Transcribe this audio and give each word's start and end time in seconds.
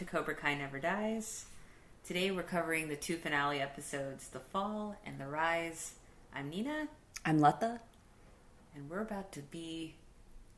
to 0.00 0.06
Cobra 0.06 0.34
Kai 0.34 0.54
Never 0.54 0.78
Dies. 0.78 1.44
Today 2.06 2.30
we're 2.30 2.42
covering 2.42 2.88
the 2.88 2.96
two 2.96 3.16
finale 3.16 3.60
episodes, 3.60 4.28
The 4.28 4.40
Fall 4.40 4.96
and 5.04 5.20
The 5.20 5.26
Rise. 5.26 5.92
I'm 6.34 6.48
Nina, 6.48 6.88
I'm 7.26 7.38
Letta. 7.38 7.80
and 8.74 8.88
we're 8.88 9.02
about 9.02 9.30
to 9.32 9.40
be 9.40 9.96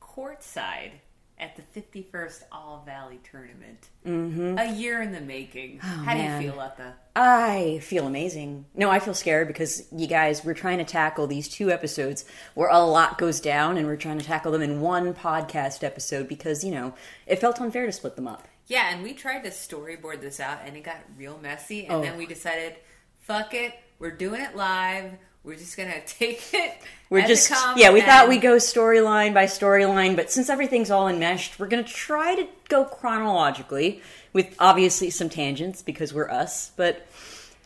courtside 0.00 0.92
at 1.40 1.56
the 1.56 1.80
51st 1.80 2.44
All 2.52 2.84
Valley 2.86 3.18
Tournament. 3.28 3.88
Mm-hmm. 4.06 4.58
A 4.58 4.72
year 4.76 5.02
in 5.02 5.10
the 5.10 5.20
making. 5.20 5.80
How 5.80 6.14
man. 6.14 6.38
do 6.38 6.44
you 6.44 6.52
feel, 6.52 6.60
Letta? 6.60 6.94
I 7.16 7.80
feel 7.82 8.06
amazing. 8.06 8.66
No, 8.76 8.90
I 8.90 9.00
feel 9.00 9.12
scared 9.12 9.48
because 9.48 9.88
you 9.90 10.06
guys, 10.06 10.44
we're 10.44 10.54
trying 10.54 10.78
to 10.78 10.84
tackle 10.84 11.26
these 11.26 11.48
two 11.48 11.72
episodes 11.72 12.24
where 12.54 12.68
a 12.68 12.78
lot 12.78 13.18
goes 13.18 13.40
down, 13.40 13.76
and 13.76 13.88
we're 13.88 13.96
trying 13.96 14.20
to 14.20 14.24
tackle 14.24 14.52
them 14.52 14.62
in 14.62 14.80
one 14.80 15.12
podcast 15.14 15.82
episode 15.82 16.28
because, 16.28 16.62
you 16.62 16.70
know, 16.70 16.94
it 17.26 17.40
felt 17.40 17.60
unfair 17.60 17.86
to 17.86 17.92
split 17.92 18.14
them 18.14 18.28
up. 18.28 18.46
Yeah, 18.68 18.90
and 18.94 19.02
we 19.02 19.12
tried 19.12 19.42
to 19.44 19.50
storyboard 19.50 20.20
this 20.20 20.40
out, 20.40 20.60
and 20.64 20.76
it 20.76 20.82
got 20.84 20.96
real 21.18 21.38
messy. 21.42 21.84
And 21.86 21.94
Oh. 21.96 22.02
then 22.02 22.16
we 22.16 22.26
decided, 22.26 22.76
fuck 23.20 23.54
it, 23.54 23.74
we're 23.98 24.10
doing 24.12 24.40
it 24.40 24.56
live. 24.56 25.12
We're 25.44 25.56
just 25.56 25.76
gonna 25.76 26.00
take 26.06 26.54
it. 26.54 26.74
We're 27.10 27.26
just, 27.26 27.50
yeah, 27.76 27.92
we 27.92 28.00
thought 28.00 28.28
we'd 28.28 28.40
go 28.40 28.56
storyline 28.56 29.34
by 29.34 29.44
storyline, 29.46 30.16
but 30.16 30.30
since 30.30 30.48
everything's 30.48 30.90
all 30.90 31.08
enmeshed, 31.08 31.58
we're 31.58 31.66
going 31.66 31.84
to 31.84 31.92
try 31.92 32.34
to 32.36 32.46
go 32.70 32.84
chronologically 32.86 34.00
with 34.32 34.54
obviously 34.58 35.10
some 35.10 35.28
tangents 35.28 35.82
because 35.82 36.14
we're 36.14 36.30
us. 36.30 36.70
But 36.76 37.06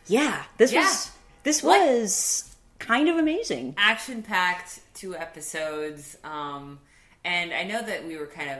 yeah, 0.08 0.44
this 0.56 0.72
Yeah. 0.72 0.80
was 0.80 1.10
this 1.44 1.62
What- 1.62 1.86
was 1.86 2.56
kind 2.80 3.08
of 3.08 3.16
amazing. 3.18 3.74
action 3.78 4.22
packed 4.22 4.80
two 4.94 5.14
episodes. 5.16 6.16
Um, 6.24 6.80
and 7.24 7.52
I 7.54 7.62
know 7.62 7.82
that 7.82 8.04
we 8.04 8.16
were 8.16 8.26
kind 8.26 8.50
of 8.50 8.58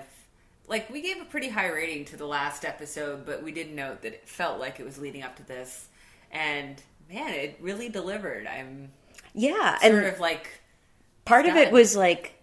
like 0.68 0.90
we 0.90 1.00
gave 1.00 1.20
a 1.20 1.24
pretty 1.24 1.48
high 1.48 1.68
rating 1.68 2.04
to 2.06 2.16
the 2.16 2.26
last 2.26 2.64
episode, 2.64 3.24
but 3.24 3.42
we 3.42 3.52
did 3.52 3.72
note 3.72 4.02
that 4.02 4.14
it 4.14 4.28
felt 4.28 4.58
like 4.58 4.80
it 4.80 4.86
was 4.86 4.98
leading 4.98 5.22
up 5.22 5.36
to 5.36 5.46
this. 5.46 5.88
And 6.32 6.80
man, 7.08 7.30
it 7.30 7.58
really 7.60 7.88
delivered. 7.88 8.46
I'm 8.46 8.90
Yeah, 9.34 9.78
sort 9.78 9.94
and 9.94 10.06
of 10.06 10.20
like 10.20 10.60
part 11.26 11.46
of 11.46 11.56
it 11.56 11.70
was 11.72 11.94
like 11.94 12.36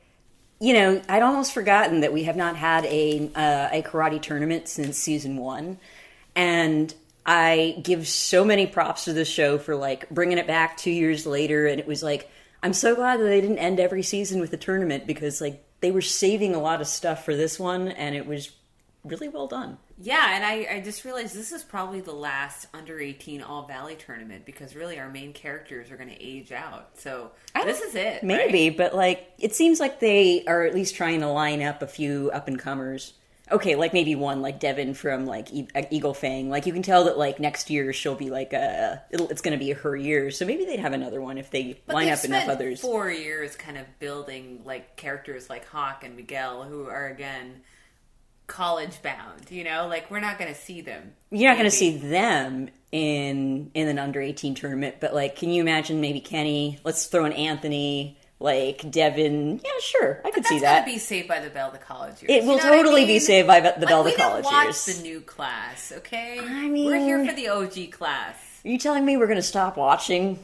you 0.59 0.73
know 0.73 1.01
i'd 1.09 1.23
almost 1.23 1.53
forgotten 1.53 2.01
that 2.01 2.13
we 2.13 2.23
have 2.23 2.35
not 2.35 2.55
had 2.55 2.85
a 2.85 3.29
uh, 3.35 3.69
a 3.71 3.81
karate 3.81 4.21
tournament 4.21 4.67
since 4.67 4.97
season 4.97 5.37
one 5.37 5.79
and 6.35 6.93
i 7.25 7.75
give 7.81 8.07
so 8.07 8.45
many 8.45 8.67
props 8.67 9.05
to 9.05 9.13
the 9.13 9.25
show 9.25 9.57
for 9.57 9.75
like 9.75 10.07
bringing 10.09 10.37
it 10.37 10.45
back 10.45 10.77
two 10.77 10.91
years 10.91 11.25
later 11.25 11.65
and 11.65 11.79
it 11.79 11.87
was 11.87 12.03
like 12.03 12.29
i'm 12.61 12.73
so 12.73 12.93
glad 12.93 13.19
that 13.19 13.25
they 13.25 13.41
didn't 13.41 13.57
end 13.57 13.79
every 13.79 14.03
season 14.03 14.39
with 14.39 14.53
a 14.53 14.57
tournament 14.57 15.07
because 15.07 15.41
like 15.41 15.63
they 15.83 15.91
were 15.91 16.01
saving 16.01 16.55
a 16.55 16.59
lot 16.59 16.79
of 16.79 16.87
stuff 16.87 17.25
for 17.25 17.35
this 17.35 17.59
one 17.59 17.89
and 17.89 18.15
it 18.15 18.25
was 18.25 18.51
really 19.03 19.27
well 19.27 19.47
done 19.47 19.77
Yeah, 19.99 20.35
and 20.35 20.45
I, 20.45 20.77
I 20.77 20.81
just 20.81 21.03
realized 21.03 21.35
this 21.35 21.51
is 21.51 21.61
probably 21.61 21.99
the 21.99 22.13
last 22.13 22.67
under 22.73 22.99
18 22.99 23.41
All 23.41 23.67
Valley 23.67 23.95
tournament 23.95 24.45
because 24.45 24.75
really 24.75 24.97
our 24.97 25.09
main 25.09 25.33
characters 25.33 25.91
are 25.91 25.97
going 25.97 26.09
to 26.09 26.23
age 26.23 26.53
out. 26.53 26.97
So 26.97 27.31
this 27.53 27.81
is 27.81 27.95
it. 27.95 28.23
maybe 28.23 28.69
right? 28.69 28.77
but 28.77 28.95
like 28.95 29.29
it 29.37 29.53
seems 29.53 29.81
like 29.81 29.99
they 29.99 30.45
are 30.45 30.63
at 30.63 30.73
least 30.73 30.95
trying 30.95 31.19
to 31.19 31.27
line 31.27 31.61
up 31.61 31.81
a 31.81 31.87
few 31.87 32.31
up 32.33 32.47
and 32.47 32.57
comers 32.57 33.13
okay 33.51 33.75
like 33.75 33.93
maybe 33.93 34.15
one 34.15 34.41
like 34.41 34.59
devin 34.59 34.93
from 34.93 35.25
like 35.25 35.51
e- 35.51 35.67
eagle 35.91 36.13
fang. 36.13 36.49
Like 36.49 36.65
you 36.65 36.73
can 36.73 36.81
tell 36.81 37.03
that 37.05 37.17
like 37.17 37.39
next 37.39 37.69
year 37.69 37.91
she'll 37.93 38.15
be 38.15 38.29
like 38.29 38.53
uh 38.53 38.95
it'll, 39.11 39.29
it's 39.29 39.41
gonna 39.41 39.57
be 39.57 39.71
her 39.71 39.95
year. 39.95 40.31
So 40.31 40.45
maybe 40.45 40.65
they'd 40.65 40.79
have 40.79 40.93
another 40.93 41.21
one 41.21 41.37
if 41.37 41.51
they 41.51 41.79
But 41.85 41.95
line 41.95 42.09
up 42.09 42.23
enough 42.23 42.47
others. 42.49 42.81
Four 42.81 43.11
years 43.11 43.55
kind 43.55 43.77
of 43.77 43.85
building 43.99 44.61
like 44.65 44.95
characters 44.95 45.49
like 45.49 45.67
Hawk 45.67 46.03
and 46.03 46.15
Miguel 46.15 46.63
who 46.63 46.85
are 46.87 47.07
again 47.07 47.61
college 48.47 49.01
bound. 49.01 49.49
You 49.49 49.63
know, 49.63 49.87
like 49.87 50.11
we're 50.11 50.19
not 50.19 50.37
going 50.37 50.53
to 50.53 50.59
see 50.59 50.81
them. 50.81 51.13
you're 51.31 51.49
not 51.49 51.57
gonna 51.57 51.71
see 51.71 51.97
them 51.97 52.69
in 52.91 53.71
in 53.73 53.87
an 53.87 53.97
under 53.97 54.21
18 54.21 54.53
tournament 54.53 54.97
but 54.99 55.13
like 55.15 55.35
can 55.35 55.49
you 55.49 55.61
imagine 55.61 55.99
maybe 56.01 56.19
kenny? 56.19 56.79
Let's 56.83 57.07
throw 57.07 57.25
in 57.25 57.33
anthony 57.33 58.17
like 58.43 58.91
devin 58.91 59.59
yeah 59.63 59.69
sure 59.79 60.21
i 60.25 60.29
could 60.31 60.43
That's 60.43 60.49
see 60.49 60.55
gonna 60.55 60.65
that 60.67 60.85
be 60.85 60.97
saved 60.97 61.27
by 61.27 61.39
the 61.39 61.49
Bell 61.49 61.71
the 61.71 61.77
college 61.77 62.21
years. 62.21 62.29
it 62.29 62.43
You 62.43 62.49
will 62.49 62.57
know 62.57 62.63
what 62.65 62.73
I 62.73 62.77
totally 62.77 63.05
be 63.05 63.19
saved 63.19 63.47
by 63.47 63.59
the 63.61 63.69
Like, 63.69 63.87
bell 63.87 64.03
the 64.03 64.11
college 64.11 64.43
watch 64.45 64.65
years 64.65 64.85
the 64.85 65.01
new 65.03 65.21
class, 65.21 65.91
okay? 65.97 66.39
I 66.39 66.67
mean, 66.67 66.85
we're 66.85 66.97
here 66.99 67.25
for 67.25 67.33
the 67.33 67.47
OG 67.47 67.91
class. 67.91 68.35
are 68.65 68.67
you 68.69 68.77
telling 68.77 69.05
me 69.05 69.15
we're 69.17 69.27
gonna 69.27 69.41
stop 69.41 69.77
watching 69.77 70.37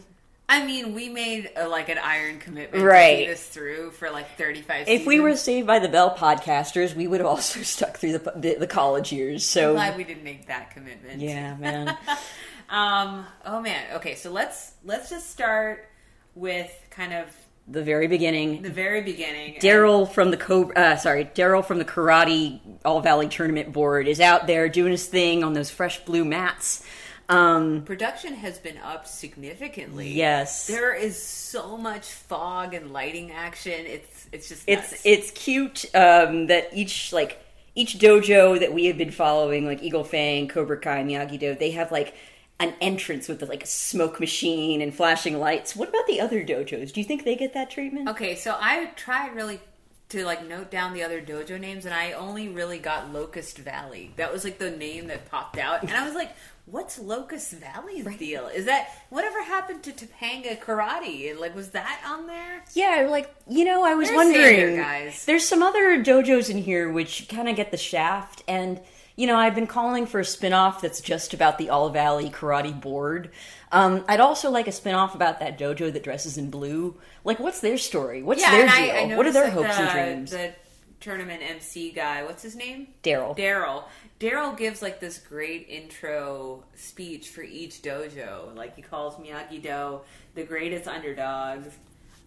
I 0.52 0.66
mean, 0.66 0.96
we 0.96 1.10
made 1.10 1.52
a, 1.56 1.68
like 1.68 1.90
an 1.90 2.00
iron 2.00 2.40
commitment 2.40 2.84
Right. 2.84 3.18
to 3.18 3.22
see 3.22 3.28
this 3.28 3.48
through 3.50 3.92
for 3.92 4.10
like 4.10 4.36
35 4.36 4.88
If 4.88 5.06
we 5.06 5.20
were 5.20 5.36
saved 5.36 5.68
by 5.68 5.78
the 5.78 5.88
Bell 5.90 6.16
podcasters, 6.16 6.96
we 6.96 7.06
would 7.06 7.20
have 7.20 7.28
also 7.30 7.62
stuck 7.76 7.98
through 7.98 8.14
the 8.18 8.34
the, 8.36 8.56
the 8.56 8.66
college 8.66 9.12
years. 9.12 9.46
So 9.46 9.74
glad 9.74 9.96
we 9.96 10.04
didn't 10.04 10.24
make 10.24 10.48
that 10.48 10.72
commitment. 10.72 11.20
yeah, 11.22 11.56
man. 11.58 11.96
Um. 12.70 13.26
Oh 13.46 13.62
man. 13.62 13.96
Okay. 13.98 14.16
So 14.16 14.32
let's 14.32 14.74
let's 14.84 15.10
just 15.10 15.30
start 15.32 15.88
with 16.36 16.72
kind 16.92 17.14
of 17.14 17.26
the 17.70 17.84
very 17.84 18.08
beginning. 18.08 18.62
the 18.62 18.70
very 18.70 19.02
beginning. 19.02 19.56
Daryl 19.60 20.10
from 20.12 20.32
the 20.32 20.38
co- 20.38 20.72
uh, 20.72 20.96
sorry, 20.98 21.26
Daryl 21.26 21.64
from 21.64 21.78
the 21.78 21.86
Karate 21.86 22.60
All 22.84 23.02
Valley 23.02 23.28
Tournament 23.28 23.72
Board 23.72 24.08
is 24.08 24.20
out 24.20 24.48
there 24.48 24.70
doing 24.70 24.92
his 24.92 25.06
thing 25.06 25.44
on 25.44 25.54
those 25.54 25.70
fresh 25.70 26.04
blue 26.06 26.26
mats. 26.26 26.84
Um, 27.30 27.84
Production 27.84 28.34
has 28.34 28.58
been 28.58 28.80
up 28.80 29.06
significantly. 29.06 30.12
yes, 30.12 30.66
There 30.66 30.96
is 30.96 31.22
so 31.22 31.78
much 31.78 32.08
fog 32.08 32.74
and 32.74 32.92
lighting 32.92 33.32
action. 33.32 33.86
It's 33.86 34.28
it's 34.32 34.50
just 34.50 34.64
it's 34.68 35.02
it's 35.06 35.32
cute 35.32 35.86
um, 35.94 36.48
that 36.48 36.70
each 36.74 37.14
like 37.14 37.38
each 37.76 38.00
dojo 38.00 38.60
that 38.60 38.74
we 38.74 38.86
have 38.86 38.98
been 38.98 39.12
following, 39.12 39.66
like 39.68 39.84
Eagle 39.84 40.04
Fang, 40.04 40.48
Cobra 40.48 40.78
Kai, 40.80 41.04
Miyagi 41.04 41.38
Do, 41.40 41.54
they 41.54 41.72
have 41.72 41.92
like 41.92 42.16
an 42.60 42.74
entrance 42.82 43.28
with 43.28 43.42
like 43.44 43.64
a 43.64 43.68
smoke 43.68 44.20
machine 44.20 44.82
and 44.82 44.94
flashing 44.94 45.40
lights. 45.40 45.76
What 45.76 45.90
about 45.90 46.08
the 46.08 46.20
other 46.20 46.44
dojos? 46.44 46.92
Do 46.92 47.00
you 47.00 47.06
think 47.06 47.24
they 47.24 47.36
get 47.36 47.54
that 47.54 47.70
treatment? 47.70 48.10
Okay, 48.10 48.36
so 48.36 48.58
I 48.60 48.88
tried 48.96 49.36
really 49.36 49.62
to 50.10 50.26
like 50.26 50.46
note 50.48 50.72
down 50.72 50.94
the 50.94 51.04
other 51.04 51.22
dojo 51.22 51.60
names, 51.60 51.86
and 51.86 51.94
I 51.94 52.14
only 52.14 52.50
really 52.50 52.80
got 52.80 53.14
Locust 53.14 53.60
Valley. 53.60 54.12
That 54.18 54.34
was 54.34 54.44
like 54.44 54.58
the 54.58 54.72
name 54.72 55.08
that 55.08 55.30
popped 55.30 55.58
out, 55.58 55.84
and 55.84 55.92
I 55.92 56.04
was 56.04 56.16
like, 56.16 56.32
"What's 56.66 56.98
Locust 56.98 57.52
Valley's 57.54 58.18
deal? 58.18 58.48
Is 58.48 58.66
that 58.66 58.90
whatever 59.10 59.44
happened 59.44 59.84
to 59.84 59.92
Topanga 59.92 60.60
Karate? 60.60 61.40
Like, 61.40 61.56
was 61.56 61.70
that 61.70 62.02
on 62.06 62.26
there?" 62.26 62.64
Yeah, 62.74 63.08
like 63.10 63.34
you 63.48 63.64
know, 63.64 63.86
I 63.86 63.94
was 63.94 64.08
They're 64.10 64.18
wondering. 64.18 64.56
standard, 64.56 64.82
guys. 64.82 65.26
There's 65.26 65.48
some 65.48 65.62
other 65.62 66.04
dojos 66.04 66.50
in 66.50 66.58
here 66.58 66.92
which 66.92 67.30
kind 67.30 67.48
of 67.48 67.56
get 67.56 67.70
the 67.70 67.78
shaft, 67.78 68.44
and 68.48 68.82
you 69.20 69.28
know, 69.28 69.36
I've 69.36 69.54
been 69.54 69.68
calling 69.68 70.06
for 70.06 70.22
a 70.22 70.26
spin-off 70.26 70.82
that's 70.82 71.02
just 71.02 71.34
about 71.34 71.58
the 71.58 71.70
All 71.70 71.90
Valley 71.90 72.30
Karate 72.30 72.80
Board. 72.80 73.32
Um, 73.70 74.06
I'd 74.08 74.22
also 74.22 74.50
like 74.50 74.66
a 74.70 74.72
spin-off 74.72 75.14
about 75.14 75.42
that 75.42 75.60
dojo 75.60 75.92
that 75.92 76.04
dresses 76.04 76.38
in 76.38 76.50
blue. 76.50 76.96
Like, 77.26 77.38
what's 77.38 77.60
their 77.60 77.78
story? 77.78 78.24
What's 78.24 78.42
their 78.42 78.62
and 78.62 78.72
deal? 78.72 78.96
I, 79.10 79.14
I 79.14 79.18
what 79.18 79.26
are 79.26 79.34
their 79.34 79.50
hopes 79.50 79.76
that 79.76 79.94
and 79.94 80.16
dreams? 80.16 80.32
The 80.32 80.54
tournament 81.02 81.44
MC 81.44 81.92
guy, 81.92 82.24
what's 82.24 82.42
his 82.42 82.56
name? 82.56 82.88
Daryl. 83.04 83.38
Daryl. 83.38 83.84
Daryl 84.22 84.58
gives 84.58 84.82
like 84.82 85.02
this 85.02 85.18
great 85.18 85.68
intro 85.68 86.64
speech 86.76 87.28
for 87.28 87.42
each 87.42 87.82
dojo. 87.82 88.56
Like 88.56 88.78
he 88.78 88.82
calls 88.82 89.16
Miyagi 89.16 89.62
Do 89.62 90.00
the 90.34 90.44
greatest 90.44 90.88
underdogs. 90.88 91.68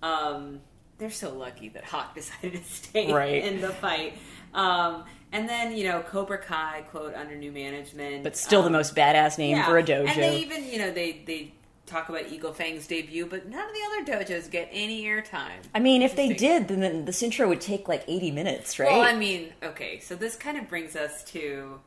Um, 0.03 0.61
they're 0.99 1.11
so 1.11 1.33
lucky 1.33 1.71
that 1.71 1.85
Hawk 1.85 2.15
decided 2.15 2.63
to 2.63 2.71
stay 2.71 3.11
Right. 3.11 3.43
in 3.45 3.63
the 3.63 3.71
fight. 3.71 4.19
Um, 4.53 5.05
and 5.33 5.49
then 5.49 5.77
you 5.77 5.85
know 5.85 6.01
Cobra 6.03 6.39
Kai 6.39 6.85
quote 6.91 7.15
under 7.15 7.35
new 7.35 7.53
management, 7.53 8.23
But 8.23 8.37
still, 8.37 8.61
the 8.63 8.67
Um, 8.67 8.73
most 8.73 8.95
badass 8.95 9.39
name 9.39 9.57
yeah. 9.57 9.67
for 9.67 9.79
a 9.79 9.83
dojo. 9.83 10.09
And 10.09 10.23
they 10.23 10.39
even 10.39 10.65
you 10.69 10.79
know 10.79 10.91
they 10.93 11.23
they 11.27 11.53
talk 11.87 12.09
about 12.09 12.29
Eagle 12.31 12.53
Fang's 12.55 12.87
debut, 12.87 13.27
but 13.27 13.49
none 13.49 13.67
of 13.69 13.75
the 13.75 13.81
other 14.15 14.25
dojos 14.25 14.51
get 14.51 14.69
any 14.73 15.05
airtime. 15.05 15.59
I 15.75 15.81
mean, 15.81 16.01
if 16.03 16.17
they 16.17 16.33
did, 16.33 16.69
then 16.69 17.05
this 17.05 17.23
intro 17.23 17.49
would 17.49 17.61
take 17.61 17.87
like 17.89 18.05
80 18.09 18.31
minutes, 18.31 18.79
right? 18.79 18.91
Well, 18.93 19.03
I 19.03 19.15
mean, 19.15 19.53
okay, 19.63 19.99
so 19.99 20.15
this 20.15 20.35
kind 20.37 20.57
of 20.57 20.69
brings 20.69 20.97
us 20.97 21.23
to 21.33 21.81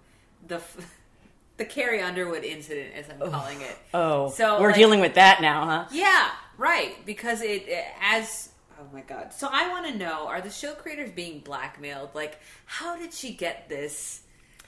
the 0.47 0.55
f- 0.55 0.93
the 1.57 1.65
Carrie 1.65 2.01
Underwood 2.01 2.43
incident, 2.43 2.93
as 2.95 3.05
I'm 3.09 3.31
calling 3.31 3.61
it. 3.61 3.77
oh, 3.93 4.29
so 4.29 4.59
we're 4.59 4.67
like- 4.67 4.75
dealing 4.75 4.99
with 4.99 5.15
that 5.15 5.41
now, 5.41 5.65
huh? 5.65 5.85
Yeah, 5.91 6.29
right. 6.57 7.03
Because 7.05 7.41
it, 7.41 7.63
it 7.67 7.85
as 8.03 8.49
oh 8.79 8.85
my 8.93 9.01
god. 9.01 9.33
So 9.33 9.47
I 9.51 9.69
want 9.69 9.87
to 9.87 9.97
know: 9.97 10.27
Are 10.27 10.41
the 10.41 10.49
show 10.49 10.73
creators 10.73 11.11
being 11.11 11.39
blackmailed? 11.39 12.09
Like, 12.13 12.39
how 12.65 12.95
did 12.97 13.13
she 13.13 13.33
get 13.33 13.69
this 13.69 14.21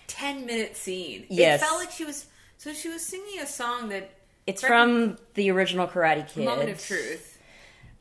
ten 0.08 0.46
minute 0.46 0.76
scene? 0.78 1.26
Yes. 1.30 1.62
it 1.62 1.66
felt 1.66 1.80
like 1.80 1.92
she 1.92 2.06
was. 2.06 2.26
So 2.58 2.74
she 2.74 2.90
was 2.90 3.04
singing 3.06 3.40
a 3.42 3.46
song 3.46 3.90
that 3.90 4.10
It's 4.48 4.62
from 4.64 5.18
the 5.36 5.52
original 5.52 5.88
Karate 5.88 6.28
Kid. 6.28 6.46
Moment 6.46 6.70
of 6.70 6.84
Truth. 6.84 7.38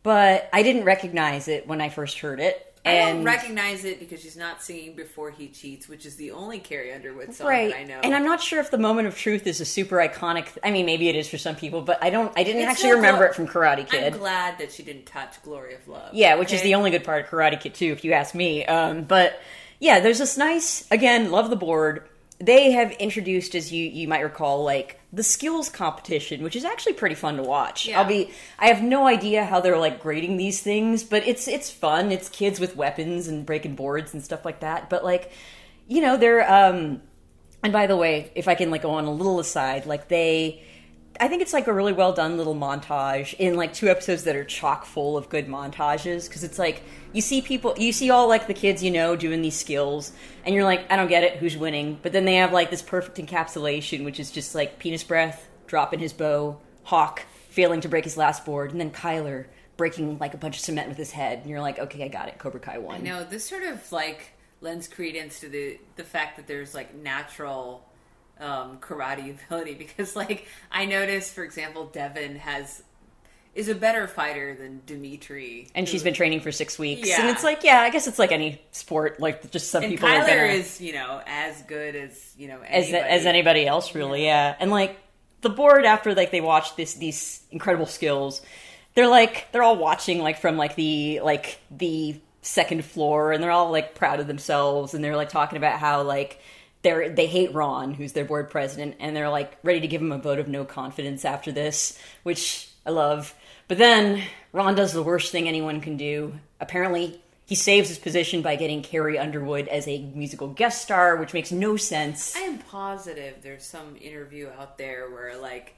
but 0.02 0.48
I 0.52 0.62
didn't 0.62 0.84
recognize 0.84 1.48
it 1.48 1.66
when 1.68 1.80
I 1.80 1.88
first 1.90 2.18
heard 2.20 2.40
it. 2.40 2.75
I 2.86 2.90
And 2.92 3.16
don't 3.18 3.24
recognize 3.24 3.84
it 3.84 3.98
because 3.98 4.20
she's 4.22 4.36
not 4.36 4.62
singing 4.62 4.94
"Before 4.94 5.30
He 5.30 5.48
Cheats," 5.48 5.88
which 5.88 6.06
is 6.06 6.16
the 6.16 6.30
only 6.30 6.58
Carrie 6.58 6.92
Underwood 6.92 7.34
song 7.34 7.48
right, 7.48 7.70
that 7.70 7.78
I 7.80 7.84
know. 7.84 8.00
and 8.02 8.14
I'm 8.14 8.24
not 8.24 8.40
sure 8.40 8.60
if 8.60 8.70
the 8.70 8.78
moment 8.78 9.08
of 9.08 9.16
truth 9.18 9.46
is 9.46 9.60
a 9.60 9.64
super 9.64 9.96
iconic. 9.96 10.46
I 10.62 10.70
mean, 10.70 10.86
maybe 10.86 11.08
it 11.08 11.16
is 11.16 11.28
for 11.28 11.38
some 11.38 11.56
people, 11.56 11.82
but 11.82 12.02
I 12.02 12.10
don't. 12.10 12.32
I 12.36 12.44
didn't 12.44 12.62
It's 12.62 12.70
actually 12.70 12.90
no 12.90 12.96
remember 12.96 13.24
it 13.24 13.34
from 13.34 13.46
Karate 13.48 13.88
Kid. 13.88 14.12
I'm 14.14 14.18
glad 14.18 14.58
that 14.58 14.72
she 14.72 14.82
didn't 14.82 15.06
touch 15.06 15.42
"Glory 15.42 15.74
of 15.74 15.86
Love." 15.88 16.14
Yeah, 16.14 16.36
which 16.36 16.52
is 16.52 16.62
the 16.62 16.74
only 16.76 16.90
good 16.90 17.04
part 17.04 17.24
of 17.24 17.30
Karate 17.30 17.60
Kid 17.60 17.74
too, 17.74 17.92
if 17.92 18.04
you 18.04 18.12
ask 18.12 18.34
me. 18.34 18.64
Um, 18.66 19.02
but 19.04 19.40
yeah, 19.80 20.00
there's 20.00 20.18
this 20.18 20.36
nice 20.38 20.86
again, 20.90 21.30
love 21.30 21.50
the 21.50 21.56
board. 21.56 22.08
they 22.38 22.72
have 22.72 22.92
introduced, 22.92 23.54
as 23.54 23.72
you 23.72 23.84
you 23.88 24.06
might 24.08 24.20
recall, 24.20 24.62
like 24.64 25.00
the 25.16 25.22
skills 25.22 25.70
competition, 25.70 26.42
which 26.42 26.54
is 26.54 26.64
actually 26.64 26.92
pretty 26.92 27.14
fun 27.14 27.38
to 27.38 27.42
watch. 27.42 27.86
Yeah. 27.86 27.98
I'll 27.98 28.06
be. 28.06 28.30
I 28.58 28.66
have 28.66 28.82
no 28.82 29.06
idea 29.06 29.46
how 29.46 29.60
they're 29.60 29.78
like 29.78 29.98
grading 30.02 30.36
these 30.36 30.60
things, 30.60 31.02
but 31.02 31.26
it's 31.26 31.48
it's 31.48 31.70
fun. 31.70 32.12
It's 32.12 32.28
kids 32.28 32.60
with 32.60 32.76
weapons 32.76 33.26
and 33.26 33.46
breaking 33.46 33.76
boards 33.76 34.12
and 34.12 34.22
stuff 34.22 34.44
like 34.44 34.60
that. 34.60 34.90
But 34.90 35.04
like, 35.04 35.32
you 35.88 36.02
know, 36.02 36.18
they're. 36.18 36.44
um 36.52 37.00
And 37.64 37.72
by 37.72 37.86
the 37.86 37.96
way, 37.96 38.30
if 38.34 38.46
I 38.46 38.54
can 38.54 38.70
like 38.70 38.82
go 38.82 38.90
on 38.90 39.06
a 39.06 39.10
little 39.10 39.40
aside, 39.40 39.86
like 39.86 40.08
they. 40.08 40.62
I 41.20 41.28
think 41.28 41.42
it's 41.42 41.52
like 41.52 41.66
a 41.66 41.72
really 41.72 41.92
well 41.92 42.12
done 42.12 42.36
little 42.36 42.54
montage 42.54 43.34
in 43.34 43.56
like 43.56 43.72
two 43.72 43.88
episodes 43.88 44.24
that 44.24 44.36
are 44.36 44.44
chock 44.44 44.84
full 44.84 45.16
of 45.16 45.28
good 45.28 45.46
montages 45.46 46.28
because 46.28 46.44
it's 46.44 46.58
like 46.58 46.82
you 47.12 47.20
see 47.20 47.40
people, 47.40 47.74
you 47.78 47.92
see 47.92 48.10
all 48.10 48.28
like 48.28 48.46
the 48.46 48.54
kids 48.54 48.82
you 48.82 48.90
know 48.90 49.16
doing 49.16 49.42
these 49.42 49.56
skills, 49.56 50.12
and 50.44 50.54
you're 50.54 50.64
like, 50.64 50.90
I 50.90 50.96
don't 50.96 51.08
get 51.08 51.24
it, 51.24 51.36
who's 51.38 51.56
winning? 51.56 51.98
But 52.02 52.12
then 52.12 52.24
they 52.24 52.36
have 52.36 52.52
like 52.52 52.70
this 52.70 52.82
perfect 52.82 53.18
encapsulation, 53.18 54.04
which 54.04 54.20
is 54.20 54.30
just 54.30 54.54
like 54.54 54.78
penis 54.78 55.04
breath, 55.04 55.48
dropping 55.66 56.00
his 56.00 56.12
bow, 56.12 56.60
Hawk 56.84 57.22
failing 57.48 57.80
to 57.80 57.88
break 57.88 58.04
his 58.04 58.16
last 58.16 58.44
board, 58.44 58.70
and 58.70 58.80
then 58.80 58.90
Kyler 58.90 59.46
breaking 59.76 60.18
like 60.18 60.34
a 60.34 60.38
bunch 60.38 60.56
of 60.56 60.62
cement 60.62 60.88
with 60.88 60.98
his 60.98 61.10
head, 61.10 61.38
and 61.38 61.50
you're 61.50 61.60
like, 61.60 61.78
okay, 61.78 62.04
I 62.04 62.08
got 62.08 62.28
it, 62.28 62.38
Cobra 62.38 62.60
Kai 62.60 62.78
won. 62.78 63.02
No, 63.02 63.24
this 63.24 63.46
sort 63.46 63.62
of 63.62 63.90
like 63.92 64.32
lends 64.60 64.88
credence 64.88 65.40
to 65.40 65.48
the 65.48 65.78
the 65.96 66.04
fact 66.04 66.36
that 66.36 66.46
there's 66.46 66.74
like 66.74 66.94
natural 66.94 67.84
um, 68.40 68.78
karate 68.78 69.36
ability 69.46 69.74
because 69.74 70.14
like 70.16 70.46
I 70.70 70.84
noticed, 70.86 71.34
for 71.34 71.44
example, 71.44 71.86
Devin 71.86 72.36
has 72.36 72.82
is 73.54 73.70
a 73.70 73.74
better 73.74 74.06
fighter 74.06 74.54
than 74.54 74.82
Dimitri, 74.84 75.70
And 75.74 75.88
she's 75.88 76.02
been 76.02 76.12
training 76.12 76.40
for 76.40 76.52
six 76.52 76.78
weeks, 76.78 77.08
Yeah. 77.08 77.22
and 77.22 77.30
it's 77.30 77.42
like, 77.42 77.64
yeah, 77.64 77.80
I 77.80 77.88
guess 77.88 78.06
it's 78.06 78.18
like 78.18 78.30
any 78.30 78.60
sport. 78.70 79.18
Like, 79.18 79.50
just 79.50 79.70
some 79.70 79.82
and 79.82 79.92
people 79.92 80.06
are 80.10 80.20
Kyler 80.20 80.26
gonna, 80.26 80.42
is 80.52 80.78
you 80.78 80.92
know 80.92 81.22
as 81.26 81.62
good 81.62 81.96
as 81.96 82.34
you 82.36 82.48
know 82.48 82.60
as 82.60 82.88
anybody. 82.88 83.08
as 83.10 83.26
anybody 83.26 83.66
else 83.66 83.94
really 83.94 84.24
yeah 84.24 84.54
and 84.60 84.70
like 84.70 84.98
the 85.40 85.48
board 85.48 85.84
after 85.86 86.14
like 86.14 86.30
they 86.32 86.40
watch 86.42 86.76
this 86.76 86.94
these 86.94 87.42
incredible 87.50 87.86
skills 87.86 88.42
they're 88.94 89.08
like 89.08 89.46
they're 89.52 89.62
all 89.62 89.76
watching 89.76 90.18
like 90.18 90.38
from 90.38 90.56
like 90.58 90.74
the 90.74 91.20
like 91.20 91.58
the 91.70 92.20
second 92.42 92.84
floor 92.84 93.32
and 93.32 93.42
they're 93.42 93.50
all 93.50 93.70
like 93.70 93.94
proud 93.94 94.20
of 94.20 94.26
themselves 94.26 94.92
and 94.94 95.02
they're 95.02 95.16
like 95.16 95.28
talking 95.30 95.56
about 95.56 95.78
how 95.78 96.02
like 96.02 96.40
they're 96.86 97.08
they 97.08 97.26
hate 97.26 97.52
Ron 97.52 97.94
who's 97.94 98.12
their 98.12 98.24
board 98.24 98.48
president 98.48 98.96
and 99.00 99.14
they're 99.14 99.28
like 99.28 99.58
ready 99.62 99.80
to 99.80 99.88
give 99.88 100.00
him 100.00 100.12
a 100.12 100.18
vote 100.18 100.38
of 100.38 100.48
no 100.48 100.64
confidence 100.64 101.24
after 101.24 101.50
this 101.52 101.98
which 102.22 102.70
I 102.86 102.90
love 102.90 103.34
but 103.68 103.78
then 103.78 104.22
Ron 104.52 104.74
does 104.74 104.92
the 104.92 105.02
worst 105.02 105.32
thing 105.32 105.48
anyone 105.48 105.80
can 105.80 105.96
do 105.96 106.34
apparently 106.60 107.20
he 107.44 107.54
saves 107.54 107.88
his 107.88 107.98
position 107.98 108.42
by 108.42 108.56
getting 108.56 108.82
Carrie 108.82 109.18
Underwood 109.18 109.68
as 109.68 109.86
a 109.86 110.00
musical 110.00 110.48
guest 110.48 110.82
star, 110.82 111.14
which 111.14 111.32
makes 111.32 111.52
no 111.52 111.76
sense. 111.76 112.34
I 112.34 112.40
am 112.40 112.58
positive 112.58 113.36
there's 113.40 113.64
some 113.64 113.96
interview 114.00 114.48
out 114.58 114.78
there 114.78 115.08
where 115.10 115.40
like 115.40 115.76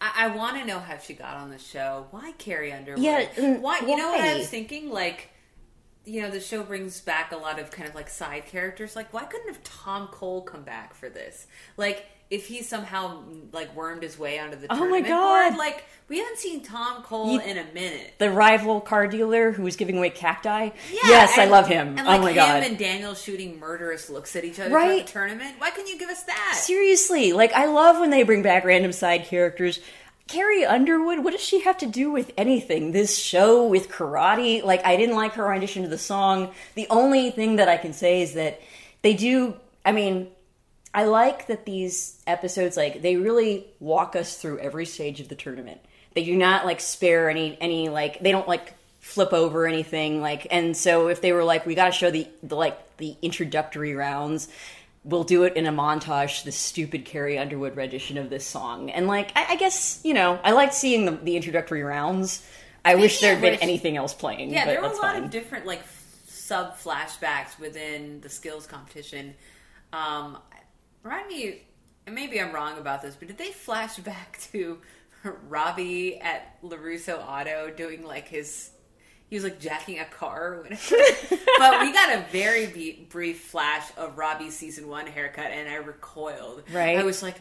I, 0.00 0.24
I 0.24 0.36
want 0.36 0.58
to 0.58 0.66
know 0.66 0.80
how 0.80 0.98
she 0.98 1.14
got 1.14 1.36
on 1.36 1.50
the 1.50 1.58
show. 1.58 2.06
Why 2.10 2.32
Carrie 2.38 2.72
Underwood? 2.72 3.02
Yeah, 3.02 3.24
mm, 3.36 3.60
why? 3.60 3.80
You 3.80 3.96
know 3.96 4.10
what 4.10 4.20
I 4.20 4.36
was 4.36 4.48
thinking? 4.48 4.90
Like, 4.90 5.30
you 6.06 6.22
know, 6.22 6.30
the 6.30 6.40
show 6.40 6.62
brings 6.62 7.00
back 7.00 7.32
a 7.32 7.36
lot 7.36 7.58
of 7.58 7.70
kind 7.70 7.88
of 7.88 7.94
like 7.94 8.08
side 8.08 8.46
characters. 8.46 8.96
Like, 8.96 9.12
why 9.12 9.24
couldn't 9.24 9.48
have 9.48 9.62
Tom 9.64 10.06
Cole 10.08 10.42
come 10.42 10.62
back 10.62 10.94
for 10.94 11.08
this? 11.08 11.46
Like, 11.76 12.06
if 12.30 12.46
he 12.48 12.62
somehow 12.62 13.22
like 13.52 13.74
wormed 13.76 14.02
his 14.02 14.18
way 14.18 14.38
onto 14.40 14.56
the 14.56 14.66
Oh 14.70 14.88
my 14.88 15.00
God. 15.00 15.50
board, 15.50 15.58
like 15.58 15.84
we 16.08 16.18
haven't 16.18 16.38
seen 16.38 16.60
Tom 16.62 17.02
Cole 17.04 17.32
You- 17.34 17.40
in 17.40 17.56
a 17.56 17.64
minute. 17.72 18.14
the 18.18 18.30
rival 18.32 18.80
car 18.80 19.06
dealer 19.06 19.52
who 19.52 19.62
was 19.62 19.76
giving 19.76 19.96
away 19.98 20.10
cacti. 20.10 20.64
Yeah, 20.92 21.00
yes, 21.04 21.38
I 21.38 21.44
love 21.44 21.68
him. 21.68 21.90
And 21.98 22.00
oh 22.00 22.10
like 22.10 22.20
my 22.22 22.30
him 22.30 22.34
god. 22.36 22.62
and 22.64 22.76
Daniel 22.78 23.14
shooting 23.14 23.60
murderous 23.60 24.10
looks 24.10 24.34
at 24.34 24.44
each 24.44 24.58
other 24.58 24.74
Right? 24.74 25.06
the 25.06 25.12
tournament. 25.12 25.54
Why 25.58 25.70
couldn't 25.70 25.88
you 25.88 25.98
give 26.00 26.08
us 26.08 26.24
that? 26.24 26.58
Seriously, 26.60 27.32
like 27.32 27.52
I 27.52 27.66
love 27.66 28.00
when 28.00 28.10
they 28.10 28.24
bring 28.24 28.42
back 28.42 28.64
random 28.64 28.90
side 28.92 29.26
characters. 29.26 29.78
Carrie 30.28 30.64
Underwood, 30.64 31.22
what 31.22 31.32
does 31.32 31.40
she 31.40 31.60
have 31.60 31.78
to 31.78 31.86
do 31.86 32.10
with 32.10 32.32
anything? 32.36 32.90
This 32.90 33.16
show 33.16 33.66
with 33.66 33.88
karate? 33.88 34.64
Like 34.64 34.84
I 34.84 34.96
didn't 34.96 35.14
like 35.14 35.34
her 35.34 35.44
rendition 35.44 35.84
of 35.84 35.90
the 35.90 35.98
song. 35.98 36.52
The 36.74 36.88
only 36.90 37.30
thing 37.30 37.56
that 37.56 37.68
I 37.68 37.76
can 37.76 37.92
say 37.92 38.22
is 38.22 38.34
that 38.34 38.60
they 39.02 39.14
do 39.14 39.56
I 39.84 39.92
mean, 39.92 40.28
I 40.92 41.04
like 41.04 41.46
that 41.46 41.64
these 41.64 42.20
episodes 42.26 42.76
like 42.76 43.02
they 43.02 43.16
really 43.16 43.66
walk 43.78 44.16
us 44.16 44.36
through 44.36 44.58
every 44.58 44.84
stage 44.84 45.20
of 45.20 45.28
the 45.28 45.36
tournament. 45.36 45.80
They 46.14 46.24
do 46.24 46.34
not 46.34 46.66
like 46.66 46.80
spare 46.80 47.30
any 47.30 47.56
any 47.60 47.88
like 47.88 48.18
they 48.18 48.32
don't 48.32 48.48
like 48.48 48.74
flip 48.98 49.32
over 49.32 49.68
anything 49.68 50.20
like 50.20 50.48
and 50.50 50.76
so 50.76 51.06
if 51.06 51.20
they 51.20 51.32
were 51.32 51.44
like 51.44 51.64
we 51.64 51.76
got 51.76 51.86
to 51.86 51.92
show 51.92 52.10
the, 52.10 52.26
the 52.42 52.56
like 52.56 52.96
the 52.96 53.14
introductory 53.22 53.94
rounds 53.94 54.48
we'll 55.06 55.24
do 55.24 55.44
it 55.44 55.56
in 55.56 55.66
a 55.66 55.72
montage 55.72 56.42
the 56.44 56.52
stupid 56.52 57.04
Carrie 57.04 57.38
Underwood 57.38 57.76
rendition 57.76 58.18
of 58.18 58.28
this 58.28 58.44
song 58.44 58.90
and 58.90 59.06
like 59.06 59.30
I, 59.36 59.52
I 59.52 59.56
guess 59.56 60.00
you 60.04 60.12
know 60.14 60.38
I 60.44 60.50
liked 60.52 60.74
seeing 60.74 61.04
the, 61.06 61.12
the 61.12 61.36
introductory 61.36 61.82
rounds 61.82 62.44
I 62.84 62.96
wish 62.96 63.20
there 63.20 63.34
had 63.34 63.40
been 63.40 63.52
which- 63.52 63.62
anything 63.62 63.96
else 63.96 64.12
playing 64.14 64.50
Yeah, 64.52 64.64
but 64.64 64.70
there 64.72 64.80
were 64.82 64.88
a 64.88 64.90
lot 64.92 65.14
fine. 65.14 65.24
of 65.24 65.30
different 65.30 65.64
like 65.66 65.82
sub 66.26 66.76
flashbacks 66.76 67.58
within 67.58 68.20
the 68.20 68.28
skills 68.28 68.66
competition. 68.66 69.34
Um, 69.92 70.38
remind 71.02 71.26
me, 71.28 71.62
and 72.06 72.14
maybe 72.14 72.40
I'm 72.40 72.52
wrong 72.52 72.78
about 72.78 73.02
this, 73.02 73.16
but 73.16 73.26
did 73.26 73.38
they 73.38 73.50
flash 73.50 73.96
back 73.96 74.38
to 74.52 74.78
Robbie 75.48 76.20
at 76.20 76.62
Larusso 76.62 77.18
Auto 77.26 77.70
doing 77.76 78.04
like 78.04 78.28
his? 78.28 78.70
He 79.28 79.36
was 79.36 79.44
like 79.44 79.58
jacking 79.58 79.98
a 79.98 80.04
car, 80.04 80.54
or 80.54 80.62
whatever. 80.62 80.96
but 81.58 81.80
we 81.80 81.92
got 81.92 82.14
a 82.14 82.24
very 82.30 82.66
be- 82.66 83.06
brief 83.10 83.40
flash 83.40 83.84
of 83.96 84.16
Robbie's 84.16 84.56
season 84.56 84.86
one 84.88 85.06
haircut, 85.06 85.50
and 85.50 85.68
I 85.68 85.76
recoiled. 85.76 86.62
Right. 86.72 86.96
I 86.96 87.02
was 87.02 87.22
like, 87.22 87.40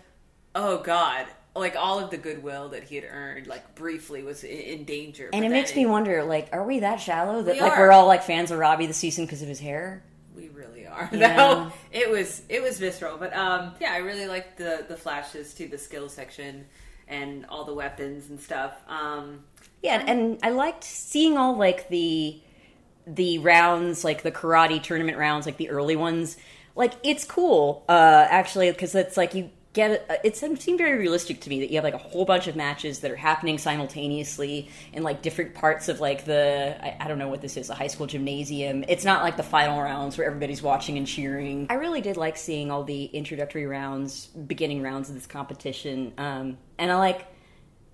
"Oh 0.55 0.79
God!" 0.79 1.27
Like 1.55 1.75
all 1.77 1.99
of 1.99 2.09
the 2.09 2.17
goodwill 2.17 2.69
that 2.69 2.83
he 2.83 2.95
had 2.95 3.05
earned, 3.09 3.47
like 3.47 3.75
briefly, 3.75 4.23
was 4.23 4.43
in, 4.43 4.49
in 4.59 4.83
danger. 4.83 5.29
and 5.31 5.45
it 5.45 5.49
makes 5.49 5.73
me 5.75 5.85
wonder 5.85 6.23
like 6.23 6.49
are 6.51 6.65
we 6.65 6.79
that 6.79 6.97
shallow 6.99 7.43
that 7.43 7.55
We 7.55 7.61
like 7.61 7.71
are. 7.73 7.79
we're 7.87 7.91
all 7.93 8.07
like 8.07 8.23
fans 8.23 8.51
of 8.51 8.57
Robbie 8.59 8.87
this 8.87 8.97
season 8.97 9.25
because 9.25 9.41
of 9.41 9.47
his 9.47 9.59
hair 9.59 10.03
We 10.35 10.49
really 10.49 10.85
are. 10.85 11.07
Yeah. 11.13 11.35
No, 11.37 11.71
it 11.93 12.09
was 12.09 12.41
it 12.49 12.61
was 12.61 12.77
visceral, 12.79 13.17
but 13.17 13.33
um, 13.33 13.71
yeah, 13.79 13.91
I 13.93 13.97
really 13.99 14.27
liked 14.27 14.57
the 14.57 14.85
the 14.87 14.97
flashes 14.97 15.53
to 15.53 15.67
the 15.67 15.77
skill 15.77 16.09
section 16.09 16.65
and 17.07 17.45
all 17.45 17.63
the 17.63 17.73
weapons 17.73 18.29
and 18.29 18.39
stuff. 18.39 18.73
Um, 18.89 19.43
Yeah, 19.85 20.03
and 20.07 20.39
I 20.41 20.49
liked 20.49 20.83
seeing 20.83 21.37
all 21.37 21.55
like 21.55 21.89
the 21.89 22.41
the 23.05 23.37
rounds, 23.37 24.03
like 24.03 24.23
the 24.23 24.31
karate 24.31 24.81
tournament 24.81 25.19
rounds, 25.19 25.45
like 25.45 25.57
the 25.57 25.69
early 25.69 25.95
ones. 25.95 26.37
Like 26.75 26.93
it's 27.03 27.23
cool, 27.23 27.85
uh, 27.87 28.25
actually, 28.27 28.71
because 28.71 28.95
it's 28.95 29.15
like 29.15 29.35
you 29.35 29.51
get 29.73 29.91
it. 29.91 30.21
It 30.23 30.37
seemed 30.37 30.79
very 30.79 30.97
realistic 30.97 31.39
to 31.41 31.49
me 31.49 31.59
that 31.59 31.69
you 31.69 31.75
have 31.75 31.83
like 31.83 31.93
a 31.93 31.99
whole 31.99 32.25
bunch 32.25 32.47
of 32.47 32.55
matches 32.55 33.01
that 33.01 33.11
are 33.11 33.15
happening 33.15 33.59
simultaneously 33.59 34.71
in 34.91 35.03
like 35.03 35.21
different 35.21 35.53
parts 35.53 35.87
of 35.87 35.99
like 35.99 36.25
the 36.25 36.75
I, 36.81 37.05
I 37.05 37.07
don't 37.07 37.19
know 37.19 37.27
what 37.27 37.41
this 37.41 37.55
is 37.55 37.69
a 37.69 37.75
high 37.75 37.85
school 37.85 38.07
gymnasium. 38.07 38.85
It's 38.87 39.05
not 39.05 39.21
like 39.21 39.37
the 39.37 39.43
final 39.43 39.79
rounds 39.79 40.17
where 40.17 40.25
everybody's 40.25 40.63
watching 40.63 40.97
and 40.97 41.05
cheering. 41.05 41.67
I 41.69 41.75
really 41.75 42.01
did 42.01 42.17
like 42.17 42.37
seeing 42.37 42.71
all 42.71 42.83
the 42.83 43.03
introductory 43.05 43.67
rounds, 43.67 44.25
beginning 44.25 44.81
rounds 44.81 45.09
of 45.09 45.15
this 45.15 45.27
competition, 45.27 46.13
um, 46.17 46.57
and 46.79 46.91
I 46.91 46.95
like 46.95 47.27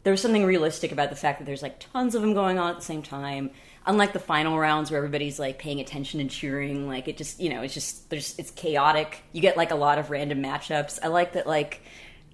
there 0.04 0.12
was 0.12 0.22
something 0.22 0.46
realistic 0.46 0.92
about 0.92 1.10
the 1.10 1.16
fact 1.16 1.40
that 1.40 1.46
there's 1.46 1.62
like 1.62 1.80
tons 1.92 2.16
of 2.16 2.22
them 2.22 2.34
going 2.34 2.58
on 2.58 2.72
at 2.72 2.76
the 2.78 2.86
same 2.86 3.04
time. 3.04 3.52
Unlike 3.86 4.14
the 4.14 4.20
final 4.20 4.60
rounds 4.60 4.92
where 4.92 4.98
everybody's 4.98 5.40
like 5.40 5.58
paying 5.58 5.80
attention 5.80 6.20
and 6.20 6.30
cheering 6.30 6.88
like 6.88 7.08
it 7.08 7.18
just 7.18 7.40
you 7.40 7.50
know 7.50 7.62
it's 7.64 7.74
just 7.74 8.10
there's 8.10 8.38
it's 8.38 8.52
chaotic. 8.52 9.24
You 9.32 9.42
get 9.42 9.58
like 9.58 9.72
a 9.72 9.76
lot 9.76 9.98
of 10.00 10.10
random 10.10 10.42
matchups. 10.42 11.00
I 11.02 11.08
like 11.08 11.34
that 11.34 11.48
like 11.48 11.82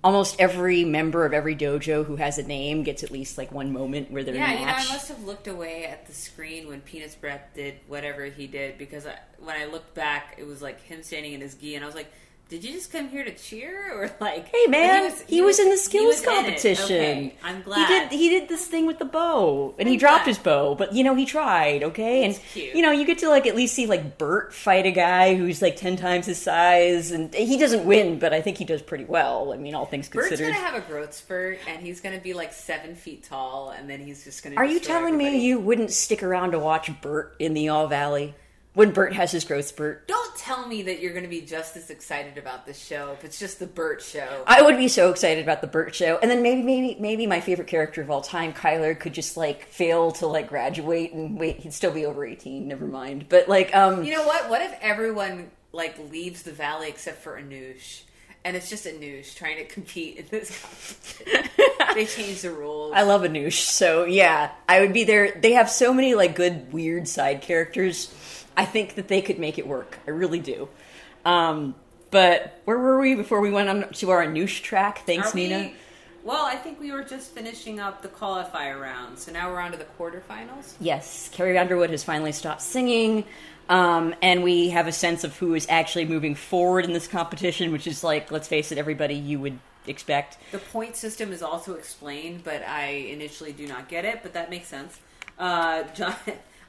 almost 0.03 0.39
every 0.39 0.85
member 0.85 1.25
of 1.25 1.33
every 1.33 1.55
dojo 1.55 2.05
who 2.05 2.15
has 2.17 2.37
a 2.37 2.43
name 2.43 2.83
gets 2.83 3.03
at 3.03 3.11
least 3.11 3.37
like 3.37 3.51
one 3.51 3.73
moment 3.73 4.11
where 4.11 4.23
they're 4.23 4.35
yeah, 4.35 4.51
in 4.51 4.57
a 4.57 4.59
you 4.59 4.65
know, 4.65 4.71
I 4.73 4.87
must 4.87 5.07
have 5.07 5.23
looked 5.23 5.47
away 5.47 5.85
at 5.85 6.05
the 6.05 6.13
screen 6.13 6.67
when 6.67 6.81
Penis 6.81 7.15
Breath 7.15 7.49
did 7.55 7.75
whatever 7.87 8.25
he 8.25 8.47
did 8.47 8.77
because 8.77 9.07
I, 9.07 9.17
when 9.39 9.55
I 9.55 9.65
looked 9.65 9.93
back, 9.95 10.35
it 10.37 10.45
was 10.45 10.61
like 10.61 10.81
him 10.81 11.01
standing 11.03 11.33
in 11.33 11.41
his 11.41 11.55
gi, 11.55 11.75
and 11.75 11.83
I 11.83 11.87
was 11.87 11.95
like. 11.95 12.11
Did 12.49 12.63
you 12.63 12.71
just 12.71 12.93
come 12.93 13.09
here 13.09 13.25
to 13.25 13.33
cheer, 13.33 13.91
or 13.93 14.09
like? 14.21 14.47
Hey 14.47 14.67
man, 14.67 15.11
he 15.27 15.41
was, 15.41 15.59
in 15.59 15.65
the 15.65 15.71
he 15.75 15.77
skills 15.77 16.05
was 16.05 16.23
in 16.23 16.29
it. 16.29 16.33
competition. 16.35 16.85
Okay, 16.85 17.35
I'm 17.43 17.61
glad. 17.61 17.87
He 17.87 17.93
did 17.93 18.11
he 18.11 18.29
did 18.29 18.47
this 18.47 18.65
thing 18.67 18.87
with 18.87 18.99
the 18.99 19.05
bow, 19.05 19.75
and 19.77 19.87
he 19.89 19.95
I'm 19.95 19.99
dropped 19.99 20.23
glad. 20.23 20.27
his 20.35 20.37
bow, 20.37 20.73
but 20.75 20.93
you 20.93 21.03
know 21.03 21.13
he 21.13 21.25
tried. 21.25 21.83
Okay, 21.83 22.23
It's 22.23 22.37
and 22.37 22.47
cute. 22.47 22.73
you 22.75 22.81
know 22.81 22.91
you 22.91 23.05
get 23.05 23.17
to 23.17 23.27
like 23.29 23.47
at 23.47 23.55
least 23.55 23.75
see 23.75 23.85
like 23.85 24.17
Bert 24.17 24.53
fight 24.53 24.85
a 24.85 24.91
guy 24.91 25.35
who's 25.35 25.61
like 25.61 25.75
ten 25.75 25.97
times 25.97 26.25
his 26.25 26.37
size, 26.41 27.11
and 27.11 27.33
he 27.33 27.57
doesn't 27.57 27.85
win, 27.85 28.17
but 28.17 28.33
I 28.33 28.39
think 28.41 28.57
he 28.57 28.63
does 28.63 28.81
pretty 28.81 29.03
well. 29.05 29.51
I 29.51 29.57
mean, 29.57 29.75
all 29.75 29.85
things 29.85 30.07
considered 30.07 30.37
Bert's 30.37 30.41
gonna 30.41 30.53
have 30.53 30.75
a 30.81 30.87
growth 30.87 31.13
spurt, 31.13 31.59
and 31.67 31.81
he's 31.85 31.99
gonna 31.99 32.19
be 32.21 32.33
like 32.33 32.53
seven 32.53 32.95
feet 32.95 33.23
tall, 33.25 33.71
and 33.71 33.89
then 33.89 33.99
he's 33.99 34.23
just 34.23 34.41
gonna. 34.41 34.55
Are 34.55 34.63
you 34.65 34.79
telling 34.79 35.15
everybody. 35.15 35.37
me 35.37 35.45
you 35.45 35.59
wouldn't 35.59 35.91
stick 35.91 36.23
around 36.23 36.51
to 36.51 36.59
watch 36.59 36.89
Bert 37.01 37.35
in 37.39 37.53
the 37.53 37.67
All 37.67 37.87
Valley 37.87 38.35
when 38.77 38.91
Bert 38.91 39.11
has 39.13 39.31
his 39.31 39.43
growth 39.43 39.65
spurt? 39.65 40.07
Don't 40.07 40.35
tell 40.37 40.67
me 40.67 40.83
that 40.83 40.99
you're 40.99 41.11
going 41.11 41.23
to 41.23 41.29
be 41.29 41.41
just 41.41 41.75
as 41.75 41.89
excited 41.89 42.37
about 42.37 42.67
this 42.67 42.77
show 42.77 43.11
if 43.11 43.25
it's 43.25 43.39
just 43.39 43.57
the 43.57 43.65
Bert 43.65 44.03
show. 44.03 44.43
I 44.45 44.61
would 44.61 44.77
be 44.77 44.87
so 44.87 45.09
excited 45.09 45.43
about 45.43 45.61
the 45.61 45.67
Bert 45.67 45.95
show, 45.95 46.19
and 46.21 46.29
then 46.29 46.43
maybe, 46.43 46.61
maybe, 46.61 46.95
maybe 46.99 47.25
my 47.25 47.41
favorite 47.41 47.67
character 47.67 48.03
of 48.03 48.11
all 48.11 48.21
time, 48.21 48.53
Kyler, 48.53 48.97
could 48.97 49.15
just 49.15 49.35
like 49.35 49.65
fail 49.65 50.11
to 50.11 50.27
like 50.27 50.47
graduate 50.47 51.11
and 51.11 51.39
wait, 51.39 51.61
he'd 51.61 51.73
still 51.73 51.91
be 51.91 52.05
over 52.05 52.23
eighteen. 52.23 52.67
Never 52.67 52.85
mind, 52.85 53.25
but 53.29 53.49
like, 53.49 53.75
um, 53.75 54.03
you 54.03 54.13
know 54.13 54.27
what? 54.27 54.47
What 54.47 54.61
if 54.61 54.77
everyone 54.79 55.49
like 55.71 55.97
leaves 56.11 56.43
the 56.43 56.51
valley 56.51 56.87
except 56.87 57.23
for 57.23 57.41
Anoush? 57.41 58.03
and 58.45 58.55
it's 58.55 58.69
just 58.69 58.85
Anoush 58.85 59.35
trying 59.35 59.57
to 59.57 59.65
compete 59.65 60.15
in 60.17 60.25
this 60.29 60.61
competition. 60.61 61.49
they 61.93 62.05
changed 62.05 62.43
the 62.43 62.51
rules. 62.51 62.93
I 62.95 63.01
love 63.01 63.23
Anoush, 63.23 63.59
so 63.59 64.05
yeah, 64.05 64.51
I 64.69 64.79
would 64.79 64.93
be 64.93 65.03
there. 65.03 65.37
They 65.41 65.53
have 65.53 65.69
so 65.69 65.93
many 65.93 66.15
like 66.15 66.35
good, 66.35 66.71
weird 66.71 67.09
side 67.09 67.41
characters. 67.41 68.13
I 68.57 68.65
think 68.65 68.95
that 68.95 69.07
they 69.07 69.21
could 69.21 69.39
make 69.39 69.57
it 69.57 69.67
work. 69.67 69.99
I 70.05 70.09
really 70.09 70.39
do. 70.39 70.67
Um, 71.23 71.75
but 72.11 72.59
where 72.65 72.77
were 72.77 72.99
we 72.99 73.15
before 73.15 73.39
we 73.39 73.51
went 73.51 73.69
on 73.69 73.89
to 73.93 74.09
our 74.09 74.25
Anoush 74.25 74.61
track? 74.63 75.05
Thanks, 75.05 75.33
we- 75.33 75.47
Nina. 75.47 75.71
Well, 76.23 76.43
I 76.43 76.55
think 76.55 76.81
we 76.81 76.91
were 76.91 77.03
just 77.03 77.31
finishing 77.31 77.79
up 77.79 78.01
the 78.01 78.09
qualifier 78.09 78.81
round, 78.81 79.17
so 79.17 79.31
now 79.31 79.49
we're 79.49 79.61
on 79.61 79.71
to 79.71 79.77
the 79.77 79.85
quarterfinals. 79.97 80.73
Yes, 80.77 81.29
Carrie 81.31 81.57
Underwood 81.57 81.89
has 81.91 82.03
finally 82.03 82.33
stopped 82.33 82.61
singing, 82.61 83.23
um, 83.69 84.13
and 84.21 84.43
we 84.43 84.67
have 84.71 84.87
a 84.87 84.91
sense 84.91 85.23
of 85.23 85.37
who 85.37 85.53
is 85.53 85.65
actually 85.69 86.03
moving 86.03 86.35
forward 86.35 86.83
in 86.83 86.91
this 86.91 87.07
competition, 87.07 87.71
which 87.71 87.87
is 87.87 88.03
like, 88.03 88.29
let's 88.29 88.49
face 88.49 88.73
it, 88.73 88.77
everybody 88.77 89.15
you 89.15 89.39
would 89.39 89.57
expect. 89.85 90.37
The 90.51 90.57
point 90.57 90.97
system 90.97 91.31
is 91.31 91.41
also 91.41 91.75
explained, 91.75 92.43
but 92.43 92.61
I 92.67 92.87
initially 92.87 93.53
do 93.53 93.65
not 93.65 93.87
get 93.87 94.03
it, 94.03 94.19
but 94.21 94.33
that 94.33 94.49
makes 94.49 94.67
sense. 94.67 94.99
Uh, 95.39 95.83
John, 95.95 96.13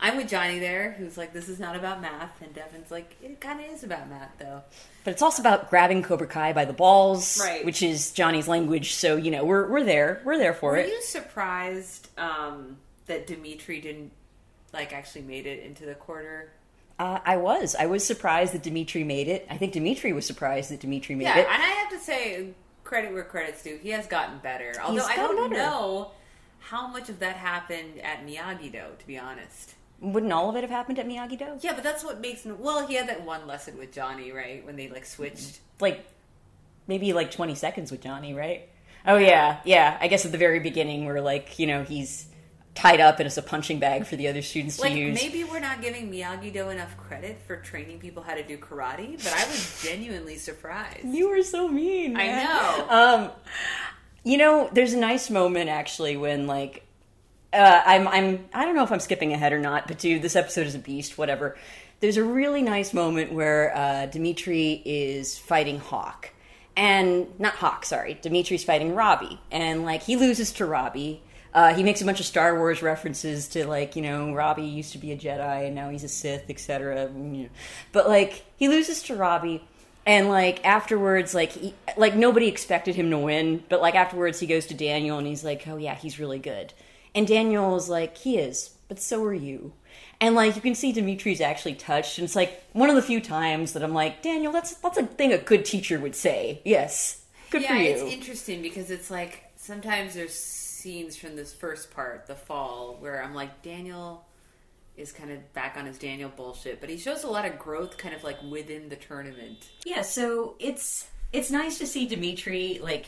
I'm 0.01 0.17
with 0.17 0.29
Johnny 0.29 0.59
there, 0.61 0.93
who's 0.93 1.17
like, 1.19 1.33
this 1.33 1.49
is 1.49 1.59
not 1.59 1.75
about 1.75 2.01
math, 2.01 2.41
and 2.41 2.55
Devin's 2.55 2.91
like, 2.91 3.17
it 3.23 3.41
kind 3.41 3.61
of 3.61 3.67
is 3.73 3.83
about 3.83 4.09
math, 4.09 4.31
though. 4.39 4.63
But 5.05 5.11
it's 5.13 5.23
also 5.23 5.43
about 5.43 5.71
grabbing 5.71 6.03
Cobra 6.03 6.27
Kai 6.27 6.53
by 6.53 6.65
the 6.65 6.73
balls, 6.73 7.39
Right. 7.41 7.65
which 7.65 7.83
is 7.83 8.13
Johnny's 8.13 8.47
language. 8.47 8.93
So 8.95 9.17
you 9.17 9.31
know, 9.31 9.45
we're 9.45 9.67
we're 9.69 9.85
there, 9.85 10.21
we're 10.25 10.39
there 10.39 10.55
for 10.55 10.73
Were 10.73 10.77
it. 10.79 10.87
Were 10.87 10.93
you 10.93 11.03
surprised 11.03 12.09
um, 12.19 12.77
that 13.07 13.27
Dimitri 13.27 13.81
didn't 13.81 14.13
like 14.73 14.93
actually 14.93 15.23
made 15.23 15.47
it 15.47 15.65
into 15.65 15.85
the 15.87 15.95
quarter? 15.95 16.51
Uh, 16.99 17.21
I 17.25 17.37
was. 17.37 17.75
I 17.79 17.87
was 17.87 18.05
surprised 18.05 18.53
that 18.55 18.63
Dimitri 18.63 19.05
made 19.05 19.29
it. 19.29 19.47
I 19.49 19.57
think 19.57 19.73
Dimitri 19.73 20.13
was 20.13 20.27
surprised 20.27 20.71
that 20.71 20.81
Dimitri 20.81 21.15
made 21.15 21.25
Yeah, 21.25 21.39
it. 21.39 21.47
and 21.51 21.63
I 21.63 21.67
have 21.67 21.91
to 21.91 21.99
say, 22.01 22.51
credit 22.85 23.13
where 23.13 23.23
credit's 23.23 23.63
due. 23.63 23.79
He 23.83 23.91
has 23.91 24.07
gotten 24.09 24.39
better. 24.39 24.73
Although 24.83 25.05
I 25.05 25.15
don't 25.17 25.51
better. 25.51 25.63
know 25.63 26.11
how 26.59 26.89
much 26.89 27.09
of 27.09 27.21
that 27.21 27.37
happened 27.37 28.01
at 28.03 28.27
Miyagi 28.27 28.73
Do, 28.73 28.83
to 28.99 29.07
be 29.07 29.17
honest. 29.17 29.75
Wouldn't 30.01 30.33
all 30.33 30.49
of 30.51 30.57
it 30.57 30.61
have 30.63 30.71
happened 30.71 30.99
at 30.99 31.07
Miyagi 31.09 31.39
Do? 31.39 31.47
Yeah, 31.61 31.73
but 31.75 31.83
that's 31.83 32.05
what 32.05 32.21
makes. 32.21 32.45
Well, 32.45 32.87
he 32.87 32.95
had 32.95 33.09
that 33.09 33.25
one 33.25 33.47
lesson 33.47 33.77
with 33.77 33.93
Johnny, 33.93 34.31
right? 34.31 34.65
When 34.65 34.77
they 34.77 34.89
like 34.89 35.05
switched. 35.05 35.61
Like 35.81 36.07
maybe 36.87 37.13
like 37.13 37.31
twenty 37.31 37.55
seconds 37.55 37.91
with 37.91 38.03
Johnny, 38.03 38.33
right? 38.35 38.69
Oh 39.07 39.17
yeah, 39.17 39.61
yeah. 39.65 39.97
I 40.01 40.09
guess 40.09 40.25
at 40.25 40.33
the 40.33 40.39
very 40.39 40.61
beginning, 40.61 41.07
where 41.07 41.21
like 41.21 41.59
you 41.59 41.67
know 41.67 41.83
he's 41.83 42.27
tied 42.75 43.01
up 43.01 43.19
and 43.19 43.27
it's 43.27 43.37
a 43.37 43.43
punching 43.43 43.81
bag 43.81 44.07
for 44.07 44.15
the 44.15 44.29
other 44.29 44.41
students 44.41 44.79
Like 44.79 44.93
to 44.93 44.99
use. 44.99 45.15
maybe 45.21 45.43
we're 45.43 45.59
not 45.59 45.83
giving 45.83 46.13
Miyagi 46.13 46.53
Do 46.53 46.69
enough 46.69 46.97
credit 46.97 47.41
for 47.45 47.57
training 47.57 47.99
people 47.99 48.23
how 48.23 48.35
to 48.35 48.45
do 48.45 48.57
karate, 48.57 49.17
but 49.17 49.33
I 49.33 49.45
was 49.49 49.83
genuinely 49.83 50.37
surprised. 50.37 51.05
You 51.05 51.29
were 51.31 51.43
so 51.43 51.67
mean. 51.67 52.17
I 52.17 52.45
know. 52.45 52.87
Um, 52.89 53.31
you 54.23 54.37
know, 54.39 54.69
there's 54.73 54.93
a 54.93 54.99
nice 54.99 55.29
moment 55.29 55.71
actually 55.71 56.17
when 56.17 56.47
like 56.47 56.85
uh, 57.53 57.83
I'm 57.85 58.09
I'm 58.09 58.49
I 58.53 58.65
don't 58.65 58.75
know 58.75 58.85
if 58.85 58.93
I'm 58.93 59.01
skipping 59.01 59.33
ahead 59.33 59.53
or 59.53 59.59
not, 59.59 59.89
but 59.89 59.99
dude, 59.99 60.23
this 60.23 60.37
episode 60.37 60.67
is 60.67 60.75
a 60.75 60.79
beast. 60.79 61.17
Whatever. 61.17 61.57
There's 62.01 62.17
a 62.17 62.25
really 62.25 62.63
nice 62.63 62.95
moment 62.95 63.33
where 63.33 63.77
uh, 63.77 64.07
Dimitri 64.07 64.83
is 64.85 65.37
fighting 65.37 65.81
Hawk, 65.81 66.31
and 66.77 67.27
not 67.41 67.55
Hawk, 67.55 67.85
sorry, 67.85 68.15
Dimitri's 68.23 68.63
fighting 68.63 68.95
Robbie, 68.95 69.41
and 69.51 69.85
like 69.85 70.03
he 70.03 70.17
loses 70.17 70.53
to 70.53 70.67
Robbie. 70.67 71.23
Uh, 71.55 71.75
he 71.75 71.83
makes 71.83 72.03
a 72.03 72.05
bunch 72.05 72.21
of 72.21 72.27
Star 72.27 72.57
Wars 72.57 72.83
references 72.83 73.49
to 73.49 73.67
like 73.67 73.97
you 73.97 74.03
know 74.03 74.35
Robbie 74.35 74.65
used 74.65 74.93
to 74.93 74.99
be 74.99 75.13
a 75.13 75.17
Jedi 75.17 75.67
and 75.67 75.75
now 75.75 75.89
he's 75.89 76.05
a 76.05 76.09
Sith, 76.09 76.51
etc. 76.51 77.11
But 77.93 78.09
like 78.09 78.45
he 78.57 78.69
loses 78.69 79.03
to 79.05 79.17
Robbie, 79.17 79.65
and 80.05 80.29
like 80.29 80.65
afterwards, 80.65 81.35
like 81.35 81.53
he, 81.53 81.75
like 81.97 82.15
nobody 82.15 82.47
expected 82.47 82.95
him 82.95 83.11
to 83.11 83.19
win, 83.19 83.65
but 83.69 83.81
like 83.81 83.95
afterwards 83.95 84.39
he 84.39 84.47
goes 84.47 84.67
to 84.67 84.75
Daniel 84.75 85.19
and 85.19 85.27
he's 85.27 85.43
like, 85.43 85.67
oh 85.67 85.79
yeah, 85.79 85.95
he's 85.95 86.21
really 86.21 86.39
good. 86.39 86.75
And 87.15 87.27
Daniel 87.27 87.77
is 87.77 87.89
like, 87.89 88.17
he 88.17 88.39
is, 88.39 88.71
but 88.89 89.01
so 89.01 89.23
are 89.25 89.35
you. 89.35 89.73
And 90.21 90.35
like 90.35 90.57
you 90.57 90.63
can 90.63 90.75
see 90.75 90.93
Dimitri's 90.93 91.41
actually 91.41 91.75
touched, 91.75 92.19
and 92.19 92.25
it's 92.25 92.35
like 92.35 92.63
one 92.73 92.91
of 92.91 92.97
the 92.97 93.03
few 93.03 93.21
times 93.21 93.73
that 93.73 93.85
I'm 93.85 93.95
like, 93.95 94.21
Daniel, 94.23 94.53
that's 94.53 94.75
that's 94.75 94.99
a 94.99 95.07
thing 95.07 95.33
a 95.33 95.39
good 95.39 95.65
teacher 95.65 96.01
would 96.01 96.17
say. 96.17 96.61
Yes, 96.65 97.25
good 97.51 97.63
yeah, 97.63 97.69
for 97.69 97.75
you. 97.75 97.83
Yeah, 97.83 97.95
it's 97.95 98.13
interesting 98.13 98.61
because 98.61 98.91
it's 98.91 99.11
like 99.13 99.45
sometimes 99.55 100.15
there's 100.15 100.35
scenes 100.35 101.17
from 101.17 101.37
this 101.37 101.53
first 101.53 101.93
part, 101.93 102.27
the 102.27 102.35
fall, 102.35 102.97
where 102.99 103.23
I'm 103.23 103.35
like 103.35 103.63
Daniel 103.63 104.25
is 104.97 105.13
kind 105.13 105.31
of 105.31 105.53
back 105.53 105.77
on 105.77 105.87
his 105.87 105.99
Daniel 105.99 106.31
bullshit, 106.35 106.81
but 106.81 106.91
he 106.91 106.97
shows 106.97 107.23
a 107.23 107.29
lot 107.29 107.45
of 107.45 107.57
growth, 107.57 107.97
kind 107.97 108.13
of 108.13 108.25
like 108.25 108.43
within 108.43 108.89
the 108.89 108.97
tournament. 108.97 109.69
Yeah, 109.87 110.03
so 110.03 110.57
it's 110.59 111.09
it's 111.33 111.51
nice 111.51 111.79
to 111.79 111.87
see 111.87 112.07
Dimitri 112.07 112.81
like 112.83 113.07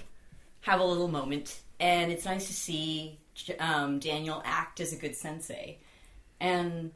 have 0.61 0.79
a 0.79 0.85
little 0.85 1.09
moment, 1.09 1.61
and 1.81 2.13
it's 2.13 2.25
nice 2.25 2.47
to 2.47 2.55
see 2.55 3.19
um, 3.59 3.99
Daniel 3.99 4.43
act 4.45 4.81
as 4.81 4.93
a 4.93 4.97
good 4.97 5.15
sensei. 5.17 5.79
And 6.41 6.93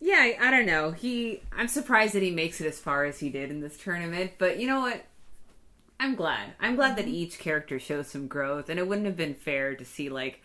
Yeah, 0.00 0.16
I, 0.18 0.36
I 0.40 0.50
don't 0.50 0.66
know. 0.66 0.90
He, 0.92 1.40
I'm 1.56 1.68
surprised 1.68 2.14
that 2.14 2.22
he 2.22 2.30
makes 2.30 2.60
it 2.60 2.66
as 2.66 2.78
far 2.78 3.04
as 3.04 3.18
he 3.20 3.30
did 3.30 3.50
in 3.50 3.60
this 3.60 3.76
tournament. 3.76 4.32
But 4.38 4.58
you 4.58 4.66
know 4.66 4.80
what? 4.80 5.04
I'm 6.00 6.14
glad. 6.16 6.52
I'm 6.60 6.76
glad 6.76 6.96
that 6.96 7.06
each 7.08 7.38
character 7.38 7.78
shows 7.78 8.08
some 8.08 8.26
growth, 8.26 8.68
and 8.68 8.78
it 8.78 8.86
wouldn't 8.88 9.06
have 9.06 9.16
been 9.16 9.34
fair 9.34 9.74
to 9.76 9.84
see 9.84 10.08
like 10.10 10.42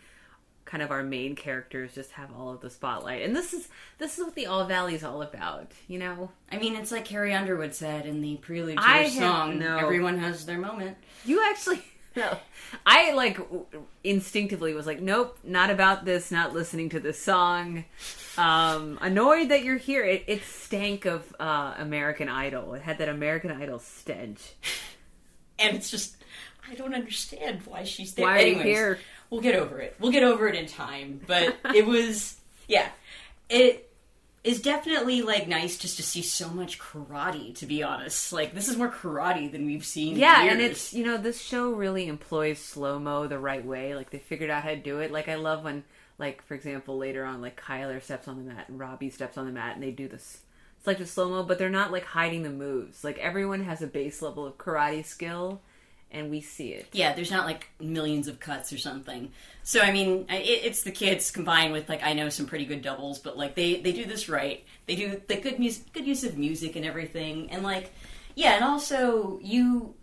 kind 0.64 0.82
of 0.84 0.92
our 0.92 1.02
main 1.02 1.34
characters 1.34 1.92
just 1.94 2.12
have 2.12 2.30
all 2.38 2.50
of 2.50 2.60
the 2.60 2.70
spotlight. 2.70 3.22
And 3.22 3.34
this 3.34 3.52
is 3.52 3.68
this 3.98 4.16
is 4.16 4.24
what 4.24 4.36
the 4.36 4.46
All 4.46 4.64
Valley 4.66 4.94
is 4.94 5.02
all 5.02 5.20
about. 5.22 5.72
You 5.88 5.98
know, 5.98 6.30
I 6.52 6.58
mean, 6.58 6.76
it's 6.76 6.92
like 6.92 7.04
Carrie 7.04 7.34
Underwood 7.34 7.74
said 7.74 8.06
in 8.06 8.20
the 8.22 8.36
prelude 8.36 8.76
to 8.78 8.82
I 8.82 8.98
her 8.98 9.02
have- 9.02 9.12
song. 9.12 9.58
no. 9.58 9.76
Everyone 9.78 10.18
has 10.18 10.46
their 10.46 10.58
moment. 10.58 10.96
you 11.24 11.44
actually. 11.50 11.82
No, 12.16 12.38
I 12.86 13.12
like 13.12 13.36
w- 13.36 13.66
instinctively 14.04 14.74
was 14.74 14.86
like, 14.86 15.00
nope, 15.00 15.38
not 15.44 15.70
about 15.70 16.04
this. 16.04 16.30
Not 16.30 16.52
listening 16.52 16.88
to 16.90 17.00
this 17.00 17.20
song. 17.20 17.84
Um, 18.36 18.98
annoyed 19.00 19.50
that 19.50 19.64
you're 19.64 19.76
here. 19.76 20.04
It, 20.04 20.24
it 20.26 20.42
stank 20.44 21.04
of 21.04 21.34
uh, 21.38 21.74
American 21.78 22.28
Idol. 22.28 22.74
It 22.74 22.82
had 22.82 22.98
that 22.98 23.08
American 23.08 23.50
Idol 23.50 23.78
stench. 23.78 24.54
And 25.58 25.76
it's 25.76 25.90
just, 25.90 26.16
I 26.70 26.74
don't 26.74 26.94
understand 26.94 27.60
why 27.66 27.84
she's 27.84 28.14
there. 28.14 28.24
Why 28.24 28.36
are 28.36 28.40
you 28.40 28.46
Anyways, 28.54 28.64
here? 28.64 28.98
We'll 29.28 29.42
get 29.42 29.54
over 29.54 29.78
it. 29.78 29.96
We'll 30.00 30.12
get 30.12 30.22
over 30.22 30.48
it 30.48 30.54
in 30.54 30.66
time. 30.66 31.20
But 31.26 31.56
it 31.74 31.86
was, 31.86 32.36
yeah, 32.66 32.88
it 33.48 33.89
is 34.42 34.62
definitely 34.62 35.20
like 35.20 35.46
nice 35.48 35.76
just 35.76 35.96
to 35.96 36.02
see 36.02 36.22
so 36.22 36.48
much 36.48 36.78
karate. 36.78 37.54
To 37.56 37.66
be 37.66 37.82
honest, 37.82 38.32
like 38.32 38.54
this 38.54 38.68
is 38.68 38.76
more 38.76 38.90
karate 38.90 39.50
than 39.50 39.66
we've 39.66 39.84
seen. 39.84 40.16
Yeah, 40.16 40.42
and 40.44 40.60
it's 40.60 40.92
you 40.94 41.04
know 41.04 41.16
this 41.16 41.40
show 41.40 41.70
really 41.70 42.06
employs 42.06 42.58
slow 42.58 42.98
mo 42.98 43.26
the 43.26 43.38
right 43.38 43.64
way. 43.64 43.94
Like 43.94 44.10
they 44.10 44.18
figured 44.18 44.50
out 44.50 44.62
how 44.62 44.70
to 44.70 44.76
do 44.76 45.00
it. 45.00 45.12
Like 45.12 45.28
I 45.28 45.34
love 45.34 45.64
when, 45.64 45.84
like 46.18 46.42
for 46.42 46.54
example, 46.54 46.96
later 46.96 47.24
on, 47.24 47.42
like 47.42 47.60
Kyler 47.60 48.02
steps 48.02 48.28
on 48.28 48.36
the 48.38 48.52
mat 48.52 48.68
and 48.68 48.78
Robbie 48.78 49.10
steps 49.10 49.36
on 49.36 49.46
the 49.46 49.52
mat, 49.52 49.74
and 49.74 49.82
they 49.82 49.90
do 49.90 50.08
this. 50.08 50.40
It's 50.78 50.86
like 50.86 50.98
the 50.98 51.06
slow 51.06 51.28
mo, 51.28 51.42
but 51.42 51.58
they're 51.58 51.68
not 51.68 51.92
like 51.92 52.04
hiding 52.04 52.42
the 52.42 52.50
moves. 52.50 53.04
Like 53.04 53.18
everyone 53.18 53.64
has 53.64 53.82
a 53.82 53.86
base 53.86 54.22
level 54.22 54.46
of 54.46 54.56
karate 54.56 55.04
skill, 55.04 55.60
and 56.12 56.30
we 56.30 56.40
see 56.40 56.72
it. 56.72 56.88
yeah, 56.92 57.12
there's 57.12 57.30
not 57.30 57.46
like 57.46 57.68
millions 57.80 58.28
of 58.28 58.40
cuts 58.40 58.72
or 58.72 58.78
something. 58.78 59.30
So 59.62 59.80
I 59.80 59.92
mean, 59.92 60.26
it, 60.28 60.64
it's 60.64 60.82
the 60.82 60.90
kids 60.90 61.30
combined 61.30 61.72
with 61.72 61.88
like 61.88 62.02
I 62.02 62.12
know 62.12 62.28
some 62.28 62.46
pretty 62.46 62.64
good 62.64 62.82
doubles, 62.82 63.18
but 63.18 63.36
like 63.38 63.54
they 63.54 63.80
they 63.80 63.92
do 63.92 64.04
this 64.04 64.28
right. 64.28 64.64
They 64.86 64.96
do 64.96 65.20
the 65.26 65.36
good 65.36 65.58
music, 65.58 65.92
good 65.92 66.06
use 66.06 66.24
of 66.24 66.36
music 66.36 66.76
and 66.76 66.84
everything, 66.84 67.50
and 67.50 67.62
like 67.62 67.92
yeah, 68.34 68.54
and 68.54 68.64
also 68.64 69.38
you. 69.42 69.94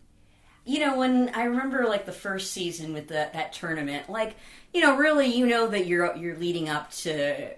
You 0.65 0.79
know, 0.79 0.97
when 0.97 1.29
I 1.29 1.43
remember 1.45 1.85
like 1.85 2.05
the 2.05 2.11
first 2.11 2.51
season 2.51 2.91
with 2.91 3.07
the, 3.07 3.29
that 3.31 3.53
tournament, 3.53 4.09
like 4.09 4.35
you 4.73 4.81
know, 4.81 4.97
really, 4.97 5.27
you 5.27 5.47
know 5.47 5.67
that 5.69 5.87
you're 5.87 6.13
you're 6.17 6.35
leading 6.35 6.67
up 6.67 6.91
to 6.91 7.51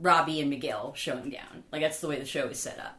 Robbie 0.00 0.40
and 0.40 0.50
Miguel 0.50 0.92
showing 0.96 1.30
down. 1.30 1.62
Like 1.70 1.82
that's 1.82 2.00
the 2.00 2.08
way 2.08 2.18
the 2.18 2.26
show 2.26 2.46
is 2.46 2.58
set 2.58 2.78
up. 2.80 2.98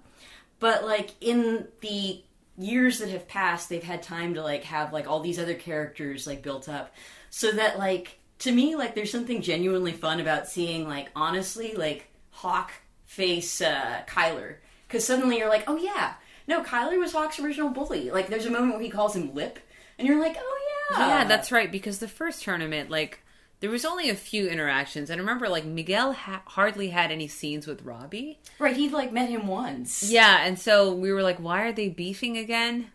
But 0.60 0.86
like 0.86 1.12
in 1.20 1.68
the 1.82 2.24
years 2.62 3.00
that 3.00 3.10
have 3.10 3.28
passed, 3.28 3.70
they've 3.70 3.84
had 3.84 4.04
time 4.04 4.36
to 4.36 4.44
like 4.44 4.64
have 4.64 4.94
like 4.94 5.08
all 5.08 5.20
these 5.20 5.40
other 5.40 5.56
characters 5.56 6.28
like 6.28 6.42
built 6.42 6.70
up, 6.70 6.94
so 7.30 7.52
that 7.52 7.78
like 7.78 8.20
to 8.40 8.52
me 8.52 8.76
like 8.76 8.96
there's 8.96 9.12
something 9.12 9.42
genuinely 9.42 9.92
fun 9.92 10.20
about 10.20 10.48
seeing 10.48 10.88
like 10.88 11.10
honestly 11.16 11.74
like 11.74 12.08
Hawk 12.32 12.72
face 13.06 13.62
uh, 13.62 14.02
Kyler. 14.08 14.56
Because 14.88 15.06
suddenly 15.06 15.38
you're 15.38 15.50
like 15.50 15.66
oh 15.68 15.78
yeah. 15.78 16.14
No 16.48 16.64
Kyler 16.64 17.00
was 17.00 17.14
Hawk's 17.14 17.40
original 17.40 17.70
bully. 17.70 18.12
Like 18.12 18.28
there's 18.28 18.46
a 18.46 18.52
moment 18.52 18.74
where 18.74 18.82
he 18.82 18.90
calls 18.90 19.16
him 19.16 19.34
Lip 19.34 19.60
and 19.98 20.08
you're 20.08 20.20
like 20.20 20.38
oh 20.40 20.58
yeah. 20.58 20.72
Yeah, 20.98 21.24
that's 21.26 21.52
right. 21.52 21.72
Because 21.72 22.00
the 22.00 22.08
first 22.08 22.44
tournament, 22.44 22.90
like, 22.90 23.24
there 23.62 23.70
was 23.70 23.86
only 23.86 24.10
a 24.10 24.16
few 24.16 24.48
interactions, 24.48 25.10
and 25.10 25.20
I 25.20 25.22
remember 25.22 25.48
like 25.48 25.64
Miguel 25.66 26.14
ha- 26.14 26.42
hardly 26.46 26.90
had 26.90 27.12
any 27.12 27.28
scenes 27.28 27.66
with 27.68 27.84
Robbie. 27.84 28.40
right 28.60 28.76
he'd 28.76 28.92
like 28.92 29.12
met 29.14 29.30
him 29.30 29.48
once 29.48 30.04
Yeah, 30.04 30.44
and 30.46 30.60
so 30.60 30.94
we 30.94 31.12
were 31.14 31.24
like, 31.24 31.38
why 31.38 31.62
are 31.64 31.72
they 31.72 31.88
beefing 31.90 32.38
again? 32.38 32.88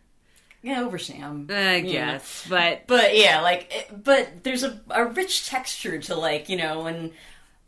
yeah 0.62 0.80
over 0.82 0.98
Sam 0.98 1.46
I 1.50 1.76
Yeah. 1.76 2.12
guess, 2.12 2.46
but 2.48 2.86
but 2.88 3.16
yeah 3.16 3.40
like 3.40 3.72
it, 3.72 4.04
but 4.04 4.42
there's 4.42 4.64
a, 4.64 4.80
a 4.90 5.04
rich 5.06 5.46
texture 5.48 5.98
to 6.02 6.14
like 6.16 6.48
you 6.48 6.56
know 6.56 6.82
when 6.82 7.12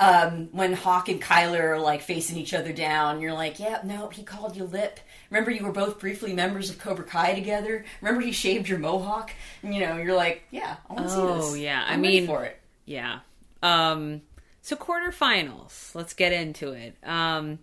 um, 0.00 0.48
when 0.52 0.74
Hawk 0.74 1.08
and 1.08 1.20
Kyler 1.20 1.60
are 1.72 1.78
like 1.80 2.02
facing 2.02 2.36
each 2.36 2.54
other 2.54 2.72
down, 2.72 3.20
you're 3.20 3.32
like, 3.32 3.58
yeah, 3.58 3.80
no, 3.82 4.08
he 4.08 4.22
called 4.22 4.56
you 4.56 4.62
lip. 4.62 5.00
Remember, 5.28 5.50
you 5.50 5.64
were 5.64 5.72
both 5.72 5.98
briefly 5.98 6.32
members 6.32 6.70
of 6.70 6.78
Cobra 6.78 7.04
Kai 7.04 7.34
together. 7.34 7.84
Remember, 8.00 8.20
he 8.24 8.30
shaved 8.30 8.68
your 8.68 8.78
mohawk. 8.78 9.32
And, 9.64 9.74
you 9.74 9.80
know, 9.84 9.96
you're 9.96 10.14
like, 10.14 10.44
yeah, 10.52 10.76
I 10.88 10.92
want 10.92 11.06
to 11.08 11.10
see 11.12 11.20
this. 11.20 11.44
Oh, 11.50 11.54
yeah. 11.54 11.84
I 11.84 11.94
I'm 11.94 12.02
ready 12.02 12.18
mean- 12.20 12.28
for 12.28 12.44
it. 12.44 12.57
Yeah. 12.88 13.20
Um 13.62 14.22
so 14.62 14.76
quarterfinals. 14.76 15.94
Let's 15.94 16.14
get 16.14 16.32
into 16.32 16.72
it. 16.72 16.96
Um 17.04 17.58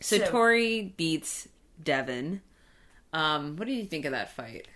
so, 0.00 0.18
So- 0.18 0.26
Tori 0.30 0.94
beats 0.96 1.48
Devin. 1.82 2.40
Um 3.12 3.56
what 3.56 3.66
did 3.68 3.74
you 3.74 3.84
think 3.84 4.04
of 4.04 4.12
that 4.12 4.34
fight? 4.34 4.66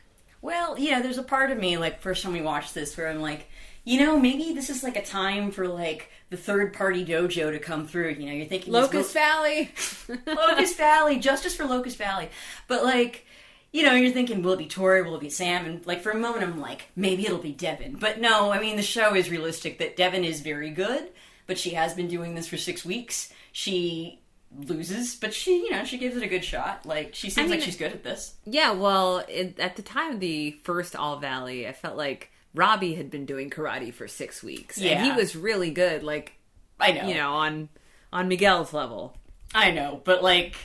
Well, 0.41 0.77
yeah, 0.79 1.01
there's 1.01 1.19
a 1.19 1.23
part 1.23 1.53
of 1.53 1.59
me, 1.59 1.77
like, 1.77 2.01
first 2.01 2.25
time 2.25 2.33
we 2.33 2.43
watched 2.43 2.75
this, 2.75 2.97
where 2.97 3.09
I'm 3.09 3.21
like, 3.21 3.49
you 3.85 4.01
know, 4.01 4.19
maybe 4.19 4.53
this 4.53 4.71
is 4.71 4.83
like 4.83 4.97
a 4.97 5.05
time 5.05 5.53
for 5.53 5.69
like 5.69 6.11
the 6.31 6.37
third 6.37 6.73
party 6.73 7.05
dojo 7.05 7.53
to 7.53 7.59
come 7.61 7.87
through. 7.87 8.11
You 8.11 8.27
know, 8.27 8.33
you're 8.33 8.47
thinking 8.47 8.73
Locust 8.73 9.15
Valley. 9.15 9.73
Locust 10.27 10.77
Valley, 10.77 11.19
justice 11.19 11.55
for 11.55 11.65
Locust 11.65 11.97
Valley. 11.97 12.29
But 12.69 12.83
like, 12.85 13.25
you 13.73 13.83
know, 13.83 13.95
you're 13.95 14.13
thinking, 14.13 14.43
will 14.43 14.53
it 14.53 14.59
be 14.59 14.67
Tori? 14.67 15.03
Will 15.03 15.17
it 15.17 15.21
be 15.21 15.31
Sam? 15.31 15.65
And 15.65 15.85
like 15.87 16.03
for 16.03 16.11
a 16.11 16.19
moment, 16.19 16.45
I'm 16.45 16.61
like, 16.61 16.89
maybe 16.95 17.25
it'll 17.25 17.39
be 17.39 17.53
Devin. 17.53 17.97
But 17.99 18.21
no, 18.21 18.53
I 18.53 18.61
mean, 18.61 18.77
the 18.77 18.83
show 18.83 19.15
is 19.15 19.31
realistic 19.31 19.79
that 19.79 19.97
Devin 19.97 20.25
is 20.25 20.41
very 20.41 20.71
good, 20.71 21.09
but 21.47 21.59
she 21.59 21.71
has 21.71 21.95
been 21.95 22.07
doing 22.07 22.35
this 22.35 22.47
for 22.47 22.59
six 22.59 22.85
weeks. 22.85 23.33
She 23.51 24.21
loses, 24.55 25.15
but 25.15 25.33
she, 25.33 25.65
you 25.65 25.71
know, 25.71 25.85
she 25.85 25.97
gives 25.97 26.17
it 26.17 26.23
a 26.23 26.29
good 26.29 26.45
shot. 26.45 26.85
Like 26.85 27.15
she 27.15 27.31
seems 27.31 27.49
mean, 27.49 27.59
like 27.59 27.65
she's 27.65 27.77
good 27.77 27.93
at 27.93 28.05
this. 28.05 28.35
yeah, 28.45 28.73
well, 28.73 29.25
it, 29.27 29.59
at 29.59 29.77
the 29.77 29.83
time 29.83 30.13
of 30.13 30.21
the 30.21 30.51
first 30.65 30.95
All 30.95 31.17
Valley, 31.17 31.67
I 31.67 31.73
felt 31.73 31.97
like 31.97 32.31
Robbie 32.55 32.95
had 32.95 33.11
been 33.11 33.25
doing 33.25 33.49
karate 33.49 33.95
for 33.95 34.07
6 34.07 34.43
weeks 34.43 34.79
and 34.79 35.03
he 35.03 35.13
was 35.13 35.35
really 35.35 35.71
good 35.71 36.03
like, 36.03 36.35
I 36.79 36.93
know, 36.93 37.09
you 37.09 37.15
know, 37.15 37.33
on 37.33 37.71
on 38.13 38.29
Miguel's 38.29 38.75
level. 38.75 39.17
I 39.55 39.71
know, 39.71 40.03
but 40.05 40.23
like. 40.23 40.57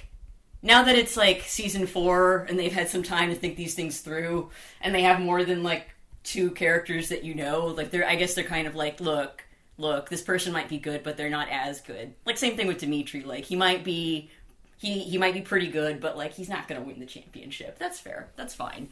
Now 0.62 0.84
that 0.84 0.96
it's 0.96 1.16
like 1.16 1.44
season 1.44 1.86
four 1.88 2.46
and 2.50 2.58
they've 2.58 2.72
had 2.72 2.90
some 2.90 3.04
time 3.04 3.30
to 3.30 3.36
think 3.36 3.56
these 3.56 3.76
things 3.76 4.02
through, 4.02 4.50
and 4.82 4.94
they 4.94 5.04
have 5.04 5.20
more 5.20 5.44
than 5.44 5.64
like 5.64 5.90
two 6.24 6.52
characters 6.52 7.10
that 7.10 7.24
you 7.24 7.36
know, 7.36 7.68
like 7.68 7.92
they're 7.92 8.08
I 8.08 8.16
guess 8.16 8.34
they're 8.34 8.44
kind 8.44 8.68
of 8.68 8.76
like, 8.76 9.00
look, 9.00 9.46
look, 9.78 10.10
this 10.10 10.22
person 10.22 10.52
might 10.54 10.70
be 10.70 10.78
good, 10.78 11.04
but 11.04 11.16
they're 11.16 11.30
not 11.30 11.48
as 11.50 11.82
good. 11.82 12.14
Like 12.26 12.38
same 12.38 12.58
thing 12.58 12.68
with 12.68 12.80
Dimitri, 12.80 13.24
like 13.24 13.46
he 13.46 13.56
might 13.56 13.84
be 13.84 14.30
he 14.78 15.00
he 15.00 15.18
might 15.18 15.34
be 15.34 15.42
pretty 15.42 15.68
good, 15.68 16.00
but 16.00 16.18
like 16.18 16.34
he's 16.34 16.50
not 16.50 16.68
gonna 16.68 16.82
win 16.82 17.00
the 17.00 17.06
championship. 17.06 17.78
That's 17.78 18.00
fair. 18.00 18.30
That's 18.36 18.56
fine. 18.56 18.90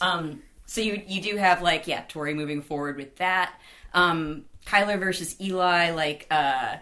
Um 0.00 0.42
so 0.66 0.80
you 0.80 1.02
you 1.06 1.20
do 1.20 1.36
have 1.36 1.62
like, 1.62 1.86
yeah, 1.86 2.04
Tori 2.08 2.34
moving 2.34 2.62
forward 2.62 2.96
with 2.96 3.16
that. 3.16 3.52
Um 3.92 4.44
Kyler 4.66 4.98
versus 4.98 5.40
Eli, 5.40 5.90
like 5.90 6.26
uh 6.30 6.76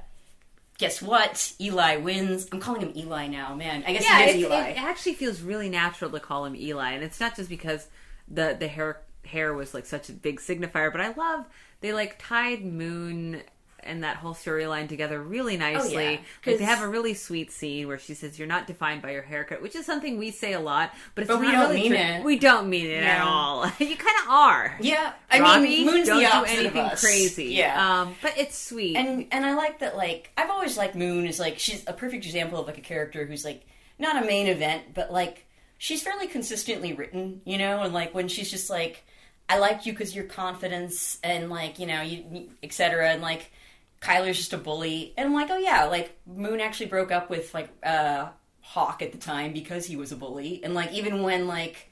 guess 0.79 1.03
what? 1.03 1.53
Eli 1.61 1.97
wins. 1.97 2.49
I'm 2.51 2.61
calling 2.61 2.81
him 2.81 2.93
Eli 2.97 3.27
now, 3.27 3.55
man. 3.55 3.85
I 3.87 3.93
guess 3.93 4.05
Yeah, 4.05 4.23
he 4.25 4.31
is 4.31 4.37
Eli. 4.47 4.69
it 4.71 4.79
actually 4.81 5.15
feels 5.15 5.41
really 5.43 5.69
natural 5.69 6.11
to 6.11 6.21
call 6.21 6.45
him 6.45 6.57
Eli, 6.57 6.93
and 6.93 7.05
it's 7.05 7.21
not 7.21 7.37
just 7.37 7.49
because 7.49 7.87
the 8.27 8.57
the 8.59 8.69
hair 8.69 9.03
hair 9.25 9.53
was 9.53 9.75
like 9.75 9.85
such 9.87 10.09
a 10.09 10.13
big 10.13 10.41
signifier, 10.41 10.91
but 10.91 11.01
I 11.01 11.13
love 11.13 11.45
they 11.81 11.93
like 11.93 12.17
tied 12.19 12.65
Moon 12.65 13.43
and 13.85 14.05
that 14.05 14.17
whole 14.17 14.35
storyline 14.35 14.89
together 14.89 15.23
really 15.23 15.57
nicely. 15.57 15.97
Oh, 15.97 16.01
yeah, 16.11 16.19
Like, 16.47 16.59
they 16.59 16.65
have 16.65 16.83
a 16.83 16.89
really 16.89 17.15
sweet 17.15 17.53
scene 17.53 17.87
where 17.89 17.99
she 17.99 18.15
says, 18.15 18.39
"You're 18.39 18.49
not 18.49 18.67
defined 18.67 19.03
by 19.03 19.13
your 19.13 19.23
haircut," 19.23 19.63
which 19.63 19.75
is 19.77 19.87
something 19.87 20.19
we 20.19 20.31
say 20.31 20.53
a 20.53 20.61
lot, 20.61 20.93
but 21.15 21.23
it's 21.23 21.29
But 21.29 21.41
we 21.41 21.47
not 21.47 21.53
don't 21.53 21.61
really 21.71 21.81
mean 21.83 21.91
true. 21.91 21.99
it. 22.01 22.25
We 22.25 22.39
don't 22.39 22.69
mean 22.69 22.87
it 22.87 23.03
at 23.05 23.21
all. 23.23 23.65
you 23.79 23.97
kind 23.97 24.17
of 24.25 24.29
are. 24.31 24.77
Yeah, 24.81 25.13
I 25.31 25.41
Robbie, 25.41 25.63
mean, 25.63 25.87
Moon's 25.87 26.09
don't 26.09 26.19
the 26.23 26.27
do 26.27 26.33
opposite 26.33 26.59
anything 26.59 26.85
of 26.87 26.93
us. 26.93 27.01
crazy. 27.01 27.45
Yeah, 27.47 28.01
um, 28.03 28.15
but 28.23 28.37
it's 28.37 28.59
sweet. 28.59 28.97
and 28.97 29.27
and 29.31 29.47
I 29.47 29.55
like 29.55 29.79
that. 29.81 29.97
Like 29.97 30.31
I've 30.37 30.51
always 30.51 30.77
liked 30.77 30.95
Moon 30.95 31.27
is 31.27 31.39
like 31.39 31.59
she's 31.59 31.85
a 31.87 31.93
perfect 31.93 32.25
example 32.27 32.61
of 32.61 32.67
like 32.67 32.79
a 32.79 32.83
character 32.83 33.25
who's 33.27 33.45
like 33.45 33.67
not 33.99 34.23
a 34.23 34.27
main 34.27 34.47
event, 34.49 34.95
but 34.95 35.13
like 35.13 35.47
she's 35.79 36.03
fairly 36.03 36.27
consistently 36.27 36.93
written, 36.93 37.41
you 37.45 37.59
know. 37.59 37.83
And 37.83 37.95
like 37.95 38.15
when 38.15 38.29
she's 38.29 38.51
just 38.51 38.69
like, 38.71 39.05
I 39.49 39.59
like 39.59 39.87
you 39.87 39.93
because 39.93 40.15
your 40.15 40.25
confidence 40.25 41.19
and 41.23 41.51
like 41.51 41.79
you 41.79 41.87
know 41.87 42.03
you 42.03 42.51
etc. 42.63 43.11
And 43.11 43.23
like 43.23 43.51
Kyler's 44.01 44.37
just 44.37 44.53
a 44.53 44.59
bully, 44.59 45.13
and 45.17 45.27
I'm 45.27 45.35
like, 45.35 45.51
oh 45.51 45.59
yeah, 45.59 45.85
like 45.85 46.17
Moon 46.27 46.61
actually 46.61 46.87
broke 46.87 47.11
up 47.11 47.29
with 47.31 47.53
like 47.55 47.71
uh 47.83 48.29
Hawk 48.61 49.03
at 49.03 49.13
the 49.13 49.19
time 49.19 49.53
because 49.53 49.87
he 49.87 49.97
was 49.97 50.13
a 50.13 50.17
bully, 50.17 50.61
and 50.63 50.75
like 50.75 50.93
even 50.93 51.23
when 51.23 51.47
like 51.49 51.91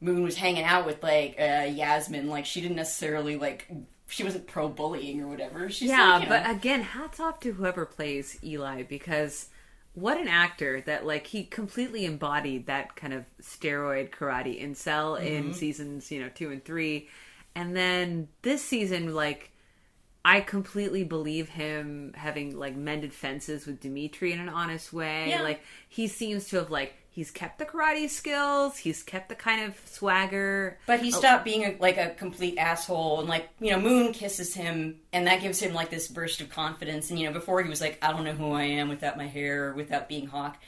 Moon 0.00 0.22
was 0.22 0.36
hanging 0.36 0.64
out 0.64 0.86
with 0.86 1.02
like 1.02 1.36
uh, 1.40 1.66
Yasmin, 1.70 2.28
like 2.28 2.46
she 2.46 2.60
didn't 2.60 2.76
necessarily 2.76 3.36
like 3.36 3.70
she 4.06 4.22
wasn't 4.24 4.46
pro 4.46 4.68
bullying 4.68 5.20
or 5.22 5.28
whatever. 5.28 5.68
She's 5.70 5.88
yeah, 5.88 6.14
like, 6.14 6.22
you 6.22 6.28
but 6.28 6.48
again, 6.50 6.82
hats 6.82 7.20
off 7.20 7.40
to 7.40 7.52
whoever 7.52 7.84
plays 7.86 8.38
Eli 8.44 8.82
because 8.82 9.48
what 9.94 10.18
an 10.20 10.28
actor 10.28 10.80
that 10.82 11.04
like 11.04 11.26
he 11.26 11.44
completely 11.44 12.04
embodied 12.04 12.66
that 12.66 12.96
kind 12.96 13.12
of 13.12 13.24
steroid 13.42 14.10
karate 14.10 14.62
incel 14.62 15.18
Mm-hmm. 15.18 15.26
in 15.26 15.54
seasons 15.54 16.10
you 16.12 16.20
know 16.20 16.28
two 16.34 16.50
and 16.50 16.64
three, 16.64 17.08
and 17.54 17.74
then 17.74 18.28
this 18.42 18.62
season 18.64 19.14
like. 19.14 19.49
I 20.24 20.40
completely 20.40 21.04
believe 21.04 21.48
him 21.48 22.12
having 22.14 22.58
like 22.58 22.76
mended 22.76 23.12
fences 23.12 23.66
with 23.66 23.80
Dimitri 23.80 24.32
in 24.32 24.40
an 24.40 24.48
honest 24.48 24.92
way. 24.92 25.30
Yeah. 25.30 25.42
Like 25.42 25.62
he 25.88 26.08
seems 26.08 26.48
to 26.48 26.56
have 26.56 26.70
like 26.70 26.94
he's 27.10 27.30
kept 27.30 27.58
the 27.58 27.64
karate 27.64 28.08
skills, 28.08 28.76
he's 28.76 29.02
kept 29.02 29.30
the 29.30 29.34
kind 29.34 29.64
of 29.64 29.80
swagger. 29.86 30.78
but 30.86 31.00
he 31.00 31.10
stopped 31.10 31.44
being 31.44 31.64
a, 31.64 31.76
like 31.80 31.96
a 31.96 32.10
complete 32.10 32.58
asshole, 32.58 33.20
and 33.20 33.28
like 33.28 33.48
you 33.60 33.70
know, 33.70 33.80
Moon 33.80 34.12
kisses 34.12 34.54
him, 34.54 34.96
and 35.12 35.26
that 35.26 35.40
gives 35.40 35.58
him 35.60 35.72
like 35.72 35.90
this 35.90 36.06
burst 36.06 36.40
of 36.42 36.50
confidence. 36.50 37.10
And 37.10 37.18
you 37.18 37.26
know, 37.26 37.32
before 37.32 37.62
he 37.62 37.70
was 37.70 37.80
like, 37.80 37.98
I 38.02 38.12
don't 38.12 38.24
know 38.24 38.32
who 38.32 38.52
I 38.52 38.64
am 38.64 38.88
without 38.88 39.16
my 39.16 39.26
hair, 39.26 39.72
without 39.72 40.08
being 40.08 40.26
Hawk. 40.26 40.58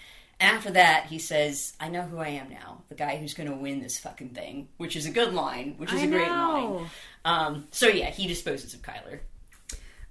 And 0.41 0.57
after 0.57 0.73
that, 0.73 1.07
he 1.07 1.21
says, 1.21 1.75
I 1.79 1.89
know 1.89 2.03
who 2.03 2.19
I 2.19 2.29
am 2.29 2.49
now, 2.49 2.83
the 2.89 2.97
guy 2.97 3.17
who's 3.17 3.35
going 3.35 3.49
to 3.49 3.55
win 3.55 3.81
this 3.81 4.01
fucking 4.01 4.31
thing, 4.31 4.69
which 4.77 4.97
is 4.97 5.07
a 5.07 5.11
good 5.11 5.35
line, 5.35 5.75
which 5.77 5.93
is 5.93 6.03
I 6.03 6.07
a 6.07 6.09
great 6.09 6.29
line. 6.29 6.91
Um, 7.25 7.69
so 7.71 7.87
yeah, 7.87 8.11
he 8.11 8.27
disposes 8.27 8.75
of 8.75 8.83
Kyler. 8.83 9.21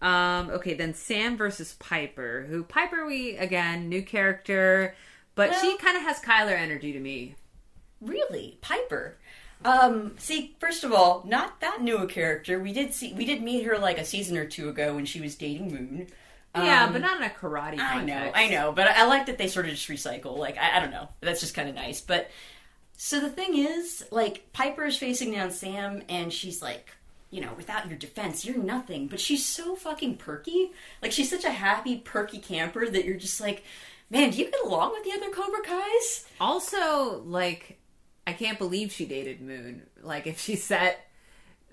Um, 0.01 0.49
okay, 0.49 0.73
then 0.73 0.93
Sam 0.93 1.37
versus 1.37 1.73
Piper, 1.79 2.47
who 2.49 2.63
Piper 2.63 3.05
we 3.05 3.37
again 3.37 3.87
new 3.87 4.01
character, 4.01 4.95
but 5.35 5.53
she 5.61 5.77
kind 5.77 5.95
of 5.95 6.03
has 6.03 6.19
Kyler 6.19 6.57
energy 6.57 6.91
to 6.93 6.99
me. 6.99 7.35
Really, 7.99 8.57
Piper. 8.61 9.17
Um, 9.63 10.15
see, 10.17 10.55
first 10.59 10.83
of 10.83 10.91
all, 10.91 11.23
not 11.27 11.61
that 11.61 11.81
new 11.83 11.97
a 11.99 12.07
character. 12.07 12.59
We 12.59 12.73
did 12.73 12.93
see, 12.95 13.13
we 13.13 13.25
did 13.25 13.43
meet 13.43 13.63
her 13.65 13.77
like 13.77 13.99
a 13.99 14.05
season 14.05 14.37
or 14.37 14.45
two 14.45 14.69
ago 14.69 14.95
when 14.95 15.05
she 15.05 15.21
was 15.21 15.35
dating 15.35 15.71
Moon. 15.71 16.07
yeah, 16.55 16.85
Um, 16.85 16.93
but 16.93 17.01
not 17.01 17.17
in 17.17 17.23
a 17.23 17.29
karate. 17.29 17.77
Context. 17.77 17.81
I 17.83 18.03
know, 18.03 18.31
I 18.33 18.49
know, 18.49 18.71
but 18.71 18.87
I 18.87 19.05
like 19.05 19.27
that 19.27 19.37
they 19.37 19.47
sort 19.47 19.67
of 19.67 19.71
just 19.73 19.87
recycle. 19.87 20.35
Like, 20.35 20.57
I, 20.57 20.77
I 20.77 20.79
don't 20.79 20.89
know, 20.89 21.09
that's 21.21 21.41
just 21.41 21.53
kind 21.53 21.69
of 21.69 21.75
nice. 21.75 22.01
But 22.01 22.31
so 22.97 23.19
the 23.19 23.29
thing 23.29 23.55
is, 23.55 24.03
like, 24.11 24.51
Piper 24.51 24.85
is 24.85 24.97
facing 24.97 25.31
down 25.31 25.51
Sam, 25.51 26.01
and 26.09 26.33
she's 26.33 26.59
like, 26.63 26.89
you 27.31 27.41
know, 27.41 27.53
without 27.55 27.87
your 27.87 27.97
defense, 27.97 28.45
you're 28.45 28.57
nothing. 28.61 29.07
But 29.07 29.19
she's 29.19 29.45
so 29.45 29.75
fucking 29.75 30.17
perky. 30.17 30.71
Like, 31.01 31.11
she's 31.11 31.29
such 31.29 31.45
a 31.45 31.49
happy, 31.51 31.97
perky 31.97 32.37
camper 32.37 32.87
that 32.87 33.05
you're 33.05 33.17
just 33.17 33.41
like, 33.41 33.63
man, 34.09 34.29
do 34.29 34.37
you 34.37 34.51
get 34.51 34.65
along 34.65 34.91
with 34.91 35.03
the 35.03 35.13
other 35.13 35.31
Cobra 35.31 35.61
Kais? 35.63 36.25
Also, 36.39 37.23
like, 37.25 37.79
I 38.27 38.33
can't 38.33 38.59
believe 38.59 38.91
she 38.91 39.05
dated 39.05 39.41
Moon. 39.41 39.83
Like, 40.03 40.27
if 40.27 40.39
she 40.39 40.55
set, 40.57 41.07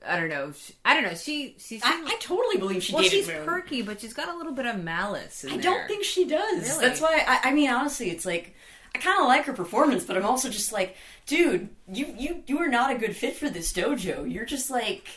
I 0.06 0.18
don't 0.18 0.28
know, 0.28 0.52
she, 0.52 0.74
I 0.84 0.94
don't 0.94 1.02
know. 1.02 1.14
She 1.14 1.56
she's 1.58 1.82
I, 1.84 2.04
I 2.06 2.16
totally 2.20 2.56
believe 2.56 2.82
she 2.82 2.94
well, 2.94 3.02
she's 3.02 3.26
Moon. 3.26 3.44
perky, 3.44 3.82
but 3.82 4.00
she's 4.00 4.14
got 4.14 4.28
a 4.28 4.36
little 4.36 4.52
bit 4.52 4.66
of 4.66 4.82
malice. 4.82 5.44
In 5.44 5.50
I 5.50 5.52
there. 5.54 5.62
don't 5.62 5.88
think 5.88 6.04
she 6.04 6.26
does. 6.26 6.68
Really? 6.68 6.86
That's 6.86 7.00
why 7.00 7.24
I, 7.26 7.50
I 7.50 7.52
mean 7.52 7.70
honestly, 7.70 8.10
it's 8.10 8.24
like 8.24 8.54
I 8.94 8.98
kind 8.98 9.20
of 9.20 9.26
like 9.26 9.44
her 9.46 9.52
performance, 9.52 10.04
but 10.04 10.16
I'm 10.16 10.24
also 10.24 10.48
just 10.48 10.72
like, 10.72 10.96
dude, 11.26 11.68
you 11.92 12.14
you 12.16 12.42
you 12.46 12.58
are 12.60 12.68
not 12.68 12.94
a 12.94 12.98
good 12.98 13.16
fit 13.16 13.36
for 13.36 13.50
this 13.50 13.72
dojo. 13.72 14.30
You're 14.30 14.46
just 14.46 14.70
like, 14.70 15.08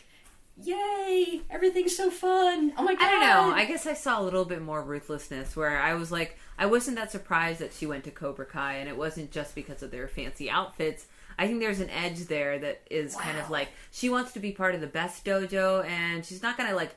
yay, 0.57 1.41
everything's 1.49 1.95
so 1.95 2.09
fun. 2.09 2.73
Oh 2.77 2.83
my 2.83 2.95
god. 2.95 3.03
I 3.03 3.11
don't 3.11 3.21
know. 3.21 3.55
I 3.55 3.65
guess 3.65 3.85
I 3.87 3.93
saw 3.93 4.21
a 4.21 4.23
little 4.23 4.45
bit 4.45 4.61
more 4.61 4.81
ruthlessness 4.83 5.55
where 5.55 5.79
I 5.79 5.93
was 5.93 6.11
like, 6.11 6.37
I 6.57 6.65
wasn't 6.65 6.97
that 6.97 7.11
surprised 7.11 7.59
that 7.59 7.73
she 7.73 7.85
went 7.85 8.03
to 8.05 8.11
Cobra 8.11 8.45
Kai, 8.45 8.75
and 8.75 8.89
it 8.89 8.97
wasn't 8.97 9.31
just 9.31 9.55
because 9.55 9.81
of 9.81 9.91
their 9.91 10.07
fancy 10.07 10.49
outfits. 10.49 11.07
I 11.39 11.47
think 11.47 11.59
there's 11.59 11.79
an 11.79 11.89
edge 11.89 12.25
there 12.25 12.59
that 12.59 12.81
is 12.91 13.15
kind 13.15 13.37
of 13.39 13.49
like 13.49 13.69
she 13.91 14.09
wants 14.09 14.33
to 14.33 14.39
be 14.39 14.51
part 14.51 14.75
of 14.75 14.81
the 14.81 14.87
best 14.87 15.25
dojo, 15.25 15.85
and 15.85 16.25
she's 16.25 16.43
not 16.43 16.57
gonna 16.57 16.75
like 16.75 16.95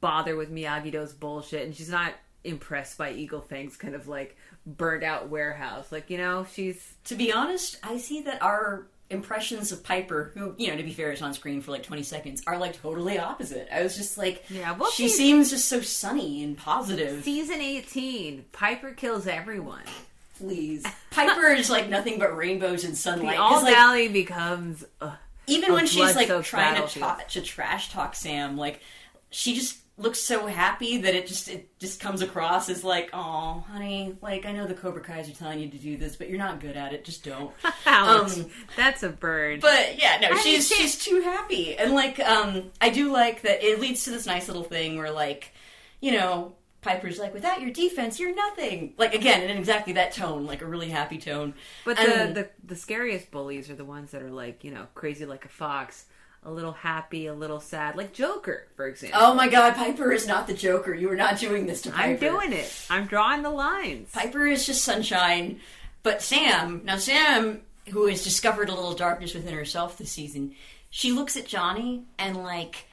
bother 0.00 0.36
with 0.36 0.52
Miyagi 0.52 0.92
Do's 0.92 1.12
bullshit, 1.12 1.66
and 1.66 1.74
she's 1.74 1.90
not 1.90 2.14
impressed 2.44 2.96
by 2.96 3.12
Eagle 3.12 3.40
Fang's 3.40 3.76
kind 3.76 3.94
of 3.94 4.08
like 4.08 4.36
burnt 4.64 5.04
out 5.04 5.28
warehouse. 5.28 5.92
Like 5.92 6.08
you 6.08 6.18
know, 6.18 6.46
she's 6.52 6.94
to 7.04 7.14
be 7.14 7.32
honest, 7.32 7.78
I 7.82 7.98
see 7.98 8.22
that 8.22 8.42
our 8.42 8.86
impressions 9.10 9.72
of 9.72 9.82
Piper, 9.82 10.32
who 10.34 10.54
you 10.58 10.68
know, 10.68 10.76
to 10.76 10.82
be 10.82 10.92
fair, 10.92 11.12
is 11.12 11.22
on 11.22 11.32
screen 11.34 11.60
for 11.60 11.70
like 11.70 11.82
20 11.82 12.02
seconds, 12.02 12.42
are 12.46 12.58
like 12.58 12.80
totally 12.80 13.18
opposite. 13.18 13.68
I 13.72 13.82
was 13.82 13.96
just 13.96 14.18
like, 14.18 14.44
Yeah, 14.50 14.76
well, 14.76 14.90
she 14.90 15.08
seems 15.08 15.50
just 15.50 15.68
so 15.68 15.80
sunny 15.80 16.42
and 16.44 16.56
positive. 16.56 17.24
season 17.24 17.60
18. 17.60 18.46
Piper 18.52 18.92
kills 18.92 19.26
everyone. 19.26 19.82
Please, 20.36 20.86
Piper 21.10 21.48
is 21.48 21.68
like 21.68 21.88
nothing 21.88 22.18
but 22.18 22.36
rainbows 22.36 22.84
and 22.84 22.94
The 22.94 23.36
All 23.36 23.62
like, 23.62 23.74
Valley 23.74 24.08
becomes. 24.08 24.84
Uh, 25.00 25.16
even 25.48 25.72
when 25.72 25.86
she's 25.86 26.14
like 26.14 26.28
trying 26.44 26.86
to, 26.86 27.00
ta- 27.00 27.20
to 27.30 27.40
trash 27.40 27.90
talk 27.90 28.14
Sam, 28.14 28.56
like 28.56 28.80
she 29.30 29.54
just 29.54 29.78
looks 29.98 30.20
so 30.20 30.46
happy 30.46 30.98
that 30.98 31.14
it 31.14 31.26
just 31.26 31.48
it 31.48 31.78
just 31.78 32.00
comes 32.00 32.22
across 32.22 32.68
as 32.68 32.84
like, 32.84 33.10
oh, 33.12 33.64
honey, 33.68 34.16
like 34.22 34.46
I 34.46 34.52
know 34.52 34.66
the 34.66 34.74
Cobra 34.74 35.02
Kai's 35.02 35.28
are 35.28 35.34
telling 35.34 35.58
you 35.58 35.68
to 35.68 35.76
do 35.78 35.96
this, 35.96 36.16
but 36.16 36.28
you're 36.28 36.38
not 36.38 36.60
good 36.60 36.76
at 36.76 36.92
it. 36.92 37.04
Just 37.04 37.24
don't. 37.24 37.52
Um, 37.86 38.50
That's 38.76 39.02
a 39.02 39.08
bird. 39.08 39.60
But 39.60 39.98
yeah, 40.00 40.18
no, 40.20 40.28
I 40.32 40.40
she's 40.40 40.68
she's 40.68 40.96
too 40.96 41.22
happy, 41.22 41.76
and 41.76 41.94
like 41.94 42.20
um, 42.20 42.70
I 42.80 42.90
do 42.90 43.10
like 43.10 43.42
that 43.42 43.64
it 43.64 43.80
leads 43.80 44.04
to 44.04 44.10
this 44.10 44.26
nice 44.26 44.46
little 44.46 44.62
thing 44.62 44.98
where 44.98 45.10
like, 45.10 45.52
you 46.00 46.12
know, 46.12 46.54
Piper's 46.82 47.18
like, 47.18 47.34
without 47.34 47.60
your 47.60 47.70
defense, 47.70 48.20
you're 48.20 48.34
nothing. 48.34 48.94
Like 48.98 49.14
again, 49.14 49.42
in 49.42 49.56
exactly 49.56 49.94
that 49.94 50.12
tone, 50.12 50.46
like 50.46 50.62
a 50.62 50.66
really 50.66 50.90
happy 50.90 51.18
tone. 51.18 51.54
But 51.84 51.96
the, 51.96 52.30
the 52.34 52.48
the 52.64 52.76
scariest 52.76 53.30
bullies 53.30 53.70
are 53.70 53.74
the 53.74 53.84
ones 53.84 54.10
that 54.10 54.22
are 54.22 54.30
like 54.30 54.62
you 54.64 54.70
know 54.70 54.86
crazy 54.94 55.24
like 55.24 55.44
a 55.44 55.48
fox, 55.48 56.04
a 56.48 56.50
little 56.50 56.72
happy, 56.72 57.26
a 57.26 57.34
little 57.34 57.60
sad, 57.60 57.94
like 57.96 58.12
Joker, 58.12 58.66
for 58.74 58.86
example. 58.86 59.20
Oh 59.22 59.34
my 59.34 59.48
God, 59.48 59.74
Piper 59.74 60.10
is 60.10 60.26
not 60.26 60.46
the 60.46 60.54
Joker. 60.54 60.94
You 60.94 61.10
are 61.10 61.16
not 61.16 61.38
doing 61.38 61.66
this 61.66 61.82
to 61.82 61.90
Piper. 61.90 62.08
I'm 62.08 62.16
doing 62.16 62.52
it. 62.52 62.86
I'm 62.88 63.06
drawing 63.06 63.42
the 63.42 63.50
lines. 63.50 64.10
Piper 64.12 64.46
is 64.46 64.64
just 64.64 64.82
sunshine, 64.82 65.60
but 66.02 66.22
Sam, 66.22 66.80
now 66.84 66.96
Sam, 66.96 67.60
who 67.90 68.06
has 68.06 68.24
discovered 68.24 68.70
a 68.70 68.74
little 68.74 68.94
darkness 68.94 69.34
within 69.34 69.54
herself 69.54 69.98
this 69.98 70.10
season, 70.10 70.54
she 70.90 71.12
looks 71.12 71.36
at 71.36 71.46
Johnny 71.46 72.04
and 72.18 72.42
like, 72.42 72.86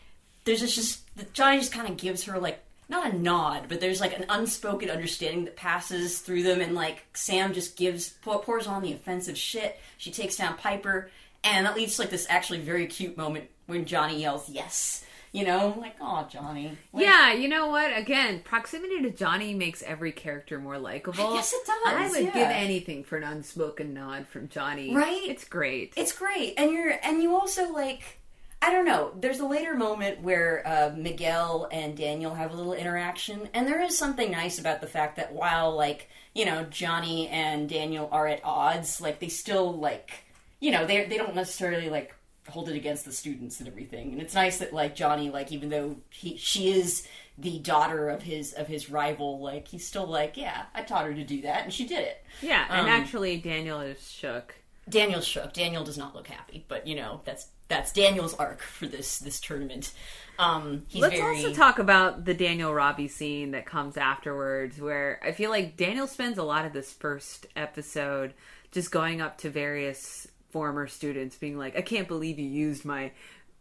there's 0.44 0.62
this 0.62 0.76
just 0.76 1.02
Johnny 1.34 1.60
just 1.60 1.72
kind 1.72 1.90
of 1.90 1.98
gives 1.98 2.26
her 2.26 2.38
like 2.38 2.60
not 2.88 3.12
a 3.12 3.18
nod, 3.18 3.66
but 3.68 3.80
there's 3.80 4.00
like 4.00 4.18
an 4.18 4.26
unspoken 4.30 4.90
understanding 4.90 5.46
that 5.46 5.56
passes 5.56 6.20
through 6.20 6.44
them, 6.44 6.62
and 6.62 6.76
like 6.76 7.04
Sam 7.14 7.54
just 7.54 7.78
gives 7.78 8.10
pours 8.22 8.68
on 8.68 8.84
the 8.84 8.94
offensive 8.94 9.38
shit. 9.38 9.80
She 9.98 10.12
takes 10.12 10.36
down 10.36 10.58
Piper, 10.58 11.10
and 11.46 11.66
that 11.66 11.76
leads 11.76 11.96
to 11.96 12.02
like 12.02 12.10
this 12.10 12.28
actually 12.30 12.60
very 12.60 12.88
cute 12.88 13.16
moment 13.16 13.50
when 13.68 13.86
Johnny 13.86 14.22
yells 14.22 14.50
yes. 14.50 15.06
You 15.32 15.44
know, 15.44 15.76
like, 15.78 15.98
oh, 16.00 16.26
Johnny. 16.32 16.78
Like, 16.94 17.04
Yeah, 17.04 17.34
you 17.34 17.50
know 17.50 17.68
what? 17.68 17.92
Again, 17.98 18.40
proximity 18.46 19.02
to 19.02 19.10
Johnny 19.10 19.54
makes 19.54 19.84
every 19.84 20.14
character 20.14 20.60
more 20.60 20.78
likable. 20.78 21.28
I 21.28 21.36
guess 21.36 21.52
it 21.52 21.66
does, 21.66 21.76
I 21.86 22.10
would 22.10 22.24
yeah. 22.24 22.32
give 22.32 22.48
anything 22.48 23.04
for 23.04 23.18
an 23.18 23.24
unspoken 23.24 23.94
nod 23.94 24.28
from 24.30 24.48
Johnny. 24.48 24.96
Right? 24.96 25.24
It's 25.26 25.44
great. 25.44 25.92
It's 25.98 26.14
great, 26.14 26.54
and 26.58 26.72
you're 26.72 26.98
and 27.04 27.22
you 27.22 27.36
also 27.36 27.70
like 27.74 28.20
I 28.62 28.72
don't 28.72 28.86
know. 28.86 29.12
There's 29.20 29.42
a 29.42 29.46
later 29.46 29.76
moment 29.76 30.22
where 30.22 30.64
uh, 30.66 30.92
Miguel 30.96 31.68
and 31.70 31.98
Daniel 31.98 32.34
have 32.34 32.52
a 32.52 32.56
little 32.56 32.74
interaction, 32.74 33.50
and 33.54 33.68
there 33.68 33.82
is 33.82 33.98
something 33.98 34.32
nice 34.32 34.58
about 34.58 34.80
the 34.80 34.88
fact 34.88 35.18
that 35.18 35.34
while 35.34 35.76
like 35.76 36.10
you 36.34 36.46
know 36.46 36.64
Johnny 36.64 37.28
and 37.28 37.68
Daniel 37.68 38.08
are 38.12 38.28
at 38.28 38.40
odds, 38.46 39.02
like 39.02 39.20
they 39.20 39.28
still 39.28 39.78
like 39.78 40.25
you 40.60 40.72
know 40.72 40.86
they 40.86 41.06
they 41.06 41.18
don't 41.18 41.36
necessarily 41.36 41.90
like 41.90 42.16
hold 42.50 42.70
it 42.70 42.76
against 42.76 43.06
the 43.06 43.12
students 43.12 43.60
and 43.60 43.68
everything. 43.68 44.12
And 44.12 44.22
it's 44.22 44.36
nice 44.36 44.60
that 44.60 44.74
like 44.74 44.96
Johnny 44.96 45.30
like 45.30 45.52
even 45.52 45.70
though 45.70 45.98
he 46.10 46.38
she 46.38 46.72
is 46.72 47.08
the 47.38 47.60
daughter 47.60 48.10
of 48.10 48.22
his 48.22 48.54
of 48.54 48.68
his 48.68 48.90
rival, 48.90 49.40
like 49.40 49.68
he's 49.68 49.88
still 49.88 50.08
like 50.08 50.38
yeah 50.38 50.66
I 50.74 50.84
taught 50.84 51.06
her 51.06 51.14
to 51.14 51.24
do 51.24 51.42
that, 51.42 51.64
and 51.64 51.74
she 51.74 51.88
did 51.88 52.00
it. 52.00 52.24
yeah, 52.42 52.66
and 52.70 52.82
um, 52.82 52.88
actually, 52.88 53.38
Daniel 53.38 53.80
is 53.82 54.12
shook. 54.12 54.56
Daniel's 54.88 55.26
shook. 55.26 55.54
Daniel 55.54 55.84
does 55.84 55.98
not 55.98 56.16
look 56.16 56.28
happy, 56.28 56.64
but 56.68 56.86
you 56.86 56.96
know 56.96 57.22
that's 57.26 57.48
that's 57.68 57.92
Daniel's 57.92 58.34
arc 58.36 58.62
for 58.62 58.86
this 58.86 59.20
this 59.20 59.40
tournament. 59.40 59.92
Um, 60.38 60.84
he's 60.88 61.02
Let's 61.02 61.16
very 61.16 61.38
also 61.38 61.54
talk 61.54 61.80
about 61.80 62.26
the 62.26 62.34
Daniel 62.34 62.74
Robbie 62.74 63.08
scene 63.08 63.52
that 63.52 63.66
comes 63.66 63.98
afterwards, 63.98 64.80
where 64.80 65.20
I 65.24 65.32
feel 65.32 65.50
like 65.50 65.78
Daniel 65.78 66.08
spends 66.08 66.38
a 66.38 66.44
lot 66.44 66.66
of 66.66 66.74
this 66.74 66.92
first 66.94 67.48
episode 67.56 68.34
just 68.72 68.92
going 68.92 69.22
up 69.22 69.38
to 69.40 69.50
various 69.50 70.28
former 70.56 70.88
students, 70.88 71.36
being 71.36 71.58
like, 71.58 71.76
"I 71.78 71.82
can't 71.82 72.08
believe 72.08 72.40
you 72.40 72.48
used 72.48 72.86
my 72.86 73.12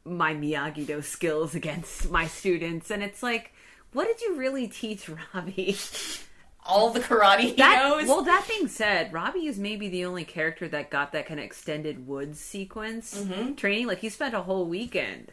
my 0.05 0.33
Miyagi 0.33 0.87
Do 0.87 1.03
skills 1.03 1.57
against 1.57 2.09
my 2.09 2.29
students," 2.29 2.89
and 2.93 3.03
it's 3.03 3.21
like, 3.21 3.53
what 3.93 4.07
did 4.07 4.21
you 4.23 4.37
really 4.37 4.69
teach 4.69 5.11
Robbie? 5.35 5.77
all 6.67 6.91
the 6.91 7.01
karate 7.01 7.41
he 7.41 7.53
That, 7.55 7.83
knows. 7.83 8.07
well, 8.09 8.23
that 8.23 8.47
being 8.49 8.69
said, 8.69 9.13
Robbie 9.13 9.47
is 9.49 9.59
maybe 9.59 9.89
the 9.89 10.05
only 10.05 10.25
character 10.25 10.69
that 10.69 10.89
got 10.89 11.11
that 11.13 11.27
kind 11.27 11.41
of 11.41 11.45
extended 11.45 12.07
woods 12.07 12.39
sequence 12.39 13.19
Mm-hmm. 13.25 13.55
training. 13.57 13.87
Like 13.89 13.99
he 13.99 14.09
spent 14.09 14.35
a 14.35 14.41
whole 14.43 14.67
weekend 14.67 15.33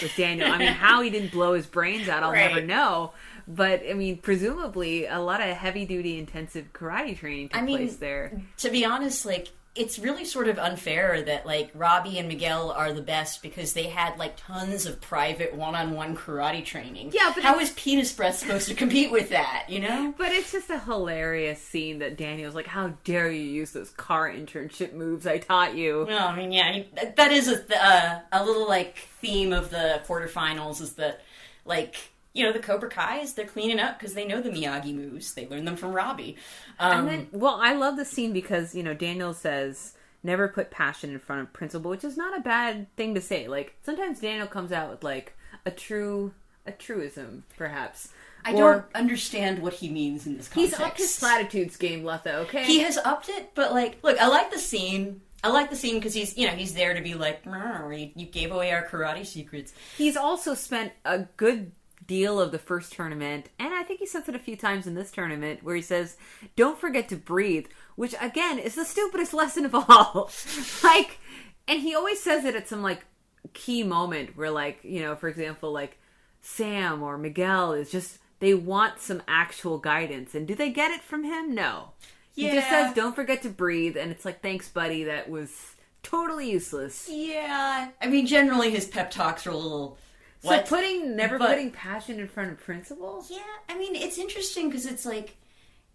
with 0.00 0.14
Daniel. 0.16 0.48
I 0.50 0.58
mean, 0.58 0.68
how 0.68 1.02
he 1.02 1.10
didn't 1.10 1.32
blow 1.32 1.54
his 1.54 1.66
brains 1.66 2.08
out, 2.08 2.22
I'll 2.22 2.32
never 2.32 2.60
know. 2.62 3.12
But 3.48 3.82
I 3.90 3.94
mean, 3.94 4.18
presumably, 4.18 5.06
a 5.06 5.18
lot 5.18 5.40
of 5.40 5.48
heavy 5.56 5.84
duty 5.84 6.18
intensive 6.18 6.72
karate 6.72 7.18
training 7.18 7.48
took 7.50 7.58
I 7.58 7.62
mean, 7.62 7.78
place 7.78 7.96
there. 7.96 8.40
to 8.58 8.70
be 8.70 8.84
honest, 8.84 9.26
like 9.26 9.48
it's 9.76 10.00
really 10.00 10.24
sort 10.24 10.48
of 10.48 10.58
unfair 10.58 11.22
that 11.22 11.46
like 11.46 11.70
Robbie 11.74 12.18
and 12.18 12.26
Miguel 12.26 12.72
are 12.72 12.92
the 12.92 13.02
best 13.02 13.40
because 13.40 13.72
they 13.72 13.84
had 13.84 14.18
like 14.18 14.36
tons 14.36 14.84
of 14.84 15.00
private 15.00 15.54
one-on-one 15.54 16.16
karate 16.16 16.64
training. 16.64 17.12
Yeah, 17.14 17.30
but 17.32 17.44
how 17.44 17.60
is 17.60 17.70
Penis 17.70 18.12
Breath 18.12 18.36
supposed 18.36 18.66
to 18.68 18.74
compete 18.74 19.12
with 19.12 19.30
that? 19.30 19.66
You 19.68 19.80
know? 19.80 20.14
But 20.18 20.32
it's 20.32 20.52
just 20.52 20.70
a 20.70 20.78
hilarious 20.80 21.62
scene 21.62 22.00
that 22.00 22.16
Daniel's 22.16 22.54
like, 22.54 22.66
"How 22.66 22.94
dare 23.04 23.30
you 23.30 23.42
use 23.42 23.70
those 23.70 23.90
car 23.90 24.28
internship 24.30 24.92
moves 24.92 25.26
I 25.26 25.38
taught 25.38 25.76
you?" 25.76 26.04
Well, 26.08 26.28
I 26.28 26.36
mean, 26.36 26.52
yeah, 26.52 26.82
that- 27.16 27.30
is 27.30 27.48
a 27.48 27.64
uh, 27.82 28.20
a 28.32 28.44
little 28.44 28.68
like 28.68 28.98
theme 29.20 29.52
of 29.52 29.70
the 29.70 30.02
quarterfinals 30.06 30.80
is 30.80 30.94
that 30.94 31.22
like 31.64 32.10
you 32.32 32.44
know 32.44 32.52
the 32.52 32.58
Cobra 32.60 32.88
Kai's 32.88 33.34
they're 33.34 33.46
cleaning 33.46 33.80
up 33.80 33.98
because 33.98 34.14
they 34.14 34.26
know 34.26 34.40
the 34.40 34.50
Miyagi 34.50 34.94
moves. 34.94 35.34
They 35.34 35.46
learned 35.48 35.66
them 35.66 35.76
from 35.76 35.92
Robbie. 35.92 36.36
Um, 36.78 36.98
And 37.00 37.08
then, 37.08 37.28
well, 37.32 37.58
I 37.60 37.72
love 37.74 37.96
the 37.96 38.04
scene 38.04 38.32
because 38.32 38.74
you 38.74 38.82
know 38.82 38.94
Daniel 38.94 39.34
says 39.34 39.94
never 40.22 40.48
put 40.48 40.70
passion 40.70 41.10
in 41.10 41.18
front 41.18 41.42
of 41.42 41.52
principle, 41.52 41.90
which 41.90 42.04
is 42.04 42.16
not 42.16 42.36
a 42.36 42.40
bad 42.42 42.94
thing 42.96 43.14
to 43.14 43.20
say. 43.20 43.48
Like 43.48 43.76
sometimes 43.82 44.20
Daniel 44.20 44.46
comes 44.46 44.70
out 44.72 44.90
with 44.90 45.02
like 45.02 45.36
a 45.66 45.70
true 45.70 46.32
a 46.66 46.72
truism, 46.72 47.42
perhaps. 47.56 48.08
I 48.44 48.52
Or 48.54 48.72
don't 48.72 48.84
understand 48.94 49.60
what 49.60 49.74
he 49.74 49.88
means 49.90 50.26
in 50.26 50.36
this 50.36 50.48
context. 50.48 50.70
He's 50.72 50.78
context. 50.78 50.92
up 51.02 51.06
his 51.08 51.18
platitudes 51.18 51.76
game, 51.76 52.04
Letta. 52.04 52.36
Okay, 52.40 52.64
He 52.64 52.80
has 52.80 52.96
upped 52.98 53.28
it, 53.28 53.50
but 53.54 53.72
like, 53.72 53.98
look, 54.02 54.18
I 54.18 54.28
like 54.28 54.50
the 54.50 54.58
scene. 54.58 55.20
I 55.42 55.48
like 55.50 55.70
the 55.70 55.76
scene 55.76 55.94
because 55.96 56.12
he's, 56.14 56.36
you 56.36 56.46
know, 56.46 56.52
he's 56.54 56.74
there 56.74 56.92
to 56.94 57.00
be 57.00 57.14
like, 57.14 57.44
"Rrr, 57.44 57.98
you, 57.98 58.10
you 58.14 58.26
gave 58.26 58.50
away 58.52 58.72
our 58.72 58.86
karate 58.86 59.26
secrets. 59.26 59.72
He's 59.96 60.16
also 60.16 60.54
spent 60.54 60.92
a 61.04 61.20
good 61.38 61.72
deal 62.10 62.40
of 62.40 62.50
the 62.50 62.58
first 62.58 62.92
tournament, 62.92 63.50
and 63.60 63.72
I 63.72 63.84
think 63.84 64.00
he 64.00 64.06
says 64.06 64.28
it 64.28 64.34
a 64.34 64.40
few 64.40 64.56
times 64.56 64.88
in 64.88 64.96
this 64.96 65.12
tournament, 65.12 65.62
where 65.62 65.76
he 65.76 65.80
says, 65.80 66.16
"Don't 66.56 66.76
forget 66.76 67.08
to 67.10 67.16
breathe," 67.16 67.68
which 67.94 68.16
again 68.20 68.58
is 68.58 68.74
the 68.74 68.84
stupidest 68.84 69.32
lesson 69.42 69.64
of 69.64 69.76
all. 69.76 70.28
like, 70.82 71.20
and 71.68 71.80
he 71.80 71.94
always 71.94 72.20
says 72.20 72.44
it 72.44 72.56
at 72.56 72.66
some 72.66 72.82
like 72.82 73.04
key 73.52 73.84
moment 73.84 74.36
where, 74.36 74.50
like, 74.50 74.80
you 74.82 75.00
know, 75.00 75.14
for 75.14 75.28
example, 75.28 75.70
like 75.70 76.00
Sam 76.40 77.00
or 77.00 77.16
Miguel 77.16 77.74
is 77.74 77.92
just 77.92 78.18
they 78.40 78.54
want 78.54 78.98
some 78.98 79.22
actual 79.28 79.78
guidance, 79.78 80.34
and 80.34 80.48
do 80.48 80.56
they 80.56 80.70
get 80.70 80.90
it 80.90 81.02
from 81.02 81.22
him? 81.22 81.54
No. 81.54 81.90
He 82.34 82.50
just 82.50 82.68
says, 82.68 82.92
"Don't 82.92 83.14
forget 83.14 83.42
to 83.42 83.50
breathe," 83.50 83.96
and 83.96 84.10
it's 84.10 84.24
like, 84.24 84.42
"Thanks, 84.42 84.68
buddy. 84.68 85.04
That 85.04 85.30
was 85.30 85.76
totally 86.02 86.50
useless." 86.50 87.08
Yeah, 87.08 87.90
I 88.02 88.06
mean, 88.08 88.26
generally 88.26 88.72
his 88.72 88.88
pep 88.88 89.12
talks 89.12 89.46
are 89.46 89.50
a 89.50 89.56
little. 89.56 89.96
So 90.42 90.60
putting 90.62 91.16
never 91.16 91.38
But- 91.38 91.48
putting 91.50 91.70
passion 91.70 92.18
in 92.18 92.26
front 92.28 92.50
of 92.52 92.58
principle. 92.60 93.24
Yeah, 93.28 93.38
I 93.68 93.76
mean, 93.76 93.94
it's 93.94 94.18
interesting 94.18 94.68
because 94.68 94.86
it's 94.86 95.04
like 95.04 95.36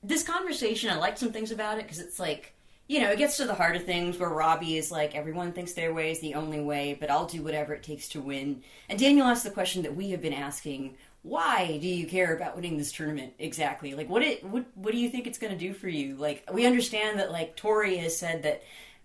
this 0.04 0.24
conversation. 0.24 0.90
I 0.92 0.96
like 0.96 1.18
some 1.18 1.32
things 1.32 1.52
about 1.52 1.80
it 1.80 1.84
because 1.84 2.00
it's 2.00 2.20
like 2.20 2.54
you 2.88 3.02
know 3.02 3.10
it 3.10 3.18
gets 3.18 3.38
to 3.38 3.46
the 3.46 3.56
heart 3.56 3.76
of 3.76 3.86
things 3.86 4.20
where 4.20 4.30
Robbie 4.30 4.78
is 4.78 4.92
like 4.92 5.16
everyone 5.16 5.52
thinks 5.52 5.74
their 5.74 5.94
way 5.94 6.12
is 6.12 6.20
the 6.20 6.36
only 6.36 6.60
way, 6.62 6.96
but 7.00 7.10
I'll 7.10 7.26
do 7.26 7.42
whatever 7.42 7.74
it 7.74 7.82
takes 7.84 8.08
to 8.10 8.22
win. 8.22 8.62
And 8.88 9.00
Daniel 9.00 9.26
asked 9.28 9.44
the 9.44 9.50
question 9.50 9.82
that 9.82 9.96
we 9.96 10.12
have 10.12 10.22
been 10.22 10.34
asking: 10.34 10.96
Why 11.24 11.80
do 11.82 11.88
you 11.88 12.06
care 12.06 12.36
about 12.36 12.56
winning 12.56 12.78
this 12.78 12.92
tournament 12.92 13.34
exactly? 13.40 13.96
Like, 13.96 14.10
what 14.10 14.22
it 14.22 14.44
what 14.44 14.66
what 14.76 14.92
do 14.92 15.00
you 15.00 15.10
think 15.10 15.26
it's 15.26 15.40
going 15.40 15.54
to 15.54 15.60
do 15.60 15.74
for 15.74 15.90
you? 15.90 16.18
Like, 16.18 16.48
we 16.54 16.68
understand 16.68 17.18
that 17.18 17.32
like 17.32 17.56
Tori 17.56 17.98
has 17.98 18.16
said 18.16 18.44
that 18.44 18.62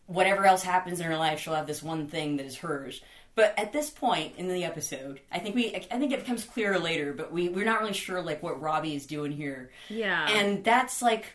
whatever 0.07 0.45
else 0.45 0.63
happens 0.63 1.01
in 1.01 1.07
her 1.07 1.17
life, 1.17 1.41
she'll 1.41 1.55
have 1.55 1.69
this 1.69 1.83
one 1.83 2.09
thing 2.09 2.37
that 2.37 2.45
is 2.45 2.59
hers. 2.59 3.01
But 3.35 3.59
at 3.59 3.73
this 3.73 3.91
point 3.91 4.35
in 4.37 4.49
the 4.49 4.65
episode, 4.65 5.21
I 5.31 5.39
think 5.39 5.55
we, 5.55 5.75
I 5.75 5.99
think 5.99 6.13
it 6.13 6.21
becomes 6.21 6.45
clearer 6.45 6.79
later. 6.79 7.13
But 7.13 7.33
we, 7.33 7.49
we're 7.49 7.65
not 7.65 7.81
really 7.81 7.95
sure 7.95 8.21
like 8.23 8.43
what 8.43 8.61
Robbie 8.61 8.95
is 8.95 9.07
doing 9.07 9.33
here. 9.33 9.71
Yeah. 9.89 10.29
And 10.29 10.65
that's 10.65 11.01
like, 11.01 11.27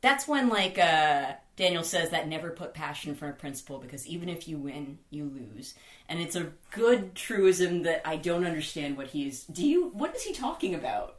that's 0.00 0.28
when 0.28 0.48
like 0.48 0.78
uh, 0.78 1.32
Daniel 1.56 1.82
says 1.82 2.10
that 2.10 2.28
never 2.28 2.50
put 2.50 2.74
passion 2.74 3.10
in 3.10 3.16
front 3.16 3.34
of 3.34 3.40
principle 3.40 3.78
because 3.78 4.06
even 4.06 4.28
if 4.28 4.46
you 4.46 4.58
win, 4.58 4.98
you 5.10 5.24
lose. 5.24 5.74
And 6.08 6.20
it's 6.20 6.36
a 6.36 6.52
good 6.70 7.14
truism 7.14 7.82
that 7.84 8.02
I 8.04 8.16
don't 8.16 8.44
understand 8.46 8.96
what 8.96 9.08
he's. 9.08 9.44
Do 9.44 9.66
you? 9.66 9.88
What 9.88 10.14
is 10.14 10.22
he 10.22 10.32
talking 10.32 10.74
about? 10.74 11.16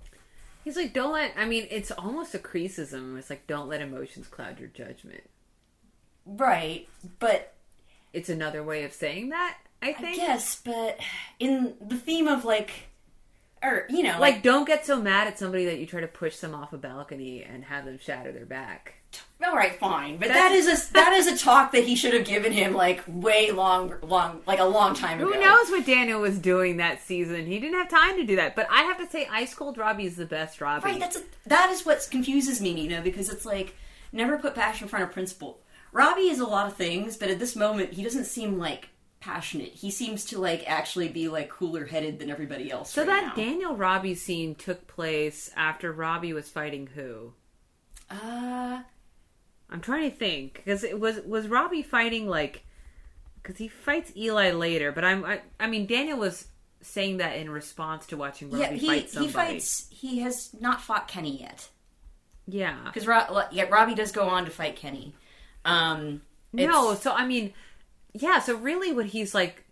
He's 0.63 0.75
like, 0.75 0.93
don't 0.93 1.11
let. 1.13 1.33
I 1.37 1.45
mean, 1.45 1.67
it's 1.71 1.91
almost 1.91 2.35
a 2.35 2.39
criticism. 2.39 3.17
It's 3.17 3.29
like, 3.29 3.47
don't 3.47 3.67
let 3.67 3.81
emotions 3.81 4.27
cloud 4.27 4.59
your 4.59 4.69
judgment. 4.69 5.23
Right, 6.25 6.87
but 7.19 7.53
It's 8.13 8.29
another 8.29 8.63
way 8.63 8.83
of 8.83 8.93
saying 8.93 9.29
that. 9.29 9.57
I 9.81 9.93
think. 9.93 10.17
guess, 10.17 10.61
but 10.63 10.99
in 11.39 11.75
the 11.81 11.97
theme 11.97 12.27
of 12.27 12.45
like 12.45 12.71
or 13.63 13.85
you 13.89 14.03
know, 14.03 14.19
like 14.19 14.43
don't 14.43 14.65
get 14.65 14.85
so 14.85 15.01
mad 15.01 15.27
at 15.27 15.39
somebody 15.39 15.65
that 15.65 15.79
you 15.79 15.85
try 15.85 16.01
to 16.01 16.07
push 16.07 16.37
them 16.37 16.53
off 16.53 16.73
a 16.73 16.77
balcony 16.77 17.43
and 17.43 17.65
have 17.65 17.85
them 17.85 17.97
shatter 17.99 18.31
their 18.31 18.45
back. 18.45 18.95
all 19.43 19.55
right, 19.55 19.79
fine, 19.79 20.17
but 20.17 20.27
That's- 20.27 20.51
that 20.51 20.55
is 20.73 20.89
a 20.89 20.93
that 20.93 21.13
is 21.13 21.27
a 21.27 21.37
talk 21.37 21.71
that 21.71 21.83
he 21.83 21.95
should 21.95 22.13
have 22.13 22.25
given 22.25 22.51
him 22.51 22.73
like 22.73 23.03
way 23.07 23.51
long, 23.51 23.93
long, 24.01 24.41
like 24.45 24.59
a 24.59 24.65
long 24.65 24.93
time 24.93 25.19
ago. 25.19 25.31
Who 25.31 25.39
knows 25.39 25.69
what 25.69 25.85
Daniel 25.85 26.21
was 26.21 26.37
doing 26.37 26.77
that 26.77 27.01
season? 27.01 27.45
He 27.45 27.59
didn't 27.59 27.77
have 27.77 27.89
time 27.89 28.17
to 28.17 28.25
do 28.25 28.35
that. 28.35 28.55
But 28.55 28.67
I 28.69 28.83
have 28.83 28.97
to 28.97 29.09
say, 29.09 29.27
Ice 29.31 29.53
Cold 29.53 29.77
Robbie 29.77 30.05
is 30.05 30.17
the 30.17 30.25
best 30.25 30.61
Robbie. 30.61 30.85
Right, 30.85 30.99
that's 30.99 31.17
a, 31.17 31.21
that 31.47 31.69
is 31.71 31.85
what 31.85 32.07
confuses 32.11 32.61
me, 32.61 32.73
Nina, 32.73 33.01
because 33.01 33.29
it's 33.29 33.45
like 33.45 33.75
never 34.11 34.37
put 34.37 34.55
passion 34.55 34.85
in 34.85 34.89
front 34.89 35.03
of 35.03 35.11
principle. 35.11 35.59
Robbie 35.91 36.29
is 36.29 36.39
a 36.39 36.45
lot 36.45 36.67
of 36.67 36.75
things, 36.75 37.17
but 37.17 37.29
at 37.29 37.39
this 37.39 37.55
moment, 37.55 37.93
he 37.93 38.03
doesn't 38.03 38.25
seem 38.25 38.59
like 38.59 38.89
passionate. 39.19 39.69
He 39.69 39.91
seems 39.91 40.25
to 40.25 40.39
like 40.39 40.63
actually 40.67 41.09
be 41.09 41.27
like 41.29 41.49
cooler 41.49 41.85
headed 41.85 42.19
than 42.19 42.29
everybody 42.29 42.71
else. 42.71 42.91
so 42.91 43.01
right 43.01 43.07
that 43.07 43.27
now. 43.27 43.33
Daniel 43.35 43.75
Robbie 43.75 44.15
scene 44.15 44.55
took 44.55 44.87
place 44.87 45.51
after 45.55 45.91
Robbie 45.91 46.33
was 46.33 46.49
fighting 46.49 46.87
who? 46.93 47.33
uh, 48.09 48.81
I'm 49.69 49.81
trying 49.81 50.09
to 50.09 50.15
think 50.15 50.53
because 50.55 50.83
it 50.83 50.99
was 50.99 51.19
was 51.25 51.47
Robbie 51.47 51.81
fighting 51.83 52.27
like 52.27 52.63
because 53.41 53.57
he 53.57 53.67
fights 53.67 54.11
Eli 54.15 54.51
later, 54.51 54.91
but 54.91 55.03
I'm 55.03 55.25
I, 55.25 55.41
I 55.59 55.67
mean 55.67 55.87
Daniel 55.87 56.17
was 56.17 56.47
saying 56.81 57.17
that 57.17 57.35
in 57.37 57.49
response 57.49 58.05
to 58.07 58.17
watching 58.17 58.49
Robbie 58.49 58.63
yeah, 58.63 58.71
he 58.71 58.87
fight 58.87 59.09
he 59.09 59.27
fights. 59.27 59.87
He 59.89 60.19
has 60.19 60.51
not 60.59 60.81
fought 60.81 61.07
Kenny 61.07 61.41
yet 61.41 61.67
yeah. 62.47 62.77
because 62.85 63.05
Ro- 63.05 63.43
yeah, 63.51 63.65
Robbie 63.69 63.95
does 63.95 64.11
go 64.11 64.27
on 64.29 64.45
to 64.45 64.51
fight 64.51 64.75
Kenny. 64.77 65.13
Um, 65.65 66.21
No, 66.53 66.95
so 66.95 67.11
I 67.11 67.25
mean, 67.25 67.53
yeah. 68.13 68.39
So 68.39 68.55
really, 68.55 68.93
what 68.93 69.07
he's 69.07 69.33
like, 69.33 69.65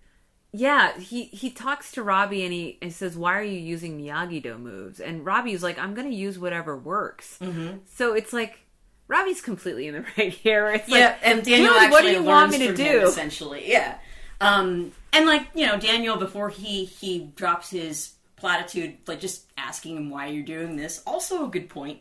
yeah, 0.52 0.98
he 0.98 1.26
he 1.26 1.50
talks 1.50 1.92
to 1.94 2.04
Robbie 2.04 2.44
and 2.44 2.54
he 2.54 2.78
and 2.82 2.94
says, 2.94 3.18
"Why 3.18 3.38
are 3.38 3.44
you 3.44 3.60
using 3.60 4.00
Miyagi 4.00 4.42
Do 4.42 4.58
moves?" 4.58 5.00
And 5.00 5.26
Robbie's 5.26 5.64
like, 5.64 5.78
"I'm 5.78 5.94
going 5.94 6.10
to 6.10 6.16
use 6.16 6.40
whatever 6.40 6.78
works." 6.78 7.38
Mm-hmm. 7.42 7.80
So 7.94 8.14
it's 8.14 8.32
like 8.32 8.60
Robbie's 9.08 9.42
completely 9.42 9.88
in 9.88 9.96
the 9.96 10.06
right 10.18 10.32
here. 10.32 10.70
It's 10.70 10.90
yeah, 10.90 11.08
like, 11.08 11.18
and 11.24 11.44
Daniel 11.44 11.74
what 11.90 12.04
do 12.04 12.10
you 12.10 12.24
want 12.24 12.52
me 12.52 12.60
to 12.60 12.68
from 12.68 12.76
him, 12.76 13.00
do? 13.02 13.08
essentially, 13.08 13.70
yeah. 13.70 13.98
Um, 14.42 14.92
and 15.14 15.26
like 15.26 15.48
you 15.54 15.66
know, 15.66 15.78
Daniel 15.78 16.18
before 16.18 16.50
he 16.50 16.86
he 16.86 17.32
drops 17.36 17.70
his 17.70 18.14
platitude, 18.36 18.98
like 19.08 19.20
just 19.20 19.46
asking 19.58 19.98
him 19.98 20.10
why 20.10 20.28
you're 20.28 20.44
doing 20.44 20.76
this. 20.76 21.02
Also 21.06 21.46
a 21.46 21.50
good 21.50 21.70
point. 21.70 22.00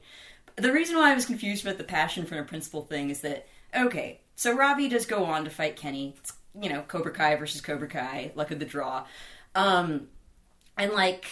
The 0.57 0.73
reason 0.73 0.97
why 0.97 1.11
I 1.11 1.15
was 1.15 1.27
confused 1.27 1.65
about 1.65 1.79
the 1.79 1.85
passion 1.85 2.27
for 2.27 2.39
a 2.39 2.45
principle 2.45 2.83
thing 2.83 3.11
is 3.11 3.21
that 3.21 3.47
okay, 3.77 4.21
so 4.37 4.55
Robbie 4.57 4.89
does 4.89 5.07
go 5.07 5.25
on 5.25 5.45
to 5.45 5.51
fight 5.51 5.77
Kenny. 5.77 6.15
It's, 6.19 6.33
you 6.61 6.69
know, 6.69 6.83
Cobra 6.83 7.13
Kai 7.13 7.37
versus 7.37 7.61
Cobra 7.61 7.89
Kai, 7.89 8.33
luck 8.35 8.51
of 8.51 8.59
the 8.59 8.65
draw. 8.65 9.07
Um, 9.55 10.09
and 10.77 10.93
like 10.93 11.27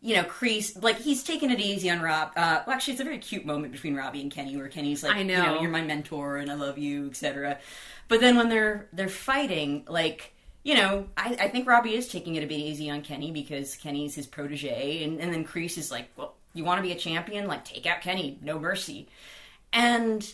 you 0.00 0.14
know, 0.14 0.22
Kreese, 0.22 0.80
like 0.82 0.98
he's 0.98 1.24
taking 1.24 1.50
it 1.50 1.60
easy 1.60 1.90
on 1.90 2.00
Rob. 2.00 2.30
Uh, 2.36 2.62
well, 2.66 2.76
actually, 2.76 2.92
it's 2.92 3.00
a 3.00 3.04
very 3.04 3.18
cute 3.18 3.44
moment 3.44 3.72
between 3.72 3.96
Robbie 3.96 4.20
and 4.20 4.30
Kenny, 4.30 4.56
where 4.56 4.68
Kenny's 4.68 5.02
like, 5.02 5.16
I 5.16 5.20
you 5.20 5.24
know. 5.24 5.42
know, 5.44 5.60
you're 5.60 5.70
my 5.70 5.82
mentor 5.82 6.36
and 6.36 6.50
I 6.50 6.54
love 6.54 6.78
you, 6.78 7.08
etc. 7.08 7.58
But 8.06 8.20
then 8.20 8.36
when 8.36 8.48
they're 8.48 8.88
they're 8.92 9.08
fighting, 9.08 9.84
like 9.88 10.34
you 10.62 10.74
know, 10.74 11.06
I, 11.16 11.36
I 11.40 11.48
think 11.48 11.66
Robbie 11.66 11.94
is 11.94 12.08
taking 12.08 12.36
it 12.36 12.44
a 12.44 12.46
bit 12.46 12.58
easy 12.58 12.90
on 12.90 13.02
Kenny 13.02 13.32
because 13.32 13.74
Kenny's 13.76 14.14
his 14.14 14.26
protege, 14.26 15.02
and, 15.02 15.20
and 15.20 15.32
then 15.32 15.44
Kreese 15.44 15.78
is 15.78 15.90
like, 15.90 16.10
well, 16.16 16.34
you 16.52 16.62
want 16.62 16.78
to 16.78 16.82
be 16.82 16.92
a 16.92 16.96
champion, 16.96 17.46
like 17.46 17.64
take 17.64 17.86
out 17.86 18.00
Kenny, 18.00 18.38
no 18.42 18.58
mercy, 18.58 19.08
and 19.72 20.32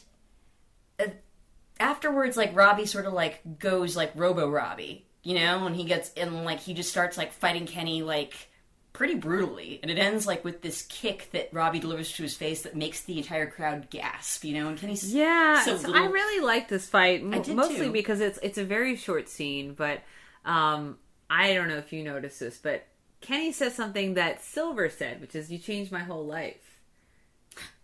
afterwards, 1.81 2.37
like 2.37 2.55
Robbie 2.57 2.87
sort 2.87 3.07
of 3.07 3.13
like 3.13 3.41
goes 3.59 3.97
like 3.97 4.13
Robo 4.15 4.49
Robbie, 4.49 5.07
you 5.23 5.35
know, 5.35 5.67
and 5.67 5.75
he 5.77 5.85
gets 5.85 6.13
in, 6.13 6.45
like 6.45 6.61
he 6.61 6.75
just 6.75 6.91
starts 6.91 7.17
like 7.19 7.33
fighting 7.33 7.67
Kenny 7.67 8.03
like 8.03 8.35
pretty 8.93 9.17
brutally, 9.17 9.81
and 9.83 9.91
it 9.91 9.99
ends 9.99 10.25
like 10.27 10.45
with 10.45 10.63
this 10.63 10.83
kick 10.83 11.29
that 11.33 11.49
Robbie 11.53 11.81
delivers 11.81 12.13
to 12.13 12.23
his 12.23 12.37
face 12.37 12.63
that 12.63 12.77
makes 12.77 13.01
the 13.03 13.19
entire 13.19 13.49
crowd 13.51 13.91
gasp, 13.91 14.45
you 14.45 14.55
know, 14.55 14.69
and 14.69 14.79
Kenny's 14.79 15.13
Yeah, 15.13 15.65
so 15.65 15.75
little- 15.75 15.97
I 15.97 16.07
really 16.07 16.45
like 16.45 16.69
this 16.69 16.89
fight, 16.89 17.21
m- 17.21 17.35
I 17.35 17.39
did 17.41 17.57
mostly 17.57 17.87
too. 17.87 17.93
because 17.93 18.21
it's 18.21 18.39
it's 18.43 18.57
a 18.59 18.65
very 18.65 18.95
short 18.97 19.29
scene. 19.29 19.75
But 19.75 20.03
um, 20.45 20.99
I 21.29 21.55
don't 21.55 21.67
know 21.69 21.79
if 21.79 21.93
you 21.93 22.05
noticed 22.05 22.39
this, 22.39 22.57
but 22.59 22.87
Kenny 23.21 23.51
says 23.51 23.75
something 23.75 24.15
that 24.15 24.45
Silver 24.45 24.89
said, 24.91 25.21
which 25.21 25.35
is 25.35 25.51
"You 25.51 25.59
changed 25.59 25.91
my 25.91 26.01
whole 26.05 26.25
life." 26.25 26.64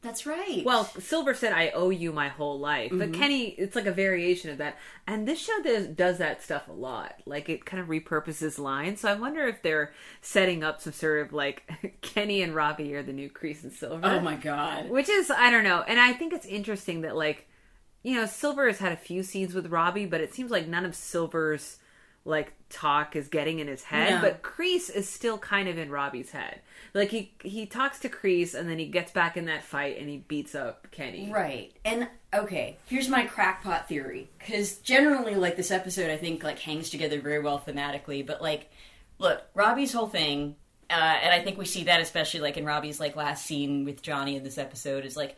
That's 0.02 0.24
right. 0.24 0.62
Well, 0.64 0.85
Silver 0.85 1.35
said, 1.35 1.52
"I 1.52 1.70
owe 1.70 1.90
you 1.90 2.11
my 2.11 2.28
whole 2.28 2.59
life," 2.59 2.90
but 2.90 3.11
Mm-hmm. 3.11 3.20
Kenny, 3.20 3.44
it's 3.48 3.76
like 3.76 3.85
a 3.85 3.92
variation 3.92 4.48
of 4.50 4.56
that. 4.59 4.78
And 5.06 5.28
this 5.28 5.38
show 5.38 5.61
does 5.62 5.88
does 5.88 6.18
that 6.18 6.42
stuff 6.42 6.68
a 6.68 6.72
lot. 6.72 7.16
Like 7.26 7.50
it 7.50 7.66
kind 7.66 7.83
of 7.83 7.88
repurposes 7.88 8.59
lines. 8.59 9.00
So 9.00 9.11
I 9.11 9.14
wonder 9.14 9.46
if 9.46 9.62
they're 9.62 9.92
setting 10.22 10.64
up 10.64 10.80
some 10.80 10.94
sort 10.94 11.20
of 11.26 11.35
like 11.35 11.98
Kenny 12.00 12.40
and 12.42 12.54
Robbie 12.54 12.94
are 12.94 13.02
the 13.02 13.12
new 13.12 13.28
Kreese 13.28 13.62
and 13.62 13.72
Silver. 13.72 14.06
oh 14.06 14.20
my 14.20 14.37
god. 14.37 14.88
Which 14.88 15.11
is 15.11 15.30
I 15.30 15.50
don't 15.50 15.64
know, 15.64 15.83
and 15.87 16.00
I 16.00 16.14
think 16.14 16.33
it's 16.33 16.46
interesting 16.46 17.02
that 17.02 17.14
like 17.14 17.46
you 18.02 18.14
know 18.14 18.24
Silver 18.24 18.68
has 18.68 18.78
had 18.78 18.92
a 18.92 18.96
few 18.96 19.22
scenes 19.22 19.52
with 19.52 19.66
Robbie, 19.66 20.06
but 20.06 20.22
it 20.22 20.33
seems 20.33 20.50
like 20.50 20.66
none 20.66 20.87
of 20.87 20.94
Silver's 20.94 21.76
like 22.24 22.52
talk 22.68 23.16
is 23.16 23.28
getting 23.28 23.59
in 23.61 23.66
his 23.66 23.83
head, 23.85 24.14
No. 24.14 24.20
but 24.20 24.42
Kreese 24.42 24.90
is 24.94 25.09
still 25.09 25.38
kind 25.38 25.68
of 25.68 25.78
in 25.78 25.90
Robbie's 25.90 26.30
head. 26.30 26.61
Like 26.92 27.11
he 27.11 27.33
he 27.42 27.66
talks 27.66 27.98
to 28.00 28.09
Kreese 28.09 28.54
and 28.54 28.68
then 28.68 28.78
he 28.78 28.87
gets 28.87 29.11
back 29.12 29.37
in 29.37 29.46
that 29.46 29.62
fight 29.64 29.98
and 29.98 30.09
he 30.09 30.18
beats 30.18 30.54
up 30.54 30.90
Kenny. 30.90 31.30
Right. 31.33 31.72
And 31.85 32.09
okay, 32.35 32.76
here's 32.87 33.09
my 33.09 33.24
crackpot 33.26 33.88
theory 33.88 34.28
cuz 34.46 34.76
generally 34.78 35.35
like 35.35 35.56
this 35.56 35.70
episode 35.70 36.11
I 36.11 36.16
think 36.16 36.42
like 36.42 36.59
hangs 36.59 36.90
together 36.90 37.20
very 37.20 37.38
well 37.40 37.59
thematically, 37.64 38.24
but 38.26 38.42
like 38.42 38.70
look, 39.18 39.42
Robbie's 39.54 39.92
whole 39.92 40.09
thing 40.09 40.56
uh, 40.90 40.94
and 41.22 41.33
I 41.33 41.40
think 41.42 41.56
we 41.56 41.64
see 41.66 41.85
that 41.85 42.00
especially 42.00 42.40
like 42.40 42.56
in 42.56 42.64
Robbie's 42.64 42.98
like 43.00 43.14
last 43.16 43.46
scene 43.46 43.85
with 43.85 44.02
Johnny 44.02 44.35
in 44.37 44.42
this 44.42 44.59
episode 44.59 45.04
is 45.04 45.16
like 45.16 45.37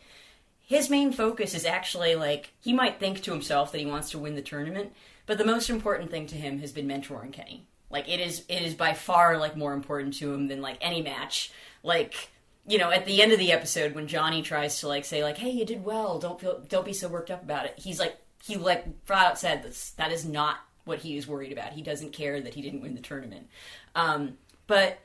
his 0.65 0.89
main 0.89 1.11
focus 1.11 1.53
is 1.53 1.65
actually 1.65 2.15
like 2.15 2.51
he 2.59 2.73
might 2.73 2.99
think 2.99 3.21
to 3.21 3.31
himself 3.31 3.71
that 3.71 3.79
he 3.79 3.85
wants 3.85 4.09
to 4.11 4.17
win 4.19 4.33
the 4.35 4.41
tournament, 4.41 4.91
but 5.25 5.37
the 5.37 5.45
most 5.45 5.69
important 5.69 6.11
thing 6.11 6.27
to 6.27 6.35
him 6.35 6.59
has 6.59 6.71
been 6.71 6.87
mentoring 6.87 7.31
Kenny. 7.31 7.65
Like 7.89 8.09
it 8.09 8.19
is 8.19 8.43
it 8.49 8.61
is 8.61 8.73
by 8.73 8.93
far 8.93 9.37
like 9.37 9.55
more 9.55 9.73
important 9.73 10.15
to 10.15 10.33
him 10.33 10.47
than 10.47 10.61
like 10.61 10.77
any 10.81 11.01
match. 11.01 11.51
Like 11.83 12.29
you 12.65 12.77
know, 12.77 12.91
at 12.91 13.05
the 13.05 13.21
end 13.21 13.31
of 13.31 13.39
the 13.39 13.51
episode 13.51 13.93
when 13.93 14.07
Johnny 14.07 14.41
tries 14.41 14.79
to 14.79 14.87
like 14.87 15.05
say 15.05 15.23
like, 15.23 15.37
"Hey, 15.37 15.51
you 15.51 15.65
did 15.65 15.85
well. 15.85 16.19
Don't 16.19 16.39
feel 16.39 16.63
don't 16.67 16.85
be 16.85 16.93
so 16.93 17.07
worked 17.07 17.31
up 17.31 17.43
about 17.43 17.65
it." 17.65 17.75
He's 17.77 17.99
like 17.99 18.17
he 18.43 18.57
like 18.57 19.05
flat 19.05 19.27
out 19.27 19.39
said 19.39 19.63
this. 19.63 19.91
That 19.91 20.11
is 20.11 20.25
not 20.25 20.57
what 20.85 20.99
he 20.99 21.17
is 21.17 21.27
worried 21.27 21.51
about. 21.51 21.73
He 21.73 21.81
doesn't 21.81 22.13
care 22.13 22.41
that 22.41 22.53
he 22.53 22.61
didn't 22.61 22.81
win 22.81 22.95
the 22.95 23.01
tournament. 23.01 23.47
Um, 23.95 24.37
but 24.67 24.99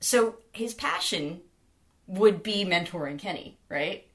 so 0.00 0.36
his 0.52 0.72
passion 0.72 1.40
would 2.06 2.42
be 2.42 2.64
mentoring 2.64 3.18
Kenny, 3.18 3.58
right? 3.68 4.06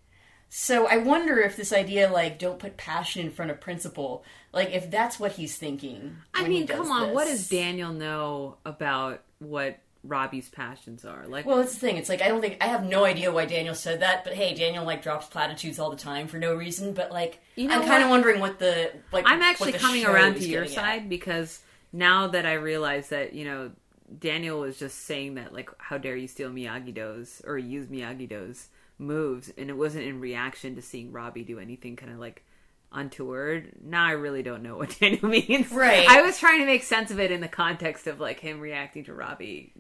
So 0.49 0.87
I 0.87 0.97
wonder 0.97 1.39
if 1.39 1.55
this 1.55 1.73
idea 1.73 2.09
like 2.09 2.39
don't 2.39 2.59
put 2.59 2.77
passion 2.77 3.25
in 3.25 3.31
front 3.31 3.51
of 3.51 3.61
principle, 3.61 4.23
like 4.51 4.71
if 4.71 4.89
that's 4.89 5.19
what 5.19 5.33
he's 5.33 5.57
thinking. 5.57 6.17
I 6.33 6.47
mean, 6.47 6.67
come 6.67 6.91
on, 6.91 7.13
what 7.13 7.25
does 7.25 7.49
Daniel 7.49 7.93
know 7.93 8.57
about 8.65 9.21
what 9.39 9.79
Robbie's 10.03 10.49
passions 10.49 11.05
are? 11.05 11.25
Like 11.27 11.45
Well, 11.45 11.59
it's 11.59 11.73
the 11.73 11.79
thing. 11.79 11.97
It's 11.97 12.09
like 12.09 12.21
I 12.21 12.27
don't 12.27 12.41
think 12.41 12.57
I 12.61 12.67
have 12.67 12.83
no 12.83 13.05
idea 13.05 13.31
why 13.31 13.45
Daniel 13.45 13.75
said 13.75 14.01
that, 14.01 14.23
but 14.23 14.33
hey, 14.33 14.53
Daniel 14.53 14.85
like 14.85 15.03
drops 15.03 15.27
platitudes 15.27 15.79
all 15.79 15.89
the 15.89 15.97
time 15.97 16.27
for 16.27 16.37
no 16.37 16.55
reason. 16.55 16.93
But 16.93 17.11
like, 17.11 17.41
You 17.55 17.67
know 17.67 17.75
I'm 17.75 17.87
kind 17.87 18.03
of 18.03 18.09
wondering 18.09 18.39
what 18.39 18.59
the 18.59 18.91
like. 19.11 19.25
I'm 19.27 19.41
actually 19.41 19.73
coming 19.73 20.05
around 20.05 20.35
to 20.35 20.47
your 20.47 20.61
getting 20.63 20.77
at. 20.77 20.83
side 20.83 21.09
because 21.09 21.61
now 21.91 22.27
that 22.27 22.45
I 22.45 22.53
realize 22.53 23.09
that, 23.09 23.33
you 23.33 23.45
know, 23.45 23.71
Daniel 24.17 24.59
was 24.59 24.77
just 24.79 25.05
saying 25.05 25.35
that, 25.35 25.53
like, 25.53 25.69
how 25.77 25.97
dare 25.97 26.15
you 26.15 26.27
steal 26.27 26.49
Miyagi 26.49 26.93
Do's 26.93 27.41
or 27.45 27.57
use 27.57 27.87
Miyagi 27.87 28.27
Do's 28.29 28.67
moves, 28.97 29.51
and 29.57 29.69
it 29.69 29.77
wasn't 29.77 30.05
in 30.05 30.19
reaction 30.19 30.75
to 30.75 30.81
seeing 30.81 31.11
Robbie 31.11 31.43
do 31.43 31.59
anything 31.59 31.95
kind 31.95 32.11
of 32.11 32.19
like 32.19 32.43
untoward. 32.91 33.73
Now 33.83 34.05
I 34.05 34.11
really 34.11 34.43
don't 34.43 34.63
know 34.63 34.77
what 34.77 34.97
Daniel 34.99 35.27
means. 35.27 35.71
Right. 35.71 36.07
I 36.07 36.21
was 36.21 36.39
trying 36.39 36.59
to 36.59 36.65
make 36.65 36.83
sense 36.83 37.11
of 37.11 37.19
it 37.19 37.31
in 37.31 37.41
the 37.41 37.47
context 37.47 38.07
of 38.07 38.19
like 38.19 38.39
him 38.39 38.59
reacting 38.59 39.05
to 39.05 39.13
Robbie 39.13 39.73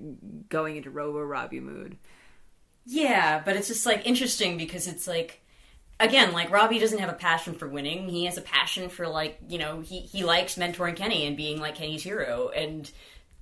going 0.49 0.77
into 0.77 0.89
Robo 0.89 1.21
Robbie 1.21 1.59
mood. 1.59 1.97
Yeah, 2.85 3.41
but 3.43 3.55
it's 3.55 3.67
just 3.67 3.85
like 3.85 4.07
interesting 4.07 4.57
because 4.57 4.87
it's 4.87 5.07
like 5.07 5.41
again, 5.99 6.31
like 6.31 6.51
Robbie 6.51 6.79
doesn't 6.79 6.99
have 6.99 7.09
a 7.09 7.13
passion 7.13 7.53
for 7.53 7.67
winning. 7.67 8.07
He 8.07 8.25
has 8.25 8.37
a 8.37 8.41
passion 8.41 8.89
for 8.89 9.07
like, 9.07 9.39
you 9.47 9.57
know, 9.57 9.81
he 9.81 9.99
he 10.01 10.23
likes 10.23 10.55
mentoring 10.55 10.95
Kenny 10.95 11.25
and 11.25 11.37
being 11.37 11.59
like 11.59 11.75
Kenny's 11.75 12.03
hero 12.03 12.49
and 12.49 12.89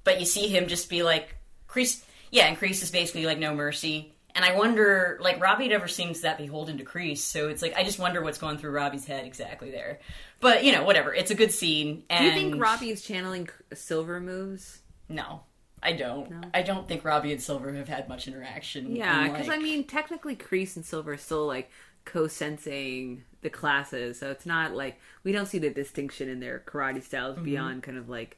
but 0.04 0.20
you 0.20 0.26
see 0.26 0.48
him 0.48 0.68
just 0.68 0.90
be 0.90 1.04
like 1.04 1.36
Kreese 1.68 2.04
yeah, 2.32 2.48
and 2.48 2.58
Kreese 2.58 2.84
is 2.84 2.92
basically 2.92 3.26
like 3.26 3.40
no 3.40 3.56
mercy. 3.56 4.14
And 4.38 4.46
I 4.46 4.56
wonder, 4.56 5.18
like 5.20 5.42
Robbie 5.42 5.68
never 5.68 5.88
seems 5.88 6.22
that 6.22 6.38
beholden 6.38 6.78
to 6.78 6.86
Kreese, 6.86 7.18
so 7.18 7.50
it's 7.50 7.64
like 7.64 7.76
I 7.76 7.84
just 7.84 7.98
wonder 7.98 8.22
what's 8.22 8.38
going 8.38 8.60
through 8.60 8.70
Robbie's 8.72 9.04
head 9.06 9.26
exactly 9.26 9.72
there. 9.72 10.00
But 10.40 10.64
you 10.64 10.72
know, 10.72 10.84
whatever. 10.84 11.12
It's 11.14 11.32
a 11.32 11.36
good 11.36 11.52
scene. 11.52 12.04
And 12.10 12.20
Do 12.20 12.26
you 12.26 12.32
think 12.52 12.62
Robbie 12.62 12.92
is 12.92 13.02
channeling 13.02 13.50
silver 13.74 14.20
moves? 14.22 14.82
No, 15.10 15.42
I 15.82 15.94
don't. 15.94 16.46
I 16.54 16.62
don't 16.62 16.88
think 16.88 17.04
Robbie 17.04 17.32
and 17.32 17.42
Silver 17.42 17.74
have 17.74 17.88
had 17.88 18.08
much 18.08 18.28
interaction. 18.28 18.96
Yeah, 18.96 19.26
in, 19.26 19.32
because 19.32 19.48
like- 19.48 19.58
I 19.58 19.62
mean, 19.62 19.86
technically, 19.86 20.36
Kreese 20.36 20.76
and 20.76 20.86
Silver 20.86 21.14
are 21.14 21.18
still 21.18 21.48
like 21.48 21.72
co-sensing 22.06 23.24
the 23.42 23.50
classes, 23.50 24.20
so 24.20 24.30
it's 24.30 24.46
not 24.46 24.76
like 24.76 25.00
we 25.24 25.32
don't 25.32 25.46
see 25.48 25.60
the 25.60 25.70
distinction 25.70 26.30
in 26.30 26.40
their 26.40 26.62
karate 26.68 27.04
styles 27.04 27.36
Mm-hmm. 27.38 27.46
beyond 27.46 27.84
kind 27.84 27.98
of 27.98 28.08
like 28.10 28.38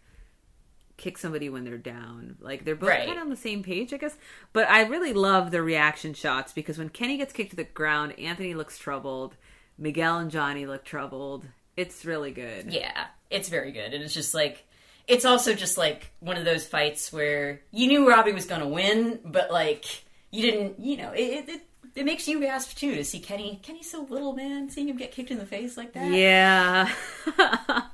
kick 1.00 1.18
somebody 1.18 1.50
when 1.50 1.64
they're 1.64 1.78
down. 1.80 2.36
Like 2.40 2.64
they're 2.66 2.76
both 2.76 2.90
Right. 2.90 3.08
kind 3.08 3.18
of 3.18 3.24
on 3.24 3.30
the 3.30 3.36
same 3.36 3.64
page, 3.64 3.92
I 3.94 3.98
guess. 3.98 4.16
But 4.54 4.70
I 4.70 4.84
really 4.84 5.14
love 5.14 5.50
the 5.50 5.64
reaction 5.64 6.14
shots 6.14 6.54
because 6.54 6.78
when 6.78 6.90
Kenny 6.90 7.18
gets 7.18 7.34
kicked 7.34 7.50
to 7.52 7.56
the 7.56 7.64
ground, 7.64 8.20
Anthony 8.20 8.54
looks 8.54 8.78
troubled. 8.78 9.36
Miguel 9.78 10.20
and 10.20 10.30
Johnny 10.30 10.66
look 10.68 10.84
troubled. 10.86 11.46
It's 11.78 12.06
really 12.06 12.32
good. 12.32 12.72
Yeah, 12.74 13.06
it's 13.30 13.50
very 13.50 13.72
good. 13.72 13.94
And 13.94 14.04
it's 14.04 14.14
just 14.14 14.34
like 14.34 14.66
it's 15.08 15.26
also 15.26 15.54
just 15.56 15.78
like 15.78 16.12
one 16.20 16.38
of 16.38 16.46
those 16.46 16.68
fights 16.68 17.12
where 17.12 17.62
you 17.72 17.88
knew 17.88 18.08
Robbie 18.08 18.34
was 18.34 18.46
going 18.46 18.62
to 18.62 18.68
win, 18.68 19.20
but 19.26 19.50
like 19.52 19.86
you 20.32 20.42
didn't, 20.44 20.80
you 20.80 20.98
know, 20.98 21.12
it, 21.14 21.50
it 21.50 21.62
it 21.96 22.06
makes 22.06 22.28
you 22.28 22.40
gasp 22.40 22.78
too 22.78 22.94
to 22.96 23.04
see 23.04 23.20
Kenny. 23.20 23.60
Kenny's 23.64 23.90
so 23.90 24.06
little, 24.10 24.34
man. 24.34 24.70
Seeing 24.70 24.90
him 24.90 24.98
get 24.98 25.12
kicked 25.12 25.32
in 25.32 25.38
the 25.40 25.46
face 25.46 25.76
like 25.78 25.94
that. 25.94 26.12
Yeah. 26.12 26.94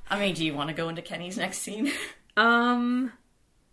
I 0.10 0.20
mean, 0.20 0.34
do 0.36 0.46
you 0.46 0.54
want 0.54 0.70
to 0.70 0.76
go 0.76 0.90
into 0.90 1.02
Kenny's 1.02 1.38
next 1.38 1.60
scene? 1.60 1.92
um 2.38 3.12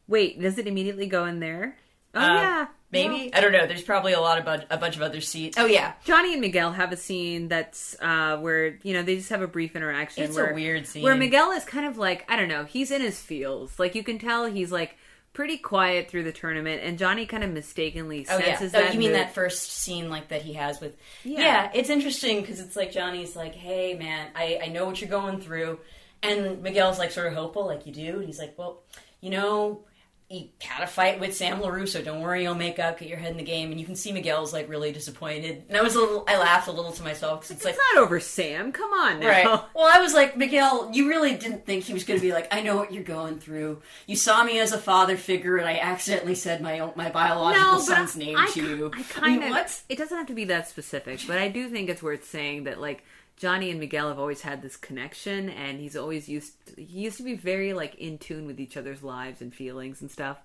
wait, 0.08 0.40
does 0.40 0.58
it 0.58 0.66
immediately 0.66 1.06
go 1.06 1.24
in 1.26 1.40
there? 1.40 1.76
Oh 2.14 2.20
Uh, 2.20 2.34
yeah. 2.34 2.66
Maybe 2.90 3.32
I 3.32 3.40
don't 3.40 3.52
know. 3.52 3.66
There's 3.66 3.80
probably 3.82 4.12
a 4.12 4.20
lot 4.20 4.38
of 4.38 4.44
bu- 4.44 4.66
a 4.68 4.76
bunch 4.76 4.96
of 4.96 5.02
other 5.02 5.22
scenes. 5.22 5.54
Oh 5.56 5.64
yeah, 5.64 5.94
Johnny 6.04 6.32
and 6.32 6.42
Miguel 6.42 6.72
have 6.72 6.92
a 6.92 6.96
scene 6.98 7.48
that's 7.48 7.96
uh, 8.02 8.36
where 8.36 8.78
you 8.82 8.92
know 8.92 9.02
they 9.02 9.16
just 9.16 9.30
have 9.30 9.40
a 9.40 9.46
brief 9.46 9.74
interaction. 9.74 10.24
It's 10.24 10.36
a 10.36 10.42
where, 10.42 10.52
weird 10.54 10.86
scene. 10.86 11.02
where 11.02 11.14
Miguel 11.14 11.52
is 11.52 11.64
kind 11.64 11.86
of 11.86 11.96
like 11.96 12.30
I 12.30 12.36
don't 12.36 12.48
know. 12.48 12.64
He's 12.64 12.90
in 12.90 13.00
his 13.00 13.18
feels. 13.18 13.78
Like 13.78 13.94
you 13.94 14.04
can 14.04 14.18
tell 14.18 14.44
he's 14.44 14.70
like 14.70 14.98
pretty 15.32 15.56
quiet 15.56 16.10
through 16.10 16.24
the 16.24 16.32
tournament, 16.32 16.82
and 16.84 16.98
Johnny 16.98 17.24
kind 17.24 17.42
of 17.42 17.50
mistakenly 17.50 18.26
Oh 18.28 18.36
yeah. 18.36 18.58
senses 18.58 18.74
Oh, 18.74 18.80
that. 18.82 18.92
you 18.92 18.98
mean 19.00 19.12
mood. 19.12 19.20
that 19.20 19.32
first 19.34 19.72
scene 19.72 20.10
like 20.10 20.28
that 20.28 20.42
he 20.42 20.52
has 20.52 20.78
with? 20.78 20.94
Yeah. 21.24 21.40
Yeah, 21.40 21.70
it's 21.74 21.88
interesting 21.88 22.42
because 22.42 22.60
it's 22.60 22.76
like 22.76 22.92
Johnny's 22.92 23.34
like, 23.34 23.54
"Hey 23.54 23.94
man, 23.94 24.28
I 24.36 24.60
I 24.64 24.68
know 24.68 24.84
what 24.84 25.00
you're 25.00 25.08
going 25.08 25.40
through," 25.40 25.78
and 26.22 26.62
Miguel's 26.62 26.98
like 26.98 27.10
sort 27.10 27.26
of 27.26 27.34
hopeful, 27.34 27.66
like 27.66 27.86
you 27.86 27.92
do, 27.92 28.16
and 28.18 28.24
he's 28.26 28.38
like, 28.38 28.54
"Well, 28.56 28.82
you 29.20 29.30
know." 29.30 29.84
You 30.30 30.48
had 30.62 30.82
a 30.82 30.86
fight 30.86 31.20
with 31.20 31.36
Sam 31.36 31.60
LaRusso. 31.60 32.02
Don't 32.02 32.22
worry, 32.22 32.44
you'll 32.44 32.54
make 32.54 32.78
up. 32.78 32.98
Get 32.98 33.06
your 33.08 33.18
head 33.18 33.32
in 33.32 33.36
the 33.36 33.42
game, 33.42 33.70
and 33.70 33.78
you 33.78 33.84
can 33.84 33.94
see 33.94 34.12
Miguel's 34.12 34.50
like 34.50 34.66
really 34.66 34.90
disappointed. 34.90 35.64
And 35.68 35.76
I 35.76 35.82
was 35.82 35.94
a 35.94 36.00
little, 36.00 36.24
I 36.26 36.38
laughed 36.38 36.68
a 36.68 36.72
little 36.72 36.90
to 36.92 37.02
myself 37.02 37.40
because 37.40 37.50
it's 37.50 37.66
It's 37.66 37.76
like, 37.76 37.94
not 37.94 38.02
over 38.02 38.18
Sam. 38.18 38.72
Come 38.72 38.90
on 38.94 39.20
now. 39.20 39.28
Right. 39.28 39.44
Well, 39.74 39.90
I 39.92 40.00
was 40.00 40.14
like, 40.14 40.38
Miguel, 40.38 40.88
you 40.94 41.06
really 41.10 41.34
didn't 41.34 41.66
think 41.66 41.84
he 41.84 41.92
was 41.92 42.04
going 42.04 42.18
to 42.18 42.24
be 42.26 42.32
like, 42.32 42.48
I 42.50 42.62
know 42.62 42.76
what 42.76 42.94
you're 42.94 43.02
going 43.02 43.40
through. 43.40 43.82
You 44.06 44.16
saw 44.16 44.42
me 44.42 44.58
as 44.58 44.72
a 44.72 44.78
father 44.78 45.18
figure, 45.18 45.58
and 45.58 45.68
I 45.68 45.76
accidentally 45.76 46.34
said 46.34 46.62
my 46.62 46.78
own, 46.78 46.92
my 46.96 47.10
biological 47.10 47.72
No, 47.72 47.78
son's 47.78 48.16
name 48.16 48.38
I, 48.38 48.48
to 48.52 48.62
you. 48.62 48.90
I 48.94 49.02
kind 49.02 49.44
of. 49.44 49.50
what? 49.50 49.82
It 49.90 49.98
doesn't 49.98 50.16
have 50.16 50.28
to 50.28 50.34
be 50.34 50.46
that 50.46 50.66
specific, 50.66 51.20
but 51.26 51.36
I 51.36 51.48
do 51.48 51.68
think 51.68 51.90
it's 51.90 52.02
worth 52.02 52.24
saying 52.24 52.64
that 52.64 52.80
like 52.80 53.04
Johnny 53.36 53.70
and 53.70 53.80
Miguel 53.80 54.08
have 54.08 54.18
always 54.18 54.42
had 54.42 54.62
this 54.62 54.76
connection, 54.76 55.48
and 55.48 55.80
he's 55.80 55.96
always 55.96 56.28
used. 56.28 56.54
he 56.76 57.00
used 57.00 57.16
to 57.16 57.22
be 57.22 57.34
very 57.34 57.72
like 57.72 57.94
in 57.96 58.18
tune 58.18 58.46
with 58.46 58.60
each 58.60 58.76
other's 58.76 59.02
lives 59.02 59.40
and 59.40 59.54
feelings 59.54 60.00
and 60.00 60.10
stuff. 60.10 60.38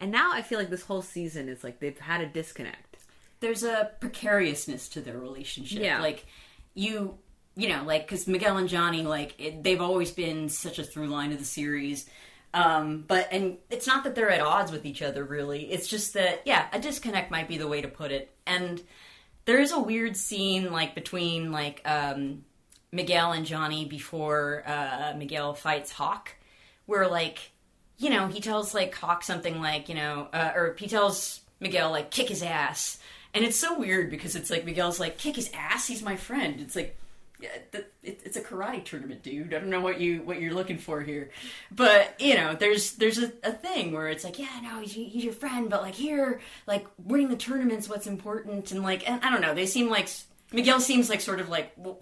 And 0.00 0.10
now 0.10 0.30
I 0.32 0.42
feel 0.42 0.58
like 0.58 0.70
this 0.70 0.84
whole 0.84 1.02
season 1.02 1.48
is 1.48 1.64
like 1.64 1.80
they've 1.80 1.98
had 1.98 2.20
a 2.20 2.26
disconnect. 2.26 2.98
There's 3.40 3.64
a 3.64 3.90
precariousness 4.00 4.88
to 4.90 5.00
their 5.00 5.18
relationship. 5.18 5.82
Yeah. 5.82 6.00
Like 6.00 6.26
you, 6.74 7.18
you 7.56 7.68
know, 7.68 7.82
like 7.84 8.06
because 8.06 8.26
Miguel 8.26 8.56
and 8.56 8.68
Johnny, 8.68 9.02
like 9.02 9.34
it, 9.38 9.62
they've 9.62 9.80
always 9.80 10.10
been 10.10 10.48
such 10.48 10.78
a 10.78 10.84
through 10.84 11.08
line 11.08 11.32
of 11.32 11.38
the 11.38 11.44
series. 11.44 12.08
Um, 12.52 13.04
but 13.06 13.28
and 13.32 13.58
it's 13.68 13.86
not 13.86 14.04
that 14.04 14.14
they're 14.14 14.30
at 14.30 14.40
odds 14.40 14.70
with 14.70 14.86
each 14.86 15.02
other, 15.02 15.24
really. 15.24 15.72
It's 15.72 15.88
just 15.88 16.14
that 16.14 16.42
yeah, 16.44 16.66
a 16.72 16.78
disconnect 16.78 17.30
might 17.30 17.48
be 17.48 17.58
the 17.58 17.66
way 17.66 17.80
to 17.80 17.88
put 17.88 18.12
it. 18.12 18.30
And 18.46 18.80
there 19.44 19.60
is 19.60 19.72
a 19.72 19.78
weird 19.78 20.16
scene 20.16 20.72
like 20.72 20.94
between 20.94 21.52
like 21.52 21.82
um, 21.84 22.44
Miguel 22.92 23.32
and 23.32 23.44
Johnny 23.44 23.84
before 23.84 24.62
uh, 24.66 25.14
Miguel 25.16 25.54
fights 25.54 25.92
Hawk, 25.92 26.30
where 26.86 27.08
like 27.08 27.50
you 27.98 28.10
know 28.10 28.28
he 28.28 28.40
tells 28.40 28.74
like 28.74 28.94
Hawk 28.94 29.22
something 29.22 29.60
like 29.60 29.88
you 29.88 29.94
know 29.94 30.28
uh, 30.32 30.52
or 30.54 30.76
he 30.78 30.86
tells 30.86 31.40
Miguel 31.60 31.90
like 31.90 32.10
kick 32.10 32.28
his 32.28 32.42
ass, 32.42 32.98
and 33.32 33.44
it's 33.44 33.56
so 33.56 33.78
weird 33.78 34.10
because 34.10 34.36
it's 34.36 34.50
like 34.50 34.64
Miguel's 34.64 35.00
like 35.00 35.18
kick 35.18 35.36
his 35.36 35.50
ass, 35.54 35.86
he's 35.86 36.02
my 36.02 36.16
friend. 36.16 36.60
It's 36.60 36.76
like. 36.76 36.96
Yeah, 37.40 37.50
it's 38.02 38.36
a 38.36 38.40
karate 38.40 38.84
tournament, 38.84 39.22
dude. 39.24 39.52
I 39.52 39.58
don't 39.58 39.68
know 39.68 39.80
what 39.80 40.00
you 40.00 40.22
what 40.22 40.40
you're 40.40 40.54
looking 40.54 40.78
for 40.78 41.02
here, 41.02 41.30
but 41.72 42.14
you 42.20 42.36
know, 42.36 42.54
there's 42.54 42.92
there's 42.92 43.18
a, 43.18 43.32
a 43.42 43.52
thing 43.52 43.92
where 43.92 44.08
it's 44.08 44.22
like, 44.22 44.38
yeah, 44.38 44.60
no, 44.62 44.80
he's, 44.80 44.92
he's 44.92 45.24
your 45.24 45.32
friend, 45.32 45.68
but 45.68 45.82
like 45.82 45.94
here, 45.94 46.40
like 46.66 46.86
winning 46.96 47.28
the 47.28 47.36
tournament's 47.36 47.88
what's 47.88 48.06
important, 48.06 48.70
and 48.70 48.82
like, 48.82 49.08
and 49.08 49.22
I 49.24 49.30
don't 49.30 49.40
know, 49.40 49.52
they 49.52 49.66
seem 49.66 49.90
like 49.90 50.08
Miguel 50.52 50.78
seems 50.78 51.10
like 51.10 51.20
sort 51.20 51.40
of 51.40 51.48
like, 51.48 51.72
well, 51.76 52.00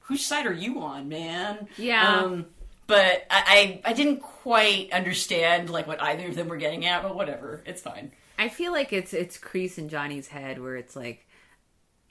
whose 0.00 0.24
side 0.24 0.46
are 0.46 0.52
you 0.52 0.80
on, 0.82 1.08
man? 1.08 1.66
Yeah. 1.78 2.18
Um, 2.18 2.46
but 2.86 3.26
I, 3.30 3.80
I 3.84 3.90
I 3.90 3.92
didn't 3.94 4.20
quite 4.20 4.92
understand 4.92 5.70
like 5.70 5.86
what 5.86 6.02
either 6.02 6.28
of 6.28 6.34
them 6.34 6.48
were 6.48 6.58
getting 6.58 6.84
at, 6.84 7.02
but 7.02 7.16
whatever, 7.16 7.62
it's 7.64 7.80
fine. 7.80 8.12
I 8.38 8.48
feel 8.48 8.72
like 8.72 8.92
it's 8.92 9.14
it's 9.14 9.38
Kreese 9.38 9.78
in 9.78 9.88
Johnny's 9.88 10.28
head 10.28 10.60
where 10.60 10.76
it's 10.76 10.94
like 10.94 11.26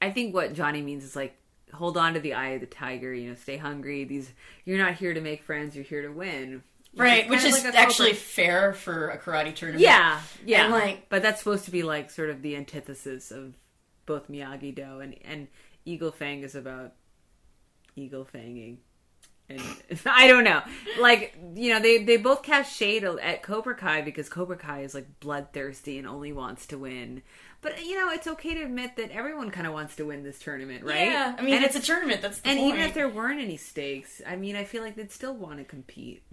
I 0.01 0.11
think 0.11 0.33
what 0.33 0.53
Johnny 0.53 0.81
means 0.81 1.03
is 1.03 1.15
like 1.15 1.35
hold 1.73 1.97
on 1.97 2.13
to 2.15 2.19
the 2.19 2.33
eye 2.33 2.49
of 2.49 2.61
the 2.61 2.67
tiger, 2.67 3.13
you 3.13 3.29
know, 3.29 3.35
stay 3.35 3.57
hungry. 3.57 4.03
These 4.03 4.31
you're 4.65 4.77
not 4.77 4.95
here 4.95 5.13
to 5.13 5.21
make 5.21 5.43
friends, 5.43 5.75
you're 5.75 5.85
here 5.85 6.01
to 6.03 6.09
win. 6.09 6.63
Right, 6.95 7.29
which 7.29 7.43
is 7.43 7.63
like 7.63 7.75
actually 7.75 8.13
fair 8.13 8.73
for 8.73 9.09
a 9.09 9.17
karate 9.19 9.53
tournament. 9.55 9.81
Yeah, 9.83 10.19
yeah. 10.45 10.63
And, 10.65 10.73
like- 10.73 11.07
but 11.09 11.21
that's 11.21 11.39
supposed 11.39 11.65
to 11.65 11.71
be 11.71 11.83
like 11.83 12.09
sort 12.09 12.29
of 12.31 12.41
the 12.41 12.55
antithesis 12.55 13.29
of 13.31 13.53
both 14.07 14.27
Miyagi 14.29 14.73
Do 14.73 14.99
and 14.99 15.15
and 15.23 15.47
Eagle 15.85 16.11
Fang 16.11 16.41
is 16.41 16.55
about 16.55 16.93
eagle 17.95 18.25
fanging. 18.25 18.77
And 19.49 19.61
I 20.05 20.27
don't 20.27 20.43
know. 20.43 20.61
Like, 20.99 21.37
you 21.55 21.73
know, 21.73 21.79
they 21.79 22.03
they 22.03 22.17
both 22.17 22.43
cast 22.43 22.75
shade 22.75 23.03
at 23.03 23.43
Cobra 23.43 23.75
Kai 23.75 24.01
because 24.01 24.29
Cobra 24.29 24.57
Kai 24.57 24.81
is 24.81 24.93
like 24.93 25.19
bloodthirsty 25.19 25.97
and 25.97 26.07
only 26.07 26.31
wants 26.31 26.67
to 26.67 26.77
win. 26.77 27.23
But 27.61 27.83
you 27.85 27.95
know, 27.95 28.11
it's 28.11 28.27
okay 28.27 28.53
to 28.53 28.63
admit 28.63 28.95
that 28.95 29.11
everyone 29.11 29.51
kind 29.51 29.67
of 29.67 29.73
wants 29.73 29.97
to 29.97 30.05
win 30.05 30.23
this 30.23 30.39
tournament, 30.39 30.85
right? 30.85 31.07
Yeah, 31.07 31.35
I 31.37 31.41
mean, 31.41 31.55
and 31.55 31.65
it's 31.65 31.75
a 31.75 31.81
tournament. 31.81 32.21
That's 32.21 32.39
the 32.39 32.49
and 32.49 32.59
point. 32.59 32.75
even 32.75 32.87
if 32.87 32.93
there 32.93 33.09
weren't 33.09 33.41
any 33.41 33.57
stakes, 33.57 34.21
I 34.25 34.37
mean, 34.37 34.55
I 34.55 34.63
feel 34.63 34.81
like 34.81 34.95
they'd 34.95 35.11
still 35.11 35.35
want 35.35 35.57
to 35.57 35.65
compete. 35.65 36.23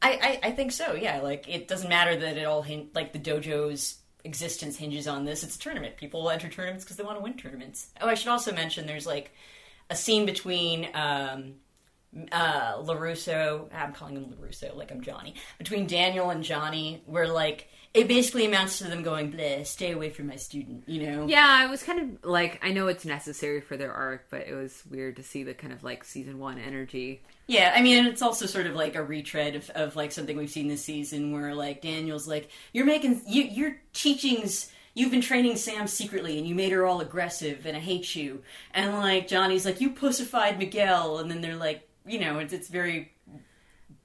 I, 0.00 0.40
I, 0.42 0.48
I 0.48 0.52
think 0.52 0.72
so. 0.72 0.94
Yeah, 0.94 1.20
like 1.20 1.46
it 1.48 1.68
doesn't 1.68 1.90
matter 1.90 2.16
that 2.16 2.38
it 2.38 2.44
all 2.44 2.62
hin- 2.62 2.88
like 2.94 3.12
the 3.12 3.18
dojo's 3.18 3.98
existence 4.24 4.76
hinges 4.78 5.06
on 5.06 5.24
this. 5.24 5.42
It's 5.42 5.56
a 5.56 5.58
tournament. 5.58 5.96
People 5.96 6.30
enter 6.30 6.48
tournaments 6.48 6.84
because 6.84 6.96
they 6.96 7.04
want 7.04 7.18
to 7.18 7.22
win 7.22 7.34
tournaments. 7.34 7.88
Oh, 8.00 8.08
I 8.08 8.14
should 8.14 8.28
also 8.28 8.52
mention 8.52 8.86
there's 8.86 9.06
like 9.06 9.32
a 9.90 9.96
scene 9.96 10.24
between 10.24 10.88
um, 10.94 11.54
uh, 12.30 12.76
LaRusso. 12.78 13.68
I'm 13.74 13.92
calling 13.92 14.16
him 14.16 14.26
LaRusso, 14.26 14.76
like 14.76 14.90
I'm 14.90 15.00
Johnny. 15.00 15.34
Between 15.58 15.86
Daniel 15.86 16.30
and 16.30 16.44
Johnny, 16.44 17.02
where 17.06 17.28
like 17.28 17.68
it 17.94 18.08
basically 18.08 18.46
amounts 18.46 18.78
to 18.78 18.84
them 18.84 19.02
going, 19.02 19.32
"Bleh, 19.32 19.66
stay 19.66 19.92
away 19.92 20.10
from 20.10 20.26
my 20.26 20.36
student," 20.36 20.84
you 20.86 21.06
know? 21.06 21.26
Yeah, 21.26 21.64
it 21.64 21.70
was 21.70 21.82
kind 21.82 22.00
of 22.00 22.30
like 22.30 22.58
I 22.62 22.72
know 22.72 22.88
it's 22.88 23.04
necessary 23.04 23.60
for 23.60 23.76
their 23.76 23.92
arc, 23.92 24.26
but 24.30 24.46
it 24.46 24.54
was 24.54 24.82
weird 24.90 25.16
to 25.16 25.22
see 25.22 25.42
the 25.42 25.54
kind 25.54 25.72
of 25.72 25.84
like 25.84 26.04
season 26.04 26.38
one 26.38 26.58
energy. 26.58 27.22
Yeah, 27.46 27.72
I 27.74 27.82
mean, 27.82 28.06
it's 28.06 28.22
also 28.22 28.46
sort 28.46 28.66
of 28.66 28.74
like 28.74 28.94
a 28.94 29.02
retread 29.02 29.56
of, 29.56 29.70
of 29.70 29.96
like 29.96 30.12
something 30.12 30.36
we've 30.36 30.50
seen 30.50 30.68
this 30.68 30.84
season, 30.84 31.32
where 31.32 31.54
like 31.54 31.82
Daniel's 31.82 32.28
like, 32.28 32.50
"You're 32.72 32.86
making 32.86 33.22
you, 33.26 33.44
your 33.44 33.76
teachings. 33.92 34.70
You've 34.94 35.10
been 35.10 35.22
training 35.22 35.56
Sam 35.56 35.86
secretly, 35.86 36.36
and 36.36 36.46
you 36.46 36.54
made 36.54 36.72
her 36.72 36.86
all 36.86 37.00
aggressive, 37.00 37.64
and 37.64 37.76
I 37.76 37.80
hate 37.80 38.14
you." 38.14 38.42
And 38.74 38.92
like 38.94 39.28
Johnny's 39.28 39.64
like, 39.64 39.80
"You 39.80 39.90
pussified 39.90 40.58
Miguel," 40.58 41.18
and 41.18 41.30
then 41.30 41.40
they're 41.40 41.56
like, 41.56 41.88
you 42.06 42.18
know, 42.20 42.38
it's 42.38 42.52
it's 42.52 42.68
very 42.68 43.12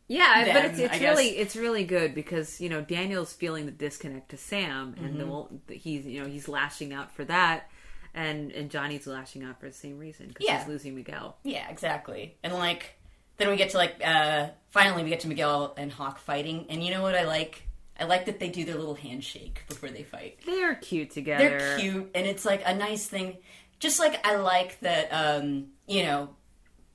Yeah, 0.08 0.54
but 0.54 0.66
it's 0.66 0.80
it's 0.80 1.00
really 1.02 1.28
it's 1.38 1.56
really 1.56 1.84
good 1.84 2.16
because 2.16 2.62
you 2.62 2.70
know 2.70 2.82
Daniel's 2.82 3.34
feeling 3.34 3.66
the 3.66 3.72
disconnect 3.72 4.30
to 4.30 4.38
Sam, 4.38 4.96
and 4.98 5.20
Mm-hmm. 5.20 5.56
the, 5.68 5.76
he's 5.76 6.06
you 6.06 6.22
know 6.22 6.28
he's 6.28 6.48
lashing 6.48 6.94
out 6.94 7.12
for 7.12 7.26
that, 7.26 7.70
and 8.14 8.52
and 8.52 8.70
Johnny's 8.72 9.06
lashing 9.08 9.44
out 9.44 9.60
for 9.60 9.68
the 9.68 9.74
same 9.74 10.00
reason 10.00 10.28
because 10.30 10.46
Yeah. 10.48 10.60
he's 10.60 10.68
losing 10.68 10.96
Miguel. 10.96 11.38
yeah, 11.44 11.70
exactly. 11.70 12.38
And 12.44 12.54
like 12.54 12.94
then 13.38 13.50
we 13.50 13.58
get 13.58 13.72
to 13.72 13.78
like 13.78 13.96
uh 14.04 14.48
finally 14.70 15.04
we 15.04 15.10
get 15.10 15.20
to 15.22 15.28
Miguel 15.28 15.74
and 15.78 15.92
Hawk 15.92 16.20
fighting, 16.20 16.68
and 16.70 16.84
you 16.84 16.92
know 16.92 17.02
what 17.02 17.16
I 17.16 17.26
like? 17.26 17.64
I 18.00 18.06
like 18.06 18.28
that 18.28 18.40
they 18.40 18.50
do 18.50 18.64
their 18.64 18.76
little 18.76 18.94
handshake 18.96 19.64
before 19.68 19.90
they 19.90 20.04
fight. 20.04 20.38
They're 20.46 20.76
cute 20.76 21.10
together. 21.12 21.50
they're 21.60 21.78
cute 21.80 22.12
and 22.16 22.28
it's 22.28 22.46
like 22.46 22.62
a 22.66 22.76
nice 22.76 23.08
thing 23.08 23.38
just 23.80 24.00
like 24.00 24.26
i 24.26 24.36
like 24.38 24.80
that 24.80 25.08
um 25.12 25.68
you 25.88 26.02
know 26.04 26.30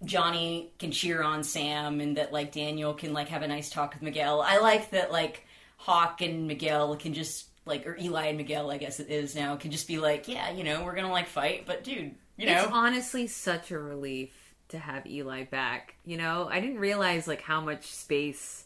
johnny 0.05 0.73
can 0.79 0.91
cheer 0.91 1.23
on 1.23 1.43
sam 1.45 2.01
and 2.01 2.17
that 2.17 2.33
like 2.33 2.53
daniel 2.53 2.95
can 2.95 3.13
like 3.13 3.29
have 3.29 3.43
a 3.43 3.49
nice 3.49 3.71
talk 3.71 3.95
with 3.95 4.03
miguel 4.03 4.43
i 4.43 4.59
like 4.59 4.91
that 4.91 5.13
like 5.13 5.47
hawk 5.77 6.21
and 6.21 6.47
miguel 6.47 6.97
can 6.97 7.15
just 7.15 7.47
like 7.67 7.87
or 7.87 7.97
eli 8.01 8.27
and 8.27 8.39
miguel 8.39 8.71
i 8.71 8.79
guess 8.79 9.01
it 9.01 9.09
is 9.11 9.35
now 9.35 9.55
can 9.57 9.71
just 9.71 9.87
be 9.87 9.99
like 9.99 10.27
yeah 10.29 10.51
you 10.51 10.65
know 10.65 10.85
we're 10.85 10.95
gonna 10.95 11.11
like 11.11 11.27
fight 11.29 11.65
but 11.67 11.85
dude 11.85 12.15
you 12.37 12.47
know 12.47 12.63
It's 12.63 12.73
honestly 12.73 13.27
such 13.27 13.71
a 13.71 13.79
relief 13.79 14.31
to 14.69 14.79
have 14.79 15.07
Eli 15.07 15.45
back. 15.45 15.95
You 16.05 16.17
know, 16.17 16.49
I 16.51 16.61
didn't 16.61 16.79
realize 16.79 17.29
like 17.29 17.43
how 17.43 17.61
much 17.61 17.85
space 17.93 18.65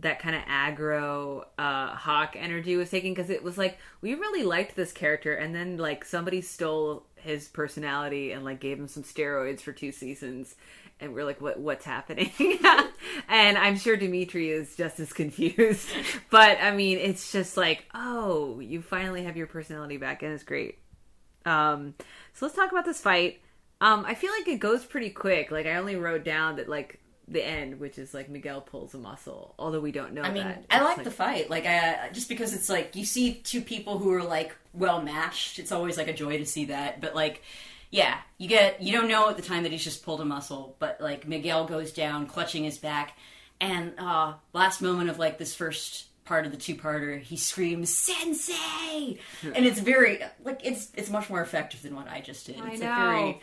that 0.00 0.18
kind 0.18 0.34
of 0.34 0.42
aggro 0.42 1.44
uh 1.56 1.94
hawk 1.94 2.34
energy 2.36 2.76
was 2.76 2.90
taking 2.90 3.14
because 3.14 3.30
it 3.30 3.44
was 3.44 3.56
like 3.56 3.78
we 4.00 4.14
really 4.14 4.42
liked 4.42 4.74
this 4.74 4.90
character 4.90 5.34
and 5.34 5.54
then 5.54 5.76
like 5.76 6.04
somebody 6.04 6.40
stole 6.40 7.06
his 7.24 7.48
personality 7.48 8.32
and 8.32 8.44
like 8.44 8.60
gave 8.60 8.78
him 8.78 8.88
some 8.88 9.02
steroids 9.02 9.60
for 9.60 9.72
two 9.72 9.92
seasons. 9.92 10.54
And 11.00 11.12
we're 11.12 11.24
like, 11.24 11.40
what 11.40 11.58
what's 11.58 11.84
happening? 11.84 12.30
and 13.28 13.58
I'm 13.58 13.76
sure 13.76 13.96
Demetri 13.96 14.50
is 14.50 14.76
just 14.76 15.00
as 15.00 15.12
confused. 15.12 15.88
but 16.30 16.58
I 16.62 16.70
mean, 16.70 16.98
it's 16.98 17.32
just 17.32 17.56
like, 17.56 17.86
oh, 17.94 18.60
you 18.60 18.80
finally 18.80 19.24
have 19.24 19.36
your 19.36 19.48
personality 19.48 19.96
back, 19.96 20.22
and 20.22 20.32
it's 20.32 20.44
great. 20.44 20.78
Um, 21.44 21.94
so 22.34 22.46
let's 22.46 22.56
talk 22.56 22.70
about 22.70 22.84
this 22.84 23.00
fight. 23.00 23.40
Um, 23.80 24.04
I 24.06 24.14
feel 24.14 24.30
like 24.30 24.46
it 24.46 24.60
goes 24.60 24.84
pretty 24.84 25.10
quick. 25.10 25.50
Like 25.50 25.66
I 25.66 25.76
only 25.76 25.96
wrote 25.96 26.24
down 26.24 26.56
that 26.56 26.68
like 26.68 27.00
the 27.28 27.44
end, 27.44 27.80
which 27.80 27.98
is 27.98 28.12
like 28.12 28.28
Miguel 28.28 28.60
pulls 28.60 28.94
a 28.94 28.98
muscle, 28.98 29.54
although 29.58 29.80
we 29.80 29.92
don't 29.92 30.12
know. 30.12 30.22
I 30.22 30.30
mean, 30.30 30.44
that. 30.44 30.64
I 30.70 30.76
It's 30.76 30.96
like, 30.98 31.04
the 31.04 31.10
fight. 31.10 31.50
Like, 31.50 31.66
I, 31.66 32.10
just 32.12 32.28
because 32.28 32.54
it's 32.54 32.68
like 32.68 32.96
you 32.96 33.04
see 33.04 33.34
two 33.34 33.60
people 33.60 33.98
who 33.98 34.12
are 34.12 34.22
like 34.22 34.54
well 34.72 35.02
matched. 35.02 35.58
It's 35.58 35.72
always 35.72 35.96
like 35.96 36.08
a 36.08 36.12
joy 36.12 36.38
to 36.38 36.46
see 36.46 36.66
that. 36.66 37.00
But 37.00 37.14
like, 37.14 37.42
yeah, 37.90 38.18
you 38.38 38.48
get 38.48 38.82
you 38.82 38.92
don't 38.92 39.08
know 39.08 39.28
at 39.28 39.36
the 39.36 39.42
time 39.42 39.62
that 39.62 39.72
he's 39.72 39.84
just 39.84 40.04
pulled 40.04 40.20
a 40.20 40.24
muscle, 40.24 40.76
but 40.78 41.00
like 41.00 41.26
Miguel 41.26 41.64
goes 41.66 41.92
down, 41.92 42.26
clutching 42.26 42.64
his 42.64 42.78
back, 42.78 43.16
and 43.60 43.94
uh 43.98 44.34
last 44.52 44.82
moment 44.82 45.10
of 45.10 45.18
like 45.18 45.38
this 45.38 45.54
first 45.54 46.06
part 46.24 46.46
of 46.46 46.52
the 46.52 46.58
two-parter 46.58 47.20
he 47.20 47.36
screams 47.36 47.90
sensei 47.90 49.18
and 49.42 49.66
it's 49.66 49.78
very 49.78 50.22
like 50.42 50.58
it's 50.64 50.90
it's 50.96 51.10
much 51.10 51.28
more 51.28 51.42
effective 51.42 51.82
than 51.82 51.94
what 51.94 52.08
i 52.08 52.18
just 52.18 52.46
did 52.46 52.58
I 52.58 52.70
it's 52.70 52.80
know. 52.80 52.90
A 52.90 52.94
very 52.94 53.40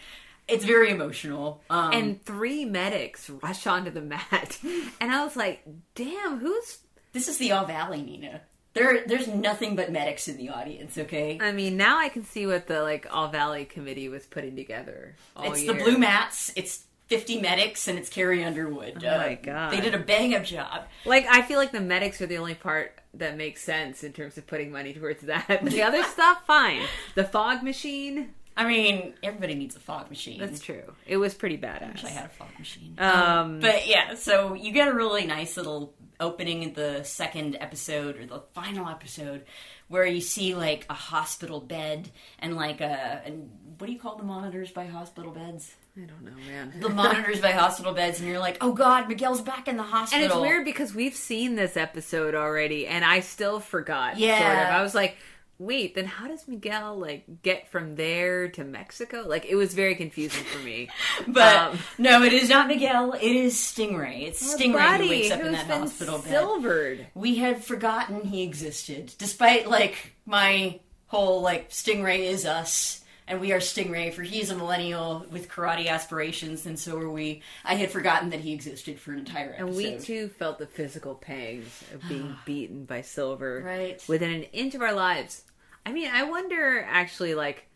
it's 0.52 0.66
very 0.66 0.92
emotional 0.92 1.62
um 1.70 1.94
and 1.94 2.24
three 2.24 2.66
medics 2.66 3.30
rush 3.30 3.66
onto 3.68 3.92
the 3.92 4.02
mat, 4.02 4.60
and 5.00 5.12
I 5.12 5.24
was 5.24 5.36
like, 5.36 5.66
"Damn, 5.96 6.40
who's?" 6.40 6.80
This 7.14 7.28
is 7.28 7.38
the 7.38 7.52
All 7.52 7.66
Valley, 7.66 8.02
Nina. 8.02 8.42
There, 8.74 9.04
there's 9.06 9.28
nothing 9.28 9.76
but 9.76 9.92
medics 9.92 10.30
in 10.30 10.38
the 10.38 10.50
audience. 10.50 10.98
Okay, 10.98 11.38
I 11.42 11.52
mean, 11.52 11.76
now 11.76 11.98
I 11.98 12.08
can 12.10 12.24
see 12.24 12.48
what 12.48 12.68
the 12.68 12.82
like 12.84 13.06
All 13.12 13.28
Valley 13.28 13.66
committee 13.66 14.08
was 14.08 14.26
putting 14.26 14.56
together. 14.56 15.16
It's 15.40 15.64
year. 15.64 15.74
the 15.74 15.84
Blue 15.84 15.98
Mats. 15.98 16.54
It's 16.56 16.86
50 17.12 17.42
medics, 17.42 17.90
and 17.90 18.00
it's 18.00 18.08
Carrie 18.08 18.42
Underwood. 18.42 19.04
Oh 19.04 19.18
my 19.18 19.36
God. 19.36 19.74
they 19.74 19.82
did 19.82 19.94
a 19.94 20.00
bang 20.00 20.34
up 20.34 20.46
job. 20.46 20.86
Like, 21.04 21.26
I 21.30 21.42
feel 21.42 21.58
like 21.58 21.74
the 21.74 21.82
medics 21.82 22.22
are 22.22 22.26
the 22.26 22.38
only 22.38 22.56
part 22.56 23.02
that 23.16 23.36
makes 23.36 23.62
sense 23.62 24.06
in 24.06 24.14
terms 24.14 24.38
of 24.38 24.48
putting 24.48 24.72
money 24.72 24.94
towards 24.94 25.24
that. 25.24 25.60
The 25.72 25.82
other 25.84 26.04
stuff, 26.04 26.46
fine. 26.48 26.84
The 27.16 27.26
fog 27.26 27.64
machine, 27.64 28.30
I 28.62 28.68
mean, 28.68 29.14
everybody 29.24 29.56
needs 29.56 29.76
a 29.76 29.80
fog 29.80 30.10
machine. 30.10 30.40
that's 30.40 30.60
true. 30.60 30.94
It 31.08 31.18
was 31.18 31.34
pretty 31.34 31.58
badass. 31.58 31.94
wish 31.94 32.06
I 32.06 32.10
had 32.10 32.26
a 32.26 32.30
fog 32.30 32.50
machine. 32.60 32.96
Um, 32.98 33.60
but 33.60 33.88
yeah, 33.88 34.16
so 34.16 34.54
you 34.54 34.72
get 34.72 34.88
a 34.88 34.94
really 34.94 35.26
nice 35.26 35.58
little 35.58 35.94
opening 36.20 36.62
in 36.62 36.74
the 36.74 37.04
second 37.04 37.58
episode 37.60 38.20
or 38.20 38.26
the 38.28 38.44
final 38.54 38.88
episode 38.88 39.44
where 39.88 40.06
you 40.06 40.22
see 40.22 40.54
like 40.54 40.86
a 40.90 40.94
hospital 40.94 41.60
bed 41.60 42.10
and 42.40 42.56
like 42.56 42.80
a 42.80 43.22
and 43.26 43.50
what 43.80 43.88
do 43.88 43.94
you 43.94 44.00
call 44.00 44.16
the 44.16 44.24
monitors 44.24 44.72
by 44.72 44.86
hospital 44.86 45.32
beds? 45.32 45.74
I 45.98 46.02
don't 46.02 46.24
know, 46.24 46.32
man. 46.48 46.74
The 46.80 46.88
monitors 46.88 47.42
by 47.42 47.52
hospital 47.52 47.94
beds, 47.94 48.20
and 48.20 48.30
you're 48.30 48.40
like, 48.40 48.58
oh 48.62 48.72
god, 48.72 49.10
Miguel's 49.10 49.42
back 49.42 49.68
in 49.68 49.76
the 49.76 49.84
hospital. 49.84 50.24
And 50.24 50.32
it's 50.32 50.40
weird 50.40 50.64
because 50.64 50.96
we've 50.96 51.16
seen 51.16 51.56
this 51.56 51.76
episode 51.76 52.34
already, 52.34 52.88
and 52.88 53.04
I 53.04 53.20
still 53.20 53.60
forgot. 53.60 54.18
Yeah. 54.18 54.38
sort 54.40 54.68
of. 54.70 54.74
I 54.74 54.84
was 54.84 54.96
like, 54.96 55.18
"Wait, 55.62 55.96
then 55.96 56.06
how 56.06 56.28
does 56.28 56.48
Miguel 56.48 56.98
like 56.98 57.24
get 57.44 57.70
from 57.72 57.96
there 57.96 58.48
to 58.50 58.64
Mexico?" 58.64 59.24
Like, 59.28 59.46
it 59.46 59.56
was 59.56 59.74
very 59.74 59.96
confusing 59.96 60.44
for 60.46 60.60
me. 60.60 60.90
But 61.28 61.56
Um, 61.74 61.80
no, 61.98 62.24
it 62.24 62.34
is 62.34 62.50
not 62.50 62.68
Miguel. 62.68 63.14
It 63.14 63.22
is 63.24 63.56
Stingray. 63.56 64.24
It's 64.28 64.56
Stingray 64.56 64.98
who 64.98 65.10
wakes 65.10 65.32
up 65.32 65.42
in 65.42 65.52
that 65.54 65.68
hospital 65.68 66.18
bed. 66.20 66.30
silvered. 66.32 67.08
We 67.14 67.36
had 67.36 67.64
forgotten 67.64 68.22
he 68.26 68.44
existed, 68.44 69.14
despite 69.18 69.70
like 69.70 70.14
my 70.26 70.80
whole 71.08 71.42
like 71.42 71.70
Stingray 71.70 72.20
is 72.20 72.46
us. 72.46 72.98
And 73.28 73.40
we 73.40 73.54
are 73.54 73.60
Stingray, 73.60 74.14
for 74.14 74.24
he's 74.24 74.50
a 74.50 74.56
millennial 74.58 75.26
with 75.32 75.48
karate 75.48 75.88
aspirations, 75.88 76.66
and 76.66 76.78
so 76.78 76.98
are 76.98 77.10
we. 77.10 77.44
I 77.64 77.76
had 77.76 77.90
forgotten 77.90 78.32
that 78.32 78.42
he 78.42 78.52
existed 78.52 79.00
for 79.00 79.14
an 79.14 79.20
entire 79.20 79.52
episode. 79.54 79.68
And 79.68 79.76
we 79.78 79.98
too 80.00 80.28
felt 80.28 80.60
the 80.60 80.66
physical 80.66 81.16
pangs 81.16 81.82
of 81.94 82.02
being 82.10 82.36
beaten 82.46 82.84
by 82.84 83.02
Silver 83.04 83.62
Right. 83.66 84.04
within 84.10 84.32
an 84.32 84.44
inch 84.52 84.76
of 84.76 84.82
our 84.82 84.92
lives. 84.94 85.44
I 85.86 85.92
mean, 85.92 86.10
I 86.12 86.24
wonder 86.24 86.86
actually, 86.88 87.36
like, 87.36 87.68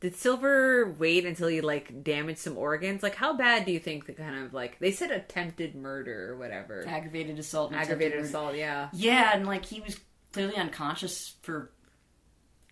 did 0.00 0.14
Silver 0.14 0.94
wait 0.98 1.24
until 1.24 1.48
he 1.48 1.60
like 1.60 2.04
damaged 2.04 2.40
some 2.40 2.58
organs? 2.58 3.02
Like, 3.02 3.14
how 3.14 3.36
bad 3.36 3.64
do 3.64 3.72
you 3.72 3.80
think 3.80 4.06
the 4.06 4.12
kind 4.12 4.44
of 4.44 4.52
like 4.52 4.78
they 4.78 4.92
said 4.92 5.10
attempted 5.10 5.74
murder 5.74 6.32
or 6.32 6.36
whatever, 6.36 6.84
aggravated 6.86 7.38
assault, 7.38 7.72
and 7.72 7.80
aggravated 7.80 8.18
attempted 8.18 8.34
murder. 8.34 8.46
assault? 8.46 8.56
Yeah. 8.56 8.88
Yeah, 8.92 9.30
and 9.34 9.46
like 9.46 9.64
he 9.64 9.80
was 9.80 9.98
clearly 10.32 10.56
unconscious 10.56 11.34
for 11.42 11.70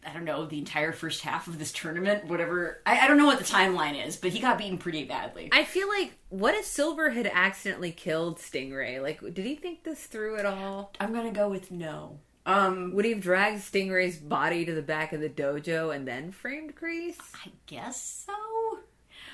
I 0.06 0.12
don't 0.12 0.24
know 0.24 0.44
the 0.46 0.58
entire 0.58 0.92
first 0.92 1.22
half 1.22 1.46
of 1.46 1.58
this 1.58 1.72
tournament. 1.72 2.26
Whatever, 2.26 2.82
I, 2.84 3.00
I 3.00 3.08
don't 3.08 3.16
know 3.16 3.26
what 3.26 3.38
the 3.38 3.44
timeline 3.44 4.06
is, 4.06 4.16
but 4.16 4.32
he 4.32 4.40
got 4.40 4.58
beaten 4.58 4.78
pretty 4.78 5.04
badly. 5.04 5.48
I 5.50 5.64
feel 5.64 5.88
like 5.88 6.12
what 6.28 6.54
if 6.54 6.66
Silver 6.66 7.10
had 7.10 7.26
accidentally 7.26 7.90
killed 7.92 8.38
Stingray? 8.38 9.00
Like, 9.02 9.20
did 9.20 9.46
he 9.46 9.54
think 9.54 9.82
this 9.84 10.04
through 10.04 10.36
at 10.36 10.46
all? 10.46 10.92
I'm 11.00 11.12
gonna 11.12 11.32
go 11.32 11.48
with 11.48 11.70
no. 11.70 12.18
Um, 12.46 12.92
Would 12.94 13.04
he 13.06 13.12
have 13.12 13.22
dragged 13.22 13.62
Stingray's 13.62 14.16
body 14.18 14.64
to 14.66 14.74
the 14.74 14.82
back 14.82 15.12
of 15.12 15.20
the 15.20 15.30
dojo 15.30 15.94
and 15.94 16.06
then 16.06 16.30
framed 16.30 16.76
Kreese? 16.76 17.16
I 17.34 17.50
guess 17.66 18.24
so. 18.26 18.32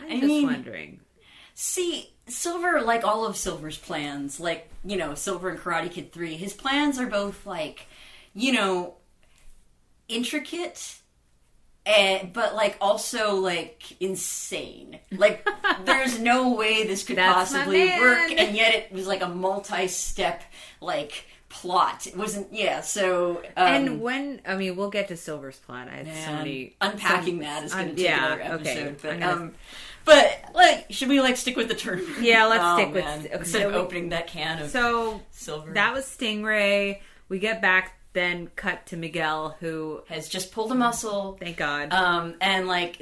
I'm 0.01 0.07
I 0.11 0.15
just 0.15 0.27
mean- 0.27 0.47
wondering. 0.47 1.01
See, 1.55 2.15
Silver, 2.27 2.81
like 2.81 3.05
all 3.05 3.27
of 3.27 3.37
Silver's 3.37 3.77
plans, 3.77 4.41
like, 4.41 4.71
you 4.85 4.97
know, 4.97 5.15
Silver 5.15 5.51
and 5.51 5.59
Karate 5.59 5.91
Kid 5.91 6.11
3, 6.13 6.35
his 6.37 6.55
plans 6.55 6.99
are 6.99 7.07
both, 7.07 7.45
like, 7.45 7.87
you 8.33 8.53
know, 8.53 8.95
intricate, 10.09 10.97
and, 11.85 12.33
but, 12.33 12.55
like, 12.55 12.77
also, 12.81 13.35
like, 13.37 13.83
insane. 14.01 15.01
Like, 15.11 15.47
there's 15.85 16.19
no 16.19 16.55
way 16.55 16.87
this 16.87 17.05
could 17.05 17.17
That's 17.17 17.53
possibly 17.53 17.89
work, 17.99 18.31
and 18.31 18.57
yet 18.57 18.75
it 18.75 18.93
was, 18.93 19.07
like, 19.07 19.23
a 19.23 19.29
multi 19.29 19.87
step, 19.89 20.43
like, 20.81 21.27
plot. 21.51 22.07
It 22.07 22.17
wasn't, 22.17 22.53
yeah, 22.55 22.81
so. 22.81 23.43
Um, 23.57 23.67
and 23.67 24.01
when 24.01 24.41
I 24.47 24.57
mean, 24.57 24.77
we'll 24.77 24.89
get 24.91 25.09
to 25.09 25.17
Silver's 25.17 25.59
plot. 25.59 25.89
I 25.89 25.97
had 26.05 26.07
so 26.25 26.33
many 26.33 26.77
unpacking 26.81 27.37
some- 27.37 27.45
that 27.45 27.65
is 27.65 27.75
going 27.75 27.89
to 27.91 27.95
take 27.97 28.05
yeah, 28.05 28.35
another 28.35 28.55
okay. 28.63 28.71
episode. 28.71 28.99
But, 29.03 29.21
gonna- 29.21 29.33
um, 29.43 29.55
but 30.07 30.41
like, 30.55 30.87
should 30.91 31.09
we 31.09 31.21
like 31.21 31.37
stick 31.37 31.57
with 31.57 31.69
the 31.69 31.75
tournament? 31.75 32.23
Yeah, 32.23 32.47
let's 32.47 32.63
Oh, 32.65 32.77
stick 32.79 32.95
with- 32.95 33.05
man. 33.05 33.19
okay, 33.27 33.35
instead 33.35 33.63
so 33.63 33.69
of 33.69 33.75
we- 33.75 33.81
opening 33.81 34.09
that 34.11 34.27
can 34.29 34.63
of 34.63 34.71
So 34.71 35.21
silver. 35.31 35.73
that 35.75 35.93
was 35.93 36.05
Stingray. 36.07 37.01
We 37.29 37.39
get 37.39 37.61
back, 37.61 37.97
then 38.13 38.49
cut 38.57 38.87
to 38.87 38.97
Miguel, 38.97 39.57
who 39.61 40.03
has 40.09 40.29
just 40.29 40.51
pulled 40.53 40.73
a 40.73 40.75
muscle, 40.75 41.37
thank 41.39 41.57
God. 41.57 41.93
um, 41.93 42.35
and 42.41 42.67
like 42.67 43.01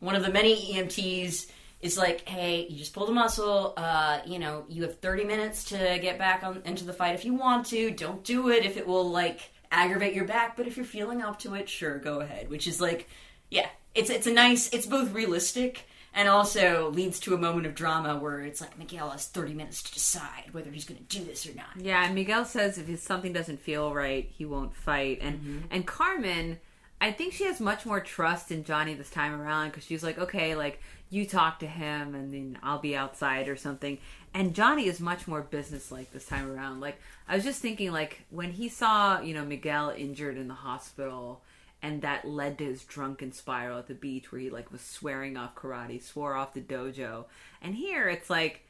one 0.00 0.16
of 0.16 0.22
the 0.22 0.30
many 0.30 0.74
EMTs 0.74 1.46
is 1.84 1.96
like, 1.98 2.26
"Hey, 2.28 2.66
you 2.68 2.78
just 2.78 2.92
pulled 2.94 3.08
a 3.10 3.12
muscle. 3.12 3.74
Uh, 3.76 4.20
you 4.26 4.38
know, 4.38 4.64
you 4.68 4.82
have 4.82 4.98
30 4.98 5.24
minutes 5.24 5.64
to 5.64 5.76
get 6.00 6.18
back 6.18 6.42
on 6.42 6.62
into 6.64 6.84
the 6.84 6.92
fight 6.92 7.14
if 7.14 7.24
you 7.24 7.34
want 7.34 7.66
to. 7.66 7.90
Don't 7.90 8.24
do 8.24 8.48
it 8.50 8.64
if 8.64 8.76
it 8.76 8.86
will 8.86 9.08
like 9.10 9.40
aggravate 9.70 10.14
your 10.14 10.24
back, 10.24 10.56
but 10.56 10.66
if 10.66 10.76
you're 10.76 10.86
feeling 10.86 11.20
up 11.22 11.38
to 11.40 11.54
it, 11.54 11.68
sure, 11.68 11.98
go 11.98 12.20
ahead." 12.20 12.48
Which 12.50 12.66
is 12.66 12.80
like, 12.80 13.08
yeah, 13.50 13.68
it's 13.94 14.10
it's 14.10 14.26
a 14.26 14.32
nice, 14.32 14.72
it's 14.72 14.86
both 14.86 15.12
realistic 15.12 15.84
and 16.16 16.28
also 16.28 16.90
leads 16.90 17.18
to 17.18 17.34
a 17.34 17.38
moment 17.38 17.66
of 17.66 17.74
drama 17.74 18.16
where 18.16 18.40
it's 18.40 18.60
like 18.60 18.78
Miguel 18.78 19.10
has 19.10 19.26
30 19.26 19.52
minutes 19.52 19.82
to 19.82 19.92
decide 19.92 20.44
whether 20.52 20.70
he's 20.70 20.84
going 20.84 21.04
to 21.04 21.18
do 21.18 21.24
this 21.24 21.44
or 21.44 21.52
not. 21.54 21.66
Yeah, 21.76 22.04
and 22.04 22.14
Miguel 22.14 22.44
says 22.44 22.78
if 22.78 23.00
something 23.00 23.32
doesn't 23.32 23.60
feel 23.60 23.92
right, 23.92 24.30
he 24.32 24.44
won't 24.44 24.74
fight. 24.76 25.18
And 25.20 25.40
Mm-hmm. 25.40 25.58
and 25.72 25.84
Carmen, 25.86 26.60
I 27.00 27.10
think 27.10 27.32
she 27.34 27.44
has 27.44 27.60
much 27.60 27.84
more 27.84 27.98
trust 28.00 28.52
in 28.52 28.62
Johnny 28.62 28.94
this 28.94 29.10
time 29.10 29.34
around 29.38 29.70
because 29.70 29.84
she's 29.84 30.04
like, 30.04 30.16
okay, 30.18 30.54
like 30.54 30.80
you 31.10 31.26
talk 31.26 31.58
to 31.60 31.66
him, 31.66 32.14
and 32.14 32.32
then 32.32 32.58
I'll 32.62 32.78
be 32.78 32.96
outside 32.96 33.48
or 33.48 33.56
something. 33.56 33.98
And 34.32 34.54
Johnny 34.54 34.86
is 34.88 35.00
much 35.00 35.28
more 35.28 35.42
businesslike 35.42 36.12
this 36.12 36.26
time 36.26 36.50
around. 36.50 36.80
Like 36.80 36.98
I 37.28 37.36
was 37.36 37.44
just 37.44 37.60
thinking, 37.62 37.92
like 37.92 38.22
when 38.30 38.52
he 38.52 38.68
saw 38.68 39.20
you 39.20 39.34
know 39.34 39.44
Miguel 39.44 39.90
injured 39.96 40.36
in 40.36 40.48
the 40.48 40.54
hospital. 40.54 41.42
And 41.82 42.00
that 42.00 42.26
led 42.26 42.56
to 42.58 42.64
his 42.64 42.82
drunken 42.82 43.32
spiral 43.32 43.78
at 43.78 43.88
the 43.88 43.94
beach 43.94 44.32
where 44.32 44.40
he 44.40 44.48
like 44.48 44.72
was 44.72 44.80
swearing 44.80 45.36
off 45.36 45.54
karate, 45.54 46.02
swore 46.02 46.34
off 46.34 46.54
the 46.54 46.62
dojo. 46.62 47.26
And 47.60 47.74
here 47.74 48.08
it's 48.08 48.30
like 48.30 48.62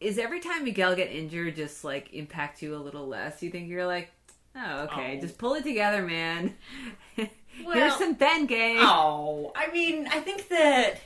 is 0.00 0.18
every 0.18 0.40
time 0.40 0.64
Miguel 0.64 0.94
get 0.96 1.10
injured 1.10 1.56
just 1.56 1.84
like 1.84 2.12
impact 2.12 2.60
you 2.60 2.74
a 2.74 2.76
little 2.76 3.06
less? 3.06 3.42
You 3.42 3.50
think 3.50 3.68
you're 3.68 3.86
like, 3.86 4.10
oh, 4.56 4.82
okay, 4.82 5.16
Oh. 5.16 5.20
just 5.20 5.38
pull 5.38 5.54
it 5.54 5.62
together, 5.62 6.02
man. 6.02 6.54
Here's 7.14 7.92
some 7.92 7.98
some 7.98 8.16
Bengay. 8.16 8.76
Oh, 8.78 9.52
I 9.54 9.70
mean, 9.70 10.08
I 10.08 10.20
think 10.20 10.48
that 10.48 11.00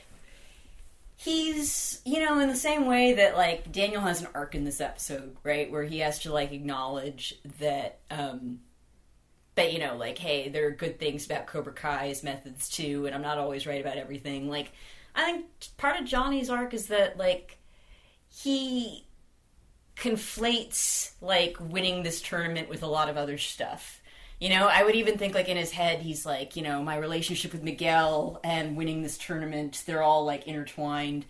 he's, 1.19 2.01
you 2.05 2.25
know, 2.25 2.39
in 2.39 2.47
the 2.47 2.55
same 2.55 2.85
way 2.85 3.13
that 3.13 3.35
like 3.35 3.71
Daniel 3.73 4.01
has 4.01 4.21
an 4.21 4.29
arc 4.33 4.55
in 4.55 4.63
this 4.63 4.79
episode, 4.79 5.35
right, 5.43 5.69
where 5.69 5.83
he 5.83 5.99
has 5.99 6.19
to 6.19 6.31
like 6.31 6.53
acknowledge 6.53 7.35
that 7.59 7.99
um 8.09 8.59
that 9.55 9.73
you 9.73 9.79
know, 9.79 9.97
like, 9.97 10.17
hey, 10.17 10.47
there 10.47 10.67
are 10.67 10.71
good 10.71 10.97
things 10.97 11.25
about 11.25 11.45
Cobra 11.45 11.73
Kai's 11.73 12.23
methods 12.23 12.69
too, 12.69 13.05
and 13.05 13.13
I'm 13.13 13.21
not 13.21 13.37
always 13.37 13.67
right 13.67 13.81
about 13.81 13.97
everything. 13.97 14.47
Like, 14.47 14.71
I 15.13 15.25
think 15.25 15.45
part 15.75 15.99
of 15.99 16.05
Johnny's 16.05 16.49
arc 16.49 16.73
is 16.73 16.87
that 16.87 17.17
like 17.17 17.57
he 18.29 19.05
conflates 19.97 21.11
like 21.19 21.57
winning 21.59 22.03
this 22.03 22.21
tournament 22.21 22.69
with 22.69 22.81
a 22.81 22.87
lot 22.87 23.09
of 23.09 23.17
other 23.17 23.37
stuff. 23.37 23.98
You 24.39 24.49
know, 24.49 24.67
I 24.67 24.83
would 24.83 24.95
even 24.95 25.17
think 25.17 25.35
like 25.35 25.49
in 25.49 25.57
his 25.57 25.71
head, 25.71 26.01
he's 26.01 26.25
like, 26.25 26.55
you 26.55 26.61
know, 26.61 26.81
my 26.81 26.95
relationship 26.95 27.51
with 27.51 27.61
Miguel 27.61 28.39
and 28.43 28.77
winning 28.77 29.01
this 29.01 29.17
tournament, 29.17 29.83
they're 29.85 30.01
all 30.01 30.23
like 30.25 30.47
intertwined. 30.47 31.25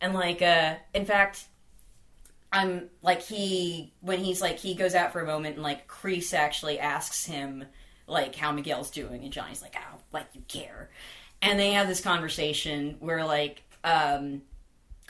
And 0.00 0.14
like, 0.14 0.40
uh, 0.40 0.76
in 0.94 1.04
fact, 1.04 1.44
I'm 2.54 2.88
like 3.02 3.20
he 3.20 3.92
when 4.00 4.20
he's 4.20 4.40
like 4.40 4.58
he 4.58 4.74
goes 4.74 4.94
out 4.94 5.12
for 5.12 5.20
a 5.20 5.26
moment 5.26 5.56
and 5.56 5.62
like 5.64 5.88
Kreese 5.88 6.32
actually 6.32 6.78
asks 6.78 7.26
him 7.26 7.64
like 8.06 8.36
how 8.36 8.52
Miguel's 8.52 8.92
doing 8.92 9.24
and 9.24 9.32
Johnny's 9.32 9.60
like 9.60 9.76
I 9.76 9.90
don't 9.90 10.02
like 10.12 10.26
you 10.34 10.42
care, 10.46 10.88
and 11.42 11.58
they 11.58 11.72
have 11.72 11.88
this 11.88 12.00
conversation 12.00 12.96
where 13.00 13.24
like 13.24 13.62
um 13.82 14.42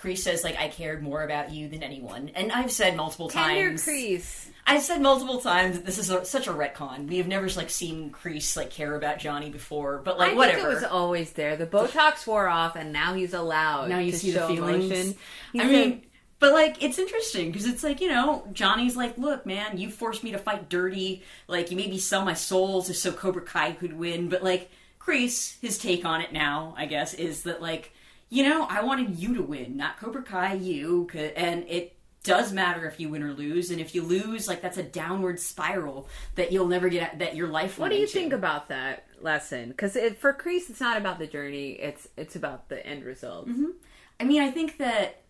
Kreese 0.05 0.19
says 0.19 0.45
like 0.45 0.59
I 0.59 0.69
cared 0.69 1.03
more 1.03 1.23
about 1.23 1.51
you 1.51 1.69
than 1.69 1.83
anyone, 1.83 2.31
and 2.35 2.53
I've 2.53 2.71
said 2.71 2.97
multiple 2.97 3.29
Tender 3.29 3.71
times. 3.71 3.87
Kreese. 3.87 4.49
I've 4.67 4.83
said 4.83 5.01
multiple 5.01 5.41
times 5.41 5.77
that 5.77 5.87
this 5.87 5.99
is 5.99 6.11
a, 6.11 6.25
such 6.25 6.47
a 6.47 6.53
retcon. 6.53 7.09
We 7.09 7.19
have 7.19 7.27
never 7.27 7.49
like 7.51 7.71
seen 7.71 8.11
Kreese 8.11 8.57
like 8.57 8.71
care 8.71 8.95
about 8.95 9.19
Johnny 9.19 9.51
before, 9.51 9.99
but 9.99 10.19
like 10.19 10.33
I 10.33 10.35
whatever. 10.35 10.59
think 10.59 10.71
it 10.71 10.75
was 10.75 10.85
always 10.85 11.33
there. 11.33 11.57
The 11.57 11.67
Botox 11.67 12.27
wore 12.27 12.49
off, 12.49 12.77
and 12.77 12.93
now 12.93 13.15
he's 13.15 13.35
allowed. 13.35 13.89
now 13.89 13.99
you 13.99 14.13
to 14.13 14.19
see 14.19 14.33
the 14.33 14.47
feelings. 14.47 14.85
emotion. 14.87 15.15
He 15.53 15.61
I 15.61 15.65
mean, 15.67 16.03
but 16.39 16.53
like 16.53 16.83
it's 16.83 16.99
interesting 16.99 17.51
because 17.51 17.67
it's 17.67 17.83
like 17.83 18.01
you 18.03 18.09
know 18.09 18.47
Johnny's 18.53 18.97
like, 18.97 19.17
look, 19.17 19.47
man, 19.47 19.79
you 19.79 19.91
forced 19.91 20.23
me 20.23 20.33
to 20.33 20.39
fight 20.39 20.69
dirty. 20.69 21.23
Like 21.49 21.71
you 21.71 21.77
made 21.79 21.91
me 21.91 21.99
sell 21.99 22.25
my 22.25 22.35
soul 22.35 22.83
just 22.83 23.03
so 23.03 23.11
Cobra 23.11 23.43
Kai 23.43 23.73
could 23.73 23.95
win. 23.95 24.29
But 24.29 24.45
like 24.45 24.71
Kreese, 25.01 25.59
his 25.61 25.79
take 25.79 26.05
on 26.05 26.21
it 26.21 26.33
now, 26.33 26.75
I 26.77 26.85
guess, 26.87 27.15
is 27.15 27.45
that 27.45 27.63
like 27.63 27.93
you 28.35 28.43
know 28.43 28.67
I 28.69 28.83
wanted 28.83 29.17
you 29.17 29.35
to 29.37 29.43
win, 29.43 29.77
not 29.77 29.99
Cobra 29.99 30.23
Kai, 30.23 30.55
you. 30.55 31.09
And 31.37 31.65
it 31.69 31.97
does 32.25 32.53
matter 32.53 32.87
if 32.89 32.99
you 32.99 33.09
win 33.09 33.23
or 33.23 33.33
lose. 33.33 33.71
And 33.71 33.81
if 33.81 33.95
you 33.95 34.03
lose, 34.03 34.49
like 34.49 34.61
that's 34.61 34.77
a 34.77 34.83
downward 34.83 35.39
spiral 35.39 36.09
that 36.35 36.51
you'll 36.51 36.67
never 36.67 36.89
get 36.89 37.21
that 37.21 37.37
your 37.37 37.47
life. 37.47 37.79
What 37.79 37.91
do 37.91 37.95
you 37.95 38.03
into. 38.03 38.13
think 38.13 38.33
about 38.33 38.69
that 38.71 39.07
lesson? 39.21 39.69
Because 39.69 39.97
for 40.19 40.33
Kreese, 40.33 40.69
it's 40.69 40.81
not 40.81 40.97
about 40.97 41.21
the 41.21 41.29
journey; 41.29 41.73
it's 41.73 42.09
it's 42.17 42.35
about 42.35 42.69
the 42.69 42.85
end 42.85 43.05
result. 43.05 43.49
Mm-hmm. 43.49 43.71
I 44.19 44.25
mean, 44.25 44.43
I 44.43 44.51
think 44.51 44.79
that 44.79 45.23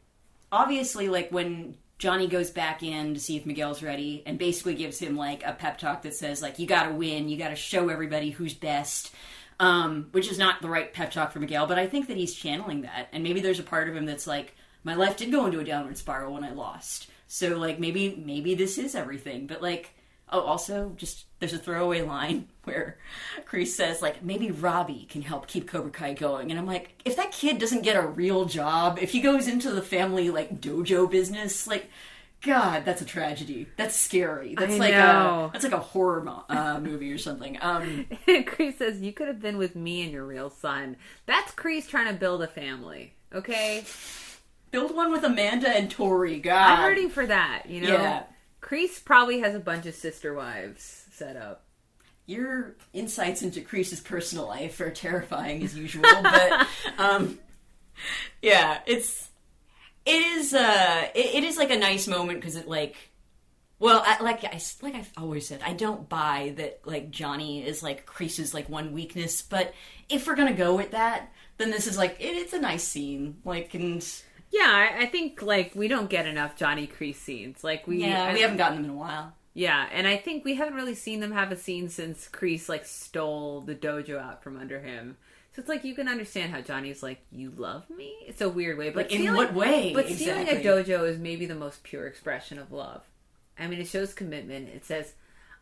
obviously, 0.51 1.11
like 1.11 1.31
when 1.31 1.77
Johnny 1.99 2.27
goes 2.27 2.51
back 2.51 2.83
in 2.83 3.13
to 3.13 3.21
see 3.21 3.37
if 3.37 3.45
Miguel's 3.45 3.83
ready, 3.83 4.23
and 4.25 4.39
basically 4.39 4.77
gives 4.77 4.99
him 4.99 5.15
like 5.15 5.45
a 5.45 5.53
pep 5.53 5.77
talk 5.77 6.03
that 6.03 6.15
says 6.15 6.41
like 6.41 6.59
you 6.59 6.67
got 6.67 6.89
to 6.89 6.95
win, 6.95 7.29
you 7.29 7.37
got 7.37 7.51
to 7.51 7.57
show 7.57 7.91
everybody 7.91 8.31
who's 8.31 8.55
best. 8.55 9.15
Um, 9.61 10.09
which 10.11 10.29
is 10.29 10.39
not 10.39 10.61
the 10.63 10.69
right 10.69 10.93
pep 10.93 11.13
talk 11.13 11.31
for 11.33 11.39
Miguel, 11.39 11.67
but 11.67 11.79
I 11.79 11.87
think 11.87 12.09
that 12.09 12.17
he's 12.17 12.35
channeling 12.35 12.83
that, 12.83 13.09
and 13.13 13.23
maybe 13.23 13.41
there's 13.41 13.61
a 13.61 13.65
part 13.65 13.89
of 13.89 13.97
him 13.97 14.05
that's 14.05 14.27
like, 14.27 14.57
my 14.83 14.95
life 14.95 15.17
did 15.17 15.31
go 15.31 15.47
into 15.47 15.61
a 15.61 15.65
downward 15.65 15.97
spiral 15.97 16.35
when 16.35 16.45
I 16.45 16.51
lost, 16.53 17.09
so 17.29 17.57
like 17.57 17.79
maybe 17.79 18.21
maybe 18.25 18.55
this 18.55 18.79
is 18.79 18.95
everything, 18.95 19.47
but 19.47 19.63
like. 19.63 19.91
Oh, 20.31 20.41
also, 20.41 20.95
just 20.97 21.27
there's 21.39 21.53
a 21.53 21.59
throwaway 21.59 22.01
line 22.01 22.49
where 22.65 22.99
Kreese 23.47 23.69
says, 23.69 24.01
like, 24.01 24.25
maybe 24.25 24.51
Robbie 24.51 25.07
can 25.09 25.21
help 25.21 25.47
keep 25.47 25.69
Cobra 25.69 25.91
Kai 25.91 26.15
going. 26.15 26.51
And 26.51 26.59
I'm 26.59 26.67
like, 26.67 27.01
if 27.05 27.17
that 27.17 27.31
kid 27.31 27.59
doesn't 27.59 27.83
get 27.83 28.03
a 28.03 28.07
real 28.07 28.47
job, 28.47 28.99
if 29.01 29.11
he 29.11 29.21
goes 29.21 29.47
into 29.47 29.71
the 29.71 29.83
family, 29.83 30.31
like, 30.31 30.63
dojo 30.63 31.09
business, 31.09 31.67
like, 31.67 31.91
God, 32.45 32.85
that's 32.85 33.01
a 33.03 33.05
tragedy. 33.05 33.67
That's 33.77 33.97
scary. 33.97 34.55
That's 34.55 34.75
I 34.75 34.79
like 34.79 34.95
know. 34.95 35.47
a 35.49 35.51
that's 35.53 35.65
like 35.65 35.73
a 35.73 35.79
horror 35.79 36.23
mo- 36.23 36.45
uh, 36.49 36.79
movie 36.81 37.13
or 37.13 37.19
something. 37.19 37.59
Um, 37.61 38.07
Kreese 38.29 38.79
says, 38.79 39.01
"You 39.01 39.13
could 39.13 39.29
have 39.29 39.41
been 39.41 39.57
with 39.59 39.75
me 39.77 40.03
and 40.03 40.13
your 40.13 40.25
real 40.25 40.51
son." 40.51 40.97
That's 41.27 41.53
Kreese 41.53 41.89
trying 41.89 42.09
to 42.13 42.19
build 42.19 42.43
a 42.43 42.47
family. 42.49 43.15
Okay, 43.35 43.85
build 44.71 44.95
one 44.95 45.11
with 45.11 45.25
Amanda 45.25 45.69
and 45.69 45.91
Tori. 45.91 46.39
God, 46.39 46.79
I'm 46.81 46.89
rooting 46.89 47.11
for 47.11 47.27
that. 47.27 47.65
You 47.69 47.81
know, 47.83 47.93
Yeah. 47.95 48.23
Kreese 48.63 49.05
probably 49.05 49.41
has 49.41 49.55
a 49.55 49.61
bunch 49.61 49.87
of 49.87 49.95
sister 49.95 50.33
wives 50.35 51.05
set 51.13 51.37
up. 51.37 51.65
your 52.27 52.75
insights 52.95 53.43
into 53.43 53.61
Kreese's 53.61 54.01
personal 54.01 54.47
life 54.47 54.81
are 54.81 54.91
terrifying 54.91 55.63
as 55.63 55.77
usual, 55.77 56.03
but 56.23 56.67
um, 56.99 57.39
yeah, 58.41 58.79
it's 58.87 59.29
it 60.07 60.11
is 60.39 60.55
uh 60.55 61.07
it, 61.15 61.37
it 61.37 61.45
is 61.45 61.57
like 61.57 61.71
a 61.71 61.79
nice 61.79 62.07
moment 62.07 62.41
because 62.41 62.57
it 62.57 62.69
like 62.69 62.97
well 63.79 64.03
I, 64.05 64.23
like 64.23 64.45
I 64.45 64.61
like 64.83 64.95
I've 64.95 65.13
always 65.17 65.47
said 65.49 65.61
I 65.65 65.73
don't 65.73 66.09
buy 66.09 66.55
that 66.57 66.81
like 66.85 67.11
Johnny 67.11 67.67
is 67.67 67.83
like 67.83 68.07
Kreese's 68.07 68.55
like 68.55 68.69
one 68.69 68.93
weakness, 68.93 69.43
but 69.43 69.73
if 70.09 70.27
we're 70.27 70.37
gonna 70.37 70.53
go 70.55 70.75
with 70.77 70.93
that, 70.93 71.33
then 71.59 71.71
this 71.71 71.87
is 71.87 71.97
like 71.99 72.17
it, 72.21 72.37
it's 72.37 72.53
a 72.53 72.61
nice 72.61 72.85
scene 72.85 73.39
like 73.45 73.75
and 73.75 74.07
Yeah, 74.51 74.69
I, 74.69 75.03
I 75.03 75.07
think 75.07 75.43
like 75.43 75.75
we 75.75 75.89
don't 75.89 76.09
get 76.11 76.27
enough 76.27 76.57
Johnny 76.57 76.87
Kreese 76.87 77.17
scenes. 77.17 77.65
Like 77.65 77.87
we, 77.87 77.99
yeah 78.05 78.25
I- 78.25 78.35
we 78.35 78.41
haven't 78.41 78.59
gotten 78.59 78.77
them 78.77 78.85
in 78.87 78.91
a 78.97 78.99
while. 78.99 79.35
Yeah, 79.57 79.87
and 79.93 80.07
I 80.09 80.17
think 80.17 80.45
we 80.45 80.57
haven't 80.57 80.75
really 80.75 80.97
seen 80.97 81.21
them 81.21 81.31
have 81.31 81.53
a 81.53 81.57
scene 81.57 81.89
since 81.89 82.29
Kreese 82.29 82.69
like 82.69 82.85
stole 82.85 83.61
the 83.61 83.75
dojo 83.77 84.19
out 84.21 84.43
from 84.43 84.59
under 84.59 84.81
him. 84.81 85.17
So 85.55 85.61
it's 85.61 85.69
like 85.69 85.85
you 85.85 85.95
can 85.95 86.09
understand 86.09 86.53
how 86.53 86.61
Johnny's 86.61 87.03
like, 87.03 87.21
"You 87.31 87.51
love 87.57 87.89
me." 87.89 88.13
It's 88.27 88.41
a 88.41 88.49
weird 88.49 88.77
way, 88.77 88.91
but 88.91 89.11
Like, 89.11 89.13
in 89.21 89.35
what 89.35 89.55
way? 89.55 89.93
But 89.95 90.09
stealing 90.09 90.49
a 90.49 90.55
dojo 90.63 91.09
is 91.09 91.19
maybe 91.19 91.47
the 91.47 91.55
most 91.55 91.85
pure 91.85 92.07
expression 92.09 92.59
of 92.59 92.73
love. 92.73 93.03
I 93.59 93.69
mean, 93.69 93.79
it 93.81 93.87
shows 93.87 94.13
commitment. 94.15 94.69
It 94.69 94.85
says, 94.85 95.13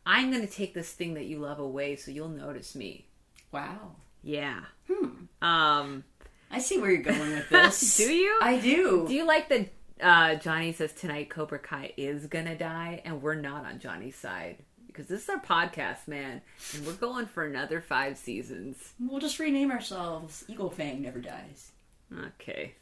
"I'm 0.07 0.31
going 0.31 0.47
to 0.47 0.53
take 0.53 0.73
this 0.73 0.93
thing 0.93 1.13
that 1.15 1.27
you 1.27 1.39
love 1.39 1.59
away, 1.59 1.97
so 1.97 2.11
you'll 2.11 2.29
notice 2.31 2.75
me." 2.75 3.07
Wow, 3.53 3.97
Yeah. 4.23 4.61
Hmm. 4.91 5.45
Um. 5.45 6.05
I 6.51 6.59
see 6.59 6.79
where 6.79 6.91
you're 6.91 7.03
going 7.03 7.33
with 7.33 7.49
this. 7.51 7.97
Do 7.99 8.11
you? 8.13 8.39
I 8.41 8.59
do. 8.59 9.07
Do 9.07 9.15
you 9.15 9.27
like 9.27 9.51
that? 9.51 9.69
Uh, 10.01 10.35
Johnny 10.37 10.73
says 10.73 10.93
tonight 10.95 11.29
Cobra 11.31 11.59
Kai 11.59 11.93
is 11.99 12.27
gonna 12.27 12.57
die, 12.57 13.03
and 13.05 13.21
we're 13.23 13.35
not 13.35 13.67
on 13.67 13.79
Johnny's 13.79 14.17
side 14.17 14.57
because 14.93 15.07
this 15.07 15.23
is 15.25 15.29
our 15.29 15.41
podcast, 15.41 16.07
man, 16.07 16.43
and 16.75 16.87
we're 16.87 16.93
going 16.93 17.27
for 17.27 17.45
another 17.45 17.81
five 17.81 18.19
seasons. 18.19 18.93
We'll 19.01 19.21
just 19.21 19.39
rename 19.39 19.71
ourselves 19.71 20.45
Eagle 20.49 20.71
Fang 20.71 21.03
Never 21.03 21.19
Dies. 21.21 21.71
Okay, 22.41 22.75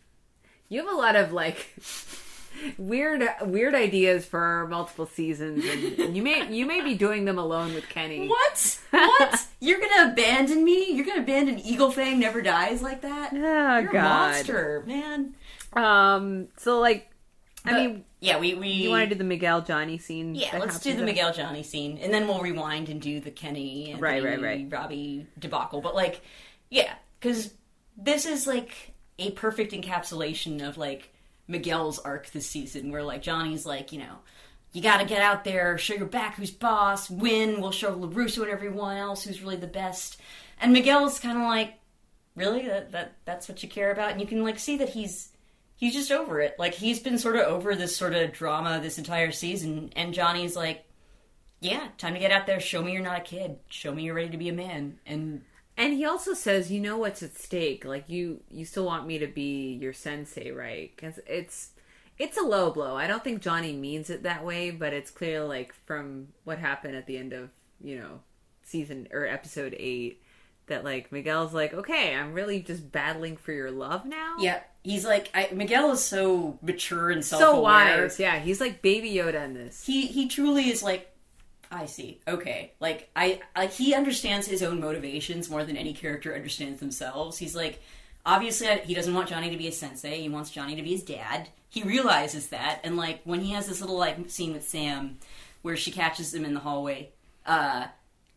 you 0.69 0.85
have 0.85 0.93
a 0.93 0.97
lot 0.97 1.15
of 1.17 1.33
like 1.33 1.75
weird, 2.79 3.23
weird 3.43 3.75
ideas 3.75 4.25
for 4.27 4.67
multiple 4.69 5.07
seasons, 5.07 5.65
and 5.65 6.17
you 6.17 6.23
may 6.23 6.53
you 6.53 6.67
may 6.67 6.81
be 6.83 6.95
doing 6.95 7.25
them 7.25 7.39
alone 7.39 7.75
with 7.75 7.89
Kenny. 7.89 8.29
What? 8.29 8.79
What? 8.91 9.47
You're 9.61 9.81
gonna 9.81 10.13
abandon 10.13 10.65
me? 10.65 10.93
You're 10.93 11.07
gonna 11.07 11.23
abandon 11.23 11.59
Eagle 11.61 11.91
Fang 11.93 12.19
Never 12.19 12.43
Dies 12.43 12.83
like 12.83 13.03
that? 13.03 13.33
Oh 13.33 13.37
You're 13.37 13.91
a 13.91 13.93
God. 13.93 14.03
monster, 14.33 14.83
man. 14.87 15.35
Um. 15.75 16.49
So 16.57 16.81
like, 16.81 17.10
I 17.65 17.73
mean, 17.75 18.05
yeah, 18.21 18.39
we 18.39 18.55
we 18.55 18.69
you 18.69 18.91
want 18.91 19.09
to 19.09 19.15
do 19.15 19.19
the 19.19 19.25
Miguel 19.25 19.61
Johnny 19.61 19.99
scene? 19.99 20.35
yeah. 20.35 20.57
Let's 20.59 20.81
do 20.81 20.95
the 20.97 21.03
Miguel 21.03 21.33
Johnny 21.33 21.63
scene, 21.63 21.99
and 21.99 22.13
then 22.13 22.27
we'll 22.27 22.41
rewind 22.41 22.89
and 22.89 23.01
do 23.01 23.21
the 23.21 23.31
Kenny 23.31 23.93
and 23.93 24.01
Right, 24.01 24.25
right, 24.25 24.41
right. 24.41 24.67
Robbie 24.71 25.27
debacle. 25.39 25.81
But 25.81 25.95
like, 25.95 26.23
yeah, 26.71 26.95
because 27.19 27.53
this 27.97 28.25
is 28.25 28.47
like 28.47 28.95
a 29.19 29.31
perfect 29.33 29.73
encapsulation 29.73 30.67
of 30.67 30.79
like 30.79 31.13
Miguel's 31.49 31.99
arc 31.99 32.31
this 32.31 32.47
season, 32.47 32.91
where 32.91 33.03
like 33.03 33.23
Johnny's 33.23 33.67
like, 33.67 33.93
you 33.93 33.99
know. 33.99 34.19
You 34.73 34.83
gotta 34.83 35.05
get 35.05 35.21
out 35.21 35.43
there, 35.43 35.77
show 35.79 35.95
your 35.95 36.07
back 36.07 36.37
who's 36.37 36.53
boss, 36.53 37.11
win, 37.11 37.61
we'll 37.61 37.73
show 37.73 37.93
LaRusso 37.93 38.43
and 38.43 38.53
everyone 38.53 38.99
else 38.99 39.25
who's 39.25 39.43
really 39.43 39.57
the 39.57 39.67
best. 39.67 40.21
And 40.61 40.73
Miguel's 40.73 41.19
kind 41.19 41.37
of 41.37 41.43
like, 41.43 41.75
really? 42.37 42.69
That, 42.69 42.93
that 42.93 43.17
That's 43.25 43.49
what 43.49 43.65
you 43.65 43.69
care 43.69 43.91
about? 43.91 44.13
And 44.13 44.21
you 44.21 44.29
can 44.29 44.45
like 44.45 44.61
see 44.61 44.77
that 44.77 44.91
he's 44.91 45.31
he's 45.81 45.95
just 45.95 46.13
over 46.13 46.41
it. 46.41 46.55
Like 46.59 46.75
he's 46.75 47.01
been 47.01 47.19
sort 47.19 47.37
of 47.37 47.47
over 47.47 47.75
this 47.75 47.97
sort 47.97 48.15
of 48.15 48.33
drama 48.33 48.79
this 48.81 48.99
entire 48.99 49.33
season, 49.33 49.91
and 49.97 50.15
Johnny's 50.15 50.55
like, 50.55 50.85
"Yeah, 51.61 51.89
time 51.99 52.13
to 52.15 52.21
get 52.21 52.31
out 52.31 52.47
there. 52.47 52.61
Show 52.61 52.83
me 52.83 52.93
you're 52.93 53.03
not 53.03 53.19
a 53.19 53.23
kid. 53.25 53.57
Show 53.69 53.93
me 53.93 54.05
you're 54.05 54.15
ready 54.15 54.29
to 54.31 54.37
be 54.37 54.51
a 54.51 54.53
man." 54.53 55.01
And 55.07 55.43
And 55.77 55.95
he 55.95 56.05
also 56.05 56.35
says, 56.35 56.71
"You 56.71 56.81
know 56.81 56.99
what's 56.99 57.23
at 57.23 57.37
stake. 57.37 57.85
Like 57.85 58.09
you, 58.09 58.43
you 58.51 58.65
still 58.67 58.85
want 58.85 59.07
me 59.07 59.19
to 59.19 59.27
be 59.27 59.73
your 59.81 59.95
sensei, 59.95 60.51
right? 60.51 60.93
Because 60.95 61.19
it's, 61.27 61.71
it's 62.19 62.37
a 62.37 62.43
low 62.43 62.71
blow. 62.71 62.97
I 62.97 63.07
don't 63.07 63.25
think 63.25 63.41
Johnny 63.41 63.73
means 63.73 64.11
it 64.11 64.25
that 64.25 64.45
way, 64.45 64.71
but 64.71 64.93
it's 64.93 65.11
clear, 65.11 65.43
like 65.45 65.73
from 65.87 66.29
what 66.45 66.59
happened 66.59 66.97
at 66.97 67.07
the 67.07 67.17
end 67.17 67.33
of 67.33 67.49
you 67.83 67.99
know 67.99 68.21
season 68.63 69.09
or 69.11 69.25
episode 69.27 69.75
eight, 69.79 70.23
that 70.71 70.83
like 70.83 71.13
Miguel's 71.13 71.55
like, 71.55 71.75
okay, 71.75 72.15
I'm 72.15 72.33
really 72.33 72.61
just 72.61 72.91
battling 72.91 73.37
for 73.37 73.53
your 73.53 73.71
love 73.71 74.05
now. 74.07 74.37
yeah, 74.41 74.61
he's 74.83 75.05
like, 75.05 75.31
I, 75.35 75.51
Miguel 75.53 75.93
is 75.93 76.03
so 76.03 76.59
mature 76.63 77.11
and 77.11 77.25
so 77.25 77.39
self-aware. 77.39 78.03
wise. 78.03 78.19
Yeah, 78.19 78.39
he's 78.39 78.61
like 78.61 78.83
Baby 78.83 79.13
Yoda 79.13 79.45
in 79.45 79.55
this. 79.55 79.85
He 79.85 80.07
he 80.07 80.27
truly 80.29 80.71
is 80.71 80.83
like. 80.83 81.07
I 81.73 81.87
see. 81.87 82.21
Okay. 82.27 82.73
Like 82.81 83.09
I 83.15 83.41
like 83.57 83.71
he 83.71 83.95
understands 83.95 84.45
his 84.45 84.61
own 84.61 84.81
motivations 84.81 85.49
more 85.49 85.63
than 85.63 85.77
any 85.77 85.93
character 85.95 86.35
understands 86.35 86.81
themselves. 86.81 87.39
He's 87.39 87.55
like 87.55 87.81
obviously 88.27 88.67
he 88.81 88.93
doesn't 88.93 89.15
want 89.15 89.29
Johnny 89.29 89.51
to 89.51 89.57
be 89.57 89.69
a 89.69 89.73
sensei. 89.73 90.21
He 90.21 90.29
wants 90.29 90.51
Johnny 90.51 90.75
to 90.75 90.83
be 90.83 90.91
his 90.91 91.05
dad. 91.05 91.49
He 91.69 91.85
realizes 91.85 92.49
that 92.49 92.81
and 92.83 92.97
like 92.97 93.21
when 93.23 93.39
he 93.39 93.53
has 93.53 93.69
this 93.69 93.81
little 93.81 93.97
like 93.97 94.29
scene 94.29 94.53
with 94.53 94.69
Sam 94.69 95.19
where 95.63 95.77
she 95.77 95.93
catches 95.93 96.35
him 96.35 96.45
in 96.45 96.55
the 96.55 96.61
hallway. 96.61 97.11
Uh 97.47 97.87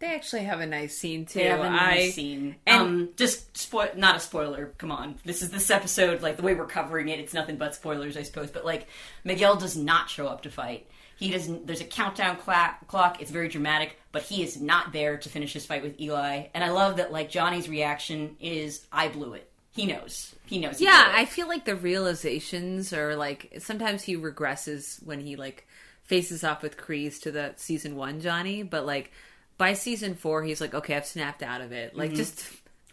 They 0.04 0.14
actually 0.16 0.44
have 0.44 0.60
a 0.60 0.66
nice 0.66 0.98
scene 0.98 1.26
too. 1.26 1.40
they 1.40 1.46
have 1.46 1.62
a 1.62 1.70
nice 1.70 2.08
I 2.08 2.10
scene. 2.12 2.56
and- 2.66 2.82
um 2.82 3.10
just 3.16 3.58
spoil 3.58 3.88
not 3.96 4.18
a 4.18 4.20
spoiler, 4.20 4.74
come 4.78 4.92
on. 4.92 5.16
This 5.24 5.42
is 5.42 5.50
this 5.50 5.70
episode, 5.70 6.22
like 6.22 6.36
the 6.36 6.44
way 6.44 6.54
we're 6.56 6.66
covering 6.68 7.08
it, 7.08 7.20
it's 7.20 7.34
nothing 7.34 7.56
but 7.58 7.74
spoilers, 7.74 8.18
I 8.18 8.24
suppose. 8.24 8.52
But 8.52 8.66
like 8.66 8.88
Miguel 9.24 9.56
does 9.56 9.78
not 9.78 10.10
show 10.10 10.28
up 10.28 10.42
to 10.44 10.52
fight. 10.52 10.88
He 11.16 11.30
doesn't. 11.30 11.68
There's 11.68 11.80
a 11.80 11.86
countdown 11.86 12.36
clock. 12.38 13.22
It's 13.22 13.32
very 13.32 13.48
dramatic, 13.48 13.98
but 14.12 14.24
he 14.24 14.44
is 14.44 14.60
not 14.60 14.92
there 14.92 15.16
to 15.18 15.30
finish 15.30 15.54
his 15.54 15.66
fight 15.66 15.84
with 15.84 15.98
Eli. 16.02 16.48
And 16.54 16.64
I 16.64 16.72
love 16.72 16.98
that 16.98 17.14
like 17.14 17.30
Johnny's 17.30 17.70
reaction 17.70 18.36
is, 18.42 18.86
"I 18.92 19.08
blew 19.08 19.34
it." 19.34 19.50
He 19.72 19.86
knows. 19.86 20.36
He 20.46 20.60
knows. 20.60 20.80
he 20.80 20.86
Yeah. 20.86 21.14
I 21.16 21.24
feel 21.26 21.48
like 21.48 21.64
the 21.66 21.76
realizations 21.78 22.92
are 22.94 23.16
like 23.16 23.54
sometimes 23.60 24.04
he 24.04 24.18
regresses 24.18 25.02
when 25.06 25.22
he 25.22 25.36
like 25.38 25.66
faces 26.04 26.44
off 26.44 26.62
with 26.62 26.78
Kreese 26.78 27.22
to 27.22 27.32
the 27.32 27.54
season 27.56 27.96
one 27.96 28.20
Johnny, 28.20 28.64
but 28.64 28.86
like 28.86 29.12
by 29.58 29.74
season 29.74 30.16
four 30.16 30.44
he's 30.44 30.60
like, 30.62 30.74
okay, 30.74 30.96
I've 30.96 31.06
snapped 31.06 31.44
out 31.44 31.62
of 31.62 31.72
it. 31.72 31.96
Like 31.96 32.14
just 32.14 32.46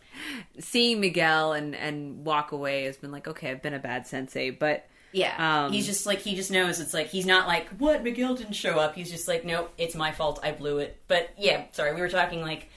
seeing 0.58 1.00
Miguel 1.00 1.52
and 1.52 1.74
and 1.74 2.24
walk 2.24 2.52
away 2.52 2.84
has 2.84 2.96
been 2.96 3.10
like, 3.12 3.28
okay, 3.28 3.50
I've 3.50 3.62
been 3.62 3.74
a 3.74 3.78
bad 3.78 4.06
sensei, 4.06 4.50
but 4.50 4.86
Yeah, 5.12 5.64
Um, 5.66 5.72
he's 5.72 5.86
just 5.86 6.06
like 6.06 6.18
he 6.20 6.34
just 6.36 6.50
knows 6.50 6.78
it's 6.80 6.94
like 6.94 7.08
he's 7.08 7.26
not 7.26 7.48
like 7.48 7.68
what 7.78 8.02
Miguel 8.04 8.34
didn't 8.34 8.52
show 8.52 8.78
up. 8.78 8.94
He's 8.94 9.10
just 9.10 9.26
like 9.28 9.44
nope, 9.44 9.72
it's 9.78 9.94
my 9.94 10.12
fault. 10.12 10.38
I 10.42 10.52
blew 10.52 10.78
it. 10.78 11.00
But 11.08 11.30
yeah, 11.38 11.64
sorry, 11.72 11.94
we 11.94 12.00
were 12.00 12.08
talking 12.08 12.42
like 12.42 12.68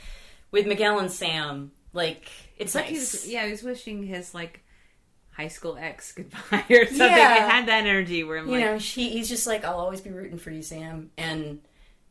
with 0.51 0.65
Miguel 0.67 0.99
and 0.99 1.11
Sam. 1.11 1.71
Like 1.93 2.29
it's 2.57 2.73
like 2.75 2.89
nice. 2.91 3.13
was, 3.13 3.27
yeah, 3.27 3.45
he's 3.47 3.61
wishing 3.63 4.03
his 4.03 4.33
like 4.33 4.61
high 5.31 5.47
school 5.47 5.77
ex 5.79 6.11
goodbye 6.15 6.65
or 6.69 6.85
something. 6.85 6.97
Yeah. 6.97 7.35
It 7.45 7.49
had 7.51 7.67
that 7.67 7.85
energy 7.85 8.23
where 8.23 8.37
I'm 8.37 8.47
you 8.47 8.53
like, 8.53 8.61
know, 8.61 8.79
she, 8.79 9.09
he's 9.09 9.27
just 9.29 9.45
like 9.47 9.63
I'll 9.65 9.77
always 9.79 10.01
be 10.01 10.09
rooting 10.11 10.37
for 10.37 10.51
you, 10.51 10.61
Sam. 10.63 11.11
And 11.17 11.59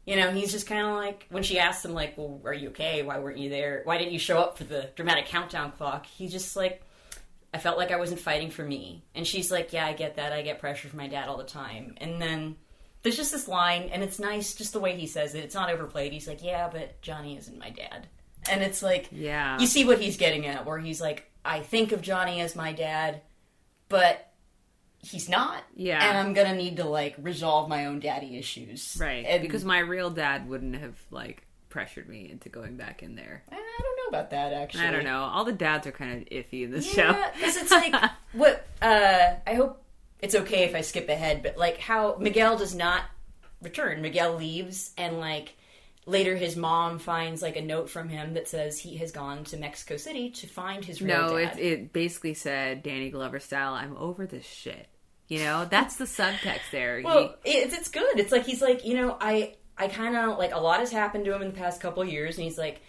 you 0.07 0.16
know, 0.16 0.30
he's 0.30 0.53
just 0.53 0.66
kind 0.66 0.86
of 0.86 0.94
like 0.94 1.26
when 1.30 1.42
she 1.42 1.59
asked 1.59 1.84
him 1.84 1.94
like, 1.94 2.16
"Well, 2.16 2.40
are 2.44 2.55
you 2.55 2.68
okay? 2.70 3.03
Why 3.03 3.18
weren't 3.18 3.38
you 3.38 3.50
there? 3.50 3.82
Why 3.84 3.98
didn't 3.98 4.12
you 4.12 4.18
show 4.18 4.38
up 4.38 4.59
for 4.59 4.64
the 4.64 4.90
dramatic 4.96 5.26
countdown 5.26 5.72
clock?" 5.72 6.07
He's 6.07 6.32
just 6.32 6.57
like. 6.57 6.82
I 7.55 7.59
felt 7.59 7.76
like 7.76 7.90
I 7.90 7.98
wasn't 7.98 8.20
fighting 8.20 8.50
for 8.50 8.64
me. 8.64 9.05
And 9.14 9.26
she's 9.26 9.50
like, 9.53 9.74
Yeah, 9.74 9.84
I 9.84 9.92
get 9.92 10.16
that. 10.16 10.32
I 10.32 10.40
get 10.40 10.59
pressure 10.59 10.88
from 10.88 10.96
my 10.96 11.07
dad 11.07 11.28
all 11.28 11.36
the 11.36 11.44
time. 11.44 11.96
And 11.98 12.18
then 12.18 12.57
there's 13.03 13.18
just 13.18 13.30
this 13.30 13.46
line, 13.46 13.90
and 13.92 14.03
it's 14.03 14.18
nice 14.18 14.55
just 14.55 14.72
the 14.72 14.80
way 14.80 14.96
he 14.96 15.07
says 15.07 15.34
it. 15.34 15.44
It's 15.44 15.55
not 15.55 15.68
overplayed. 15.68 16.14
He's 16.14 16.26
like, 16.26 16.42
Yeah, 16.42 16.70
but 16.72 17.03
Johnny 17.03 17.36
isn't 17.36 17.59
my 17.59 17.68
dad. 17.68 18.07
And 18.50 18.62
it's 18.62 18.82
like, 18.82 19.09
yeah, 19.12 19.59
you 19.61 19.66
see 19.66 19.84
what 19.84 20.00
he's 20.00 20.16
getting 20.16 20.46
at, 20.46 20.66
where 20.66 20.78
he's 20.78 21.00
like, 21.00 21.30
I 21.44 21.61
think 21.61 21.92
of 21.92 22.00
Johnny 22.03 22.40
as 22.40 22.57
my 22.57 22.72
dad, 22.72 23.20
but 23.88 24.32
he's 25.03 25.28
not. 25.28 25.62
Yeah. 25.76 26.03
And 26.09 26.16
I'm 26.18 26.32
gonna 26.32 26.55
need 26.55 26.76
to 26.78 26.84
like 26.84 27.14
resolve 27.18 27.68
my 27.68 27.86
own 27.86 28.00
daddy 28.00 28.36
issues. 28.36 28.96
right 29.00 29.24
And 29.26 29.42
because 29.42 29.64
my 29.64 29.78
real 29.80 30.11
dad 30.11 30.48
wouldn't 30.48 30.76
have 30.76 30.98
like 31.11 31.46
pressured 31.68 32.09
me 32.09 32.28
into 32.30 32.48
going 32.48 32.76
back 32.76 33.03
in 33.03 33.14
there. 33.16 33.42
I 33.50 33.55
don't 33.57 33.96
know 33.96 34.18
about 34.18 34.30
that 34.30 34.53
actually. 34.53 34.84
I 34.86 34.90
don't 34.90 35.05
know. 35.05 35.22
All 35.22 35.44
the 35.44 35.53
dads 35.53 35.86
are 35.86 35.92
kind 35.92 36.22
of 36.22 36.28
iffy 36.28 36.64
in 36.64 36.70
this 36.70 36.96
Yeah, 36.96 37.12
show. 37.14 37.30
because 37.34 37.57
it's 37.57 37.70
like 37.70 37.94
what 38.32 38.66
uh 38.80 39.34
I 39.46 39.55
hope 39.55 39.82
it's 40.20 40.34
okay 40.34 40.64
if 40.64 40.74
I 40.74 40.82
skip 40.82 41.09
ahead, 41.09 41.42
but 41.42 41.57
like 41.57 41.78
how 41.78 42.16
Miguel 42.20 42.57
does 42.57 42.74
not 42.74 43.03
return. 43.61 44.03
Miguel 44.03 44.36
leaves 44.36 44.92
and 44.96 45.18
like 45.18 45.55
later 46.05 46.36
his 46.36 46.57
mom 46.57 46.98
finds 46.98 47.42
like 47.42 47.57
a 47.57 47.62
note 47.62 47.88
from 47.88 48.09
him 48.09 48.34
that 48.34 48.48
says 48.48 48.78
he 48.78 48.96
has 48.98 49.11
gone 49.12 49.44
to 49.44 49.57
Mexico 49.57 49.96
City 49.96 50.30
to 50.30 50.46
find 50.46 50.84
his 50.84 51.00
real 51.00 51.16
no, 51.28 51.38
dad. 51.38 51.59
it 51.59 51.62
it 51.64 51.92
basically 51.92 52.34
said 52.34 52.82
Danny 52.82 53.11
Glover 53.11 53.40
style. 53.40 53.72
I'm 53.74 53.96
over 53.96 54.26
this 54.26 54.44
shit. 54.46 54.88
You 55.33 55.39
know, 55.39 55.64
that's 55.64 55.97
the 55.97 56.05
subtext 56.05 56.70
there. 56.72 56.99
He- 56.99 57.05
Well, 57.05 57.37
it's 57.43 57.74
it's 57.74 57.89
good. 57.89 58.18
It's 58.18 58.30
like 58.33 58.45
he's 58.45 58.61
like, 58.61 58.85
you 58.85 58.95
know, 58.95 59.16
I 59.18 59.55
I 59.78 59.89
kind 59.89 60.14
of 60.14 60.37
like 60.37 60.53
a 60.55 60.59
lot 60.61 60.80
has 60.80 60.93
happened 60.93 61.24
to 61.24 61.35
him 61.35 61.41
in 61.41 61.49
the 61.53 61.57
past 61.57 61.80
couple 61.80 62.05
years, 62.05 62.37
and 62.37 62.45
he's 62.45 62.59
like, 62.59 62.83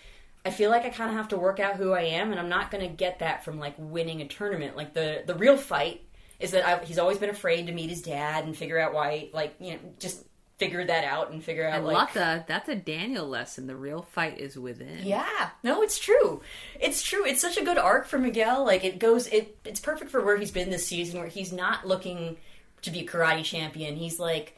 I 0.45 0.49
feel 0.51 0.69
like 0.69 0.83
I 0.83 0.89
kind 0.89 1.09
of 1.09 1.15
have 1.15 1.29
to 1.29 1.37
work 1.37 1.61
out 1.61 1.75
who 1.77 1.93
I 1.93 2.01
am, 2.01 2.31
and 2.31 2.39
I'm 2.41 2.49
not 2.49 2.69
going 2.69 2.83
to 2.85 2.93
get 2.93 3.19
that 3.19 3.45
from 3.45 3.59
like 3.59 3.75
winning 3.77 4.19
a 4.21 4.27
tournament. 4.27 4.75
Like 4.75 4.93
the 4.93 5.23
the 5.25 5.35
real 5.35 5.55
fight 5.55 6.01
is 6.39 6.51
that 6.51 6.67
I, 6.67 6.83
he's 6.83 6.99
always 6.99 7.17
been 7.17 7.29
afraid 7.29 7.67
to 7.67 7.71
meet 7.71 7.89
his 7.89 8.01
dad 8.01 8.43
and 8.43 8.57
figure 8.57 8.77
out 8.77 8.93
why, 8.93 9.29
like 9.33 9.55
you 9.61 9.71
know, 9.75 9.79
just 9.99 10.25
figure 10.57 10.85
that 10.85 11.03
out 11.03 11.31
and 11.31 11.43
figure 11.43 11.67
out 11.67 11.77
and 11.77 11.85
like. 11.85 12.13
That's 12.13 12.69
a 12.69 12.75
Daniel 12.75 13.27
lesson. 13.27 13.67
The 13.67 13.75
real 13.75 14.01
fight 14.01 14.39
is 14.39 14.57
within. 14.57 14.99
Yeah, 15.03 15.49
no, 15.63 15.81
it's 15.81 15.99
true. 15.99 16.41
It's 16.79 17.01
true. 17.01 17.25
It's 17.25 17.41
such 17.41 17.57
a 17.57 17.63
good 17.65 17.77
arc 17.77 18.07
for 18.07 18.19
Miguel. 18.19 18.65
Like 18.65 18.83
it 18.83 18.99
goes, 18.99 19.27
it 19.27 19.57
it's 19.65 19.79
perfect 19.79 20.11
for 20.11 20.23
where 20.23 20.37
he's 20.37 20.51
been 20.51 20.69
this 20.69 20.87
season, 20.87 21.19
where 21.19 21.29
he's 21.29 21.51
not 21.51 21.87
looking 21.87 22.37
to 22.83 22.91
be 22.91 23.01
a 23.01 23.05
karate 23.05 23.43
champion. 23.43 23.95
He's 23.95 24.19
like 24.19 24.55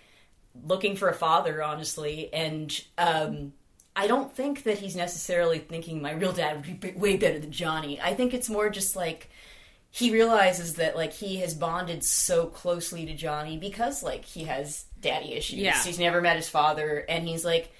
looking 0.63 0.95
for 0.95 1.09
a 1.09 1.13
father, 1.13 1.63
honestly. 1.63 2.33
And 2.33 2.83
um, 2.97 3.53
I 3.95 4.07
don't 4.07 4.33
think 4.35 4.63
that 4.63 4.79
he's 4.79 4.95
necessarily 4.95 5.59
thinking 5.59 6.01
my 6.01 6.11
real 6.11 6.33
dad 6.33 6.65
would 6.65 6.79
be 6.79 6.91
way 6.91 7.17
better 7.17 7.39
than 7.39 7.51
Johnny. 7.51 7.99
I 8.01 8.13
think 8.13 8.33
it's 8.33 8.49
more 8.49 8.69
just 8.69 8.95
like 8.95 9.29
he 9.91 10.11
realizes 10.11 10.73
that 10.75 10.95
like 10.97 11.13
he 11.13 11.37
has 11.37 11.53
bonded 11.53 12.03
so 12.03 12.47
closely 12.47 13.05
to 13.05 13.13
Johnny 13.13 13.57
because 13.57 14.03
like 14.03 14.25
he 14.25 14.43
has 14.43 14.85
daddy 15.05 15.33
issues. 15.33 15.59
Yeah. 15.59 15.81
He's 15.81 15.99
never 15.99 16.19
met 16.21 16.35
his 16.35 16.49
father, 16.49 17.05
and 17.07 17.27
he's 17.27 17.45
like. 17.45 17.71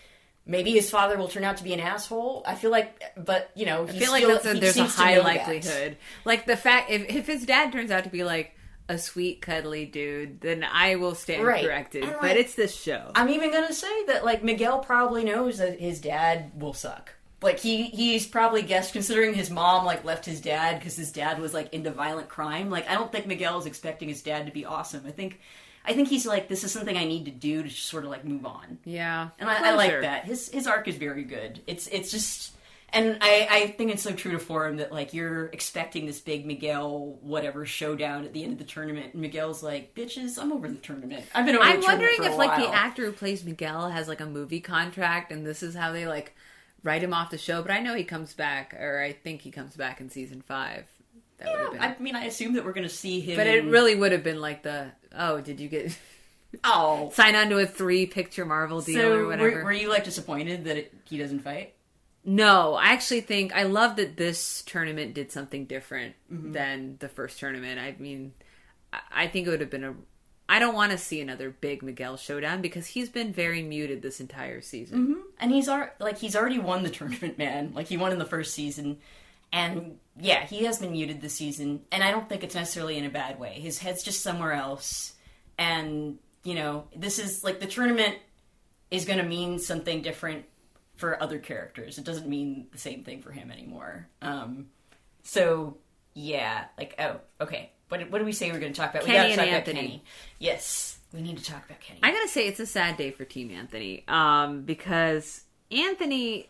Maybe 0.48 0.74
his 0.74 0.92
father 0.92 1.18
will 1.18 1.28
turn 1.28 1.44
out 1.44 1.58
to 1.58 1.64
be 1.64 1.74
an 1.74 1.80
asshole. 1.80 2.44
I 2.46 2.54
feel 2.54 2.70
like, 2.70 3.02
but 3.18 3.50
you 3.56 3.66
know, 3.66 3.86
I 3.86 3.88
feel 3.88 4.12
like 4.12 4.28
that's 4.28 4.46
a, 4.46 4.54
there's 4.54 4.78
a 4.78 4.84
high 4.86 5.18
likelihood. 5.18 5.98
Like 6.24 6.46
the 6.46 6.56
fact 6.56 6.92
if 6.92 7.10
if 7.10 7.26
his 7.26 7.48
dad 7.48 7.72
turns 7.72 7.90
out 7.90 8.04
to 8.04 8.12
be 8.12 8.24
like 8.24 8.56
a 8.88 9.00
sweet 9.00 9.42
cuddly 9.42 9.88
dude, 9.88 10.42
then 10.42 10.64
I 10.64 10.98
will 10.98 11.16
stand 11.16 11.44
Right. 11.44 11.66
corrected. 11.66 12.04
And, 12.04 12.16
but 12.22 12.38
it's 12.38 12.54
this 12.54 12.80
show. 12.80 13.10
I'm 13.16 13.30
even 13.30 13.52
gonna 13.52 13.74
say 13.74 14.06
that 14.06 14.24
like 14.24 14.44
Miguel 14.44 14.82
probably 14.82 15.24
knows 15.24 15.58
that 15.58 15.80
his 15.80 16.00
dad 16.00 16.52
will 16.62 16.74
suck. 16.74 17.15
Like 17.46 17.60
he 17.60 17.84
he's 17.86 18.26
probably 18.26 18.64
guessed 18.64 18.92
considering 18.92 19.36
his 19.36 19.52
mom 19.52 19.86
like 19.86 20.04
left 20.04 20.26
his 20.26 20.42
dad 20.42 20.80
because 20.80 20.96
his 20.96 21.12
dad 21.12 21.40
was 21.40 21.54
like 21.54 21.72
into 21.74 21.92
violent 21.92 22.28
crime. 22.28 22.72
Like 22.72 22.90
I 22.90 22.96
don't 22.96 23.12
think 23.12 23.28
Miguel 23.28 23.60
is 23.60 23.68
expecting 23.68 24.10
his 24.10 24.24
dad 24.24 24.48
to 24.48 24.52
be 24.52 24.66
awesome. 24.66 25.04
I 25.06 25.12
think 25.12 25.40
I 25.86 25.94
think 25.94 26.08
he's 26.08 26.26
like 26.26 26.48
this 26.48 26.64
is 26.64 26.72
something 26.72 26.98
I 26.98 27.06
need 27.06 27.26
to 27.26 27.32
do 27.32 27.62
to 27.62 27.70
just 27.70 27.86
sort 27.86 28.04
of 28.04 28.10
like 28.10 28.26
move 28.26 28.46
on. 28.46 28.80
yeah, 28.84 29.30
And 29.38 29.48
I, 29.48 29.70
I 29.70 29.76
like 29.76 30.02
that. 30.02 30.26
His 30.26 30.50
his 30.50 30.66
arc 30.66 30.88
is 30.88 30.96
very 30.96 31.24
good. 31.24 31.62
It's 31.68 31.88
it's 31.88 32.10
just 32.10 32.56
and 32.90 33.18
I, 33.22 33.48
I 33.52 33.68
think 33.68 33.92
it's 33.92 34.02
so 34.02 34.14
true 34.14 34.32
to 34.32 34.40
form 34.40 34.78
that 34.78 34.92
like 34.92 35.14
you're 35.14 35.48
expecting 35.48 36.06
this 36.06 36.20
big 36.20 36.46
Miguel 36.46 37.20
whatever 37.22 37.66
showdown 37.66 38.24
at 38.26 38.34
the 38.34 38.44
end 38.44 38.54
of 38.54 38.58
the 38.58 38.64
tournament, 38.64 39.14
and 39.14 39.22
Miguel's 39.22 39.62
like, 39.62 39.94
"Bitches, 39.94 40.40
I'm 40.42 40.52
over 40.52 40.68
the 40.68 40.76
tournament. 40.76 41.26
I've 41.36 41.46
been 41.46 41.56
over." 41.56 41.64
I'm 41.64 41.80
the 41.80 41.86
tournament 41.86 42.20
wondering 42.20 42.32
if 42.32 42.38
like 42.38 42.60
the 42.60 42.74
actor 42.74 43.06
who 43.06 43.12
plays 43.12 43.44
Miguel 43.44 43.90
has 43.90 44.08
like 44.08 44.22
a 44.22 44.26
movie 44.26 44.62
contract, 44.62 45.32
and 45.32 45.46
this 45.46 45.62
is 45.62 45.76
how 45.76 45.92
they 45.92 46.08
like 46.08 46.36
write 46.86 47.04
him 47.04 47.14
off 47.14 47.32
the 47.32 47.38
show. 47.38 47.62
But 47.62 47.72
I 47.72 47.80
know 47.82 47.94
he 47.96 48.06
comes 48.06 48.34
back, 48.34 48.74
or 48.80 49.02
I 49.04 49.12
think 49.12 49.42
he 49.42 49.52
comes 49.52 49.76
back 49.76 50.00
in 50.00 50.10
season 50.10 50.42
five. 50.42 50.88
That 51.40 51.50
would 51.52 51.60
have 51.60 51.72
been. 51.74 51.82
Yeah, 51.82 51.96
I 52.00 52.02
mean, 52.02 52.16
I 52.16 52.26
assume 52.26 52.54
that 52.54 52.64
we're 52.64 52.72
going 52.72 52.88
to 52.88 52.94
see 52.94 53.20
him. 53.20 53.36
but 53.36 53.48
it 53.48 53.66
really 53.66 53.96
would 53.96 54.14
have 54.14 54.24
been 54.24 54.40
like 54.40 54.64
the 54.64 54.92
oh, 55.18 55.42
did 55.42 55.60
you 55.60 55.68
get 55.68 55.98
oh. 56.64 57.10
sign 57.14 57.36
on 57.36 57.50
to 57.50 57.58
a 57.58 57.66
three 57.66 58.06
picture 58.06 58.46
Marvel 58.46 58.80
deal 58.80 58.96
So 59.02 59.14
or 59.14 59.18
were, 59.24 59.28
whatever? 59.28 59.64
were 59.66 59.74
you 59.74 59.90
like 59.90 60.06
disappointed 60.06 60.64
that 60.66 60.78
it, 60.78 60.94
he 61.04 61.18
doesn't 61.18 61.40
fight? 61.40 61.74
No, 62.24 62.74
I 62.74 62.94
actually 62.94 63.22
think 63.22 63.54
I 63.54 63.64
love 63.64 63.98
that 63.98 64.16
this 64.18 64.64
tournament 64.64 65.14
did 65.14 65.32
something 65.32 65.66
different 65.66 66.16
Mm-hmm. 66.32 66.54
than 66.54 66.96
the 67.00 67.10
first 67.10 67.38
tournament. 67.40 67.80
I 67.80 67.96
mean, 68.00 68.34
I 69.12 69.28
think 69.28 69.46
it 69.46 69.50
would 69.50 69.62
have 69.62 69.70
been 69.70 69.84
a. 69.84 69.94
I 70.48 70.60
don't 70.60 70.76
want 70.76 70.92
to 70.92 70.98
see 70.98 71.22
another 71.22 71.50
big 71.50 71.82
Miguel 71.82 72.18
showdown 72.18 72.62
because 72.62 72.86
he's 72.86 73.10
been 73.10 73.34
very 73.34 73.64
muted 73.64 74.02
this 74.02 74.20
entire 74.20 74.62
season. 74.62 75.00
And 75.40 75.52
he's 75.52 75.68
ar- 75.68 75.94
like 76.00 76.18
he's 76.20 76.36
already 76.36 76.60
won 76.60 76.84
the 76.84 76.90
tournament, 76.90 77.38
man. 77.38 77.74
Like 77.74 77.88
he 77.88 77.98
won 77.98 78.12
in 78.12 78.20
the 78.20 78.26
first 78.26 78.54
season, 78.54 79.00
and 79.52 79.98
yeah, 80.20 80.46
he 80.46 80.66
has 80.66 80.80
been 80.80 80.92
muted 80.92 81.22
this 81.22 81.34
season. 81.34 81.82
And 81.92 82.04
I 82.04 82.12
don't 82.12 82.30
think 82.30 82.44
it's 82.44 82.56
necessarily 82.56 82.98
in 82.98 83.06
a 83.06 83.10
bad 83.10 83.40
way. 83.40 83.60
His 83.60 83.80
head's 83.80 84.04
just 84.04 84.22
somewhere 84.22 84.54
else, 84.54 85.14
and 85.58 86.20
you 86.44 86.54
know, 86.54 86.86
this 86.96 87.18
is 87.18 87.44
like 87.44 87.60
the 87.60 87.66
tournament 87.68 88.16
is 88.92 89.06
going 89.06 89.18
to 89.20 89.26
mean 89.26 89.58
something 89.58 90.02
different 90.04 90.46
for 90.96 91.22
other 91.22 91.40
characters. 91.40 91.98
It 91.98 92.06
doesn't 92.06 92.30
mean 92.30 92.68
the 92.72 92.78
same 92.78 93.04
thing 93.04 93.22
for 93.22 93.32
him 93.32 93.52
anymore. 93.52 94.08
Um, 94.22 94.68
so 95.24 95.78
yeah, 96.14 96.66
like 96.78 96.96
oh, 97.00 97.20
okay. 97.42 97.72
What, 97.90 98.10
what 98.12 98.18
did 98.18 98.26
we 98.26 98.32
say 98.32 98.48
we 98.48 98.54
were 98.54 98.60
going 98.60 98.74
to 98.74 98.80
talk 98.80 98.92
about? 98.92 99.04
Kenny 99.04 99.30
we 99.30 99.36
got 99.36 99.44
to 99.44 99.48
talk 99.48 99.56
Anthony. 99.56 99.80
about 99.80 99.88
Kenny. 99.88 100.04
Yes, 100.40 100.98
we 101.14 101.22
need 101.22 101.38
to 101.38 101.44
talk 101.44 101.66
about 101.66 101.80
Kenny. 101.80 102.00
I 102.04 102.12
gotta 102.12 102.28
say, 102.28 102.48
it's 102.48 102.60
a 102.60 102.66
sad 102.66 102.98
day 102.98 103.12
for 103.12 103.26
Team 103.26 103.52
Anthony 103.52 104.04
um, 104.08 104.64
because 104.64 105.44
Anthony 105.72 106.50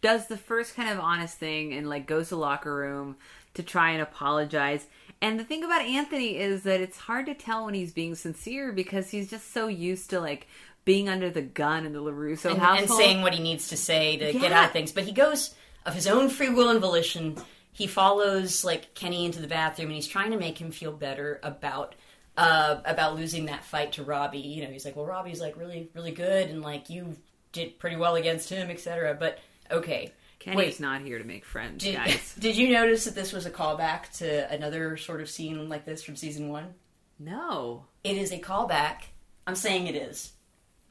does 0.00 0.26
the 0.28 0.36
first 0.36 0.74
kind 0.74 0.90
of 0.90 0.98
honest 0.98 1.38
thing 1.38 1.72
and 1.72 1.88
like 1.88 2.06
goes 2.06 2.28
to 2.28 2.34
the 2.34 2.40
locker 2.40 2.74
room 2.74 3.16
to 3.54 3.62
try 3.62 3.90
and 3.90 4.02
apologize. 4.02 4.86
And 5.20 5.38
the 5.38 5.44
thing 5.44 5.64
about 5.64 5.82
Anthony 5.82 6.36
is 6.38 6.62
that 6.62 6.80
it's 6.80 6.96
hard 6.96 7.26
to 7.26 7.34
tell 7.34 7.64
when 7.64 7.74
he's 7.74 7.92
being 7.92 8.14
sincere 8.14 8.72
because 8.72 9.10
he's 9.10 9.30
just 9.30 9.52
so 9.52 9.68
used 9.68 10.10
to 10.10 10.20
like 10.20 10.46
being 10.84 11.08
under 11.08 11.28
the 11.28 11.42
gun 11.42 11.84
in 11.84 11.92
the 11.92 12.00
LaRusso 12.00 12.50
and, 12.50 12.58
household. 12.58 12.90
and 12.90 12.90
saying 12.90 13.22
what 13.22 13.34
he 13.34 13.42
needs 13.42 13.68
to 13.68 13.76
say 13.76 14.16
to 14.16 14.32
get 14.38 14.52
out 14.52 14.66
of 14.66 14.72
things. 14.72 14.92
But 14.92 15.04
he 15.04 15.12
goes 15.12 15.54
of 15.84 15.94
his 15.94 16.06
own 16.06 16.28
free 16.28 16.50
will 16.50 16.70
and 16.70 16.80
volition. 16.80 17.36
He 17.78 17.86
follows 17.86 18.64
like 18.64 18.92
Kenny 18.94 19.24
into 19.24 19.40
the 19.40 19.46
bathroom, 19.46 19.86
and 19.86 19.94
he's 19.94 20.08
trying 20.08 20.32
to 20.32 20.36
make 20.36 20.60
him 20.60 20.72
feel 20.72 20.90
better 20.90 21.38
about 21.44 21.94
uh, 22.36 22.80
about 22.84 23.14
losing 23.14 23.46
that 23.46 23.62
fight 23.64 23.92
to 23.92 24.02
Robbie. 24.02 24.40
You 24.40 24.64
know, 24.64 24.70
he's 24.70 24.84
like, 24.84 24.96
"Well, 24.96 25.06
Robbie's 25.06 25.40
like 25.40 25.56
really, 25.56 25.88
really 25.94 26.10
good, 26.10 26.50
and 26.50 26.60
like 26.60 26.90
you 26.90 27.16
did 27.52 27.78
pretty 27.78 27.94
well 27.94 28.16
against 28.16 28.50
him, 28.50 28.68
etc." 28.68 29.14
But 29.14 29.38
okay, 29.70 30.10
Kenny's 30.40 30.56
wait. 30.58 30.80
not 30.80 31.02
here 31.02 31.18
to 31.18 31.24
make 31.24 31.44
friends, 31.44 31.84
Did, 31.84 31.94
guys. 31.94 32.34
did 32.40 32.56
you 32.56 32.68
notice 32.72 33.04
that 33.04 33.14
this 33.14 33.32
was 33.32 33.46
a 33.46 33.50
callback 33.50 34.10
to 34.18 34.52
another 34.52 34.96
sort 34.96 35.20
of 35.20 35.30
scene 35.30 35.68
like 35.68 35.84
this 35.84 36.02
from 36.02 36.16
season 36.16 36.48
one? 36.48 36.74
no. 37.20 37.84
It 38.02 38.16
is 38.16 38.32
a 38.32 38.38
callback. 38.38 39.02
I'm 39.46 39.54
saying 39.54 39.86
it 39.86 39.94
is 39.94 40.32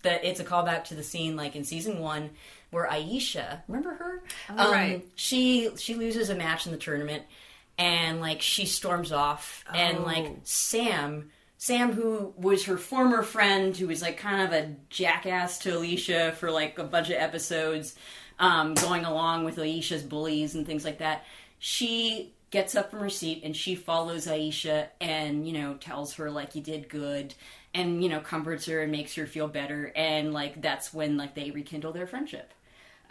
that 0.04 0.24
it's 0.24 0.40
a 0.40 0.46
callback 0.46 0.86
to 0.86 0.96
the 0.96 1.04
scene 1.04 1.36
like 1.36 1.56
in 1.56 1.64
season 1.64 2.00
one 2.00 2.30
where 2.72 2.88
Aisha, 2.88 3.62
remember 3.68 3.94
her? 3.96 4.24
Oh, 4.50 4.72
right. 4.72 5.06
She 5.16 5.70
she 5.78 5.96
loses 5.96 6.30
a 6.30 6.36
match 6.36 6.66
in 6.66 6.72
the 6.72 6.78
tournament, 6.78 7.24
and 7.78 8.20
like 8.22 8.42
she 8.42 8.66
storms 8.66 9.12
off, 9.12 9.64
and 9.74 10.00
Oh. 10.00 10.04
like 10.04 10.32
Sam. 10.44 11.32
Sam, 11.60 11.92
who 11.94 12.36
was 12.38 12.66
her 12.66 12.78
former 12.78 13.24
friend, 13.24 13.76
who 13.76 13.88
was 13.88 14.00
like 14.04 14.18
kind 14.18 14.44
of 14.44 14.54
a 14.54 14.76
jackass 14.90 15.58
to 15.60 15.76
Alicia 15.76 16.34
for 16.38 16.52
like 16.52 16.78
a 16.78 16.84
bunch 16.84 17.10
of 17.10 17.16
episodes, 17.16 17.96
um, 18.38 18.76
going 18.76 19.06
along 19.06 19.44
with 19.44 19.58
Aisha's 19.58 20.04
bullies 20.04 20.54
and 20.54 20.68
things 20.68 20.86
like 20.86 21.00
that. 21.00 21.26
She 21.58 22.34
gets 22.52 22.76
up 22.76 22.92
from 22.92 23.00
her 23.00 23.10
seat 23.10 23.42
and 23.44 23.56
she 23.58 23.74
follows 23.74 24.28
Aisha 24.28 24.90
and, 25.02 25.48
you 25.48 25.54
know, 25.60 25.74
tells 25.76 26.14
her 26.14 26.30
like 26.30 26.54
you 26.54 26.62
did 26.62 26.90
good 26.90 27.34
and, 27.78 28.04
you 28.04 28.10
know, 28.10 28.20
comforts 28.20 28.66
her 28.66 28.82
and 28.82 28.92
makes 28.92 29.16
her 29.16 29.26
feel 29.26 29.48
better. 29.48 29.92
And 29.96 30.34
like 30.34 30.62
that's 30.62 30.94
when 30.94 31.18
like 31.18 31.36
they 31.36 31.52
rekindle 31.52 31.94
their 31.94 32.08
friendship. 32.08 32.54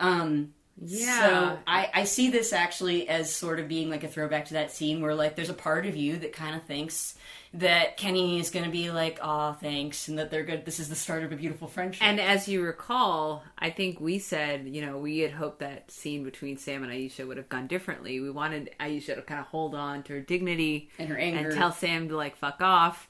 Um, 0.00 0.52
Yeah. 0.82 1.20
so 1.20 1.58
I, 1.66 1.88
I 1.94 2.04
see 2.04 2.30
this 2.30 2.52
actually 2.52 3.08
as 3.08 3.34
sort 3.34 3.60
of 3.60 3.68
being 3.68 3.88
like 3.88 4.04
a 4.04 4.08
throwback 4.08 4.46
to 4.46 4.54
that 4.54 4.70
scene 4.72 5.00
where 5.00 5.14
like 5.14 5.34
there's 5.36 5.48
a 5.48 5.54
part 5.54 5.86
of 5.86 5.96
you 5.96 6.18
that 6.18 6.32
kind 6.34 6.54
of 6.54 6.64
thinks 6.64 7.14
that 7.54 7.96
Kenny 7.96 8.38
is 8.38 8.50
going 8.50 8.66
to 8.66 8.70
be 8.70 8.90
like, 8.90 9.18
"Aw, 9.22 9.54
thanks," 9.54 10.08
and 10.08 10.18
that 10.18 10.30
they're 10.30 10.42
good. 10.44 10.66
This 10.66 10.78
is 10.78 10.90
the 10.90 10.94
start 10.94 11.22
of 11.22 11.32
a 11.32 11.36
beautiful 11.36 11.68
friendship. 11.68 12.02
And 12.02 12.20
as 12.20 12.46
you 12.46 12.60
recall, 12.62 13.42
I 13.58 13.70
think 13.70 13.98
we 13.98 14.18
said, 14.18 14.68
you 14.68 14.84
know, 14.84 14.98
we 14.98 15.20
had 15.20 15.30
hoped 15.30 15.60
that 15.60 15.90
scene 15.90 16.22
between 16.22 16.58
Sam 16.58 16.82
and 16.82 16.92
Aisha 16.92 17.26
would 17.26 17.38
have 17.38 17.48
gone 17.48 17.66
differently. 17.66 18.20
We 18.20 18.30
wanted 18.30 18.70
Aisha 18.78 19.14
to 19.14 19.22
kind 19.22 19.40
of 19.40 19.46
hold 19.46 19.74
on 19.74 20.02
to 20.02 20.12
her 20.14 20.20
dignity 20.20 20.90
And 20.98 21.08
her 21.08 21.16
anger. 21.16 21.48
and 21.48 21.56
tell 21.56 21.72
Sam 21.72 22.08
to 22.10 22.16
like 22.16 22.36
fuck 22.36 22.60
off. 22.60 23.08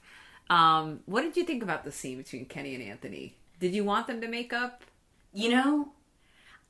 Um, 0.49 1.01
what 1.05 1.21
did 1.21 1.37
you 1.37 1.43
think 1.43 1.63
about 1.63 1.83
the 1.83 1.91
scene 1.91 2.17
between 2.17 2.45
Kenny 2.45 2.75
and 2.75 2.83
Anthony? 2.83 3.35
Did 3.59 3.73
you 3.73 3.83
want 3.83 4.07
them 4.07 4.21
to 4.21 4.27
make 4.27 4.53
up? 4.53 4.83
you 5.37 5.49
know, 5.49 5.89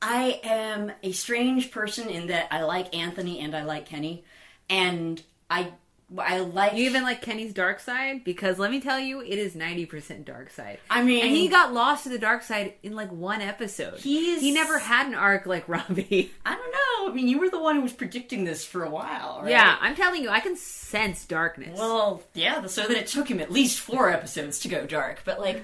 I 0.02 0.40
am 0.44 0.92
a 1.02 1.12
strange 1.12 1.70
person 1.70 2.08
in 2.10 2.26
that 2.26 2.48
I 2.50 2.62
like 2.64 2.94
Anthony 2.94 3.40
and 3.40 3.56
I 3.56 3.62
like 3.62 3.86
Kenny, 3.86 4.24
and 4.68 5.22
I 5.50 5.72
I 6.16 6.38
like 6.38 6.72
You 6.74 6.84
even 6.86 7.02
like 7.02 7.20
Kenny's 7.20 7.52
dark 7.52 7.80
side? 7.80 8.24
Because 8.24 8.58
let 8.58 8.70
me 8.70 8.80
tell 8.80 8.98
you, 8.98 9.20
it 9.20 9.38
is 9.38 9.54
90% 9.54 10.24
dark 10.24 10.50
side. 10.50 10.78
I 10.88 11.02
mean- 11.02 11.22
and 11.26 11.30
he 11.36 11.48
got 11.48 11.74
lost 11.74 12.04
to 12.04 12.08
the 12.08 12.18
dark 12.18 12.42
side 12.42 12.74
in 12.82 12.94
like 12.94 13.12
one 13.12 13.42
episode. 13.42 13.98
He's- 13.98 14.40
He 14.40 14.50
never 14.52 14.78
had 14.78 15.06
an 15.06 15.14
arc 15.14 15.44
like 15.44 15.68
Robbie. 15.68 16.32
I 16.46 16.54
don't 16.54 16.72
know. 16.72 17.12
I 17.12 17.14
mean, 17.14 17.28
you 17.28 17.38
were 17.38 17.50
the 17.50 17.60
one 17.60 17.76
who 17.76 17.82
was 17.82 17.92
predicting 17.92 18.44
this 18.44 18.64
for 18.64 18.84
a 18.84 18.90
while, 18.90 19.40
right? 19.42 19.50
Yeah, 19.50 19.76
I'm 19.80 19.94
telling 19.94 20.22
you, 20.22 20.30
I 20.30 20.40
can 20.40 20.56
sense 20.56 21.24
darkness. 21.26 21.78
Well, 21.78 22.22
yeah, 22.34 22.64
so 22.66 22.82
that 22.82 22.96
it 22.96 23.06
took 23.06 23.28
him 23.30 23.40
at 23.40 23.50
least 23.52 23.78
four 23.80 24.10
episodes 24.10 24.60
to 24.60 24.68
go 24.68 24.86
dark. 24.86 25.22
But 25.24 25.40
like, 25.40 25.62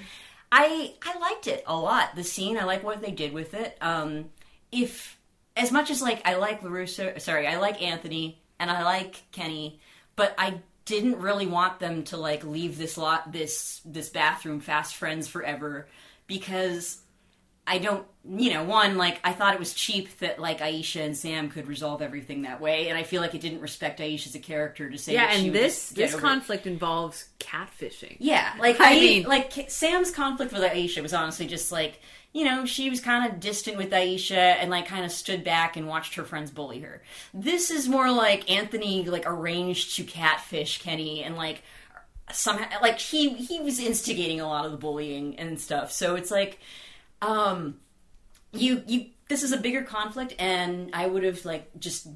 I 0.52 0.92
I 1.02 1.18
liked 1.18 1.46
it 1.46 1.64
a 1.66 1.76
lot. 1.76 2.14
The 2.16 2.24
scene, 2.24 2.58
I 2.58 2.64
like 2.64 2.82
what 2.84 3.00
they 3.02 3.10
did 3.10 3.32
with 3.32 3.54
it. 3.54 3.76
Um, 3.80 4.26
if 4.70 5.18
as 5.56 5.72
much 5.72 5.90
as 5.90 6.00
like 6.02 6.20
I 6.26 6.34
like 6.36 6.62
LaRusso, 6.62 7.20
sorry, 7.20 7.46
I 7.46 7.56
like 7.58 7.82
Anthony 7.82 8.40
and 8.58 8.70
I 8.70 8.82
like 8.84 9.22
Kenny, 9.32 9.80
but 10.16 10.34
I 10.38 10.60
didn't 10.84 11.18
really 11.18 11.46
want 11.46 11.80
them 11.80 12.04
to 12.04 12.16
like 12.16 12.44
leave 12.44 12.76
this 12.76 12.98
lot 12.98 13.32
this 13.32 13.80
this 13.84 14.08
bathroom 14.10 14.60
fast 14.60 14.96
friends 14.96 15.26
forever 15.28 15.88
because 16.26 17.00
I 17.66 17.78
don't, 17.78 18.06
you 18.28 18.52
know, 18.52 18.62
one, 18.64 18.98
like, 18.98 19.20
I 19.24 19.32
thought 19.32 19.54
it 19.54 19.58
was 19.58 19.72
cheap 19.72 20.18
that, 20.18 20.38
like, 20.38 20.58
Aisha 20.60 21.02
and 21.02 21.16
Sam 21.16 21.48
could 21.48 21.66
resolve 21.66 22.02
everything 22.02 22.42
that 22.42 22.60
way, 22.60 22.88
and 22.90 22.98
I 22.98 23.04
feel 23.04 23.22
like 23.22 23.34
it 23.34 23.40
didn't 23.40 23.62
respect 23.62 24.00
Aisha 24.00 24.26
as 24.26 24.34
a 24.34 24.38
character 24.38 24.90
to 24.90 24.98
say 24.98 25.14
yeah, 25.14 25.32
and 25.32 25.50
this 25.54 25.88
this 25.88 26.12
over 26.12 26.18
it. 26.18 26.28
conflict 26.28 26.66
involves 26.66 27.26
catfishing. 27.38 28.16
Yeah, 28.18 28.52
like, 28.58 28.78
I 28.80 28.96
I, 28.96 29.00
mean- 29.00 29.22
like, 29.22 29.70
Sam's 29.70 30.10
conflict 30.10 30.52
with 30.52 30.60
Aisha 30.60 31.02
was 31.02 31.14
honestly 31.14 31.46
just, 31.46 31.72
like, 31.72 32.00
you 32.34 32.44
know, 32.44 32.66
she 32.66 32.90
was 32.90 33.00
kind 33.00 33.32
of 33.32 33.40
distant 33.40 33.78
with 33.78 33.90
Aisha 33.90 34.32
and, 34.32 34.70
like, 34.70 34.86
kind 34.86 35.06
of 35.06 35.10
stood 35.12 35.42
back 35.42 35.78
and 35.78 35.88
watched 35.88 36.16
her 36.16 36.24
friends 36.24 36.50
bully 36.50 36.80
her. 36.80 37.02
This 37.32 37.70
is 37.70 37.88
more 37.88 38.10
like 38.10 38.50
Anthony, 38.50 39.04
like, 39.04 39.24
arranged 39.24 39.96
to 39.96 40.04
catfish 40.04 40.82
Kenny 40.82 41.24
and, 41.24 41.36
like, 41.36 41.62
somehow, 42.30 42.66
like, 42.82 42.98
he, 42.98 43.30
he 43.30 43.60
was 43.60 43.78
instigating 43.78 44.40
a 44.42 44.46
lot 44.46 44.66
of 44.66 44.72
the 44.72 44.78
bullying 44.78 45.38
and 45.38 45.58
stuff, 45.58 45.90
so 45.90 46.16
it's 46.16 46.30
like, 46.30 46.58
um, 47.22 47.76
you 48.54 48.82
you 48.86 49.06
this 49.28 49.42
is 49.42 49.52
a 49.52 49.56
bigger 49.56 49.82
conflict 49.82 50.34
and 50.38 50.90
i 50.92 51.06
would 51.06 51.24
have 51.24 51.44
like 51.44 51.70
just 51.78 52.08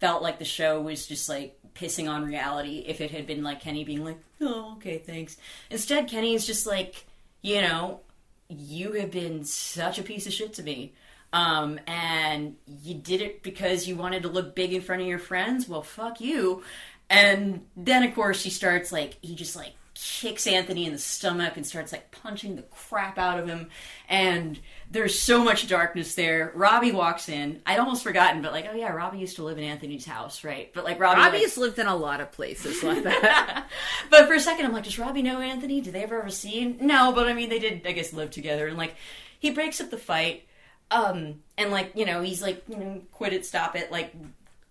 felt 0.00 0.22
like 0.22 0.38
the 0.38 0.44
show 0.44 0.80
was 0.80 1.06
just 1.06 1.28
like 1.28 1.58
pissing 1.74 2.08
on 2.08 2.24
reality 2.24 2.84
if 2.86 3.00
it 3.00 3.10
had 3.10 3.26
been 3.26 3.42
like 3.42 3.60
kenny 3.60 3.84
being 3.84 4.04
like 4.04 4.18
oh 4.40 4.74
okay 4.76 4.98
thanks 4.98 5.36
instead 5.70 6.08
kenny 6.08 6.34
is 6.34 6.46
just 6.46 6.66
like 6.66 7.06
you 7.42 7.60
know 7.60 8.00
you 8.48 8.92
have 8.92 9.10
been 9.10 9.44
such 9.44 9.98
a 9.98 10.02
piece 10.02 10.26
of 10.26 10.32
shit 10.32 10.54
to 10.54 10.62
me. 10.62 10.94
Um, 11.32 11.80
and 11.86 12.56
you 12.82 12.94
did 12.94 13.20
it 13.20 13.42
because 13.42 13.86
you 13.86 13.96
wanted 13.96 14.22
to 14.22 14.28
look 14.28 14.54
big 14.54 14.72
in 14.72 14.80
front 14.80 15.02
of 15.02 15.08
your 15.08 15.18
friends? 15.18 15.68
Well 15.68 15.82
fuck 15.82 16.20
you. 16.20 16.62
And 17.10 17.66
then 17.76 18.02
of 18.04 18.14
course 18.14 18.40
she 18.40 18.50
starts 18.50 18.92
like 18.92 19.18
he 19.20 19.34
just 19.34 19.56
like 19.56 19.74
kicks 19.94 20.46
Anthony 20.46 20.86
in 20.86 20.92
the 20.92 20.98
stomach 20.98 21.56
and 21.56 21.66
starts 21.66 21.92
like 21.92 22.10
punching 22.10 22.56
the 22.56 22.62
crap 22.62 23.18
out 23.18 23.38
of 23.38 23.48
him. 23.48 23.68
And 24.08 24.58
there's 24.90 25.18
so 25.18 25.42
much 25.42 25.66
darkness 25.68 26.14
there. 26.14 26.52
Robbie 26.54 26.92
walks 26.92 27.28
in. 27.28 27.60
I'd 27.66 27.78
almost 27.78 28.04
forgotten, 28.04 28.40
but 28.40 28.52
like, 28.52 28.66
oh 28.70 28.74
yeah, 28.74 28.92
Robbie 28.92 29.18
used 29.18 29.36
to 29.36 29.42
live 29.44 29.58
in 29.58 29.64
Anthony's 29.64 30.06
house, 30.06 30.44
right? 30.44 30.72
But 30.72 30.84
like 30.84 31.00
Robbie, 31.00 31.20
like- 31.20 31.32
Robbie's 31.32 31.56
lived 31.58 31.78
in 31.78 31.86
a 31.86 31.96
lot 31.96 32.20
of 32.20 32.30
places 32.32 32.82
like 32.82 33.02
that. 33.04 33.68
but 34.10 34.26
for 34.28 34.34
a 34.34 34.40
second, 34.40 34.64
I'm 34.66 34.72
like, 34.72 34.84
does 34.84 34.98
Robbie 34.98 35.22
know 35.22 35.40
Anthony? 35.40 35.80
Did 35.80 35.92
they 35.94 36.02
ever 36.04 36.18
ever 36.18 36.28
a 36.28 36.30
scene? 36.30 36.78
No, 36.80 37.12
but 37.12 37.26
I 37.26 37.32
mean, 37.32 37.48
they 37.48 37.58
did, 37.58 37.86
I 37.86 37.92
guess, 37.92 38.12
live 38.12 38.30
together. 38.30 38.68
And 38.68 38.76
like, 38.78 38.94
he 39.38 39.50
breaks 39.50 39.80
up 39.80 39.90
the 39.90 39.98
fight. 39.98 40.44
Um, 40.90 41.40
and 41.58 41.72
like, 41.72 41.92
you 41.96 42.06
know, 42.06 42.22
he's 42.22 42.40
like, 42.40 42.62
you 42.68 42.76
know, 42.76 43.02
quit 43.12 43.32
it, 43.32 43.44
stop 43.44 43.74
it. 43.74 43.90
Like, 43.90 44.14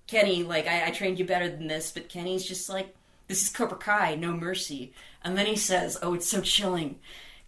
Kenny, 0.08 0.44
like, 0.44 0.66
I, 0.68 0.88
I 0.88 0.92
trained 0.92 1.20
you 1.20 1.26
better 1.26 1.50
than 1.50 1.68
this. 1.68 1.92
But 1.92 2.08
Kenny's 2.10 2.46
just 2.46 2.70
like, 2.70 2.96
this 3.28 3.42
is 3.44 3.50
Cobra 3.50 3.78
Kai, 3.78 4.16
no 4.16 4.32
mercy. 4.32 4.94
And 5.24 5.38
then 5.38 5.46
he 5.46 5.56
says, 5.58 5.98
oh, 6.02 6.14
it's 6.14 6.30
so 6.30 6.40
chilling. 6.42 7.00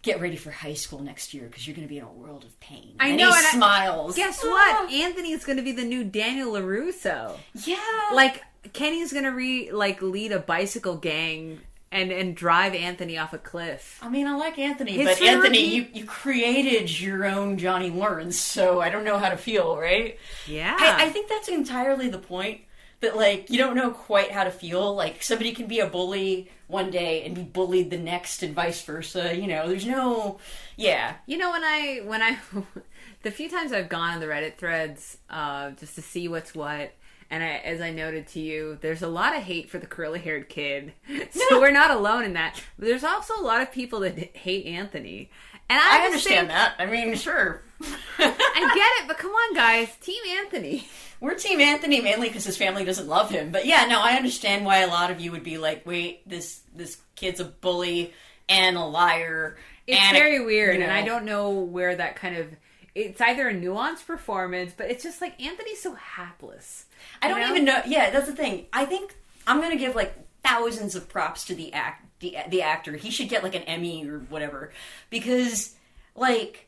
Get 0.08 0.22
ready 0.22 0.36
for 0.36 0.50
high 0.50 0.72
school 0.72 1.00
next 1.00 1.34
year 1.34 1.44
because 1.46 1.66
you're 1.66 1.76
going 1.76 1.86
to 1.86 1.92
be 1.92 1.98
in 1.98 2.04
a 2.04 2.10
world 2.10 2.42
of 2.44 2.58
pain. 2.60 2.94
I 2.98 3.08
and 3.08 3.18
know, 3.18 3.26
and 3.26 3.34
I- 3.46 3.50
smiles. 3.50 4.16
Guess 4.16 4.40
Ah. 4.42 4.48
what? 4.48 4.90
Anthony's 4.92 5.44
going 5.44 5.58
to 5.58 5.62
be 5.62 5.72
the 5.72 5.84
new 5.84 6.02
Daniel 6.02 6.52
LaRusso. 6.52 7.36
Yeah. 7.66 7.76
Like 8.14 8.42
Kenny's 8.72 9.12
going 9.12 9.24
to 9.24 9.32
re 9.32 9.70
like 9.70 10.00
lead 10.00 10.32
a 10.32 10.38
bicycle 10.38 10.96
gang 10.96 11.60
and 11.92 12.10
and 12.10 12.34
drive 12.34 12.74
Anthony 12.74 13.18
off 13.18 13.34
a 13.34 13.38
cliff. 13.38 13.98
I 14.02 14.08
mean, 14.08 14.26
I 14.26 14.34
like 14.36 14.58
Anthony, 14.58 14.92
His 14.92 15.06
but 15.06 15.20
Anthony, 15.22 15.64
you, 15.74 15.86
you 15.92 16.04
created 16.06 16.98
your 17.00 17.26
own 17.26 17.58
Johnny 17.58 17.90
Lawrence, 17.90 18.38
so 18.38 18.80
I 18.80 18.88
don't 18.88 19.04
know 19.04 19.18
how 19.18 19.28
to 19.28 19.36
feel, 19.36 19.76
right? 19.76 20.18
Yeah. 20.46 20.74
I, 20.78 21.04
I 21.04 21.08
think 21.10 21.28
that's 21.28 21.48
entirely 21.48 22.08
the 22.08 22.18
point. 22.18 22.62
That 23.00 23.16
like 23.16 23.48
you 23.50 23.58
don't 23.58 23.76
know 23.76 23.90
quite 23.90 24.32
how 24.32 24.44
to 24.44 24.50
feel. 24.50 24.94
Like 24.94 25.22
somebody 25.22 25.52
can 25.52 25.66
be 25.66 25.78
a 25.80 25.86
bully 25.86 26.50
one 26.66 26.90
day 26.90 27.22
and 27.24 27.34
be 27.34 27.42
bullied 27.42 27.90
the 27.90 27.96
next, 27.98 28.42
and 28.42 28.54
vice 28.54 28.82
versa. 28.82 29.36
You 29.36 29.46
know, 29.46 29.68
there's 29.68 29.86
no, 29.86 30.38
yeah, 30.76 31.14
You 31.26 31.38
know 31.38 31.50
when 31.52 31.62
I 31.64 32.00
when 32.04 32.22
I 32.22 32.38
the 33.22 33.30
few 33.30 33.48
times 33.48 33.72
I've 33.72 33.88
gone 33.88 34.14
on 34.14 34.20
the 34.20 34.26
Reddit 34.26 34.56
threads 34.56 35.16
uh, 35.30 35.70
just 35.72 35.94
to 35.94 36.02
see 36.02 36.26
what's 36.28 36.54
what, 36.56 36.92
and 37.30 37.42
I, 37.42 37.48
as 37.64 37.80
I 37.80 37.90
noted 37.92 38.26
to 38.28 38.40
you, 38.40 38.78
there's 38.80 39.02
a 39.02 39.08
lot 39.08 39.36
of 39.36 39.44
hate 39.44 39.70
for 39.70 39.78
the 39.78 39.86
curly 39.86 40.18
haired 40.18 40.48
kid. 40.48 40.92
So 41.30 41.60
we're 41.60 41.70
not 41.70 41.90
alone 41.92 42.24
in 42.24 42.32
that. 42.34 42.60
But 42.78 42.88
there's 42.88 43.04
also 43.04 43.34
a 43.38 43.42
lot 43.42 43.62
of 43.62 43.70
people 43.70 44.00
that 44.00 44.18
hate 44.36 44.66
Anthony, 44.66 45.30
and 45.70 45.78
I, 45.78 46.02
I 46.02 46.06
understand 46.06 46.48
think- 46.48 46.58
that. 46.58 46.74
I 46.80 46.86
mean, 46.86 47.14
sure. 47.14 47.62
I 48.18 48.72
get 48.74 49.02
it, 49.04 49.06
but 49.08 49.18
come 49.18 49.30
on, 49.30 49.54
guys, 49.54 49.94
Team 50.00 50.20
Anthony. 50.38 50.88
We're 51.20 51.34
Team 51.34 51.60
Anthony 51.60 52.00
mainly 52.00 52.28
because 52.28 52.44
his 52.44 52.56
family 52.56 52.84
doesn't 52.84 53.08
love 53.08 53.30
him. 53.30 53.50
But 53.50 53.66
yeah, 53.66 53.86
no, 53.86 54.00
I 54.00 54.12
understand 54.14 54.64
why 54.64 54.78
a 54.78 54.86
lot 54.86 55.10
of 55.10 55.20
you 55.20 55.32
would 55.32 55.42
be 55.42 55.58
like, 55.58 55.84
"Wait, 55.84 56.28
this 56.28 56.60
this 56.74 56.98
kid's 57.16 57.40
a 57.40 57.44
bully 57.44 58.12
and 58.48 58.76
a 58.76 58.84
liar." 58.84 59.56
It's 59.86 60.00
and 60.00 60.16
a- 60.16 60.20
very 60.20 60.44
weird, 60.44 60.76
you 60.76 60.82
and 60.82 60.92
I 60.92 61.02
don't 61.02 61.24
know 61.24 61.50
where 61.50 61.94
that 61.96 62.16
kind 62.16 62.36
of. 62.36 62.48
It's 62.94 63.20
either 63.20 63.48
a 63.48 63.54
nuanced 63.54 64.06
performance, 64.06 64.72
but 64.76 64.90
it's 64.90 65.02
just 65.02 65.20
like 65.20 65.40
Anthony's 65.40 65.80
so 65.80 65.94
hapless. 65.94 66.86
I 67.22 67.28
don't 67.28 67.40
know? 67.40 67.50
even 67.50 67.64
know. 67.64 67.82
Yeah, 67.86 68.10
that's 68.10 68.26
the 68.26 68.34
thing. 68.34 68.66
I 68.72 68.84
think 68.86 69.16
I'm 69.46 69.60
gonna 69.60 69.76
give 69.76 69.94
like 69.94 70.14
thousands 70.44 70.94
of 70.94 71.08
props 71.08 71.44
to 71.46 71.54
the 71.54 71.72
act 71.72 72.04
the, 72.20 72.36
the 72.48 72.62
actor. 72.62 72.96
He 72.96 73.10
should 73.10 73.28
get 73.28 73.42
like 73.42 73.54
an 73.54 73.62
Emmy 73.62 74.06
or 74.06 74.18
whatever 74.18 74.72
because 75.10 75.74
like 76.14 76.67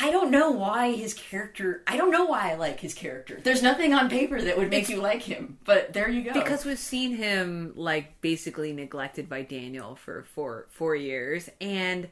I 0.00 0.10
don't 0.10 0.30
know 0.30 0.50
why 0.50 0.92
his 0.92 1.12
character. 1.14 1.82
I 1.86 1.96
don't 1.96 2.10
know 2.10 2.24
why 2.24 2.52
I 2.52 2.54
like 2.54 2.80
his 2.80 2.94
character. 2.94 3.38
There's 3.42 3.62
nothing 3.62 3.92
on 3.92 4.08
paper 4.08 4.40
that 4.40 4.56
would 4.56 4.70
make 4.70 4.88
you 4.88 5.00
like 5.00 5.22
him. 5.22 5.58
But 5.64 5.92
there 5.92 6.08
you 6.08 6.22
go. 6.22 6.32
Because 6.32 6.64
we've 6.64 6.78
seen 6.78 7.14
him 7.16 7.72
like 7.76 8.20
basically 8.20 8.72
neglected 8.72 9.28
by 9.28 9.42
Daniel 9.42 9.96
for 9.96 10.24
four 10.34 10.66
four 10.70 10.96
years, 10.96 11.50
and 11.60 12.08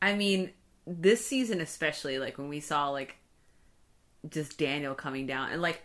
I 0.00 0.14
mean 0.14 0.50
this 0.86 1.26
season 1.26 1.60
especially, 1.60 2.18
like 2.18 2.38
when 2.38 2.48
we 2.48 2.60
saw 2.60 2.90
like 2.90 3.16
just 4.28 4.58
Daniel 4.58 4.94
coming 4.94 5.26
down, 5.26 5.50
and 5.50 5.60
like 5.60 5.82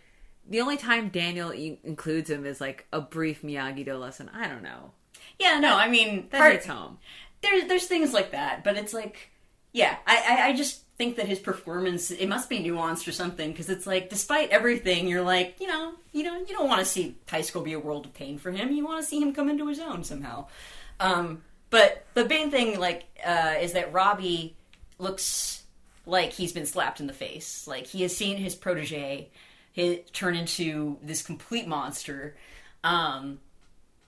the 0.48 0.60
only 0.60 0.76
time 0.76 1.08
Daniel 1.08 1.50
in- 1.50 1.78
includes 1.84 2.30
him 2.30 2.46
is 2.46 2.60
like 2.60 2.86
a 2.92 3.00
brief 3.00 3.42
Miyagi 3.42 3.84
Do 3.84 3.96
lesson. 3.96 4.30
I 4.32 4.48
don't 4.48 4.62
know. 4.62 4.92
yeah, 5.38 5.58
no, 5.60 5.76
I 5.76 5.88
mean 5.88 6.28
That 6.30 6.38
part- 6.38 6.52
hits 6.52 6.66
home. 6.66 6.98
there's 7.42 7.64
there's 7.66 7.86
things 7.86 8.12
like 8.12 8.32
that, 8.32 8.64
but 8.64 8.76
it's 8.76 8.94
like 8.94 9.30
yeah, 9.72 9.96
I, 10.06 10.16
I, 10.16 10.48
I 10.48 10.52
just 10.54 10.80
think 11.00 11.16
that 11.16 11.26
his 11.26 11.38
performance 11.38 12.10
it 12.10 12.28
must 12.28 12.50
be 12.50 12.58
nuanced 12.58 13.08
or 13.08 13.12
something 13.12 13.50
because 13.52 13.70
it's 13.70 13.86
like 13.86 14.10
despite 14.10 14.50
everything 14.50 15.08
you're 15.08 15.22
like 15.22 15.54
you 15.58 15.66
know 15.66 15.94
you 16.12 16.22
know 16.22 16.36
you 16.36 16.48
don't 16.48 16.68
want 16.68 16.78
to 16.78 16.84
see 16.84 17.16
high 17.26 17.40
school 17.40 17.62
be 17.62 17.72
a 17.72 17.80
world 17.80 18.04
of 18.04 18.12
pain 18.12 18.36
for 18.36 18.50
him. 18.50 18.70
You 18.70 18.84
want 18.84 19.02
to 19.02 19.08
see 19.08 19.18
him 19.18 19.32
come 19.32 19.48
into 19.48 19.66
his 19.66 19.80
own 19.80 20.04
somehow. 20.04 20.48
Um, 21.00 21.40
but 21.70 22.04
the 22.12 22.26
main 22.28 22.50
thing 22.50 22.78
like 22.78 23.04
uh, 23.24 23.54
is 23.62 23.72
that 23.72 23.94
robbie 23.94 24.54
looks 24.98 25.62
like 26.04 26.34
he's 26.34 26.52
been 26.52 26.66
slapped 26.66 27.00
in 27.00 27.06
the 27.06 27.14
face. 27.14 27.66
Like 27.66 27.86
he 27.86 28.02
has 28.02 28.14
seen 28.14 28.36
his 28.36 28.54
protege 28.54 29.30
his, 29.72 30.00
turn 30.12 30.36
into 30.36 30.98
this 31.02 31.22
complete 31.22 31.66
monster 31.66 32.36
um, 32.84 33.38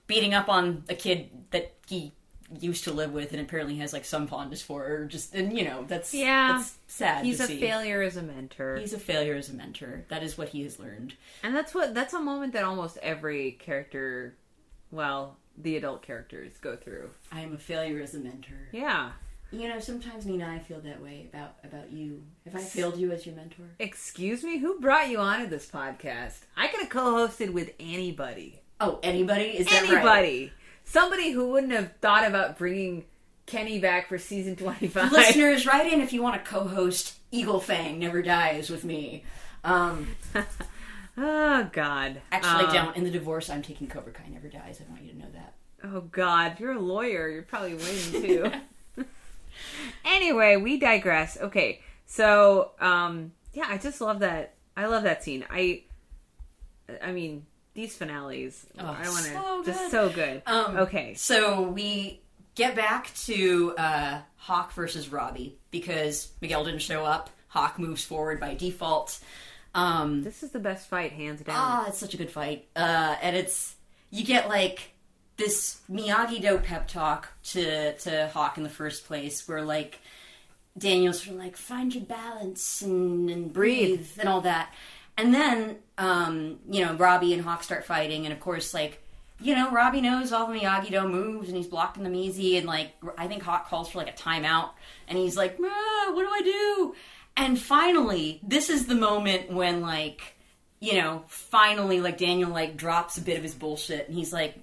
beating 0.05 0.35
up 0.35 0.47
on 0.47 0.83
a 0.89 0.93
kid 0.93 1.31
that 1.49 1.73
he 1.87 2.11
used 2.59 2.83
to 2.85 2.91
live 2.91 3.11
with 3.13 3.31
and 3.31 3.41
apparently 3.41 3.75
has 3.77 3.93
like 3.93 4.05
some 4.05 4.27
fondness 4.27 4.61
for 4.61 4.85
or 4.85 5.05
just 5.05 5.33
and 5.35 5.57
you 5.57 5.63
know 5.65 5.83
that's 5.87 6.13
Yeah. 6.13 6.53
that's 6.57 6.75
sad 6.87 7.25
He's 7.25 7.39
a 7.39 7.47
see. 7.47 7.59
failure 7.59 8.01
as 8.01 8.17
a 8.17 8.21
mentor. 8.23 8.77
he's 8.77 8.93
a 8.93 8.99
failure 8.99 9.35
as 9.35 9.49
a 9.49 9.53
mentor 9.53 10.05
that 10.09 10.23
is 10.23 10.37
what 10.37 10.49
he 10.49 10.63
has 10.63 10.79
learned 10.79 11.13
And 11.43 11.55
that's 11.55 11.73
what 11.73 11.93
that's 11.93 12.13
a 12.13 12.19
moment 12.21 12.53
that 12.53 12.63
almost 12.63 12.97
every 13.01 13.51
character, 13.53 14.35
well, 14.91 15.37
the 15.57 15.77
adult 15.77 16.01
characters 16.01 16.53
go 16.61 16.75
through. 16.75 17.09
i 17.31 17.41
am 17.41 17.53
a 17.53 17.57
failure 17.57 18.01
as 18.01 18.13
a 18.15 18.19
mentor 18.19 18.67
Yeah. 18.71 19.11
you 19.51 19.67
know 19.69 19.79
sometimes 19.79 20.25
nina 20.25 20.47
i 20.47 20.59
feel 20.59 20.79
that 20.81 21.01
way 21.01 21.27
about 21.31 21.55
about 21.63 21.91
you 21.91 22.23
have 22.45 22.55
i 22.55 22.59
failed 22.59 22.97
you 22.97 23.11
as 23.11 23.25
your 23.25 23.35
mentor 23.35 23.65
Excuse 23.79 24.43
me, 24.43 24.57
who 24.57 24.79
brought 24.79 25.09
you 25.09 25.19
onto 25.19 25.47
this 25.47 25.67
podcast? 25.69 26.39
I 26.57 26.67
could 26.67 26.81
have 26.81 26.89
co-hosted 26.89 27.51
with 27.53 27.71
anybody. 27.79 28.61
oh 28.81 28.99
anybody 29.03 29.45
is 29.45 29.67
that 29.67 29.81
right 29.83 29.91
Anybody. 29.93 30.51
Somebody 30.85 31.31
who 31.31 31.49
wouldn't 31.49 31.73
have 31.73 31.93
thought 32.01 32.27
about 32.27 32.57
bringing 32.57 33.05
Kenny 33.45 33.79
back 33.79 34.07
for 34.09 34.17
season 34.17 34.55
25. 34.55 35.11
listeners 35.11 35.65
write 35.65 35.91
in 35.91 36.01
if 36.01 36.13
you 36.13 36.21
want 36.21 36.43
to 36.43 36.49
co-host 36.49 37.17
eagle 37.31 37.59
fang 37.59 37.99
never 37.99 38.21
dies 38.21 38.69
with 38.69 38.83
me 38.85 39.23
um 39.63 40.15
oh 41.17 41.67
god. 41.73 42.21
actually 42.31 42.65
Um, 42.65 42.73
don't 42.73 42.95
in 42.95 43.03
the 43.03 43.09
divorce 43.11 43.49
i'm 43.49 43.61
taking 43.61 43.87
cobra 43.87 44.13
kai 44.13 44.27
never 44.29 44.47
dies 44.47 44.79
i 44.79 44.89
want 44.89 45.03
you 45.03 45.11
to 45.11 45.17
know 45.17 45.29
that 45.33 45.53
Oh 45.85 46.01
God, 46.01 46.59
you're 46.59 46.71
a 46.71 46.79
lawyer. 46.79 47.27
You're 47.29 47.43
probably 47.43 47.73
winning 47.75 48.11
too. 48.95 49.05
anyway, 50.05 50.55
we 50.55 50.79
digress. 50.79 51.37
Okay, 51.39 51.81
so 52.05 52.71
um, 52.79 53.33
yeah, 53.53 53.65
I 53.67 53.77
just 53.77 53.99
love 53.99 54.19
that. 54.19 54.53
I 54.77 54.85
love 54.85 55.03
that 55.03 55.23
scene. 55.23 55.45
I, 55.49 55.83
I 57.01 57.11
mean, 57.11 57.45
these 57.73 57.95
finales. 57.95 58.65
Oh, 58.79 58.85
I 58.85 59.07
want 59.09 59.25
to 59.25 59.31
so 59.33 59.63
just 59.65 59.79
good. 59.79 59.91
so 59.91 60.09
good. 60.09 60.41
Um, 60.45 60.77
okay, 60.77 61.13
So 61.15 61.61
we 61.61 62.21
get 62.55 62.75
back 62.75 63.13
to 63.25 63.73
uh, 63.77 64.19
Hawk 64.37 64.73
versus 64.73 65.09
Robbie 65.09 65.57
because 65.71 66.31
Miguel 66.41 66.63
didn't 66.65 66.81
show 66.81 67.03
up. 67.05 67.29
Hawk 67.47 67.79
moves 67.79 68.03
forward 68.03 68.39
by 68.39 68.53
default. 68.55 69.19
Um, 69.75 70.23
this 70.23 70.43
is 70.43 70.51
the 70.51 70.59
best 70.59 70.87
fight, 70.87 71.11
hands 71.13 71.41
down. 71.41 71.55
ah, 71.57 71.85
it's 71.87 71.97
such 71.97 72.13
a 72.13 72.17
good 72.17 72.29
fight. 72.31 72.67
Uh, 72.75 73.15
and 73.21 73.35
it's 73.35 73.75
you 74.11 74.23
get 74.23 74.47
like 74.47 74.91
this 75.37 75.79
Miyagi 75.89 76.41
Do 76.41 76.57
pep 76.59 76.87
talk 76.87 77.29
to 77.45 77.93
to 77.97 78.27
Hawk 78.33 78.57
in 78.57 78.63
the 78.63 78.69
first 78.69 79.05
place, 79.07 79.47
where 79.47 79.63
like 79.63 79.99
Daniel's 80.77 81.21
sort 81.23 81.35
of 81.37 81.41
like 81.43 81.57
find 81.57 81.93
your 81.93 82.03
balance 82.03 82.81
and, 82.81 83.29
and 83.29 83.51
breathe 83.53 84.07
and 84.19 84.29
all 84.29 84.41
that. 84.41 84.71
And 85.17 85.33
then, 85.33 85.77
um, 85.97 86.59
you 86.69 86.83
know, 86.83 86.95
Robbie 86.95 87.33
and 87.33 87.43
Hawk 87.43 87.63
start 87.63 87.85
fighting, 87.85 88.25
and 88.25 88.33
of 88.33 88.39
course, 88.39 88.73
like, 88.73 88.99
you 89.39 89.55
know, 89.55 89.69
Robbie 89.71 90.01
knows 90.01 90.31
all 90.31 90.47
the 90.47 90.59
Miyagi 90.59 90.89
Do 90.89 91.07
moves, 91.07 91.49
and 91.49 91.57
he's 91.57 91.67
blocking 91.67 92.03
them 92.03 92.15
easy, 92.15 92.57
and 92.57 92.65
like, 92.65 92.91
I 93.17 93.27
think 93.27 93.43
Hawk 93.43 93.67
calls 93.67 93.89
for 93.89 93.99
like 93.99 94.09
a 94.09 94.13
timeout, 94.13 94.71
and 95.07 95.17
he's 95.17 95.37
like, 95.37 95.59
what 95.59 95.67
do 96.15 96.29
I 96.29 96.41
do? 96.43 96.95
And 97.35 97.59
finally, 97.59 98.39
this 98.43 98.69
is 98.69 98.85
the 98.85 98.95
moment 98.95 99.51
when 99.51 99.81
like, 99.81 100.35
you 100.79 100.93
know, 101.01 101.23
finally, 101.27 101.99
like 101.99 102.17
Daniel 102.17 102.51
like 102.51 102.77
drops 102.77 103.17
a 103.17 103.21
bit 103.21 103.37
of 103.37 103.43
his 103.43 103.55
bullshit, 103.55 104.07
and 104.07 104.17
he's 104.17 104.33
like, 104.33 104.55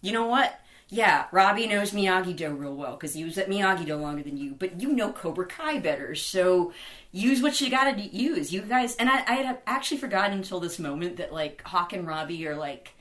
you 0.00 0.12
know 0.12 0.26
what? 0.26 0.58
Yeah, 0.90 1.26
Robbie 1.32 1.66
knows 1.66 1.90
Miyagi 1.90 2.34
Do 2.34 2.50
real 2.54 2.74
well 2.74 2.92
because 2.92 3.12
he 3.14 3.22
was 3.24 3.36
at 3.36 3.48
Miyagi 3.48 3.84
Do 3.84 3.96
longer 3.96 4.22
than 4.22 4.36
you, 4.38 4.54
but 4.58 4.80
you 4.80 4.92
know 4.92 5.12
Cobra 5.12 5.46
Kai 5.46 5.78
better, 5.80 6.14
so 6.14 6.72
use 7.12 7.42
what 7.42 7.60
you 7.60 7.68
gotta 7.70 8.00
use. 8.00 8.52
You 8.52 8.62
guys, 8.62 8.96
and 8.96 9.10
I, 9.10 9.22
I 9.26 9.34
had 9.34 9.58
actually 9.66 9.98
forgotten 9.98 10.32
until 10.38 10.60
this 10.60 10.78
moment 10.78 11.18
that 11.18 11.32
like 11.32 11.62
Hawk 11.64 11.92
and 11.92 12.06
Robbie 12.06 12.46
are 12.46 12.56
like 12.56 12.94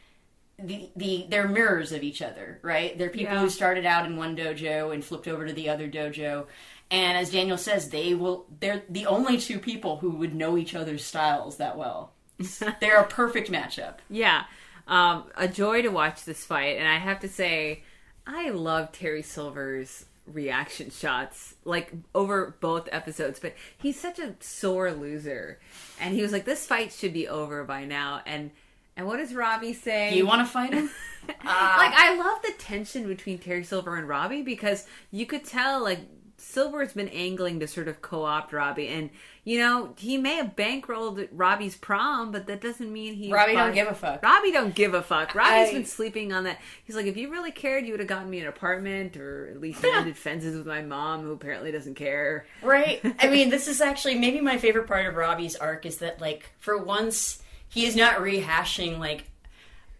the, 0.59 0.89
the 0.95 1.27
they're 1.29 1.47
mirrors 1.47 1.91
of 1.93 2.03
each 2.03 2.21
other, 2.21 2.59
right? 2.61 2.97
They're 2.97 3.09
people 3.09 3.35
Yeah. 3.35 3.41
who 3.41 3.49
started 3.49 3.85
out 3.85 4.05
in 4.05 4.17
one 4.17 4.35
dojo 4.35 4.93
and 4.93 5.03
flipped 5.05 5.27
over 5.27 5.45
to 5.47 5.53
the 5.53 5.69
other 5.69 5.87
dojo. 5.87 6.47
And 6.91 7.17
as 7.17 7.31
Daniel 7.31 7.57
says, 7.57 7.89
they 7.89 8.13
will 8.15 8.47
they're 8.59 8.83
the 8.89 9.05
only 9.05 9.37
two 9.37 9.59
people 9.59 9.97
who 9.97 10.11
would 10.11 10.33
know 10.35 10.57
each 10.57 10.75
other's 10.75 11.05
styles 11.05 11.57
that 11.57 11.77
well. 11.77 12.11
they're 12.81 12.99
a 13.01 13.07
perfect 13.07 13.49
matchup. 13.51 13.95
Yeah. 14.09 14.43
Um, 14.87 15.25
a 15.35 15.47
joy 15.47 15.81
to 15.81 15.89
watch 15.89 16.23
this 16.23 16.45
fight. 16.45 16.77
And 16.77 16.87
I 16.87 16.97
have 16.97 17.19
to 17.21 17.27
say, 17.29 17.83
I 18.25 18.49
love 18.49 18.91
Terry 18.91 19.21
Silver's 19.21 20.05
reaction 20.25 20.89
shots, 20.89 21.55
like 21.63 21.91
over 22.13 22.55
both 22.59 22.89
episodes. 22.91 23.39
But 23.39 23.53
he's 23.77 23.99
such 23.99 24.19
a 24.19 24.35
sore 24.39 24.91
loser. 24.91 25.59
And 25.99 26.13
he 26.13 26.21
was 26.21 26.31
like, 26.31 26.45
this 26.45 26.65
fight 26.65 26.91
should 26.91 27.13
be 27.13 27.27
over 27.27 27.63
by 27.63 27.85
now. 27.85 28.21
And 28.25 28.51
and 28.95 29.05
what 29.05 29.17
does 29.17 29.33
Robbie 29.33 29.73
say? 29.73 30.09
Do 30.09 30.17
you 30.17 30.25
want 30.25 30.45
to 30.45 30.51
fight 30.51 30.73
him? 30.73 30.89
like 31.27 31.37
I 31.45 32.15
love 32.17 32.41
the 32.41 32.53
tension 32.57 33.07
between 33.07 33.37
Terry 33.37 33.63
Silver 33.63 33.95
and 33.95 34.07
Robbie 34.07 34.41
because 34.41 34.87
you 35.11 35.25
could 35.27 35.45
tell 35.45 35.83
like 35.83 35.99
Silver's 36.37 36.93
been 36.93 37.09
angling 37.09 37.59
to 37.59 37.67
sort 37.67 37.87
of 37.87 38.01
co-opt 38.01 38.53
Robbie, 38.53 38.87
and 38.87 39.09
you 39.47 39.59
know 39.59 39.93
he 39.95 40.17
may 40.17 40.35
have 40.35 40.57
bankrolled 40.57 41.25
Robbie's 41.31 41.77
prom, 41.77 42.33
but 42.33 42.47
that 42.47 42.59
doesn't 42.59 42.91
mean 42.91 43.13
he. 43.13 43.31
Robbie 43.31 43.53
don't 43.53 43.73
give 43.73 43.87
a 43.87 43.93
fuck. 43.93 44.21
Robbie 44.21 44.51
don't 44.51 44.75
give 44.75 44.93
a 44.93 45.01
fuck. 45.01 45.33
Robbie's 45.33 45.69
I- 45.69 45.73
been 45.73 45.85
sleeping 45.85 46.33
on 46.33 46.43
that. 46.43 46.59
He's 46.83 46.97
like, 46.97 47.05
if 47.05 47.15
you 47.15 47.31
really 47.31 47.51
cared, 47.51 47.85
you 47.85 47.93
would 47.93 48.01
have 48.01 48.09
gotten 48.09 48.29
me 48.29 48.41
an 48.41 48.47
apartment, 48.47 49.15
or 49.15 49.47
at 49.49 49.61
least 49.61 49.85
ended 49.85 50.17
fences 50.17 50.57
with 50.57 50.67
my 50.67 50.81
mom, 50.81 51.21
who 51.21 51.31
apparently 51.31 51.71
doesn't 51.71 51.95
care. 51.95 52.45
Right. 52.61 52.99
I 53.19 53.29
mean, 53.29 53.49
this 53.49 53.69
is 53.69 53.79
actually 53.79 54.15
maybe 54.15 54.41
my 54.41 54.57
favorite 54.57 54.85
part 54.85 55.05
of 55.05 55.15
Robbie's 55.15 55.55
arc 55.55 55.85
is 55.85 55.99
that, 55.99 56.19
like, 56.19 56.49
for 56.59 56.77
once, 56.77 57.41
he 57.69 57.85
is 57.85 57.95
not 57.95 58.17
rehashing, 58.17 58.99
like, 58.99 59.23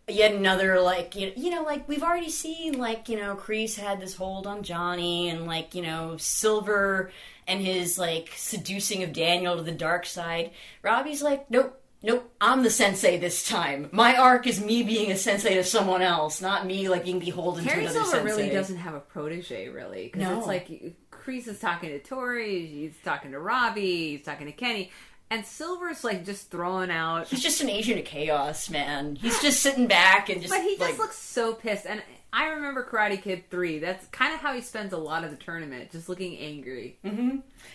yet 0.08 0.34
another, 0.34 0.80
like, 0.80 1.16
you 1.16 1.32
you 1.36 1.50
know, 1.50 1.64
like, 1.64 1.88
we've 1.88 2.04
already 2.04 2.30
seen, 2.30 2.78
like, 2.78 3.10
you 3.10 3.18
know, 3.18 3.36
Kreese 3.36 3.76
had 3.76 4.00
this 4.00 4.16
hold 4.16 4.48
on 4.48 4.64
Johnny, 4.64 5.30
and, 5.30 5.46
like, 5.48 5.76
you 5.76 5.82
know, 5.82 6.18
Silver 6.18 7.12
and 7.48 7.62
his, 7.62 7.98
like, 7.98 8.32
seducing 8.36 9.04
of 9.04 9.14
Daniel 9.14 9.58
to 9.58 9.64
the 9.64 9.72
dark 9.72 10.06
side. 10.06 10.52
Robbie's 10.82 11.22
like, 11.22 11.50
nope. 11.52 11.82
Nope, 12.04 12.32
I'm 12.40 12.62
the 12.62 12.70
sensei 12.70 13.18
this 13.18 13.50
time. 13.50 13.90
My 13.92 14.16
arc 14.16 14.46
is 14.46 14.64
me 14.64 14.84
being 14.84 15.12
a 15.12 15.18
sensei 15.18 15.56
to 15.56 15.64
someone 15.64 16.04
else, 16.04 16.40
not 16.42 16.68
me 16.68 16.88
like 16.90 17.06
being 17.06 17.18
beholden 17.18 17.64
Terry 17.66 17.86
to 17.86 17.90
another 17.90 18.06
Silver 18.06 18.28
sensei. 18.30 18.42
really 18.44 18.50
doesn't 18.54 18.78
have 18.78 18.94
a 18.94 19.00
protege, 19.00 19.68
really, 19.70 20.04
because 20.04 20.22
No. 20.22 20.38
it's 20.38 20.46
like 20.46 20.70
Kreese 21.12 21.48
is 21.48 21.58
talking 21.60 21.90
to 21.90 21.98
Tori, 22.00 22.68
he's 22.68 22.94
talking 23.04 23.32
to 23.32 23.40
Robbie, 23.40 24.16
he's 24.16 24.24
talking 24.24 24.46
to 24.46 24.54
Kenny, 24.54 24.92
and 25.30 25.46
Silver's 25.46 26.04
like 26.04 26.26
just 26.26 26.50
throwing 26.50 26.92
out. 26.92 27.28
He's 27.28 27.44
just 27.44 27.62
an 27.62 27.70
agent 27.70 28.00
of 28.00 28.06
chaos, 28.06 28.70
man. 28.70 29.16
He's 29.16 29.42
just 29.42 29.62
sitting 29.62 29.88
back 29.88 30.30
and 30.30 30.42
just. 30.42 30.54
But 30.54 30.62
he 30.64 30.70
just 30.78 30.82
like, 30.82 30.98
looks 30.98 31.18
so 31.18 31.54
pissed, 31.54 31.86
and 31.86 32.02
I 32.34 32.48
remember 32.50 32.86
Karate 32.90 33.22
Kid 33.22 33.50
three. 33.50 33.80
That's 33.80 34.06
kind 34.08 34.34
of 34.34 34.40
how 34.40 34.54
he 34.54 34.62
spends 34.62 34.94
a 34.94 34.98
lot 34.98 35.24
of 35.24 35.32
the 35.32 35.38
tournament, 35.38 35.92
just 35.92 36.08
looking 36.10 36.38
angry. 36.38 36.98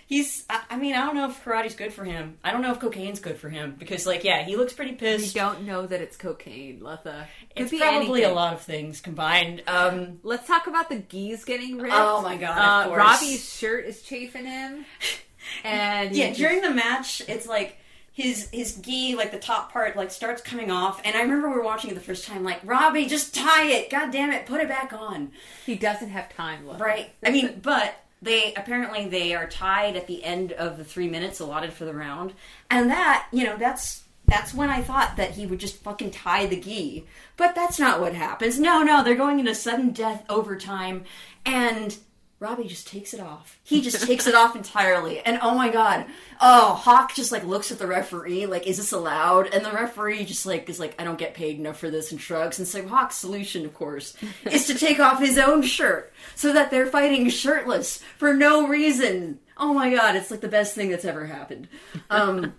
He's. 0.06 0.44
I, 0.48 0.62
I 0.70 0.76
mean, 0.76 0.94
I 0.94 1.04
don't 1.04 1.14
know 1.14 1.28
if 1.28 1.42
karate's 1.44 1.74
good 1.74 1.92
for 1.92 2.04
him. 2.04 2.38
I 2.44 2.50
don't 2.52 2.62
know 2.62 2.72
if 2.72 2.78
cocaine's 2.80 3.20
good 3.20 3.36
for 3.38 3.48
him 3.48 3.74
because, 3.78 4.06
like, 4.06 4.24
yeah, 4.24 4.42
he 4.44 4.56
looks 4.56 4.72
pretty 4.72 4.92
pissed. 4.92 5.34
We 5.34 5.40
don't 5.40 5.64
know 5.66 5.86
that 5.86 6.00
it's 6.00 6.16
cocaine, 6.16 6.80
Letta. 6.82 7.26
Could 7.56 7.62
It's 7.62 7.70
be 7.70 7.78
probably 7.78 8.20
anything. 8.22 8.30
a 8.30 8.34
lot 8.34 8.52
of 8.54 8.60
things 8.62 9.00
combined. 9.00 9.62
Um, 9.66 10.20
Let's 10.22 10.46
talk 10.46 10.66
about 10.66 10.88
the 10.88 10.96
gis 10.96 11.44
getting 11.44 11.78
ripped. 11.78 11.94
Oh 11.96 12.22
my 12.22 12.36
God, 12.36 12.52
of 12.52 12.58
Uh, 12.58 12.88
course. 12.88 12.98
Robbie's 12.98 13.52
shirt 13.54 13.84
is 13.86 14.02
chafing 14.02 14.44
him, 14.46 14.84
and 15.64 16.14
yeah, 16.14 16.26
he 16.26 16.34
during 16.34 16.60
the 16.60 16.70
match, 16.70 17.22
it's 17.28 17.46
like 17.46 17.78
his 18.12 18.48
his 18.50 18.74
gi, 18.74 19.16
like 19.16 19.32
the 19.32 19.38
top 19.38 19.72
part, 19.72 19.96
like 19.96 20.10
starts 20.10 20.42
coming 20.42 20.70
off. 20.70 21.00
And 21.04 21.16
I 21.16 21.22
remember 21.22 21.48
we 21.48 21.56
were 21.56 21.64
watching 21.64 21.90
it 21.90 21.94
the 21.94 22.00
first 22.00 22.26
time, 22.26 22.44
like 22.44 22.60
Robbie, 22.64 23.06
just 23.06 23.34
tie 23.34 23.66
it. 23.66 23.90
God 23.90 24.10
damn 24.10 24.32
it, 24.32 24.46
put 24.46 24.60
it 24.60 24.68
back 24.68 24.92
on. 24.92 25.32
he 25.64 25.74
doesn't 25.74 26.10
have 26.10 26.34
time 26.34 26.66
left. 26.66 26.80
Right. 26.80 27.10
I 27.24 27.30
mean, 27.30 27.60
but 27.62 27.94
they 28.20 28.54
apparently 28.54 29.08
they 29.08 29.34
are 29.34 29.48
tied 29.48 29.96
at 29.96 30.06
the 30.06 30.22
end 30.24 30.52
of 30.52 30.76
the 30.76 30.84
three 30.84 31.08
minutes 31.08 31.40
allotted 31.40 31.72
for 31.72 31.84
the 31.84 31.94
round, 31.94 32.34
and 32.70 32.90
that 32.90 33.26
you 33.32 33.44
know 33.44 33.56
that's 33.56 34.04
that's 34.26 34.54
when 34.54 34.70
I 34.70 34.82
thought 34.82 35.16
that 35.16 35.32
he 35.32 35.46
would 35.46 35.58
just 35.58 35.82
fucking 35.82 36.12
tie 36.12 36.46
the 36.46 36.60
gi, 36.60 37.06
but 37.36 37.54
that's 37.54 37.78
not 37.78 38.00
what 38.00 38.14
happens. 38.14 38.60
No, 38.60 38.82
no, 38.82 39.02
they're 39.02 39.14
going 39.14 39.40
into 39.40 39.54
sudden 39.54 39.90
death 39.90 40.24
overtime, 40.28 41.04
and 41.44 41.96
Robbie 42.42 42.66
just 42.66 42.88
takes 42.88 43.14
it 43.14 43.20
off. 43.20 43.60
He 43.62 43.80
just 43.80 44.04
takes 44.04 44.26
it 44.26 44.34
off 44.34 44.56
entirely. 44.56 45.20
And 45.20 45.38
oh 45.42 45.54
my 45.54 45.70
god. 45.70 46.06
Oh, 46.40 46.74
Hawk 46.74 47.14
just 47.14 47.30
like 47.30 47.44
looks 47.44 47.70
at 47.70 47.78
the 47.78 47.86
referee, 47.86 48.46
like, 48.46 48.66
is 48.66 48.78
this 48.78 48.90
allowed? 48.90 49.46
And 49.54 49.64
the 49.64 49.70
referee 49.70 50.24
just 50.24 50.44
like 50.44 50.68
is 50.68 50.80
like, 50.80 51.00
I 51.00 51.04
don't 51.04 51.18
get 51.18 51.34
paid 51.34 51.58
enough 51.60 51.78
for 51.78 51.88
this 51.88 52.10
and 52.10 52.20
shrugs. 52.20 52.58
And 52.58 52.66
so 52.66 52.86
Hawk's 52.88 53.16
solution, 53.16 53.64
of 53.64 53.74
course, 53.74 54.16
is 54.50 54.66
to 54.66 54.74
take 54.74 54.98
off 54.98 55.20
his 55.20 55.38
own 55.38 55.62
shirt 55.62 56.12
so 56.34 56.52
that 56.52 56.72
they're 56.72 56.86
fighting 56.86 57.28
shirtless 57.28 58.02
for 58.18 58.34
no 58.34 58.66
reason. 58.66 59.38
Oh 59.56 59.72
my 59.72 59.94
god, 59.94 60.16
it's 60.16 60.32
like 60.32 60.40
the 60.40 60.48
best 60.48 60.74
thing 60.74 60.90
that's 60.90 61.04
ever 61.04 61.26
happened. 61.26 61.68
Um 62.10 62.54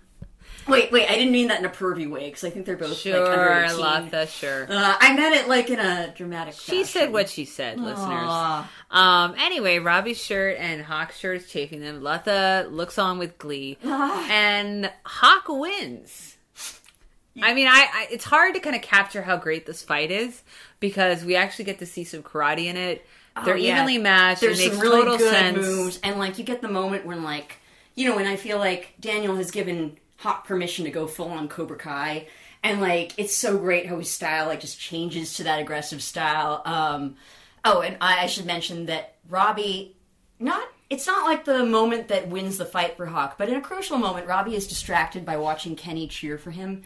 Wait, 0.66 0.90
wait, 0.92 1.08
I 1.10 1.14
didn't 1.14 1.32
mean 1.32 1.48
that 1.48 1.58
in 1.60 1.64
a 1.66 1.70
pervy 1.70 2.08
way 2.10 2.26
because 2.26 2.44
I 2.44 2.50
think 2.50 2.64
they're 2.66 2.76
both 2.76 2.96
Sure, 2.96 3.20
like 3.20 3.38
under 3.38 3.64
18. 3.64 3.78
Letta, 3.80 4.26
sure. 4.26 4.64
Uh, 4.70 4.96
I 5.00 5.14
meant 5.14 5.34
it 5.34 5.48
like 5.48 5.68
in 5.70 5.78
a 5.78 6.12
dramatic. 6.16 6.54
She 6.54 6.84
said 6.84 7.12
what 7.12 7.28
she 7.28 7.44
said, 7.44 7.78
listeners. 7.80 7.98
Aw. 8.08 8.70
Um. 8.90 9.34
Anyway, 9.38 9.78
Robbie's 9.78 10.18
shirt 10.22 10.56
and 10.58 10.82
Hawk's 10.82 11.18
shirt 11.18 11.38
is 11.42 11.48
chafing 11.50 11.80
them. 11.80 12.02
Letta 12.02 12.66
looks 12.70 12.98
on 12.98 13.18
with 13.18 13.38
glee, 13.38 13.78
and 13.84 14.90
Hawk 15.04 15.44
wins. 15.48 16.36
I 17.42 17.52
mean, 17.52 17.66
I, 17.66 17.88
I 17.92 18.06
it's 18.12 18.24
hard 18.24 18.54
to 18.54 18.60
kind 18.60 18.76
of 18.76 18.82
capture 18.82 19.20
how 19.22 19.36
great 19.36 19.66
this 19.66 19.82
fight 19.82 20.10
is 20.12 20.42
because 20.80 21.24
we 21.24 21.34
actually 21.36 21.64
get 21.64 21.80
to 21.80 21.86
see 21.86 22.04
some 22.04 22.22
karate 22.22 22.66
in 22.66 22.76
it. 22.76 23.04
They're 23.44 23.54
Oh, 23.54 23.56
yeah. 23.56 23.74
evenly 23.74 23.98
matched. 23.98 24.40
There's 24.40 24.60
it 24.60 24.66
makes 24.66 24.76
some 24.76 24.82
really 24.86 25.02
total 25.02 25.18
good 25.18 25.30
sense. 25.32 25.56
moves, 25.58 25.98
and 26.04 26.18
like 26.20 26.38
you 26.38 26.44
get 26.44 26.62
the 26.62 26.68
moment 26.68 27.04
when 27.04 27.24
like 27.24 27.56
you 27.96 28.08
know 28.08 28.14
when 28.14 28.26
I 28.26 28.36
feel 28.36 28.58
like 28.58 28.94
Daniel 29.00 29.34
has 29.34 29.50
given 29.50 29.98
Hawk 30.16 30.46
permission 30.46 30.84
to 30.84 30.90
go 30.90 31.06
full 31.06 31.30
on 31.30 31.48
Cobra 31.48 31.76
Kai, 31.76 32.28
and 32.62 32.80
like 32.80 33.12
it's 33.18 33.36
so 33.36 33.58
great 33.58 33.86
how 33.86 33.98
his 33.98 34.10
style 34.10 34.46
like 34.46 34.60
just 34.60 34.80
changes 34.80 35.34
to 35.34 35.44
that 35.44 35.60
aggressive 35.60 36.02
style. 36.02 36.62
Um, 36.64 37.16
oh, 37.64 37.80
and 37.80 37.96
I, 38.00 38.24
I 38.24 38.26
should 38.26 38.46
mention 38.46 38.86
that 38.86 39.16
Robbie, 39.28 39.96
not 40.38 40.68
it's 40.90 41.06
not 41.06 41.24
like 41.24 41.44
the 41.44 41.64
moment 41.64 42.08
that 42.08 42.28
wins 42.28 42.58
the 42.58 42.64
fight 42.64 42.96
for 42.96 43.06
Hawk, 43.06 43.36
but 43.38 43.48
in 43.48 43.56
a 43.56 43.60
crucial 43.60 43.98
moment, 43.98 44.26
Robbie 44.26 44.54
is 44.54 44.66
distracted 44.66 45.24
by 45.24 45.36
watching 45.36 45.76
Kenny 45.76 46.06
cheer 46.06 46.38
for 46.38 46.50
him. 46.50 46.82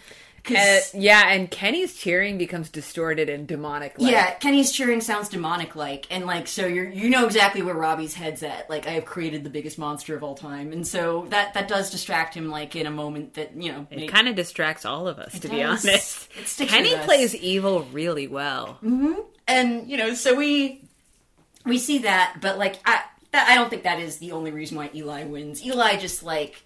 Uh, 0.51 0.81
yeah, 0.95 1.31
and 1.31 1.51
Kenny's 1.51 1.95
cheering 1.95 2.39
becomes 2.39 2.71
distorted 2.71 3.29
and 3.29 3.47
demonic. 3.47 3.95
Yeah, 3.99 4.35
Kenny's 4.35 4.73
cheering 4.73 5.01
sounds 5.01 5.29
demonic 5.29 5.77
like, 5.77 6.07
and 6.11 6.27
like 6.27 6.47
so 6.47 6.67
you're 6.67 6.89
you 6.89 7.11
know 7.11 7.27
exactly 7.27 7.63
where 7.63 7.75
Robbie's 7.75 8.15
head's 8.15 8.43
at. 8.43 8.69
Like 8.71 8.87
I 8.87 8.91
have 8.91 9.05
created 9.05 9.45
the 9.45 9.51
biggest 9.51 9.79
monster 9.79 10.17
of 10.17 10.23
all 10.23 10.35
time, 10.35 10.73
and 10.73 10.87
so 10.87 11.27
that 11.31 11.55
that 11.55 11.69
does 11.69 11.91
distract 11.91 12.35
him 12.35 12.49
like 12.51 12.77
in 12.77 12.87
a 12.87 12.91
moment 12.91 13.35
that 13.35 13.57
you 13.57 13.73
know. 13.73 13.87
It 13.91 14.09
kind 14.09 14.29
of 14.29 14.35
distracts 14.35 14.85
all 14.85 15.09
of 15.09 15.19
us, 15.19 15.39
to 15.41 15.49
be 15.49 15.63
honest. 15.63 16.29
It 16.61 16.69
Kenny 16.69 16.97
plays 16.97 17.35
evil 17.35 17.83
really 17.93 18.29
well. 18.29 18.79
and 19.47 19.89
you 19.91 19.97
know 19.97 20.15
so 20.15 20.35
we 20.35 20.83
we 21.65 21.79
see 21.79 21.99
that, 21.99 22.39
but 22.41 22.59
like 22.59 22.77
I 22.85 23.03
that 23.33 23.49
I 23.49 23.55
don't 23.55 23.71
think 23.71 23.83
that 23.83 24.01
is 24.01 24.19
the 24.19 24.33
only 24.33 24.51
reason 24.51 24.77
why 24.77 24.91
Eli 24.95 25.25
wins. 25.25 25.65
Eli 25.65 25.97
just 25.97 26.23
like 26.23 26.63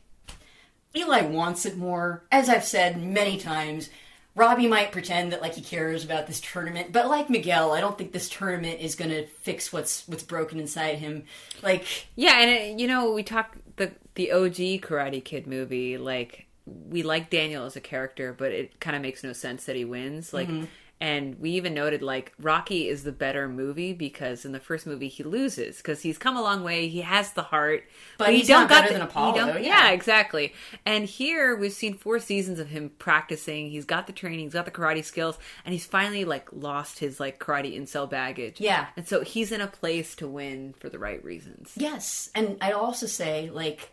Eli 0.96 1.22
wants 1.22 1.66
it 1.66 1.76
more. 1.76 2.24
As 2.30 2.48
I've 2.48 2.64
said 2.64 3.02
many 3.02 3.38
times, 3.38 3.88
Robbie 4.34 4.66
might 4.66 4.92
pretend 4.92 5.32
that 5.32 5.42
like 5.42 5.54
he 5.54 5.60
cares 5.62 6.04
about 6.04 6.26
this 6.26 6.40
tournament, 6.40 6.92
but 6.92 7.08
like 7.08 7.28
Miguel, 7.28 7.72
I 7.72 7.80
don't 7.80 7.98
think 7.98 8.12
this 8.12 8.28
tournament 8.28 8.80
is 8.80 8.94
going 8.94 9.10
to 9.10 9.26
fix 9.26 9.72
what's 9.72 10.06
what's 10.08 10.22
broken 10.22 10.58
inside 10.58 10.98
him. 10.98 11.24
Like 11.62 11.84
Yeah, 12.16 12.38
and 12.38 12.50
it, 12.50 12.80
you 12.80 12.86
know, 12.86 13.12
we 13.12 13.22
talk 13.22 13.56
the 13.76 13.92
the 14.14 14.32
OG 14.32 14.80
Karate 14.82 15.22
Kid 15.22 15.46
movie. 15.46 15.98
Like, 15.98 16.46
we 16.66 17.02
like 17.02 17.30
Daniel 17.30 17.64
as 17.64 17.76
a 17.76 17.80
character, 17.80 18.32
but 18.32 18.52
it 18.52 18.80
kind 18.80 18.96
of 18.96 19.02
makes 19.02 19.22
no 19.24 19.32
sense 19.32 19.64
that 19.64 19.76
he 19.76 19.84
wins. 19.84 20.32
Like, 20.32 20.48
Mm-hmm. 20.48 20.64
And 21.02 21.38
we 21.40 21.50
even 21.50 21.74
noted 21.74 22.00
like 22.00 22.32
Rocky 22.38 22.88
is 22.88 23.02
the 23.02 23.10
better 23.10 23.48
movie 23.48 23.92
because 23.92 24.44
in 24.44 24.52
the 24.52 24.60
first 24.60 24.86
movie 24.86 25.08
he 25.08 25.24
loses 25.24 25.78
because 25.78 26.00
he's 26.02 26.16
come 26.16 26.36
a 26.36 26.40
long 26.42 26.62
way. 26.62 26.86
He 26.86 27.00
has 27.00 27.32
the 27.32 27.42
heart, 27.42 27.82
But 28.18 28.32
he 28.32 28.42
don't 28.44 28.68
got 28.68 28.82
better 28.84 28.88
the- 28.88 28.92
than 29.00 29.02
he 29.02 29.08
Apollo, 29.08 29.34
don't- 29.36 29.62
yeah. 29.64 29.88
yeah, 29.88 29.90
exactly. 29.90 30.52
And 30.86 31.04
here 31.06 31.56
we've 31.56 31.72
seen 31.72 31.94
four 31.94 32.20
seasons 32.20 32.60
of 32.60 32.68
him 32.68 32.92
practicing. 32.98 33.70
He's 33.70 33.84
got 33.84 34.06
the 34.06 34.12
training, 34.12 34.44
he's 34.46 34.52
got 34.52 34.64
the 34.64 34.70
karate 34.70 35.04
skills, 35.04 35.38
and 35.64 35.72
he's 35.72 35.84
finally 35.86 36.24
like 36.24 36.48
lost 36.52 37.00
his 37.00 37.18
like 37.18 37.40
karate 37.40 37.76
incel 37.76 38.08
baggage. 38.08 38.60
Yeah. 38.60 38.86
and 38.96 39.06
so 39.08 39.22
he's 39.22 39.50
in 39.50 39.60
a 39.60 39.66
place 39.66 40.14
to 40.16 40.28
win 40.28 40.74
for 40.78 40.88
the 40.88 40.98
right 41.00 41.22
reasons. 41.24 41.72
Yes, 41.76 42.30
and 42.34 42.56
I'd 42.60 42.74
also 42.74 43.06
say 43.06 43.50
like, 43.52 43.90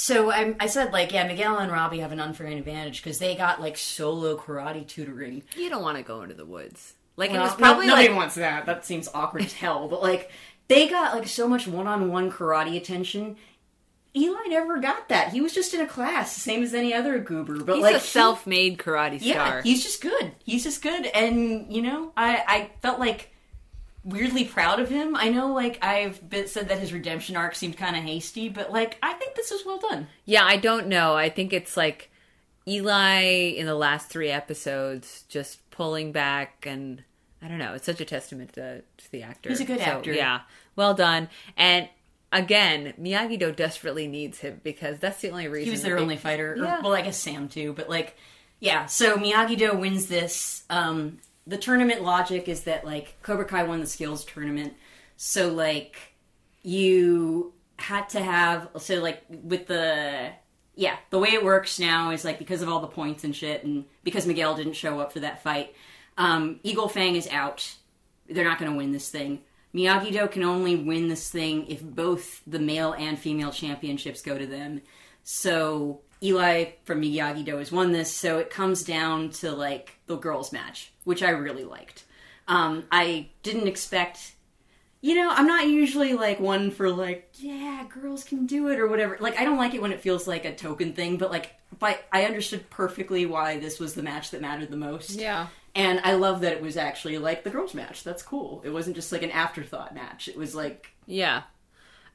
so 0.00 0.30
I, 0.30 0.54
I 0.58 0.66
said 0.66 0.92
like 0.92 1.12
yeah, 1.12 1.26
Miguel 1.26 1.58
and 1.58 1.70
Robbie 1.70 1.98
have 1.98 2.10
an 2.10 2.20
unfair 2.20 2.46
advantage 2.46 3.02
because 3.02 3.18
they 3.18 3.34
got 3.34 3.60
like 3.60 3.76
solo 3.76 4.36
karate 4.36 4.86
tutoring. 4.86 5.42
You 5.56 5.68
don't 5.68 5.82
want 5.82 5.98
to 5.98 6.02
go 6.02 6.22
into 6.22 6.34
the 6.34 6.46
woods. 6.46 6.94
Like 7.16 7.32
Well, 7.32 7.40
it 7.40 7.44
was 7.44 7.54
probably 7.54 7.86
no- 7.86 7.92
nobody 7.92 8.08
like 8.08 8.16
wants 8.16 8.34
that. 8.36 8.64
That 8.64 8.86
seems 8.86 9.08
awkward 9.12 9.42
as 9.42 9.52
hell. 9.52 9.88
But 9.88 10.02
like 10.02 10.30
they 10.68 10.88
got 10.88 11.14
like 11.14 11.28
so 11.28 11.46
much 11.46 11.66
one-on-one 11.66 12.32
karate 12.32 12.78
attention. 12.78 13.36
Eli 14.16 14.40
never 14.48 14.78
got 14.80 15.08
that. 15.10 15.32
He 15.32 15.40
was 15.42 15.52
just 15.52 15.74
in 15.74 15.82
a 15.82 15.86
class, 15.86 16.34
same 16.34 16.62
as 16.62 16.72
any 16.72 16.94
other 16.94 17.18
goober. 17.18 17.62
But 17.62 17.76
he's 17.76 17.82
like 17.82 17.96
a 17.96 18.00
self-made 18.00 18.78
karate 18.78 19.18
yeah, 19.20 19.46
star. 19.46 19.62
he's 19.62 19.82
just 19.84 20.00
good. 20.00 20.32
He's 20.42 20.64
just 20.64 20.82
good, 20.82 21.06
and 21.06 21.72
you 21.72 21.82
know, 21.82 22.12
I 22.16 22.42
I 22.48 22.70
felt 22.80 22.98
like 22.98 23.32
weirdly 24.04 24.44
proud 24.44 24.80
of 24.80 24.88
him. 24.88 25.14
I 25.16 25.28
know, 25.28 25.52
like 25.52 25.78
I've 25.84 26.28
been, 26.28 26.46
said 26.48 26.68
that 26.68 26.78
his 26.78 26.92
redemption 26.92 27.36
arc 27.36 27.54
seemed 27.54 27.76
kind 27.76 27.96
of 27.96 28.02
hasty, 28.02 28.48
but 28.48 28.72
like 28.72 28.96
I 29.02 29.12
think 29.14 29.34
this 29.34 29.50
is 29.50 29.64
well 29.66 29.78
done. 29.78 30.06
yeah, 30.24 30.44
I 30.44 30.56
don't 30.56 30.86
know. 30.88 31.14
I 31.14 31.28
think 31.28 31.52
it's 31.52 31.76
like 31.76 32.10
Eli 32.68 33.22
in 33.56 33.66
the 33.66 33.74
last 33.74 34.08
three 34.08 34.30
episodes 34.30 35.24
just 35.28 35.68
pulling 35.70 36.12
back, 36.12 36.66
and 36.66 37.02
I 37.42 37.48
don't 37.48 37.58
know. 37.58 37.74
It's 37.74 37.86
such 37.86 38.00
a 38.00 38.04
testament 38.04 38.52
to, 38.54 38.80
to 38.80 39.12
the 39.12 39.22
actor. 39.22 39.48
He's 39.48 39.60
a 39.60 39.64
good 39.64 39.78
So, 39.80 39.84
actor. 39.84 40.12
Yeah, 40.12 40.40
well 40.76 40.94
done. 40.94 41.28
And 41.56 41.88
again, 42.32 42.94
Miyagi 43.00 43.38
Do 43.38 43.50
desperately 43.52 44.06
needs 44.06 44.38
him 44.38 44.60
because 44.62 44.98
that's 44.98 45.20
the 45.20 45.30
only 45.30 45.48
reason 45.48 45.64
He 45.66 45.70
was 45.70 45.82
their 45.82 45.98
only 45.98 46.16
fighter. 46.16 46.52
Or, 46.52 46.56
Yeah. 46.56 46.80
well, 46.82 46.92
I 46.94 47.02
guess 47.02 47.16
Sam 47.18 47.48
too, 47.48 47.72
but 47.72 47.88
like, 47.88 48.16
yeah. 48.60 48.86
So 48.86 49.16
Miyagi 49.16 49.56
Do 49.56 49.72
wins 49.76 50.06
this. 50.06 50.64
Um, 50.70 51.18
the 51.50 51.58
tournament 51.58 52.02
logic 52.02 52.48
is 52.48 52.62
that 52.62 52.84
like 52.84 53.20
Cobra 53.22 53.44
Kai 53.44 53.64
won 53.64 53.80
the 53.80 53.86
skills 53.86 54.24
tournament, 54.24 54.74
so 55.16 55.52
like 55.52 55.96
you 56.62 57.52
had 57.76 58.08
to 58.10 58.20
have 58.20 58.68
so 58.78 59.00
like 59.00 59.24
with 59.28 59.66
the 59.66 60.30
yeah 60.76 60.96
the 61.10 61.18
way 61.18 61.30
it 61.30 61.44
works 61.44 61.80
now 61.80 62.10
is 62.10 62.24
like 62.24 62.38
because 62.38 62.62
of 62.62 62.68
all 62.68 62.78
the 62.78 62.86
points 62.86 63.24
and 63.24 63.34
shit, 63.34 63.64
and 63.64 63.84
because 64.04 64.26
Miguel 64.26 64.54
didn't 64.54 64.74
show 64.74 65.00
up 65.00 65.12
for 65.12 65.20
that 65.20 65.42
fight, 65.42 65.74
um, 66.16 66.60
Eagle 66.62 66.88
Fang 66.88 67.16
is 67.16 67.26
out. 67.28 67.74
They're 68.28 68.44
not 68.44 68.60
going 68.60 68.70
to 68.70 68.78
win 68.78 68.92
this 68.92 69.08
thing. 69.08 69.40
Miyagi 69.74 70.12
Do 70.12 70.28
can 70.28 70.44
only 70.44 70.76
win 70.76 71.08
this 71.08 71.30
thing 71.30 71.66
if 71.66 71.82
both 71.82 72.42
the 72.46 72.60
male 72.60 72.92
and 72.92 73.18
female 73.18 73.50
championships 73.50 74.22
go 74.22 74.38
to 74.38 74.46
them. 74.46 74.82
So 75.24 76.02
Eli 76.22 76.72
from 76.84 77.02
Miyagi 77.02 77.44
Do 77.44 77.56
has 77.56 77.72
won 77.72 77.92
this, 77.92 78.14
so 78.14 78.38
it 78.38 78.50
comes 78.50 78.84
down 78.84 79.30
to 79.30 79.52
like 79.52 79.98
the 80.06 80.16
girls' 80.16 80.52
match, 80.52 80.92
which 81.10 81.24
I 81.24 81.30
really 81.30 81.64
liked. 81.64 82.04
Um, 82.46 82.84
I 82.92 83.30
didn't 83.42 83.66
expect, 83.66 84.32
you 85.00 85.16
know, 85.16 85.28
I'm 85.28 85.46
not 85.48 85.66
usually 85.66 86.14
like 86.14 86.38
one 86.38 86.70
for 86.70 86.88
like, 86.88 87.28
yeah, 87.34 87.84
girls 87.88 88.22
can 88.22 88.46
do 88.46 88.68
it 88.68 88.78
or 88.78 88.86
whatever. 88.86 89.16
Like, 89.18 89.38
I 89.40 89.44
don't 89.44 89.58
like 89.58 89.74
it 89.74 89.82
when 89.82 89.90
it 89.90 90.00
feels 90.00 90.28
like 90.28 90.44
a 90.44 90.54
token 90.54 90.92
thing, 90.92 91.16
but 91.16 91.32
like, 91.32 91.54
but 91.80 92.02
I 92.12 92.24
understood 92.26 92.70
perfectly 92.70 93.26
why 93.26 93.58
this 93.58 93.80
was 93.80 93.94
the 93.94 94.02
match 94.04 94.30
that 94.30 94.40
mattered 94.40 94.70
the 94.70 94.76
most. 94.76 95.10
Yeah. 95.16 95.48
And 95.74 96.00
I 96.04 96.14
love 96.14 96.40
that 96.42 96.52
it 96.52 96.62
was 96.62 96.76
actually 96.76 97.18
like 97.18 97.42
the 97.42 97.50
girls' 97.50 97.74
match. 97.74 98.04
That's 98.04 98.22
cool. 98.22 98.62
It 98.64 98.70
wasn't 98.70 98.94
just 98.96 99.10
like 99.12 99.22
an 99.22 99.30
afterthought 99.32 99.94
match. 99.94 100.28
It 100.28 100.36
was 100.36 100.54
like, 100.54 100.92
Yeah. 101.06 101.42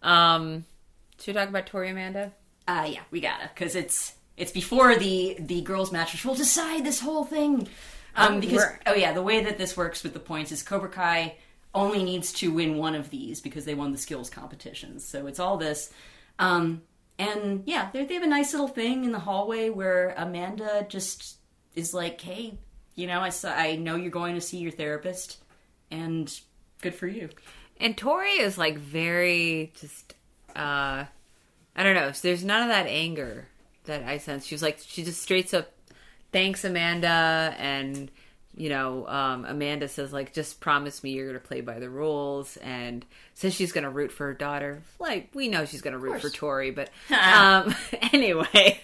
Um, 0.03 0.65
should 1.19 1.35
we 1.35 1.39
talk 1.39 1.49
about 1.49 1.65
Tori 1.67 1.89
Amanda? 1.89 2.31
uh, 2.67 2.87
yeah, 2.89 3.01
we 3.11 3.19
gotta, 3.21 3.49
because 3.53 3.75
it's 3.75 4.13
it's 4.37 4.51
before 4.51 4.95
the 4.95 5.37
the 5.39 5.61
girls' 5.61 5.91
match, 5.91 6.11
which 6.11 6.25
will 6.25 6.35
decide 6.35 6.83
this 6.83 6.99
whole 6.99 7.23
thing. 7.23 7.67
Um, 8.15 8.35
Oh, 8.35 8.39
because 8.39 8.63
oh 8.85 8.93
yeah, 8.93 9.13
the 9.13 9.21
way 9.21 9.43
that 9.43 9.57
this 9.57 9.75
works 9.75 10.03
with 10.03 10.13
the 10.13 10.19
points 10.19 10.51
is 10.51 10.63
Cobra 10.63 10.89
Kai 10.89 11.35
only 11.73 12.03
needs 12.03 12.31
to 12.33 12.53
win 12.53 12.77
one 12.77 12.95
of 12.95 13.09
these 13.09 13.41
because 13.41 13.65
they 13.65 13.73
won 13.75 13.91
the 13.91 13.97
skills 13.97 14.29
competitions. 14.29 15.03
So 15.05 15.27
it's 15.27 15.39
all 15.39 15.57
this. 15.57 15.91
Um, 16.39 16.81
and 17.19 17.63
yeah, 17.65 17.89
they 17.91 18.05
they 18.05 18.13
have 18.15 18.23
a 18.23 18.27
nice 18.27 18.53
little 18.53 18.67
thing 18.67 19.03
in 19.03 19.11
the 19.11 19.19
hallway 19.19 19.69
where 19.69 20.13
Amanda 20.17 20.85
just 20.89 21.37
is 21.75 21.93
like, 21.93 22.19
"Hey, 22.19 22.57
you 22.95 23.07
know, 23.07 23.19
I 23.19 23.29
saw, 23.29 23.53
I 23.53 23.75
know 23.75 23.95
you're 23.95 24.11
going 24.11 24.35
to 24.35 24.41
see 24.41 24.57
your 24.57 24.71
therapist, 24.71 25.37
and 25.91 26.33
good 26.81 26.95
for 26.95 27.07
you." 27.07 27.29
And 27.79 27.97
Tori 27.97 28.31
is 28.39 28.57
like 28.57 28.77
very 28.77 29.73
just 29.79 30.13
uh 30.55 31.05
I 31.77 31.83
don't 31.83 31.95
know. 31.95 32.11
So 32.13 32.27
There's 32.29 32.43
none 32.45 32.63
of 32.63 32.69
that 32.69 32.87
anger 32.87 33.47
that 33.85 34.03
I 34.03 34.17
sense. 34.17 34.45
She's 34.45 34.61
like 34.63 34.79
she 34.85 35.03
just 35.03 35.21
straight 35.21 35.53
up 35.53 35.71
thanks 36.35 36.65
Amanda 36.65 37.55
and 37.57 38.11
you 38.57 38.67
know, 38.67 39.07
um, 39.07 39.45
Amanda 39.45 39.87
says 39.87 40.11
like 40.11 40.33
just 40.33 40.59
promise 40.59 41.01
me 41.01 41.11
you're 41.11 41.27
gonna 41.27 41.39
play 41.39 41.61
by 41.61 41.79
the 41.79 41.89
rules 41.89 42.57
and 42.57 43.05
says 43.35 43.53
she's 43.53 43.71
gonna 43.71 43.89
root 43.89 44.11
for 44.11 44.27
her 44.27 44.33
daughter. 44.33 44.81
Like 44.99 45.29
we 45.33 45.47
know 45.47 45.63
she's 45.63 45.81
gonna 45.81 45.97
root 45.97 46.19
for. 46.19 46.29
Tori, 46.29 46.71
but 46.71 46.89
um 47.09 47.73
anyway. 48.13 48.81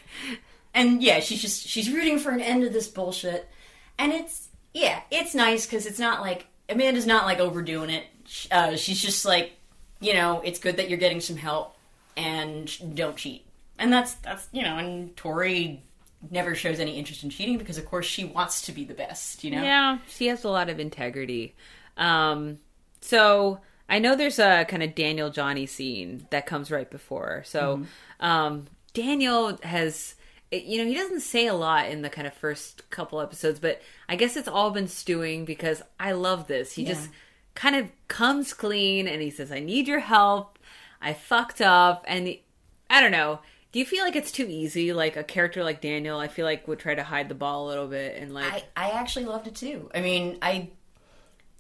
and 0.74 1.04
yeah, 1.04 1.20
she's 1.20 1.42
just 1.42 1.68
she's 1.68 1.92
rooting 1.92 2.20
for 2.20 2.32
an 2.32 2.40
end 2.40 2.64
to 2.64 2.70
this 2.70 2.88
bullshit, 2.88 3.50
and 3.98 4.14
it's 4.14 4.48
yeah, 4.74 5.02
it's 5.12 5.36
nice 5.36 5.66
because 5.66 5.86
it's 5.86 6.00
not 6.00 6.22
like 6.22 6.48
Amanda's 6.70 7.06
not 7.06 7.26
like 7.26 7.40
overdoing 7.40 7.90
it. 7.90 8.06
Uh, 8.50 8.78
she's 8.78 9.02
just 9.02 9.26
like 9.26 9.52
you 10.00 10.14
know, 10.14 10.42
it's 10.46 10.60
good 10.60 10.78
that 10.78 10.90
you're 10.90 11.00
getting 11.00 11.20
some 11.20 11.36
help 11.36 11.76
and 12.16 12.96
don't 12.96 13.18
cheat. 13.18 13.46
And 13.78 13.92
that's 13.92 14.14
that's 14.16 14.48
you 14.54 14.64
know, 14.64 14.78
and 14.78 15.16
Tori 15.18 15.82
never 16.30 16.54
shows 16.56 16.80
any 16.80 16.98
interest 17.00 17.24
in 17.24 17.30
cheating 17.30 17.58
because 17.58 17.78
of 17.78 17.86
course 17.86 18.06
she 18.06 18.24
wants 18.26 18.62
to 18.64 18.72
be 18.72 18.84
the 18.84 18.94
best, 18.94 19.44
you 19.44 19.52
know. 19.52 19.64
Yeah, 19.64 19.98
she 20.08 20.28
has 20.28 20.44
a 20.44 20.50
lot 20.50 20.70
of 20.70 20.80
integrity. 20.80 21.56
Um, 21.98 22.60
so 23.02 23.60
I 23.90 24.00
know 24.00 24.16
there's 24.16 24.40
a 24.40 24.66
kind 24.66 24.84
of 24.84 24.96
Daniel 24.96 25.30
Johnny 25.30 25.66
scene 25.66 26.28
that 26.30 26.46
comes 26.46 26.72
right 26.72 26.90
before. 26.90 27.44
So 27.46 27.78
Mm-hmm. 27.78 28.26
um, 28.26 28.68
Daniel 28.94 29.58
has, 29.64 30.16
you 30.52 30.78
know, 30.78 30.86
he 30.86 30.94
doesn't 30.94 31.22
say 31.22 31.48
a 31.48 31.54
lot 31.54 31.88
in 31.90 32.02
the 32.02 32.10
kind 32.10 32.28
of 32.28 32.34
first 32.34 32.90
couple 32.90 33.20
episodes, 33.22 33.60
but 33.60 33.82
I 34.10 34.16
guess 34.16 34.36
it's 34.38 34.48
all 34.48 34.72
been 34.72 34.88
stewing 34.88 35.46
because 35.46 35.82
I 36.00 36.12
love 36.12 36.48
this. 36.48 36.74
He 36.74 36.86
just 36.86 37.10
kind 37.56 37.76
of 37.76 37.90
comes 38.08 38.54
clean 38.54 39.08
and 39.08 39.22
he 39.22 39.30
says, 39.30 39.52
"I 39.52 39.60
need 39.60 39.88
your 39.88 40.00
help. 40.02 40.60
I 41.02 41.14
fucked 41.14 41.62
up," 41.62 42.04
and 42.08 42.28
he- 42.28 42.44
I 42.90 43.00
don't 43.02 43.12
know. 43.12 43.40
Do 43.72 43.80
you 43.80 43.86
feel 43.86 44.04
like 44.04 44.16
it's 44.16 44.32
too 44.32 44.48
easy? 44.50 44.92
Like 44.92 45.16
a 45.16 45.24
character 45.24 45.64
like 45.64 45.82
Daniel, 45.82 46.20
I 46.20 46.28
feel 46.28 46.46
like 46.46 46.68
would 46.68 46.80
try 46.80 46.94
to 46.94 47.04
hide 47.04 47.30
the 47.30 47.36
ball 47.36 47.66
a 47.66 47.68
little 47.68 47.88
bit 47.88 48.18
and 48.22 48.34
like 48.34 48.52
I, 48.52 48.64
I 48.76 48.90
actually 48.92 49.26
loved 49.26 49.48
it 49.48 49.56
too. 49.56 49.90
I 49.96 50.02
mean, 50.02 50.38
I 50.42 50.70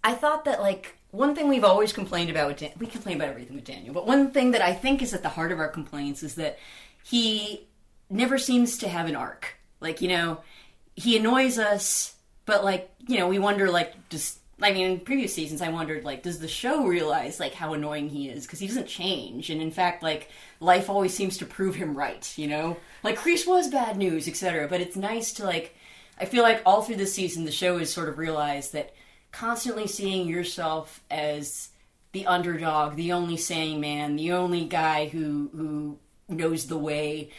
I 0.03 0.13
thought 0.13 0.45
that 0.45 0.61
like 0.61 0.97
one 1.11 1.35
thing 1.35 1.47
we've 1.47 1.63
always 1.63 1.93
complained 1.93 2.29
about 2.29 2.47
with 2.49 2.57
Dan- 2.57 2.73
we 2.79 2.87
complain 2.87 3.15
about 3.15 3.29
everything 3.29 3.55
with 3.55 3.65
Daniel, 3.65 3.93
but 3.93 4.07
one 4.07 4.31
thing 4.31 4.51
that 4.51 4.61
I 4.61 4.73
think 4.73 5.01
is 5.01 5.13
at 5.13 5.23
the 5.23 5.29
heart 5.29 5.51
of 5.51 5.59
our 5.59 5.69
complaints 5.69 6.23
is 6.23 6.35
that 6.35 6.59
he 7.03 7.67
never 8.09 8.37
seems 8.37 8.77
to 8.79 8.89
have 8.89 9.07
an 9.07 9.15
arc. 9.15 9.55
Like 9.79 10.01
you 10.01 10.09
know, 10.09 10.41
he 10.95 11.17
annoys 11.17 11.57
us, 11.57 12.15
but 12.45 12.65
like 12.65 12.91
you 13.07 13.19
know, 13.19 13.29
we 13.29 13.39
wonder 13.39 13.69
like 13.69 14.09
does 14.09 14.37
I 14.61 14.73
mean, 14.73 14.91
in 14.91 14.99
previous 14.99 15.33
seasons, 15.33 15.61
I 15.61 15.69
wondered 15.69 16.03
like, 16.03 16.23
does 16.23 16.39
the 16.39 16.47
show 16.47 16.85
realize 16.85 17.39
like 17.39 17.53
how 17.53 17.73
annoying 17.73 18.09
he 18.09 18.29
is 18.29 18.45
because 18.45 18.59
he 18.59 18.67
doesn't 18.67 18.87
change, 18.87 19.49
and 19.49 19.61
in 19.61 19.71
fact, 19.71 20.03
like 20.03 20.29
life 20.59 20.89
always 20.89 21.13
seems 21.13 21.37
to 21.37 21.45
prove 21.45 21.75
him 21.75 21.95
right. 21.95 22.31
You 22.37 22.47
know, 22.47 22.77
like 23.03 23.17
Kreese 23.17 23.47
was 23.47 23.69
bad 23.69 23.97
news, 23.97 24.27
etc. 24.27 24.67
But 24.67 24.81
it's 24.81 24.95
nice 24.95 25.33
to 25.33 25.45
like. 25.45 25.75
I 26.19 26.25
feel 26.25 26.43
like 26.43 26.61
all 26.65 26.83
through 26.83 26.97
this 26.97 27.13
season, 27.13 27.45
the 27.45 27.51
show 27.51 27.79
has 27.79 27.91
sort 27.91 28.09
of 28.09 28.19
realized 28.19 28.73
that 28.73 28.93
constantly 29.31 29.87
seeing 29.87 30.27
yourself 30.27 31.01
as 31.09 31.69
the 32.11 32.27
underdog, 32.27 32.95
the 32.95 33.13
only 33.13 33.37
sane 33.37 33.79
man, 33.79 34.17
the 34.17 34.33
only 34.33 34.65
guy 34.65 35.07
who 35.07 35.49
who 35.53 35.99
knows 36.29 36.67
the 36.67 36.77
way 36.77 37.29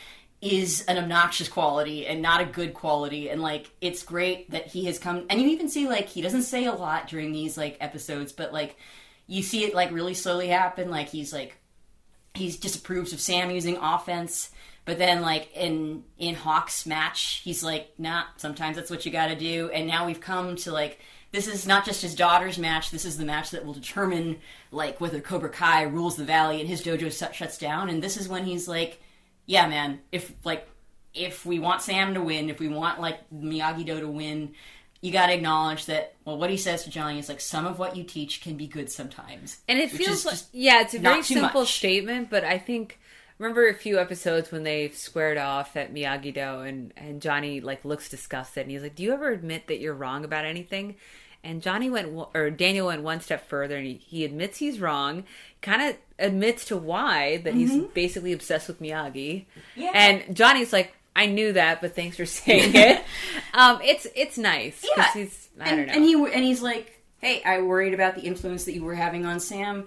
is 0.42 0.84
an 0.86 0.98
obnoxious 0.98 1.48
quality 1.48 2.04
and 2.04 2.20
not 2.20 2.40
a 2.40 2.44
good 2.44 2.74
quality. 2.74 3.30
And 3.30 3.40
like 3.40 3.70
it's 3.80 4.02
great 4.02 4.50
that 4.50 4.66
he 4.66 4.84
has 4.86 4.98
come 4.98 5.24
and 5.30 5.40
you 5.40 5.48
even 5.48 5.68
see 5.68 5.86
like 5.86 6.08
he 6.08 6.20
doesn't 6.20 6.42
say 6.42 6.66
a 6.66 6.72
lot 6.72 7.06
during 7.06 7.32
these 7.32 7.56
like 7.56 7.76
episodes 7.80 8.32
but 8.32 8.52
like 8.52 8.76
you 9.28 9.42
see 9.42 9.64
it 9.64 9.72
like 9.72 9.92
really 9.92 10.14
slowly 10.14 10.48
happen. 10.48 10.90
Like 10.90 11.08
he's 11.08 11.32
like 11.32 11.56
he 12.34 12.50
disapproves 12.50 13.12
of 13.12 13.20
Sam 13.20 13.52
using 13.52 13.76
offense 13.76 14.50
but 14.84 14.98
then 14.98 15.22
like 15.22 15.48
in 15.56 16.02
in 16.18 16.34
Hawk's 16.34 16.86
match 16.86 17.40
he's 17.44 17.62
like 17.62 17.92
nah 17.96 18.24
sometimes 18.36 18.74
that's 18.74 18.90
what 18.90 19.06
you 19.06 19.12
got 19.12 19.28
to 19.28 19.36
do. 19.36 19.70
And 19.72 19.86
now 19.86 20.06
we've 20.06 20.20
come 20.20 20.56
to 20.56 20.72
like 20.72 20.98
this 21.30 21.46
is 21.46 21.68
not 21.68 21.84
just 21.84 22.02
his 22.02 22.16
daughter's 22.16 22.58
match. 22.58 22.90
This 22.90 23.04
is 23.04 23.16
the 23.16 23.24
match 23.24 23.52
that 23.52 23.64
will 23.64 23.74
determine 23.74 24.38
like 24.72 25.00
whether 25.00 25.20
Cobra 25.20 25.50
Kai 25.50 25.82
rules 25.82 26.16
the 26.16 26.24
valley 26.24 26.58
and 26.58 26.68
his 26.68 26.82
dojo 26.82 27.16
shut- 27.16 27.34
shuts 27.34 27.58
down. 27.58 27.88
And 27.88 28.02
this 28.02 28.16
is 28.16 28.28
when 28.28 28.44
he's 28.44 28.66
like 28.66 29.01
yeah 29.46 29.66
man 29.66 30.00
if 30.10 30.32
like 30.44 30.68
if 31.14 31.44
we 31.44 31.58
want 31.58 31.82
Sam 31.82 32.14
to 32.14 32.22
win 32.22 32.48
if 32.50 32.58
we 32.60 32.68
want 32.68 33.00
like 33.00 33.18
Miyagi 33.30 33.84
Do 33.84 34.00
to 34.00 34.08
win 34.08 34.54
you 35.00 35.10
got 35.12 35.26
to 35.26 35.34
acknowledge 35.34 35.86
that 35.86 36.14
well 36.24 36.38
what 36.38 36.48
he 36.50 36.56
says 36.56 36.84
to 36.84 36.90
Johnny 36.90 37.18
is 37.18 37.28
like 37.28 37.40
some 37.40 37.66
of 37.66 37.78
what 37.78 37.96
you 37.96 38.04
teach 38.04 38.40
can 38.40 38.56
be 38.56 38.66
good 38.66 38.90
sometimes 38.90 39.58
And 39.68 39.78
it 39.78 39.90
feels 39.90 40.24
like 40.24 40.38
yeah, 40.52 40.80
it's 40.82 40.94
a 40.94 40.98
very 40.98 41.22
simple 41.22 41.60
much. 41.62 41.72
statement, 41.72 42.30
but 42.30 42.44
I 42.44 42.58
think 42.58 42.98
remember 43.38 43.66
a 43.68 43.74
few 43.74 43.98
episodes 43.98 44.52
when 44.52 44.62
they 44.62 44.88
squared 44.90 45.38
off 45.38 45.76
at 45.76 45.92
Miyagi 45.92 46.32
Do 46.32 46.60
and 46.60 46.92
and 46.96 47.20
Johnny 47.20 47.60
like 47.60 47.84
looks 47.84 48.08
disgusted 48.08 48.62
and 48.62 48.70
he's 48.70 48.82
like, 48.82 48.94
"Do 48.94 49.02
you 49.02 49.12
ever 49.12 49.30
admit 49.30 49.66
that 49.66 49.80
you're 49.80 49.94
wrong 49.94 50.24
about 50.24 50.44
anything?" 50.44 50.96
And 51.44 51.60
Johnny 51.60 51.90
went 51.90 52.08
or 52.34 52.50
Daniel 52.50 52.86
went 52.86 53.02
one 53.02 53.20
step 53.20 53.48
further 53.48 53.76
and 53.76 53.86
he, 53.86 53.94
he 53.94 54.24
admits 54.24 54.58
he's 54.58 54.78
wrong, 54.80 55.24
kind 55.60 55.82
of 55.82 55.96
admits 56.18 56.66
to 56.66 56.76
why 56.76 57.38
that 57.38 57.54
he's 57.54 57.76
basically 57.94 58.32
obsessed 58.32 58.68
with 58.68 58.80
Miyagi. 58.80 59.46
Mm-hmm. 59.46 59.80
Yeah. 59.80 59.90
And 59.94 60.36
Johnny's 60.36 60.72
like, 60.72 60.94
"I 61.16 61.26
knew 61.26 61.52
that, 61.54 61.80
but 61.80 61.96
thanks 61.96 62.16
for 62.16 62.26
saying 62.40 62.74
it." 62.74 63.04
um, 63.54 63.80
it's 63.82 64.06
it's 64.14 64.38
nice 64.38 64.84
Yeah. 64.96 65.12
he's 65.12 65.48
I 65.60 65.68
and, 65.68 65.76
don't 65.78 65.86
know. 65.86 65.92
And 65.94 66.04
he 66.04 66.14
and 66.34 66.44
he's 66.44 66.62
like, 66.62 67.02
"Hey, 67.20 67.42
I 67.44 67.60
worried 67.62 67.94
about 67.94 68.14
the 68.14 68.22
influence 68.22 68.64
that 68.64 68.74
you 68.74 68.84
were 68.84 68.94
having 68.94 69.26
on 69.26 69.40
Sam." 69.40 69.86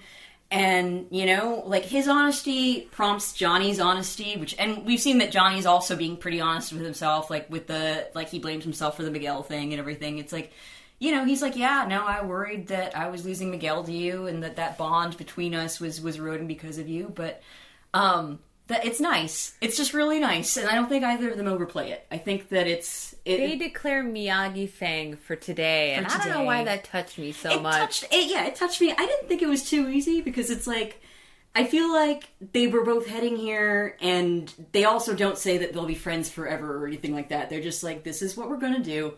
And 0.52 1.08
you 1.10 1.26
know, 1.26 1.64
like 1.66 1.86
his 1.86 2.08
honesty 2.08 2.82
prompts 2.92 3.34
Johnny's 3.34 3.80
honesty, 3.80 4.36
which 4.38 4.56
and 4.60 4.86
we've 4.86 5.00
seen 5.02 5.18
that 5.18 5.32
Johnny's 5.32 5.66
also 5.66 5.96
being 5.96 6.18
pretty 6.18 6.40
honest 6.40 6.72
with 6.72 6.84
himself, 6.84 7.30
like 7.30 7.50
with 7.50 7.66
the 7.68 8.08
like 8.14 8.30
he 8.30 8.40
blames 8.40 8.64
himself 8.64 8.96
for 8.96 9.04
the 9.04 9.10
Miguel 9.12 9.42
thing 9.42 9.74
and 9.74 9.80
everything. 9.80 10.20
It's 10.20 10.32
like, 10.32 10.52
you 11.00 11.12
know, 11.12 11.26
he's 11.26 11.42
like, 11.42 11.56
yeah, 11.56 11.86
no, 11.88 12.06
I 12.06 12.24
worried 12.24 12.68
that 12.68 12.96
I 12.96 13.10
was 13.10 13.26
losing 13.26 13.52
Miguel 13.52 13.84
to 13.84 13.92
you 13.92 14.28
and 14.28 14.44
that 14.44 14.56
that 14.56 14.78
bond 14.78 15.18
between 15.18 15.54
us 15.54 15.80
was 15.80 16.02
was 16.02 16.18
eroding 16.18 16.48
because 16.48 16.78
of 16.78 16.88
you, 16.88 17.12
but 17.14 17.42
um 17.94 18.40
that 18.68 18.84
it's 18.86 19.00
nice. 19.00 19.56
It's 19.62 19.78
just 19.78 19.94
really 19.94 20.20
nice, 20.20 20.58
and 20.58 20.68
I 20.68 20.74
don't 20.74 20.90
think 20.90 21.04
either 21.04 21.30
of 21.30 21.38
them 21.38 21.48
overplay 21.48 21.92
it. 21.92 22.06
I 22.10 22.18
think 22.18 22.50
that 22.50 22.66
it's 22.66 23.14
it, 23.24 23.38
they 23.38 23.58
declare 23.58 24.04
Miyagi 24.04 24.68
Fang 24.68 25.18
for 25.18 25.36
today, 25.36 25.94
and 25.94 26.08
I 26.08 26.18
don't 26.18 26.30
know 26.30 26.44
why 26.44 26.64
that 26.64 26.84
touched 26.84 27.20
me 27.20 27.32
so 27.32 27.52
it 27.52 27.62
much. 27.62 28.02
touched 28.02 28.14
it, 28.14 28.32
yeah 28.32 28.46
it 28.46 28.56
touched 28.56 28.82
me. 28.82 28.92
I 28.92 29.06
didn't 29.06 29.28
think 29.28 29.42
it 29.42 29.48
was 29.48 29.70
too 29.70 29.90
easy 29.90 30.22
because 30.22 30.50
it's 30.50 30.68
like 30.68 31.02
i 31.58 31.64
feel 31.64 31.90
like 31.94 32.28
they 32.52 32.68
were 32.68 32.84
both 32.84 33.08
heading 33.08 33.38
here 33.38 33.96
and 34.02 34.54
they 34.74 34.84
also 34.84 35.16
don't 35.16 35.38
say 35.38 35.60
that 35.60 35.72
they'll 35.72 35.86
be 35.86 35.96
friends 35.96 36.30
forever 36.30 36.84
or 36.84 36.88
anything 36.88 37.14
like 37.14 37.30
that. 37.30 37.50
They're 37.50 37.62
just 37.62 37.84
like 37.84 38.04
this 38.04 38.22
is 38.22 38.36
what 38.36 38.50
we're 38.50 38.58
gonna 38.58 38.84
do 38.84 39.14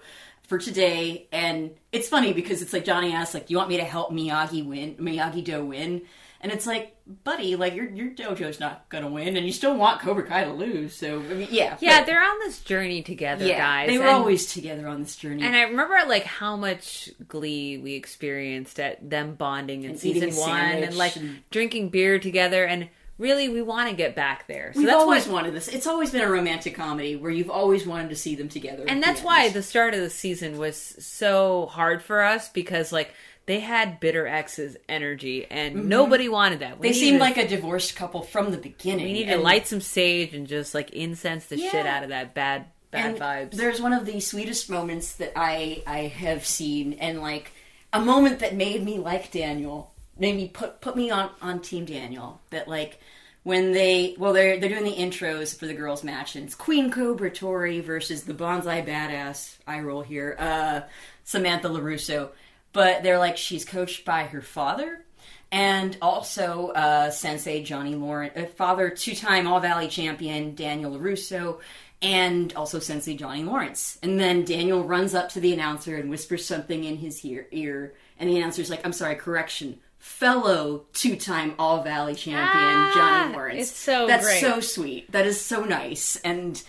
for 0.47 0.57
today 0.57 1.27
and 1.31 1.71
it's 1.91 2.07
funny 2.09 2.33
because 2.33 2.61
it's 2.61 2.73
like 2.73 2.85
johnny 2.85 3.13
asks 3.13 3.33
like 3.33 3.47
"Do 3.47 3.53
you 3.53 3.57
want 3.57 3.69
me 3.69 3.77
to 3.77 3.83
help 3.83 4.11
miyagi 4.11 4.65
win 4.65 4.95
miyagi 4.95 5.43
do 5.43 5.63
win 5.65 6.01
and 6.41 6.51
it's 6.51 6.65
like 6.65 6.95
buddy 7.23 7.55
like 7.55 7.73
your 7.75 7.89
your 7.89 8.11
dojo's 8.11 8.59
not 8.59 8.87
gonna 8.89 9.09
win 9.09 9.35
and 9.37 9.45
you 9.45 9.51
still 9.51 9.75
want 9.75 9.99
cobra 10.01 10.23
kai 10.25 10.43
to 10.45 10.53
lose 10.53 10.95
so 10.95 11.19
i 11.19 11.33
mean 11.33 11.47
yeah 11.51 11.77
yeah, 11.79 11.99
but- 11.99 12.05
they're 12.05 12.23
on 12.23 12.39
this 12.39 12.59
journey 12.61 13.01
together, 13.01 13.45
yeah 13.45 13.57
guys. 13.57 13.89
they 13.89 13.97
were 13.97 14.05
and, 14.05 14.15
always 14.15 14.51
together 14.53 14.87
on 14.87 15.01
this 15.01 15.15
journey 15.15 15.43
And 15.43 15.55
I 15.55 15.63
remember 15.63 15.97
like 16.07 16.23
how 16.23 16.55
much 16.55 17.09
glee 17.27 17.77
we 17.77 17.93
experienced 17.95 18.79
at 18.79 19.09
them 19.09 19.35
bonding 19.35 19.83
in 19.83 19.91
And 19.91 19.99
season 19.99 20.33
one, 20.35 20.59
and 20.59 20.95
like 20.95 21.15
and- 21.15 21.43
drinking 21.49 21.89
beer 21.89 22.19
together. 22.19 22.65
And 22.65 22.89
really, 23.17 23.49
we 23.49 23.61
want 23.61 23.89
to 23.89 23.95
get 23.95 24.15
back 24.15 24.47
there. 24.47 24.71
So 24.73 24.79
We've 24.79 24.87
that's 24.87 25.01
always 25.01 25.27
why, 25.27 25.33
wanted 25.33 25.53
this. 25.53 25.67
It's 25.67 25.87
always 25.87 26.11
been 26.11 26.21
a 26.21 26.29
romantic 26.29 26.75
comedy 26.75 27.15
where 27.15 27.31
you've 27.31 27.49
always 27.49 27.85
wanted 27.85 28.09
to 28.09 28.15
see 28.15 28.35
them 28.35 28.49
together. 28.49 28.85
and 28.87 29.01
that's 29.01 29.21
the 29.21 29.25
why 29.27 29.49
the 29.49 29.63
start 29.63 29.93
of 29.93 29.99
the 30.01 30.09
season 30.09 30.57
was 30.57 30.77
so 30.77 31.65
hard 31.67 32.01
for 32.03 32.21
us 32.21 32.49
because 32.49 32.91
like 32.91 33.11
they 33.45 33.59
had 33.61 34.01
bitter 34.01 34.27
exes 34.27 34.75
energy, 34.89 35.45
and 35.49 35.87
nobody 35.87 36.27
wanted 36.27 36.59
that. 36.59 36.79
We 36.79 36.89
Mm-hmm. 36.89 36.93
they 36.93 36.93
seemed 36.93 37.17
to- 37.19 37.23
like 37.23 37.37
a 37.37 37.47
divorced 37.47 37.95
couple 37.95 38.21
from 38.21 38.51
the 38.51 38.57
beginning. 38.57 39.05
we 39.05 39.13
need 39.13 39.27
to 39.27 39.37
light 39.37 39.67
some 39.67 39.79
sage 39.81 40.33
and 40.33 40.45
just 40.47 40.73
like 40.73 40.89
incense 40.91 41.45
the 41.45 41.57
shit 41.57 41.85
out 41.85 42.03
of 42.03 42.09
that 42.09 42.33
bad 42.33 42.65
bad 42.91 43.11
and 43.11 43.19
vibes. 43.19 43.51
There's 43.51 43.81
one 43.81 43.93
of 43.93 44.05
the 44.05 44.19
sweetest 44.19 44.69
moments 44.69 45.13
that 45.15 45.31
I 45.35 45.81
I 45.87 45.99
have 46.07 46.45
seen, 46.45 46.93
and 46.93 47.21
like 47.21 47.51
a 47.93 48.01
moment 48.01 48.39
that 48.39 48.53
made 48.53 48.83
me 48.83 48.97
like 48.99 49.31
Daniel, 49.31 49.93
made 50.19 50.35
me 50.35 50.49
put 50.49 50.81
put 50.81 50.97
me 50.97 51.09
on 51.09 51.29
on 51.41 51.61
Team 51.61 51.85
Daniel. 51.85 52.41
That 52.49 52.67
like 52.67 52.99
when 53.47 53.71
they 53.71 54.13
well 54.17 54.33
they're 54.33 54.59
they're 54.59 54.67
doing 54.67 54.83
the 54.83 54.91
intros 54.91 55.57
for 55.57 55.67
the 55.67 55.73
girls 55.73 56.03
match, 56.03 56.35
and 56.35 56.43
it's 56.43 56.53
Queen 56.53 56.91
Cobra 56.91 57.31
Tori 57.31 57.79
versus 57.79 58.23
the 58.23 58.33
Bonsai 58.33 58.85
Badass. 58.85 59.55
I 59.65 59.79
roll 59.79 60.01
here, 60.01 60.35
uh, 60.37 60.81
Samantha 61.23 61.69
LaRusso, 61.69 62.31
but 62.73 63.03
they're 63.03 63.17
like 63.17 63.37
she's 63.37 63.63
coached 63.63 64.03
by 64.03 64.23
her 64.23 64.41
father. 64.41 65.05
And 65.49 65.97
also, 66.01 66.71
uh, 66.71 67.09
Sensei 67.09 67.63
Johnny 67.63 67.95
Lawrence, 67.95 68.33
uh, 68.35 68.47
father, 68.57 68.89
two-time 68.89 69.47
All 69.47 69.61
Valley 69.61 69.87
champion 69.87 70.53
Daniel 70.53 70.91
LaRusso, 70.91 71.61
and 72.01 72.53
also 72.53 72.79
Sensei 72.79 73.15
Johnny 73.15 73.45
Lawrence. 73.45 73.97
And 74.03 74.19
then 74.19 74.43
Daniel 74.43 74.83
runs 74.83 75.15
up 75.15 75.29
to 75.29 75.39
the 75.39 75.53
announcer 75.53 75.95
and 75.95 76.09
whispers 76.09 76.45
something 76.45 76.83
in 76.83 76.97
his 76.97 77.23
ear, 77.23 77.47
ear 77.51 77.93
and 78.19 78.29
the 78.29 78.35
announcer's 78.35 78.69
like, 78.69 78.85
"I'm 78.85 78.91
sorry, 78.91 79.15
correction." 79.15 79.79
Fellow 80.07 80.85
two-time 80.93 81.53
All 81.59 81.83
Valley 81.83 82.15
champion 82.15 82.47
Ah, 82.47 82.91
Johnny 82.95 83.33
Lawrence. 83.35 83.61
it's 83.69 83.77
so 83.77 84.07
That's 84.07 84.25
great. 84.25 84.39
so 84.41 84.59
sweet. 84.61 85.11
That 85.11 85.27
is 85.27 85.39
so 85.39 85.63
nice. 85.65 86.15
And 86.23 86.61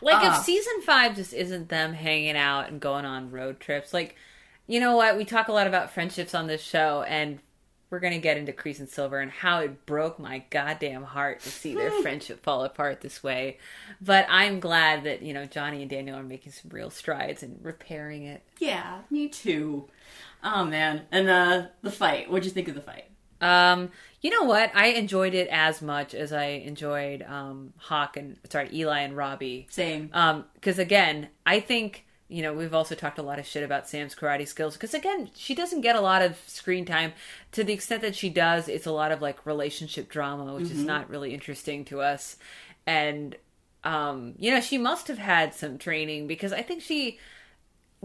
Like 0.00 0.22
Ah. 0.24 0.38
if 0.38 0.44
season 0.44 0.80
five 0.82 1.14
just 1.14 1.32
isn't 1.34 1.68
them 1.68 1.92
hanging 1.92 2.36
out 2.36 2.68
and 2.68 2.80
going 2.80 3.04
on 3.04 3.30
road 3.30 3.60
trips, 3.60 3.92
like 3.94 4.16
you 4.66 4.80
know 4.80 4.96
what? 4.96 5.16
We 5.16 5.24
talk 5.24 5.46
a 5.48 5.52
lot 5.52 5.66
about 5.68 5.92
friendships 5.92 6.34
on 6.34 6.48
this 6.48 6.60
show, 6.60 7.02
and 7.06 7.38
we're 7.88 8.00
gonna 8.00 8.18
get 8.18 8.36
into 8.36 8.52
Kreese 8.52 8.80
and 8.80 8.88
Silver 8.88 9.20
and 9.20 9.30
how 9.30 9.60
it 9.60 9.86
broke 9.86 10.18
my 10.18 10.42
goddamn 10.50 11.04
heart 11.04 11.40
to 11.42 11.50
see 11.50 11.74
their 11.74 11.92
friendship 12.02 12.42
fall 12.42 12.64
apart 12.64 13.00
this 13.02 13.22
way. 13.22 13.58
But 14.00 14.26
I'm 14.28 14.58
glad 14.58 15.04
that 15.04 15.22
you 15.22 15.32
know 15.32 15.44
Johnny 15.44 15.82
and 15.82 15.90
Daniel 15.90 16.18
are 16.18 16.22
making 16.24 16.50
some 16.52 16.70
real 16.72 16.90
strides 16.90 17.42
and 17.44 17.60
repairing 17.62 18.24
it. 18.24 18.42
yeah, 18.58 19.02
me 19.10 19.28
too. 19.28 19.88
Oh 20.42 20.64
man. 20.64 21.02
And 21.10 21.28
uh 21.28 21.66
the 21.82 21.90
fight. 21.90 22.30
What'd 22.30 22.44
you 22.44 22.50
think 22.50 22.68
of 22.68 22.74
the 22.74 22.80
fight? 22.80 23.04
Um, 23.40 23.90
you 24.22 24.30
know 24.30 24.44
what? 24.44 24.70
I 24.74 24.88
enjoyed 24.88 25.34
it 25.34 25.48
as 25.48 25.82
much 25.82 26.14
as 26.14 26.32
I 26.32 26.46
enjoyed 26.46 27.22
um, 27.22 27.74
Hawk 27.76 28.16
and 28.16 28.38
sorry 28.50 28.70
Eli 28.72 29.00
and 29.00 29.16
Robbie. 29.16 29.66
Same. 29.70 30.10
Um, 30.12 30.46
Because 30.54 30.78
again, 30.78 31.28
I 31.44 31.60
think 31.60 32.04
you 32.28 32.42
know 32.42 32.54
we've 32.54 32.74
also 32.74 32.94
talked 32.94 33.18
a 33.18 33.22
lot 33.22 33.38
of 33.38 33.46
shit 33.46 33.62
about 33.62 33.88
Sam's 33.88 34.14
karate 34.14 34.48
skills. 34.48 34.74
Because 34.74 34.94
again, 34.94 35.30
she 35.34 35.54
doesn't 35.54 35.82
get 35.82 35.96
a 35.96 36.00
lot 36.00 36.22
of 36.22 36.38
screen 36.46 36.84
time. 36.84 37.12
To 37.52 37.62
the 37.62 37.72
extent 37.72 38.02
that 38.02 38.16
she 38.16 38.30
does, 38.30 38.68
it's 38.68 38.86
a 38.86 38.92
lot 38.92 39.12
of 39.12 39.20
like 39.20 39.44
relationship 39.44 40.08
drama, 40.08 40.54
which 40.54 40.70
is 40.70 40.82
not 40.82 41.10
really 41.10 41.34
interesting 41.34 41.84
to 41.86 42.00
us. 42.00 42.36
And 42.86 43.36
um, 43.84 44.34
you 44.38 44.50
know, 44.50 44.60
she 44.60 44.78
must 44.78 45.08
have 45.08 45.18
had 45.18 45.54
some 45.54 45.78
training 45.78 46.26
because 46.26 46.52
I 46.52 46.62
think 46.62 46.82
she 46.82 47.18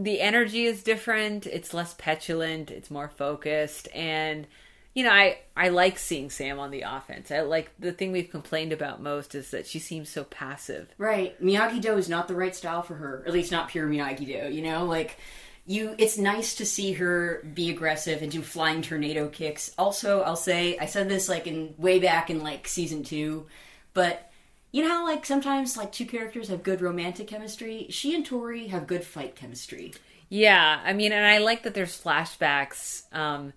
the 0.04 0.22
energy 0.22 0.66
is 0.66 0.84
different. 0.84 1.46
It's 1.46 1.74
less 1.74 1.94
petulant. 1.94 2.72
It's 2.72 2.92
more 2.92 3.10
focused, 3.10 3.88
and 3.94 4.48
you 4.94 5.04
know, 5.04 5.12
I 5.12 5.40
I 5.56 5.70
like 5.70 5.98
seeing 5.98 6.30
Sam 6.30 6.60
on 6.60 6.72
the 6.72 6.82
offense. 6.82 7.32
I 7.32 7.42
like 7.42 7.72
the 7.80 7.92
thing 7.92 8.12
we've 8.12 8.30
complained 8.30 8.74
about 8.74 9.02
most 9.02 9.36
is 9.36 9.52
that 9.52 9.68
she 9.68 9.80
seems 9.80 10.10
so 10.10 10.24
passive. 10.26 10.90
Right. 10.98 11.42
Miyagi 11.42 11.82
Do 11.82 11.98
is 11.98 12.10
not 12.10 12.28
the 12.28 12.36
right 12.36 12.56
style 12.56 12.82
for 12.82 12.96
her. 12.96 13.24
At 13.26 13.34
least 13.34 13.52
not 13.52 13.70
pure 13.70 13.88
Miyagi 13.88 14.26
Do, 14.26 14.54
you 14.54 14.62
know? 14.62 14.86
Like 14.86 15.18
you 15.66 15.96
it's 15.98 16.18
nice 16.18 16.56
to 16.56 16.66
see 16.66 16.94
her 16.94 17.46
be 17.54 17.70
aggressive 17.70 18.22
and 18.22 18.32
do 18.32 18.42
flying 18.42 18.82
tornado 18.82 19.30
kicks. 19.30 19.72
Also, 19.78 20.22
I'll 20.22 20.36
say 20.36 20.78
I 20.78 20.88
said 20.88 21.08
this 21.08 21.30
like 21.30 21.48
in 21.48 21.74
way 21.78 22.00
back 22.00 22.30
in 22.30 22.42
like 22.42 22.68
season 22.68 23.04
2, 23.04 23.46
but 23.94 24.31
you 24.72 24.84
know 24.84 24.90
how 24.90 25.06
like 25.06 25.26
sometimes 25.26 25.78
like 25.78 25.92
two 25.92 26.06
characters 26.06 26.48
have 26.48 26.64
good 26.64 26.82
romantic 26.82 27.28
chemistry? 27.28 27.88
She 27.90 28.16
and 28.16 28.26
Tori 28.26 28.68
have 28.68 28.88
good 28.88 29.04
fight 29.04 29.36
chemistry. 29.36 29.94
Yeah, 30.30 30.80
I 30.84 30.94
mean, 30.94 31.12
and 31.12 31.26
I 31.26 31.40
like 31.40 31.64
that 31.64 31.74
there's 31.74 32.02
flashbacks 32.02 33.04
um, 33.14 33.52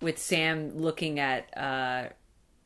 with 0.00 0.18
Sam 0.18 0.78
looking 0.78 1.18
at 1.18 1.56
uh, 1.56 2.10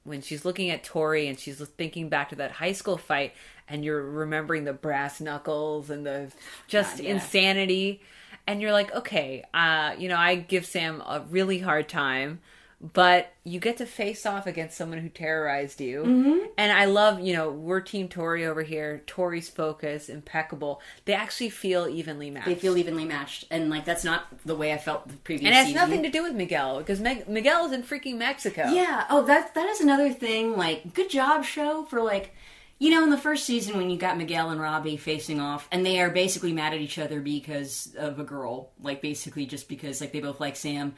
when 0.05 0.21
she's 0.21 0.45
looking 0.45 0.69
at 0.71 0.85
Tori 0.85 1.27
and 1.27 1.39
she's 1.39 1.59
thinking 1.59 2.11
back 2.11 2.29
to 2.29 2.37
that 2.37 2.51
high 2.51 2.73
school 2.73 2.99
fight, 2.99 3.33
and 3.67 3.83
you're 3.83 4.03
remembering 4.03 4.65
the 4.65 4.75
brass 4.75 5.21
knuckles 5.21 5.89
and 5.89 6.05
the 6.05 6.31
just 6.69 6.99
God, 6.99 7.07
yeah. 7.07 7.15
insanity, 7.15 8.03
and 8.47 8.61
you're 8.61 8.73
like, 8.73 8.95
okay, 8.95 9.43
uh, 9.55 9.95
you 9.99 10.09
know, 10.09 10.17
I 10.17 10.35
give 10.37 10.67
Sam 10.67 11.01
a 11.01 11.25
really 11.31 11.59
hard 11.59 11.89
time. 11.89 12.41
But 12.79 13.33
you 13.43 13.59
get 13.59 13.79
to 13.79 13.87
face 13.87 14.27
off 14.27 14.47
against 14.47 14.77
someone 14.77 14.99
who 14.99 15.09
terrorized 15.09 15.81
you, 15.81 16.03
Mm-hmm. 16.03 16.47
and 16.59 16.71
I 16.73 16.85
love, 16.85 17.21
you 17.21 17.33
know, 17.33 17.51
we're 17.51 17.81
Team 17.81 18.07
Tori 18.07 18.45
over 18.45 18.63
here. 18.63 19.03
Tori's 19.07 19.49
focus 19.49 20.11
impeccable. 20.11 20.83
They 21.07 21.15
actually 21.15 21.49
feel 21.49 21.89
evenly 21.89 22.29
matched. 22.31 22.47
They 22.47 22.55
feel 22.55 22.77
evenly 22.77 23.07
matched, 23.07 23.47
and 23.51 23.71
like 23.71 23.87
that's 23.87 24.05
not 24.05 24.27
the 24.45 24.55
way 24.55 24.75
I 24.75 24.79
felt 24.79 25.09
the 25.09 25.17
previous. 25.17 25.47
And 25.47 25.55
it 25.55 25.57
has 25.57 25.67
season. 25.69 25.81
nothing 25.81 26.03
to 26.03 26.11
do 26.11 26.23
with 26.23 26.35
Miguel 26.35 26.79
because 26.79 27.01
Meg- 27.01 27.27
Miguel 27.29 27.65
is 27.65 27.73
in 27.73 27.83
freaking 27.83 28.19
Mexico. 28.19 28.69
Yeah. 28.71 29.07
Oh, 29.09 29.23
that 29.25 29.55
that 29.55 29.69
is 29.71 29.81
another 29.81 30.13
thing. 30.13 30.59
Like, 30.59 30.93
good 30.93 31.09
job, 31.09 31.47
show 31.47 31.85
for 31.87 32.03
like, 32.03 32.35
you 32.79 32.91
know, 32.91 33.03
in 33.05 33.09
the 33.09 33.17
first 33.17 33.47
season 33.47 33.79
when 33.79 33.89
you 33.89 33.97
got 33.97 34.19
Miguel 34.19 34.51
and 34.51 34.61
Robbie 34.61 34.99
facing 34.99 35.41
off, 35.41 35.67
and 35.73 35.85
they 35.87 35.99
are 35.99 36.11
basically 36.11 36.53
mad 36.53 36.75
at 36.75 36.81
each 36.83 36.99
other 36.99 37.23
because 37.23 37.95
of 37.97 38.21
a 38.21 38.25
girl. 38.25 38.69
Like, 38.83 39.01
basically 39.01 39.47
just 39.47 39.67
because 39.67 40.03
like 40.03 40.13
they 40.13 40.21
both 40.21 40.41
like 40.41 40.57
Sam. 40.57 40.95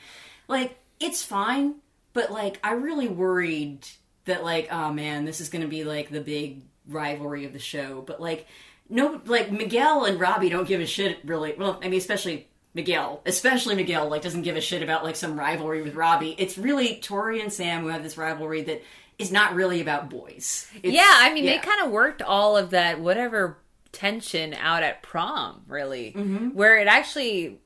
Like, 0.49 0.77
it's 1.01 1.23
fine, 1.23 1.77
but 2.13 2.31
like 2.31 2.59
I 2.65 2.73
really 2.73 3.09
worried 3.09 3.87
that 4.25 4.45
like, 4.45 4.69
oh 4.73 4.93
man, 4.93 5.25
this 5.25 5.41
is 5.41 5.49
gonna 5.49 5.69
be 5.69 5.85
like 5.85 6.11
the 6.11 6.21
big 6.21 6.63
rivalry 6.87 7.45
of 7.45 7.53
the 7.53 7.59
show. 7.59 8.03
But 8.07 8.21
like, 8.21 8.47
no, 8.89 9.21
like 9.27 9.51
Miguel 9.53 10.05
and 10.05 10.19
Robbie 10.21 10.49
don't 10.49 10.67
give 10.69 10.81
a 10.81 10.87
shit 10.87 11.19
really. 11.25 11.55
Well, 11.59 11.79
I 11.83 11.89
mean, 11.89 11.99
especially. 11.99 12.47
Miguel, 12.75 13.23
especially 13.27 13.75
Miguel, 13.75 14.09
like 14.09 14.23
doesn't 14.23 14.43
give 14.43 14.55
a 14.55 14.61
shit 14.61 14.83
about 14.83 15.03
like 15.03 15.17
some 15.17 15.37
rivalry 15.41 15.83
with 15.83 15.97
Robbie. 15.97 16.37
It's 16.39 16.57
really 16.59 16.97
Tori 17.01 17.41
and 17.41 17.53
Sam 17.53 17.83
who 17.83 17.89
have 17.89 18.05
this 18.05 18.17
rivalry 18.19 18.61
that 18.63 18.83
is 19.19 19.33
not 19.33 19.55
really 19.55 19.81
about 19.81 20.11
boys. 20.11 20.69
It's- 20.77 20.93
Yeah, 20.93 21.11
I 21.11 21.33
mean, 21.33 21.47
they 21.47 21.59
kind 21.59 21.83
of 21.85 21.91
worked 21.91 22.21
all 22.23 22.57
of 22.57 22.71
that, 22.71 23.01
whatever 23.01 23.59
tension 23.91 24.55
out 24.55 24.83
at 24.85 25.03
prom, 25.03 25.63
really, 25.67 26.13
Mm-hmm. 26.13 26.49
where 26.49 26.79
it 26.79 26.87
actually, 26.87 27.59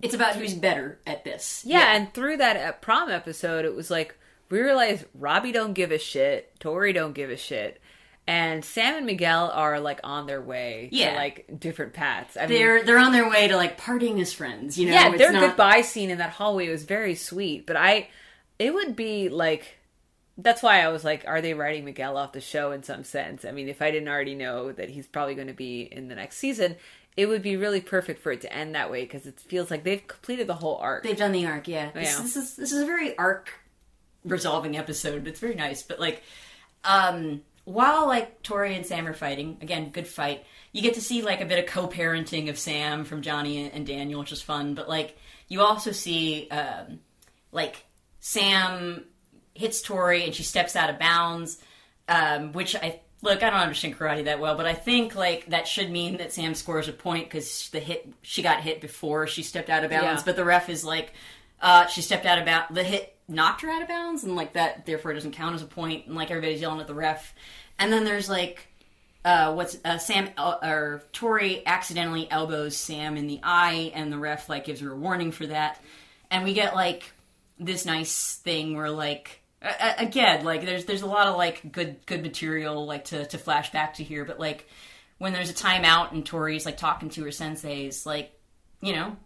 it's 0.00 0.14
about 0.14 0.36
who's 0.36 0.54
better 0.54 0.98
at 1.06 1.24
this. 1.24 1.62
yeah, 1.66 1.94
and 1.96 2.12
through 2.12 2.38
that 2.38 2.82
prom 2.82 3.10
episode, 3.10 3.64
it 3.64 3.74
was 3.74 3.90
like, 3.90 4.16
we 4.50 4.60
realized 4.60 5.04
Robbie 5.14 5.52
don't 5.52 5.72
give 5.72 5.92
a 5.92 5.98
shit, 5.98 6.58
Tori 6.60 6.92
don't 6.92 7.14
give 7.14 7.30
a 7.30 7.36
shit. 7.36 7.80
And 8.26 8.64
Sam 8.64 8.96
and 8.96 9.06
Miguel 9.06 9.50
are 9.52 9.80
like 9.80 9.98
on 10.04 10.26
their 10.28 10.40
way 10.40 10.88
Yeah. 10.92 11.10
to 11.10 11.16
like 11.16 11.58
different 11.58 11.92
paths. 11.92 12.36
I 12.36 12.46
they're 12.46 12.84
they're 12.84 12.98
on 12.98 13.10
their 13.12 13.28
way 13.28 13.48
to 13.48 13.56
like 13.56 13.80
partying 13.80 14.20
as 14.20 14.32
friends. 14.32 14.78
You 14.78 14.86
know, 14.86 14.92
yeah, 14.92 15.16
their 15.16 15.32
not- 15.32 15.40
goodbye 15.40 15.80
scene 15.80 16.08
in 16.08 16.18
that 16.18 16.30
hallway 16.30 16.68
was 16.68 16.84
very 16.84 17.16
sweet. 17.16 17.66
But 17.66 17.76
I, 17.76 18.08
it 18.60 18.72
would 18.72 18.94
be 18.94 19.28
like, 19.28 19.76
that's 20.38 20.62
why 20.62 20.82
I 20.82 20.88
was 20.88 21.02
like, 21.04 21.24
are 21.26 21.40
they 21.40 21.52
writing 21.52 21.84
Miguel 21.84 22.16
off 22.16 22.32
the 22.32 22.40
show 22.40 22.70
in 22.70 22.84
some 22.84 23.02
sense? 23.02 23.44
I 23.44 23.50
mean, 23.50 23.68
if 23.68 23.82
I 23.82 23.90
didn't 23.90 24.08
already 24.08 24.36
know 24.36 24.70
that 24.70 24.88
he's 24.88 25.08
probably 25.08 25.34
going 25.34 25.48
to 25.48 25.52
be 25.52 25.82
in 25.82 26.06
the 26.06 26.14
next 26.14 26.36
season, 26.38 26.76
it 27.16 27.26
would 27.26 27.42
be 27.42 27.56
really 27.56 27.80
perfect 27.80 28.20
for 28.22 28.32
it 28.32 28.40
to 28.42 28.52
end 28.52 28.74
that 28.74 28.90
way 28.90 29.02
because 29.02 29.26
it 29.26 29.38
feels 29.40 29.70
like 29.70 29.84
they've 29.84 30.06
completed 30.06 30.46
the 30.46 30.54
whole 30.54 30.76
arc. 30.76 31.02
They've 31.02 31.16
done 31.16 31.32
the 31.32 31.46
arc, 31.46 31.68
yeah. 31.68 31.90
This, 31.92 32.10
Yeah. 32.16 32.22
this 32.22 32.36
is 32.36 32.56
this 32.56 32.72
is 32.72 32.82
a 32.82 32.86
very 32.86 33.16
arc 33.18 33.50
resolving 34.24 34.76
episode. 34.76 35.26
It's 35.26 35.40
very 35.40 35.54
nice, 35.54 35.82
but 35.82 36.00
like, 36.00 36.22
um, 36.84 37.42
while 37.64 38.06
like 38.06 38.42
Tori 38.42 38.74
and 38.74 38.86
Sam 38.86 39.06
are 39.06 39.14
fighting, 39.14 39.58
again, 39.60 39.90
good 39.90 40.08
fight. 40.08 40.44
You 40.72 40.80
get 40.82 40.94
to 40.94 41.00
see 41.02 41.22
like 41.22 41.40
a 41.40 41.44
bit 41.44 41.58
of 41.58 41.66
co-parenting 41.66 42.48
of 42.48 42.58
Sam 42.58 43.04
from 43.04 43.22
Johnny 43.22 43.70
and 43.70 43.86
Daniel, 43.86 44.20
which 44.20 44.32
is 44.32 44.40
fun. 44.42 44.74
But 44.74 44.88
like, 44.88 45.16
you 45.48 45.60
also 45.60 45.92
see 45.92 46.48
um, 46.50 47.00
like 47.52 47.84
Sam 48.20 49.04
hits 49.54 49.82
Tori 49.82 50.24
and 50.24 50.34
she 50.34 50.42
steps 50.44 50.76
out 50.76 50.88
of 50.88 50.98
bounds, 50.98 51.58
um, 52.08 52.52
which 52.52 52.74
I 52.74 53.00
look. 53.22 53.42
I 53.42 53.50
don't 53.50 53.60
understand 53.60 53.96
karate 53.96 54.24
that 54.24 54.40
well, 54.40 54.56
but 54.56 54.66
I 54.66 54.74
think 54.74 55.14
like 55.14 55.46
that 55.46 55.66
should 55.66 55.90
mean 55.90 56.18
that 56.18 56.32
Sam 56.32 56.54
scores 56.54 56.88
a 56.88 56.92
point 56.92 57.26
because 57.26 57.70
the 57.70 57.80
hit 57.80 58.12
she 58.22 58.42
got 58.42 58.60
hit 58.60 58.80
before 58.80 59.26
she 59.26 59.42
stepped 59.42 59.70
out 59.70 59.84
of 59.84 59.90
bounds. 59.90 60.22
Yeah. 60.22 60.26
But 60.26 60.36
the 60.36 60.44
ref 60.44 60.68
is 60.68 60.84
like, 60.84 61.14
uh, 61.60 61.86
she 61.86 62.02
stepped 62.02 62.26
out 62.26 62.38
of 62.38 62.44
bounds. 62.44 62.74
The 62.74 62.84
hit 62.84 63.16
knocked 63.28 63.62
her 63.62 63.70
out 63.70 63.82
of 63.82 63.88
bounds, 63.88 64.24
and 64.24 64.36
like 64.36 64.52
that 64.54 64.84
therefore 64.84 65.12
it 65.12 65.14
doesn't 65.14 65.32
count 65.32 65.54
as 65.54 65.62
a 65.62 65.66
point. 65.66 66.06
And 66.06 66.16
like 66.16 66.30
everybody's 66.30 66.60
yelling 66.60 66.80
at 66.80 66.86
the 66.86 66.94
ref. 66.94 67.34
And 67.78 67.92
then 67.92 68.04
there's 68.04 68.28
like 68.28 68.68
uh, 69.24 69.54
what's 69.54 69.78
uh, 69.84 69.98
Sam 69.98 70.30
uh, 70.36 70.56
or 70.62 71.04
Tori 71.12 71.64
accidentally 71.66 72.30
elbows 72.30 72.76
Sam 72.76 73.16
in 73.16 73.26
the 73.26 73.40
eye, 73.42 73.92
and 73.94 74.12
the 74.12 74.18
ref 74.18 74.48
like 74.48 74.64
gives 74.64 74.80
her 74.80 74.92
a 74.92 74.96
warning 74.96 75.30
for 75.30 75.46
that, 75.46 75.80
and 76.30 76.44
we 76.44 76.54
get 76.54 76.74
like 76.74 77.12
this 77.60 77.86
nice 77.86 78.36
thing 78.36 78.76
where 78.76 78.90
like 78.90 79.41
again 79.98 80.44
like 80.44 80.64
there's 80.64 80.84
there's 80.86 81.02
a 81.02 81.06
lot 81.06 81.26
of 81.28 81.36
like 81.36 81.70
good 81.72 82.04
good 82.06 82.22
material 82.22 82.84
like 82.86 83.04
to 83.06 83.26
to 83.26 83.38
flash 83.38 83.70
back 83.72 83.94
to 83.94 84.04
here, 84.04 84.24
but 84.24 84.38
like 84.40 84.68
when 85.18 85.32
there's 85.32 85.50
a 85.50 85.54
timeout 85.54 86.12
and 86.12 86.24
Tori's 86.26 86.66
like 86.66 86.76
talking 86.76 87.08
to 87.10 87.22
her 87.24 87.30
senseis, 87.30 88.04
like 88.06 88.32
you 88.80 88.94
know. 88.94 89.16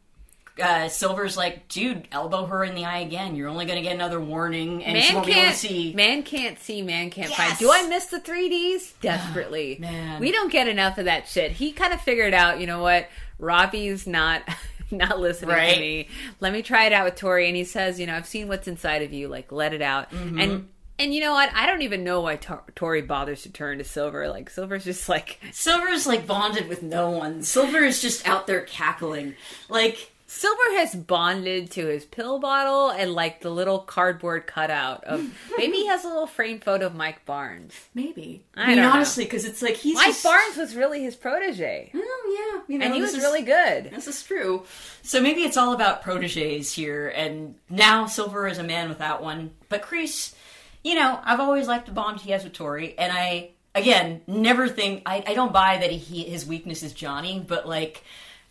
Uh, 0.63 0.89
Silver's 0.89 1.37
like, 1.37 1.69
dude, 1.69 2.09
elbow 2.11 2.47
her 2.47 2.65
in 2.65 2.75
the 2.75 2.87
eye 2.87 3.01
again. 3.01 3.37
You're 3.37 3.49
only 3.51 3.67
gonna 3.67 3.83
get 3.83 3.95
another 3.95 4.19
warning, 4.19 4.83
and 4.85 4.97
she 5.03 5.15
won't 5.15 5.27
be 5.27 5.33
able 5.33 5.41
to 5.43 5.47
can't 5.49 5.57
see. 5.59 5.93
man 5.93 6.23
can't 6.23 6.59
see, 6.59 6.81
man 6.81 7.11
can't 7.11 7.29
Yes. 7.29 7.37
fight. 7.51 7.59
Do 7.59 7.71
I 7.71 7.87
miss 7.89 8.07
the 8.07 8.21
3Ds? 8.21 8.95
Desperately. 9.03 9.77
Man. 9.79 10.19
We 10.19 10.33
don't 10.33 10.51
get 10.51 10.67
enough 10.67 10.97
of 10.97 11.05
that 11.05 11.29
shit. 11.29 11.53
He 11.53 11.73
kind 11.73 11.93
of 11.93 12.01
figured 12.01 12.33
out, 12.33 12.59
you 12.59 12.67
know 12.67 12.81
what? 12.81 13.07
Robbie's 13.39 14.07
not 14.07 14.45
not 14.91 15.19
listening 15.21 15.51
Right. 15.51 15.75
to 15.75 15.81
me. 15.81 16.09
Let 16.41 16.53
me 16.53 16.63
try 16.63 16.87
it 16.87 16.93
out 16.93 17.05
with 17.05 17.17
Tori 17.17 17.47
and 17.49 17.57
he 17.57 17.65
says, 17.65 17.99
you 18.01 18.07
know, 18.07 18.15
I've 18.15 18.27
seen 18.27 18.49
what's 18.49 18.69
inside 18.69 19.03
of 19.03 19.13
you, 19.13 19.29
like 19.29 19.53
let 19.53 19.73
it 19.75 19.83
out. 19.83 20.11
Mm-hmm. 20.11 20.39
And 20.41 20.69
and 20.99 21.13
you 21.15 21.21
know 21.21 21.33
what? 21.33 21.51
I 21.55 21.67
don't 21.67 21.83
even 21.83 22.05
know 22.05 22.23
why 22.23 22.37
Tor- 22.37 22.65
Tori 22.75 23.03
bothers 23.03 23.43
to 23.43 23.51
turn 23.53 23.79
to 23.79 23.85
Silver. 23.85 24.29
Like 24.29 24.49
Silver's 24.49 24.85
just 24.85 25.09
like 25.09 25.39
Silver's 25.53 26.07
like 26.07 26.27
bonded 26.27 26.69
with 26.69 26.83
no 26.83 27.11
one. 27.11 27.43
Silver 27.43 27.79
is 27.85 28.01
just 28.01 28.27
out 28.27 28.47
there 28.47 28.63
cackling. 28.63 29.35
Like, 29.69 30.11
Silver 30.29 30.73
has 30.79 30.95
bonded 30.95 31.71
to 31.73 31.87
his 31.87 32.05
pill 32.05 32.41
bottle 32.41 32.91
and 32.91 33.13
like 33.13 33.41
the 33.43 33.51
little 33.51 33.79
cardboard 33.79 34.47
cutout 34.47 35.05
of 35.05 35.21
maybe 35.57 35.77
he 35.77 35.87
has 35.87 36.05
a 36.05 36.09
little 36.09 36.27
framed 36.27 36.65
photo 36.65 36.87
of 36.87 36.95
Mike 36.97 37.25
Barnes. 37.25 37.73
maybe. 37.95 38.43
I 38.57 38.65
I, 38.65 38.67
mean, 38.69 38.77
don't 38.79 38.93
honestly, 38.93 39.25
because 39.25 39.45
it's 39.45 39.63
like 39.63 39.75
he's 39.77 39.95
Mike 39.95 40.07
just... 40.07 40.25
Barnes 40.25 40.57
was 40.57 40.75
really 40.75 41.03
his 41.03 41.15
protege. 41.15 41.93
Oh, 41.95 42.55
yeah. 42.67 42.75
You 42.75 42.79
know, 42.79 42.87
and 42.87 42.95
he 42.95 43.01
was 43.01 43.15
is- 43.15 43.23
really 43.23 43.43
good. 43.43 43.91
This 43.93 44.09
is 44.09 44.23
true. 44.23 44.65
So 45.03 45.21
maybe 45.21 45.43
it's 45.43 45.57
all 45.57 45.73
about 45.73 46.03
proteges 46.03 46.73
here, 46.73 47.09
and 47.09 47.55
now 47.71 48.07
Silver 48.07 48.49
is 48.49 48.59
a 48.59 48.65
man 48.65 48.89
without 48.89 49.23
one. 49.23 49.53
But 49.69 49.83
Kreese, 49.83 50.35
you 50.83 50.97
know, 50.97 51.21
I've 51.23 51.41
always 51.41 51.69
liked 51.69 51.87
the 51.87 51.93
bond 51.93 52.21
he 52.21 52.33
has 52.33 52.43
with 52.43 52.53
Tori, 52.53 52.99
and 52.99 53.13
I, 53.13 53.51
again, 53.77 54.23
never 54.27 54.67
think, 54.67 55.03
I, 55.07 55.23
I 55.25 55.35
don't 55.35 55.53
buy 55.53 55.79
that 55.79 55.93
he, 55.93 56.25
his 56.25 56.45
weakness 56.45 56.83
is 56.83 56.93
Johnny, 56.93 57.45
but 57.47 57.69
like, 57.69 58.03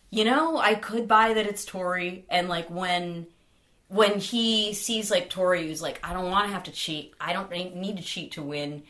you 0.10 0.24
know, 0.24 0.58
I 0.58 0.76
could 0.76 1.08
buy 1.08 1.34
that 1.34 1.46
it's 1.46 1.66
Tori, 1.66 2.26
and 2.30 2.48
like 2.50 2.70
when 2.70 3.28
when 3.88 4.20
he 4.20 4.74
sees 4.74 5.12
like 5.12 5.30
Tori, 5.30 5.68
who's 5.68 5.82
like, 5.82 6.00
I 6.04 6.14
don't 6.14 6.32
want 6.32 6.48
to 6.48 6.54
have 6.54 6.64
to 6.64 6.72
cheat. 6.72 7.14
I 7.20 7.34
don't 7.34 7.52
need 7.52 7.98
to 7.98 8.04
cheat 8.04 8.32
to 8.34 8.42
win. 8.42 8.84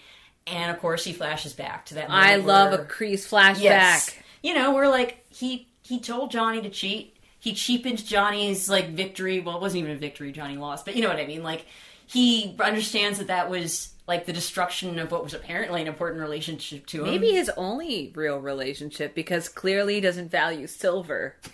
And 0.47 0.71
of 0.71 0.79
course, 0.79 1.03
he 1.03 1.11
flashes 1.11 1.53
back 1.53 1.85
to 1.87 1.95
that. 1.95 2.09
I 2.09 2.35
love 2.37 2.73
a 2.73 2.77
where- 2.77 2.85
Kreese 2.85 3.27
flashback. 3.27 3.61
Yes. 3.61 4.11
You 4.43 4.53
know, 4.53 4.73
we're 4.73 4.87
like 4.87 5.25
he 5.29 5.67
he 5.81 5.99
told 5.99 6.31
Johnny 6.31 6.61
to 6.61 6.69
cheat. 6.69 7.17
He 7.39 7.53
cheapened 7.53 8.03
Johnny's 8.05 8.69
like 8.69 8.89
victory. 8.89 9.39
Well, 9.39 9.55
it 9.57 9.61
wasn't 9.61 9.83
even 9.83 9.95
a 9.95 9.99
victory. 9.99 10.31
Johnny 10.31 10.57
lost, 10.57 10.85
but 10.85 10.95
you 10.95 11.01
know 11.01 11.09
what 11.09 11.17
I 11.19 11.25
mean. 11.27 11.43
Like 11.43 11.65
he 12.07 12.55
understands 12.59 13.17
that 13.17 13.27
that 13.27 13.49
was 13.49 13.89
like 14.07 14.25
the 14.25 14.33
destruction 14.33 14.99
of 14.99 15.11
what 15.11 15.23
was 15.23 15.33
apparently 15.33 15.81
an 15.81 15.87
important 15.87 16.21
relationship 16.21 16.85
to 16.87 17.03
him. 17.03 17.11
Maybe 17.11 17.31
his 17.31 17.49
only 17.57 18.11
real 18.15 18.39
relationship 18.39 19.15
because 19.15 19.49
clearly 19.49 19.95
he 19.95 20.01
doesn't 20.01 20.29
value 20.31 20.67
silver. 20.67 21.35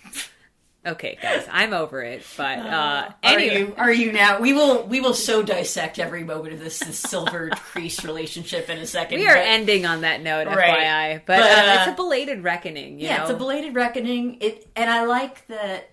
Okay, 0.84 1.16
guys, 1.22 1.46
I'm 1.48 1.72
over 1.72 2.02
it. 2.02 2.24
But 2.36 2.58
uh, 2.58 2.62
Are 3.08 3.14
anyway, 3.22 3.58
you? 3.60 3.74
Are 3.78 3.92
you 3.92 4.10
now? 4.10 4.40
We 4.40 4.52
will. 4.52 4.82
We 4.84 5.00
will 5.00 5.14
so 5.14 5.40
dissect 5.40 6.00
every 6.00 6.24
moment 6.24 6.54
of 6.54 6.58
this, 6.58 6.80
this 6.80 6.98
silver 6.98 7.50
Kreese 7.72 8.02
relationship 8.04 8.68
in 8.68 8.78
a 8.78 8.86
second. 8.88 9.20
we 9.20 9.28
are 9.28 9.34
but- 9.36 9.44
ending 9.46 9.86
on 9.86 10.00
that 10.00 10.22
note, 10.22 10.48
Right. 10.48 10.80
FYI. 10.80 11.22
But, 11.24 11.38
But, 11.38 11.40
uh, 11.42 11.54
uh, 11.54 11.76
it's 11.82 11.92
a 11.92 11.94
belated 11.94 12.42
reckoning. 12.42 12.98
You 12.98 13.06
yeah, 13.06 13.18
know? 13.18 13.22
it's 13.22 13.30
a 13.32 13.36
belated 13.36 13.76
reckoning. 13.76 14.38
It 14.40 14.66
and 14.74 14.90
I 14.90 15.04
like 15.04 15.46
that. 15.46 15.88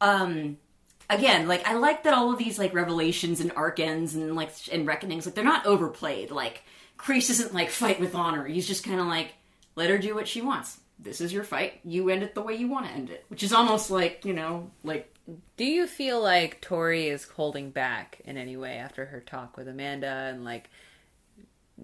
Um, 0.00 0.56
again, 1.10 1.48
like 1.48 1.66
I 1.66 1.74
like 1.74 2.04
that 2.04 2.14
all 2.14 2.32
of 2.32 2.38
these 2.38 2.58
like 2.58 2.74
revelations 2.74 3.40
and 3.40 3.52
arc 3.52 3.80
ends 3.80 4.14
and 4.14 4.34
like 4.36 4.50
and 4.72 4.86
reckonings, 4.86 5.26
like 5.26 5.34
they're 5.34 5.44
not 5.44 5.66
overplayed. 5.66 6.30
Like 6.30 6.62
Kreese 6.98 7.30
isn't 7.30 7.54
like 7.54 7.70
fight 7.70 8.00
with 8.00 8.14
honor. 8.14 8.44
He's 8.46 8.66
just 8.66 8.84
kind 8.84 9.00
of 9.00 9.06
like 9.06 9.34
let 9.76 9.90
her 9.90 9.98
do 9.98 10.14
what 10.14 10.28
she 10.28 10.42
wants. 10.42 10.78
This 10.98 11.20
is 11.20 11.32
your 11.32 11.44
fight. 11.44 11.80
You 11.84 12.08
end 12.08 12.22
it 12.22 12.34
the 12.34 12.42
way 12.42 12.54
you 12.54 12.68
want 12.68 12.86
to 12.86 12.92
end 12.92 13.10
it, 13.10 13.24
which 13.28 13.42
is 13.42 13.52
almost 13.52 13.90
like 13.90 14.24
you 14.24 14.32
know, 14.32 14.70
like 14.82 15.12
Do 15.56 15.64
you 15.64 15.86
feel 15.86 16.22
like 16.22 16.60
Tori 16.60 17.08
is 17.08 17.24
holding 17.24 17.70
back 17.70 18.20
in 18.24 18.36
any 18.36 18.56
way 18.56 18.76
after 18.76 19.06
her 19.06 19.20
talk 19.20 19.56
with 19.56 19.68
Amanda 19.68 20.30
and 20.32 20.44
like 20.44 20.70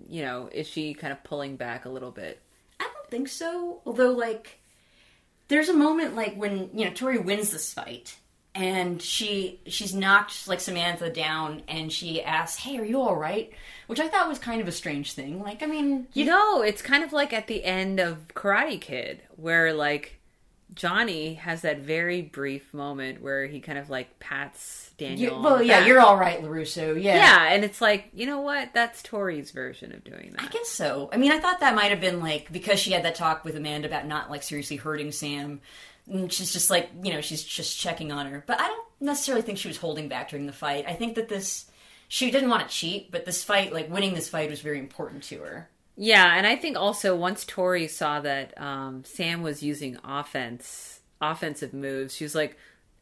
you 0.08 0.22
know, 0.22 0.48
is 0.52 0.66
she 0.66 0.94
kind 0.94 1.12
of 1.12 1.22
pulling 1.24 1.56
back 1.56 1.84
a 1.84 1.88
little 1.88 2.10
bit? 2.10 2.40
I 2.78 2.84
don't 2.84 3.10
think 3.10 3.28
so. 3.28 3.80
Although, 3.84 4.12
like, 4.12 4.60
there's 5.48 5.68
a 5.68 5.74
moment 5.74 6.14
like 6.14 6.36
when 6.36 6.70
you 6.72 6.84
know 6.84 6.92
Tori 6.92 7.18
wins 7.18 7.50
this 7.50 7.72
fight, 7.72 8.16
and 8.54 9.00
she 9.00 9.60
she's 9.66 9.94
knocked 9.94 10.48
like 10.48 10.60
Samantha 10.60 11.10
down, 11.10 11.62
and 11.68 11.92
she 11.92 12.22
asks, 12.22 12.60
"Hey, 12.60 12.78
are 12.78 12.84
you 12.84 13.00
all 13.00 13.16
right?" 13.16 13.52
Which 13.86 14.00
I 14.00 14.08
thought 14.08 14.28
was 14.28 14.38
kind 14.38 14.60
of 14.60 14.68
a 14.68 14.72
strange 14.72 15.12
thing. 15.12 15.42
Like, 15.42 15.62
I 15.62 15.66
mean, 15.66 16.08
You 16.12 16.24
know, 16.24 16.62
it's 16.62 16.82
kind 16.82 17.04
of 17.04 17.12
like 17.12 17.32
at 17.32 17.46
the 17.46 17.64
end 17.64 18.00
of 18.00 18.28
Karate 18.28 18.80
Kid, 18.80 19.22
where 19.36 19.72
like 19.72 20.20
Johnny 20.74 21.34
has 21.34 21.62
that 21.62 21.80
very 21.80 22.22
brief 22.22 22.72
moment 22.72 23.22
where 23.22 23.46
he 23.46 23.60
kind 23.60 23.78
of 23.78 23.90
like 23.90 24.18
pats 24.20 24.90
you, 24.98 25.06
Daniel. 25.06 25.36
on 25.36 25.42
well, 25.42 25.62
yeah, 25.62 25.80
back. 25.80 25.88
you're 25.88 26.00
all 26.00 26.16
right, 26.16 26.42
LaRusso. 26.42 27.00
Yeah, 27.00 27.14
Yeah, 27.14 27.52
and 27.52 27.64
it's 27.64 27.80
like 27.80 28.10
you 28.14 28.26
know 28.26 28.40
what? 28.40 28.72
That's 28.74 29.02
Tori's 29.02 29.50
version 29.50 29.92
of 29.92 30.04
doing 30.04 30.32
that. 30.32 30.42
I 30.42 30.48
guess 30.48 30.68
so. 30.68 31.08
I 31.12 31.16
mean, 31.16 31.32
I 31.32 31.38
thought 31.38 31.60
that 31.60 31.74
might 31.74 31.90
have 31.90 32.00
been 32.00 32.20
like 32.20 32.50
because 32.52 32.78
she 32.78 32.92
had 32.92 33.04
that 33.04 33.14
talk 33.14 33.44
with 33.44 33.56
Amanda 33.56 33.88
about 33.88 34.06
not 34.06 34.30
like 34.30 34.42
seriously 34.42 34.76
hurting 34.76 35.12
Sam. 35.12 35.60
And 36.10 36.32
she's 36.32 36.52
just 36.52 36.70
like, 36.70 36.90
you 37.02 37.12
know, 37.12 37.20
she's 37.20 37.42
just 37.44 37.78
checking 37.78 38.10
on 38.12 38.26
her. 38.26 38.42
But 38.46 38.60
I 38.60 38.66
don't 38.66 38.86
necessarily 39.00 39.42
think 39.42 39.58
she 39.58 39.68
was 39.68 39.76
holding 39.76 40.08
back 40.08 40.30
during 40.30 40.46
the 40.46 40.52
fight. 40.52 40.84
I 40.88 40.94
think 40.94 41.14
that 41.14 41.28
this, 41.28 41.70
she 42.08 42.30
didn't 42.30 42.50
want 42.50 42.68
to 42.68 42.74
cheat, 42.74 43.10
but 43.12 43.24
this 43.24 43.44
fight, 43.44 43.72
like 43.72 43.88
winning 43.90 44.14
this 44.14 44.28
fight, 44.28 44.50
was 44.50 44.60
very 44.60 44.78
important 44.80 45.22
to 45.24 45.38
her. 45.40 45.68
Yeah, 45.96 46.34
and 46.36 46.46
I 46.46 46.56
think 46.56 46.76
also 46.76 47.14
once 47.14 47.44
Tori 47.44 47.86
saw 47.86 48.20
that 48.20 48.60
um, 48.60 49.04
Sam 49.04 49.42
was 49.42 49.62
using 49.62 49.98
offense, 50.02 51.00
offensive 51.20 51.74
moves, 51.74 52.14
she 52.16 52.24
was 52.24 52.34
like, 52.34 52.56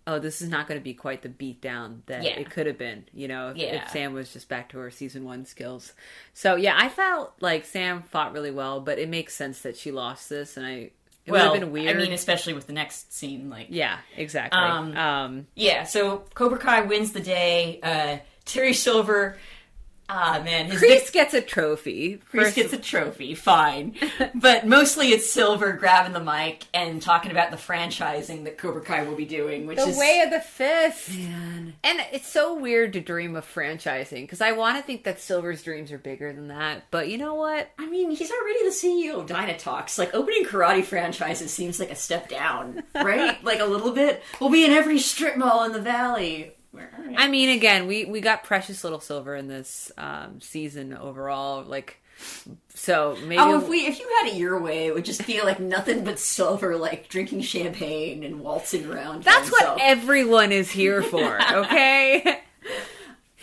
"Oh, 0.06 0.18
this 0.18 0.42
is 0.42 0.48
not 0.48 0.66
going 0.66 0.80
to 0.80 0.84
be 0.84 0.94
quite 0.94 1.22
the 1.22 1.28
beatdown 1.28 1.98
that 2.06 2.24
Yeah. 2.24 2.30
it 2.40 2.50
could 2.50 2.66
have 2.66 2.76
been." 2.78 3.04
You 3.14 3.28
know, 3.28 3.50
if, 3.50 3.56
Yeah. 3.56 3.84
if 3.84 3.90
Sam 3.90 4.14
was 4.14 4.32
just 4.32 4.48
back 4.48 4.70
to 4.70 4.78
her 4.78 4.90
season 4.90 5.24
one 5.24 5.44
skills. 5.46 5.92
So 6.34 6.56
yeah, 6.56 6.74
I 6.76 6.88
felt 6.88 7.34
like 7.40 7.64
Sam 7.66 8.02
fought 8.02 8.32
really 8.32 8.50
well, 8.50 8.80
but 8.80 8.98
it 8.98 9.08
makes 9.08 9.34
sense 9.34 9.60
that 9.62 9.76
she 9.76 9.92
lost 9.92 10.28
this, 10.28 10.56
and 10.56 10.66
I 10.66 10.90
it 11.28 11.32
well, 11.32 11.50
would 11.50 11.60
have 11.60 11.60
been 11.60 11.72
weird. 11.72 11.96
I 11.96 11.98
mean, 12.00 12.12
especially 12.12 12.54
with 12.54 12.66
the 12.66 12.72
next 12.72 13.12
scene, 13.12 13.50
like 13.50 13.66
yeah, 13.70 13.98
exactly. 14.16 14.58
Um, 14.58 14.96
Um, 14.96 15.46
yeah. 15.54 15.84
So 15.84 16.24
Cobra 16.34 16.58
Kai 16.58 16.82
wins 16.82 17.12
the 17.12 17.20
day. 17.20 17.80
Uh, 17.82 18.18
Terry 18.44 18.72
Silver, 18.72 19.36
ah 20.08 20.40
man, 20.44 20.70
Kreese 20.70 21.12
gets 21.12 21.34
a 21.34 21.40
trophy. 21.40 22.20
Kreese 22.32 22.54
gets 22.54 22.72
a 22.72 22.78
trophy, 22.78 23.34
fine. 23.34 23.94
but 24.34 24.66
mostly 24.66 25.08
it's 25.08 25.28
Silver 25.28 25.72
grabbing 25.72 26.12
the 26.12 26.20
mic 26.20 26.64
and 26.72 27.00
talking 27.00 27.30
about 27.30 27.50
the 27.50 27.56
franchising 27.56 28.44
that 28.44 28.58
Cobra 28.58 28.80
Kai 28.80 29.04
will 29.04 29.14
be 29.14 29.24
doing, 29.24 29.66
which 29.66 29.78
is 29.78 29.84
the 29.84 29.90
is 29.90 29.98
way 29.98 30.22
of 30.24 30.30
the 30.30 30.40
fist. 30.40 31.10
Man. 31.10 31.74
And 31.84 32.00
it's 32.12 32.28
so 32.28 32.58
weird 32.58 32.92
to 32.94 33.00
dream 33.00 33.36
of 33.36 33.46
franchising 33.46 34.22
because 34.22 34.40
I 34.40 34.52
want 34.52 34.76
to 34.78 34.82
think 34.82 35.04
that 35.04 35.20
Silver's 35.20 35.62
dreams 35.62 35.92
are 35.92 35.98
bigger 35.98 36.32
than 36.32 36.48
that. 36.48 36.84
But 36.90 37.08
you 37.08 37.18
know 37.18 37.34
what? 37.34 37.70
I 37.78 37.86
mean, 37.86 38.10
he's 38.10 38.30
already 38.30 38.64
the 38.64 38.70
CEO 38.70 39.20
of 39.20 39.26
Dynatox. 39.26 39.98
Like 39.98 40.14
opening 40.14 40.44
karate 40.44 40.84
franchises 40.84 41.52
seems 41.52 41.78
like 41.78 41.90
a 41.90 41.96
step 41.96 42.28
down, 42.28 42.82
right? 42.94 43.42
like 43.44 43.60
a 43.60 43.64
little 43.64 43.92
bit. 43.92 44.22
We'll 44.40 44.50
be 44.50 44.64
in 44.64 44.70
every 44.72 44.98
strip 44.98 45.36
mall 45.36 45.64
in 45.64 45.72
the 45.72 45.80
valley. 45.80 46.54
All 46.80 47.04
right. 47.04 47.14
I 47.18 47.28
mean, 47.28 47.50
again, 47.50 47.86
we 47.86 48.04
we 48.04 48.20
got 48.20 48.44
precious 48.44 48.84
little 48.84 49.00
Silver 49.00 49.34
in 49.36 49.48
this 49.48 49.90
um, 49.98 50.40
season 50.40 50.92
overall. 50.96 51.62
Like, 51.64 51.98
so 52.74 53.16
maybe 53.22 53.38
Oh, 53.40 53.58
if 53.60 53.68
we 53.68 53.86
if 53.86 53.98
you 53.98 54.08
had 54.20 54.28
it 54.32 54.36
your 54.36 54.60
way, 54.60 54.86
it 54.86 54.94
would 54.94 55.04
just 55.04 55.26
be 55.26 55.40
like 55.42 55.60
nothing 55.60 56.04
but 56.04 56.18
silver, 56.18 56.76
like 56.76 57.08
drinking 57.08 57.42
champagne 57.42 58.22
and 58.24 58.40
waltzing 58.40 58.90
around. 58.90 59.24
that's 59.24 59.50
what 59.50 59.78
everyone 59.80 60.52
is 60.52 60.70
here 60.70 61.02
for. 61.02 61.38
Okay. 61.52 62.40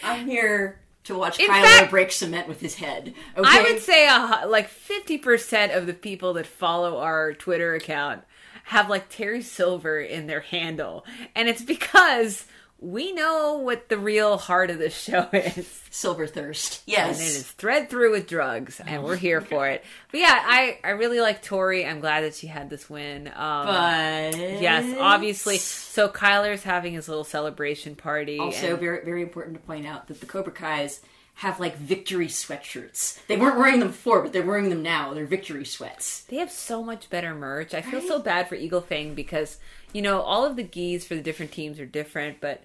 I'm 0.03 0.28
here 0.28 0.80
to 1.06 1.18
watch 1.18 1.40
In 1.40 1.48
Kylo 1.49 1.64
fact- 1.64 1.91
break 1.91 2.12
cement 2.12 2.48
with 2.48 2.60
his 2.60 2.76
head. 2.76 3.14
Okay? 3.38 3.48
I 3.49 3.62
would 3.64 3.82
say 3.82 4.07
hu- 4.07 4.48
like 4.49 4.70
50% 4.70 5.76
of 5.76 5.88
the 5.88 5.94
people 5.94 6.34
that 6.34 6.45
follow 6.45 6.98
our 6.99 7.34
Twitter 7.34 7.74
account 7.76 8.24
have 8.66 8.90
like 8.90 9.10
Terry 9.10 9.41
Silver 9.41 9.99
in 9.99 10.28
their 10.28 10.41
handle. 10.41 11.06
And 11.36 11.48
it's 11.48 11.62
because 11.62 12.45
we 12.80 13.14
know 13.14 13.57
what 13.64 13.89
the 13.89 13.97
real 13.97 14.38
heart 14.38 14.69
of 14.69 14.77
this 14.77 14.95
show 14.95 15.27
is. 15.34 15.68
silver 15.89 16.27
thirst. 16.27 16.81
Yes 16.85 17.19
and 17.19 17.27
it 17.27 17.31
is 17.31 17.52
thread 17.52 17.89
through 17.89 18.11
with 18.11 18.27
drugs, 18.27 18.80
and 18.85 19.03
we're 19.03 19.15
here 19.15 19.41
for 19.49 19.68
it. 19.68 19.84
But 20.11 20.19
yeah, 20.19 20.38
I, 20.45 20.77
I 20.84 20.89
really 20.91 21.19
like 21.22 21.41
Tori. 21.41 21.85
I'm 21.85 21.99
glad 22.02 22.23
that 22.23 22.35
she 22.35 22.47
had 22.47 22.69
this 22.69 22.89
win. 22.89 23.27
Um, 23.27 23.65
but 23.65 24.38
yes, 24.38 24.95
obviously. 24.99 25.57
So 25.57 26.10
Kyler's 26.10 26.64
having 26.64 26.93
his 26.93 27.07
little 27.07 27.23
celebration 27.23 27.95
party. 27.95 28.39
Also, 28.39 28.72
and- 28.72 28.80
very 28.80 29.03
very 29.06 29.22
important 29.22 29.56
to 29.56 29.61
point 29.65 29.88
out 29.88 30.07
that 30.07 30.19
the 30.19 30.26
Cobra 30.26 30.52
Kai's 30.53 31.02
have 31.39 31.60
like 31.60 31.76
victory 31.77 32.27
sweatshirts. 32.27 33.19
They 33.27 33.35
weren't 33.35 33.57
wearing 33.57 33.80
them 33.80 33.89
before, 33.89 34.22
but 34.22 34.31
they're 34.31 34.41
wearing 34.45 34.69
them 34.69 34.81
now. 34.81 35.14
They're 35.14 35.26
victory 35.26 35.65
sweats. 35.65 36.22
They 36.23 36.38
have 36.38 36.49
so 36.52 36.81
much 36.81 37.10
better 37.10 37.35
merch. 37.35 37.73
I 37.73 37.81
feel 37.81 37.99
so 38.02 38.19
bad 38.19 38.47
for 38.47 38.56
Eagle 38.56 38.80
Fang 38.80 39.15
because 39.15 39.57
you 39.95 40.01
know 40.01 40.19
all 40.22 40.43
of 40.45 40.55
the 40.55 40.63
gis 40.63 41.05
for 41.05 41.15
the 41.15 41.22
different 41.22 41.51
teams 41.51 41.80
are 41.80 41.85
different, 41.85 42.41
but 42.41 42.61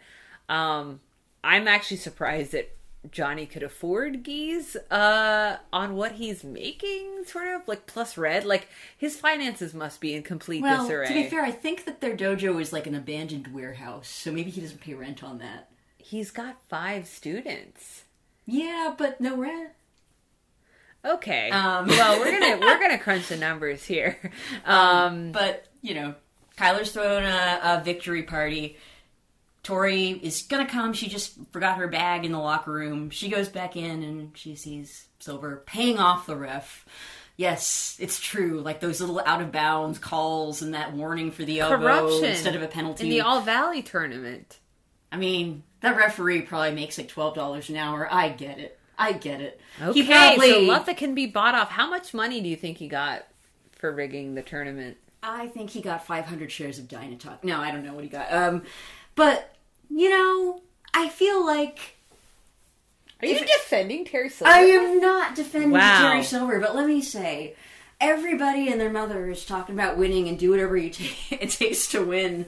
um, 0.48 1.00
I'm 1.44 1.66
actually 1.68 1.98
surprised 1.98 2.52
that 2.52 2.66
Johnny 3.10 3.46
could 3.46 3.62
afford 3.62 4.22
gis 4.24 4.76
uh, 4.90 5.56
on 5.72 5.94
what 5.96 6.12
he's 6.12 6.42
making. 6.44 7.24
Sort 7.26 7.48
of 7.48 7.66
like 7.68 7.86
plus 7.86 8.18
red, 8.18 8.44
like 8.44 8.68
his 8.96 9.16
finances 9.18 9.72
must 9.72 10.00
be 10.00 10.14
in 10.14 10.22
complete 10.22 10.62
Well, 10.62 10.82
disarray. 10.82 11.06
to 11.08 11.14
be 11.14 11.28
fair, 11.28 11.42
I 11.42 11.50
think 11.52 11.84
that 11.86 12.00
their 12.00 12.16
dojo 12.16 12.60
is 12.60 12.72
like 12.72 12.86
an 12.86 12.94
abandoned 12.94 13.54
warehouse, 13.54 14.08
so 14.08 14.32
maybe 14.32 14.50
he 14.50 14.60
doesn't 14.60 14.80
pay 14.80 14.94
rent 14.94 15.22
on 15.22 15.38
that. 15.38 15.68
he's 15.98 16.30
got 16.32 16.56
five 16.68 17.06
students. 17.06 18.04
Yeah, 18.46 18.92
but 18.98 19.20
no 19.20 19.36
rent. 19.36 19.70
Okay. 21.04 21.50
Um. 21.50 21.86
well, 21.86 22.18
we're 22.20 22.38
gonna 22.38 22.58
we're 22.60 22.78
gonna 22.84 22.98
crunch 22.98 23.28
the 23.28 23.36
numbers 23.36 23.84
here. 23.84 24.18
Um, 24.66 25.32
But 25.32 25.66
you 25.80 25.94
know, 25.94 26.14
Kyler's 26.60 26.92
throwing 26.92 27.24
a, 27.24 27.60
a 27.62 27.82
victory 27.84 28.22
party. 28.22 28.76
Tori 29.62 30.10
is 30.10 30.42
gonna 30.42 30.66
come. 30.66 30.92
She 30.92 31.08
just 31.08 31.34
forgot 31.52 31.78
her 31.78 31.88
bag 31.88 32.24
in 32.24 32.32
the 32.32 32.38
locker 32.38 32.72
room. 32.72 33.10
She 33.10 33.28
goes 33.28 33.48
back 33.48 33.76
in 33.76 34.02
and 34.02 34.32
she 34.36 34.54
sees 34.54 35.06
Silver 35.18 35.62
paying 35.66 35.98
off 35.98 36.26
the 36.26 36.36
ref. 36.36 36.84
Yes, 37.36 37.96
it's 38.00 38.20
true. 38.20 38.60
Like 38.60 38.80
those 38.80 39.00
little 39.00 39.20
out 39.24 39.40
of 39.40 39.52
bounds 39.52 39.98
calls 39.98 40.62
and 40.62 40.74
that 40.74 40.92
warning 40.94 41.30
for 41.30 41.44
the 41.44 41.60
elbow 41.60 41.78
corruption 41.78 42.24
instead 42.24 42.54
of 42.56 42.62
a 42.62 42.68
penalty. 42.68 43.04
in 43.04 43.10
the 43.10 43.20
All 43.22 43.40
Valley 43.40 43.82
tournament. 43.82 44.58
I 45.12 45.16
mean, 45.16 45.62
that 45.80 45.96
referee 45.96 46.42
probably 46.42 46.72
makes 46.74 46.98
like 46.98 47.08
twelve 47.08 47.34
dollars 47.34 47.68
an 47.68 47.76
hour. 47.76 48.08
I 48.10 48.28
get 48.30 48.58
it. 48.58 48.78
I 48.98 49.12
get 49.12 49.40
it. 49.40 49.60
Okay, 49.80 50.00
He 50.02 50.06
probably, 50.06 50.50
so 50.50 50.60
Lutha 50.60 50.94
can 50.94 51.14
be 51.14 51.26
bought 51.26 51.54
off. 51.54 51.70
How 51.70 51.88
much 51.88 52.12
money 52.12 52.40
do 52.42 52.48
you 52.48 52.56
think 52.56 52.76
he 52.76 52.88
got 52.88 53.26
for 53.72 53.90
rigging 53.90 54.34
the 54.34 54.42
tournament? 54.42 54.98
I 55.22 55.48
think 55.48 55.70
he 55.70 55.80
got 55.82 56.06
500 56.06 56.50
shares 56.50 56.78
of 56.78 56.86
Dynatox. 56.88 57.44
No, 57.44 57.60
I 57.60 57.70
don't 57.70 57.84
know 57.84 57.94
what 57.94 58.04
he 58.04 58.10
got. 58.10 58.32
Um, 58.32 58.62
but 59.14 59.54
you 59.90 60.08
know, 60.10 60.62
I 60.94 61.08
feel 61.08 61.44
like 61.44 61.96
Are 63.22 63.26
you 63.26 63.38
defending 63.40 64.04
Terry 64.04 64.28
Silver? 64.30 64.52
I 64.52 64.60
am 64.60 65.00
not 65.00 65.34
defending 65.34 65.72
Wow. 65.72 66.10
Terry 66.10 66.22
Silver, 66.22 66.58
but 66.60 66.74
let 66.74 66.86
me 66.86 67.02
say, 67.02 67.54
everybody 68.00 68.68
and 68.68 68.80
their 68.80 68.90
mother 68.90 69.28
is 69.28 69.44
talking 69.44 69.74
about 69.74 69.96
winning 69.96 70.28
and 70.28 70.38
do 70.38 70.50
whatever 70.50 70.76
you 70.76 70.90
ta- 70.90 71.04
it 71.30 71.50
takes 71.50 71.88
to 71.88 72.02
win. 72.04 72.46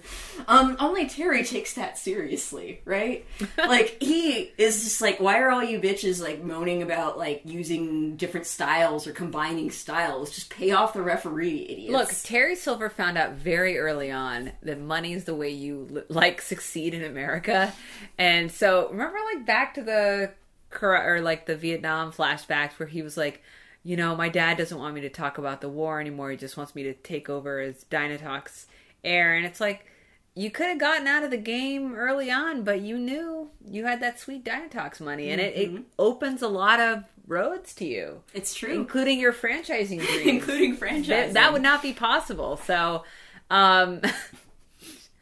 Um, 0.49 0.77
only 0.81 1.09
Terry 1.09 1.45
takes 1.45 1.75
that 1.75 1.99
seriously, 1.99 2.81
right? 2.85 3.27
like 3.59 3.99
he 4.01 4.53
is 4.57 4.85
just 4.85 5.01
like, 5.01 5.21
why 5.21 5.39
are 5.39 5.51
all 5.51 5.63
you 5.63 5.81
bitches 5.81 6.23
like 6.23 6.43
moaning 6.43 6.83
about 6.83 7.19
like 7.19 7.43
using 7.45 8.17
different 8.17 8.47
styles 8.47 9.07
or 9.07 9.13
combining 9.13 9.71
styles? 9.71 10.31
Just 10.31 10.51
pay 10.51 10.71
off 10.71 10.95
the 10.95 11.03
referee, 11.03 11.67
idiots. 11.69 11.93
Look, 11.93 12.11
Terry 12.23 12.57
Silver 12.57 12.89
found 12.89 13.19
out 13.19 13.33
very 13.33 13.79
early 13.79 14.11
on 14.11 14.53
that 14.63 14.81
money 14.81 15.13
is 15.13 15.25
the 15.25 15.35
way 15.35 15.51
you 15.51 16.05
like 16.09 16.41
succeed 16.41 16.95
in 16.95 17.05
America, 17.05 17.73
and 18.19 18.51
so 18.51 18.89
remember, 18.91 19.19
like 19.35 19.45
back 19.47 19.75
to 19.75 19.83
the 19.83 20.33
or 20.81 21.21
like 21.21 21.47
the 21.47 21.57
Vietnam 21.57 22.13
flashbacks 22.13 22.79
where 22.79 22.87
he 22.87 23.03
was 23.03 23.17
like, 23.17 23.43
you 23.85 23.97
know, 23.97 24.15
my 24.17 24.29
dad 24.29 24.57
doesn't 24.59 24.79
want 24.79 24.95
me 24.95 25.01
to 25.03 25.09
talk 25.11 25.39
about 25.39 25.61
the 25.61 25.69
war 25.69 26.01
anymore. 26.01 26.31
He 26.31 26.37
just 26.37 26.57
wants 26.57 26.75
me 26.75 26.83
to 26.85 26.95
take 26.95 27.29
over 27.29 27.61
as 27.61 27.85
Dynatox 27.91 28.67
heir, 29.05 29.35
and 29.35 29.45
it's 29.45 29.61
like 29.61 29.87
you 30.35 30.51
could 30.51 30.69
have 30.69 30.79
gotten 30.79 31.07
out 31.07 31.25
of 31.25 31.31
the 31.31 31.37
game 31.37 31.95
early 31.95 32.31
on, 32.31 32.63
but 32.63 32.81
you 32.81 32.97
knew 32.97 33.51
you 33.69 33.85
had 33.85 34.01
that 34.01 34.19
sweet 34.19 34.45
Dynatox 34.45 35.01
money, 35.01 35.31
and 35.31 35.41
it, 35.41 35.57
it 35.57 35.83
opens 35.99 36.41
a 36.43 36.49
lot 36.49 36.81
of 36.81 37.05
roads 37.27 37.75
to 37.75 37.85
you, 37.85 38.23
It's 38.33 38.55
true. 38.55 38.73
including 38.73 39.21
your 39.21 39.33
franchising 39.33 40.01
dreams. 40.07 40.27
Including 40.27 40.77
franchise. 40.77 41.09
that, 41.09 41.33
that 41.35 41.53
would 41.53 41.63
not 41.63 41.83
be 41.83 41.93
possible. 41.93 42.57
So, 42.57 43.05
um, 43.51 44.01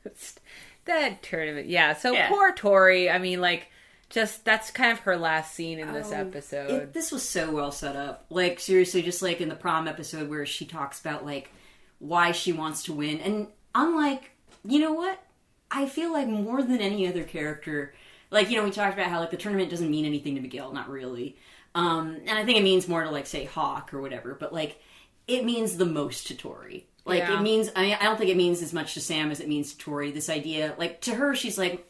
that 0.84 1.22
tournament, 1.22 1.68
yeah. 1.68 1.94
So 1.94 2.12
Yeah. 2.12 2.28
poor 2.28 2.52
Tori. 2.52 3.10
I 3.10 3.18
mean, 3.18 3.40
like, 3.40 3.68
just 4.10 4.44
that's 4.44 4.70
kind 4.70 4.92
of 4.92 4.98
her 5.00 5.16
last 5.16 5.54
scene 5.54 5.78
in 5.78 5.92
this 5.92 6.10
Oh, 6.12 6.16
episode. 6.16 6.70
It, 6.70 6.92
this 6.92 7.10
was 7.10 7.26
so 7.26 7.50
well 7.52 7.72
set 7.72 7.96
up. 7.96 8.26
Like 8.28 8.60
seriously, 8.60 9.02
just 9.02 9.22
like 9.22 9.40
in 9.40 9.48
the 9.48 9.54
prom 9.54 9.88
episode 9.88 10.28
where 10.28 10.44
she 10.44 10.66
talks 10.66 11.00
about 11.00 11.24
like 11.24 11.50
why 11.98 12.32
she 12.32 12.52
wants 12.52 12.82
to 12.84 12.92
win, 12.92 13.20
and 13.20 13.46
unlike 13.74 14.30
you 14.64 14.78
know 14.80 14.92
what, 14.92 15.22
I 15.70 15.86
feel 15.86 16.12
like 16.12 16.28
more 16.28 16.62
than 16.62 16.80
any 16.80 17.06
other 17.08 17.24
character, 17.24 17.94
like 18.30 18.50
you 18.50 18.56
know 18.56 18.64
we 18.64 18.70
talked 18.70 18.94
about 18.94 19.08
how 19.10 19.20
like 19.20 19.30
the 19.30 19.36
tournament 19.36 19.70
doesn't 19.70 19.90
mean 19.90 20.04
anything 20.04 20.34
to 20.34 20.40
Miguel, 20.40 20.72
not 20.72 20.88
really, 20.90 21.36
um, 21.74 22.16
and 22.26 22.38
I 22.38 22.44
think 22.44 22.58
it 22.58 22.62
means 22.64 22.88
more 22.88 23.04
to 23.04 23.10
like 23.10 23.26
say 23.26 23.44
Hawk 23.44 23.94
or 23.94 24.00
whatever, 24.00 24.34
but 24.38 24.52
like 24.52 24.80
it 25.28 25.44
means 25.44 25.76
the 25.76 25.86
most 25.86 26.26
to 26.26 26.34
Tori. 26.34 26.86
Like 27.04 27.20
Yeah. 27.20 27.38
it 27.38 27.42
means, 27.42 27.70
I 27.76 27.82
mean, 27.82 27.96
I 28.00 28.04
don't 28.04 28.18
think 28.18 28.30
it 28.30 28.36
means 28.36 28.60
as 28.62 28.72
much 28.72 28.94
to 28.94 29.00
Sam 29.00 29.30
as 29.30 29.40
it 29.40 29.48
means 29.48 29.72
to 29.72 29.78
Tori. 29.78 30.10
This 30.10 30.28
idea, 30.28 30.74
like 30.76 31.00
to 31.02 31.14
her, 31.14 31.34
she's 31.34 31.56
like, 31.56 31.86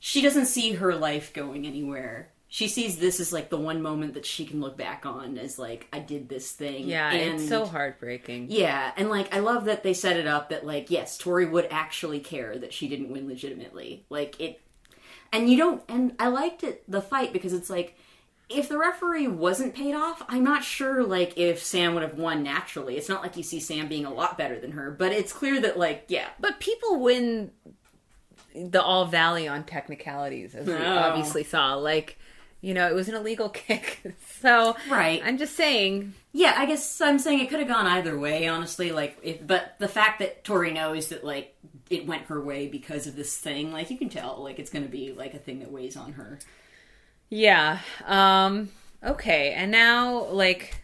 she 0.00 0.22
doesn't 0.22 0.46
see 0.46 0.72
her 0.72 0.94
life 0.96 1.32
going 1.32 1.66
anywhere. 1.66 2.30
She 2.48 2.66
sees 2.66 2.96
this 2.96 3.20
as 3.20 3.32
like 3.32 3.50
the 3.50 3.58
one 3.58 3.80
moment 3.80 4.14
that 4.14 4.26
she 4.26 4.44
can 4.44 4.60
look 4.60 4.76
back 4.76 5.06
on 5.06 5.38
as 5.38 5.56
like 5.56 5.86
I 5.92 6.00
did 6.00 6.28
this 6.28 6.50
thing. 6.50 6.88
yeah, 6.88 7.12
and, 7.12 7.38
it's 7.38 7.48
so 7.48 7.64
heartbreaking. 7.64 8.46
Yeah, 8.48 8.90
and 8.96 9.08
like 9.08 9.32
I 9.32 9.38
love 9.38 9.66
that 9.66 9.84
they 9.84 9.94
set 9.94 10.16
it 10.16 10.26
up 10.26 10.48
that 10.48 10.66
like 10.66 10.90
yes, 10.90 11.16
Tori 11.16 11.46
would 11.46 11.68
actually 11.70 12.18
care 12.18 12.58
that 12.58 12.72
she 12.72 12.88
didn't 12.88 13.12
win 13.12 13.28
legitimately. 13.28 14.04
Like 14.08 14.40
it, 14.40 14.60
and 15.32 15.48
you 15.48 15.56
don't. 15.56 15.82
And 15.88 16.16
I 16.18 16.28
liked 16.28 16.64
it 16.64 16.82
the 16.88 17.02
fight 17.02 17.32
because 17.32 17.52
it's 17.52 17.70
like 17.70 17.96
if 18.48 18.68
the 18.68 18.78
referee 18.78 19.28
wasn't 19.28 19.76
paid 19.76 19.94
off, 19.94 20.24
I'm 20.28 20.42
not 20.42 20.64
sure 20.64 21.04
like 21.04 21.38
if 21.38 21.62
Sam 21.62 21.94
would 21.94 22.02
have 22.02 22.18
won 22.18 22.42
naturally. 22.42 22.96
It's 22.96 23.08
not 23.08 23.22
like 23.22 23.36
you 23.36 23.44
see 23.44 23.60
Sam 23.60 23.86
being 23.86 24.06
a 24.06 24.12
lot 24.12 24.36
better 24.36 24.58
than 24.58 24.72
her, 24.72 24.90
but 24.90 25.12
it's 25.12 25.32
clear 25.32 25.60
that 25.60 25.78
like 25.78 26.06
yeah, 26.08 26.30
But 26.40 26.58
people 26.58 26.98
win 26.98 27.52
the 28.54 28.82
All 28.82 29.04
Valley 29.06 29.46
on 29.48 29.64
technicalities, 29.64 30.54
as 30.54 30.66
we 30.66 30.74
Oh. 30.74 30.98
obviously 30.98 31.44
saw. 31.44 31.74
Like, 31.74 32.18
you 32.60 32.74
know, 32.74 32.86
it 32.88 32.94
was 32.94 33.08
an 33.08 33.14
illegal 33.14 33.48
kick. 33.50 34.02
so, 34.40 34.76
Right. 34.88 35.20
I'm 35.24 35.38
just 35.38 35.56
saying, 35.56 36.14
Yeah, 36.32 36.54
I 36.56 36.66
guess 36.66 37.00
I'm 37.00 37.18
saying 37.18 37.40
it 37.40 37.48
could 37.50 37.58
have 37.60 37.68
gone 37.68 37.86
either 37.86 38.18
way, 38.18 38.46
honestly. 38.48 38.92
Like, 38.92 39.18
if, 39.22 39.46
but 39.46 39.74
the 39.78 39.88
fact 39.88 40.18
that 40.20 40.44
Tori 40.44 40.72
knows 40.72 41.08
that 41.08 41.24
like 41.24 41.56
it 41.88 42.06
went 42.06 42.24
her 42.26 42.40
way 42.40 42.68
because 42.68 43.06
of 43.06 43.16
this 43.16 43.36
thing, 43.36 43.72
like 43.72 43.90
you 43.90 43.98
can 43.98 44.08
tell, 44.08 44.42
like 44.42 44.58
it's 44.58 44.70
going 44.70 44.84
to 44.84 44.90
be 44.90 45.12
like 45.12 45.34
a 45.34 45.38
thing 45.38 45.58
that 45.60 45.72
weighs 45.72 45.96
on 45.96 46.12
her. 46.12 46.38
yeah. 47.28 47.78
Um, 48.06 48.68
okay, 49.04 49.52
and 49.52 49.70
now, 49.70 50.24
like, 50.26 50.80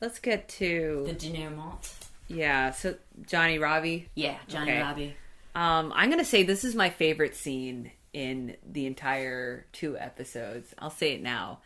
let's 0.00 0.18
get 0.18 0.48
to. 0.50 1.04
The 1.06 1.12
denouement. 1.14 1.92
Yeah, 2.28 2.72
so 2.72 2.96
Johnny 3.26 3.58
Robbie. 3.58 4.08
Yeah, 4.14 4.36
Johnny 4.48 4.72
Okay. 4.72 4.80
Robbie. 4.82 5.16
Um, 5.56 5.90
I'm 5.96 6.10
gonna 6.10 6.24
say 6.24 6.42
this 6.42 6.64
is 6.64 6.74
my 6.74 6.90
favorite 6.90 7.34
scene 7.34 7.90
in 8.12 8.58
the 8.70 8.86
entire 8.86 9.64
two 9.72 9.96
episodes. 9.96 10.74
I'll 10.78 10.90
say 10.90 11.14
it 11.14 11.22
now. 11.22 11.60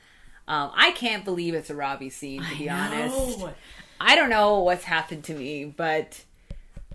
Um, 0.46 0.70
I 0.74 0.92
can't 0.92 1.24
believe 1.24 1.54
it's 1.54 1.70
a 1.70 1.74
Robbie 1.74 2.08
scene, 2.08 2.42
to 2.42 2.56
be 2.56 2.70
honest. 2.70 3.44
I 4.00 4.14
don't 4.14 4.30
know 4.30 4.60
what's 4.60 4.84
happened 4.84 5.24
to 5.24 5.34
me, 5.34 5.64
but 5.64 6.24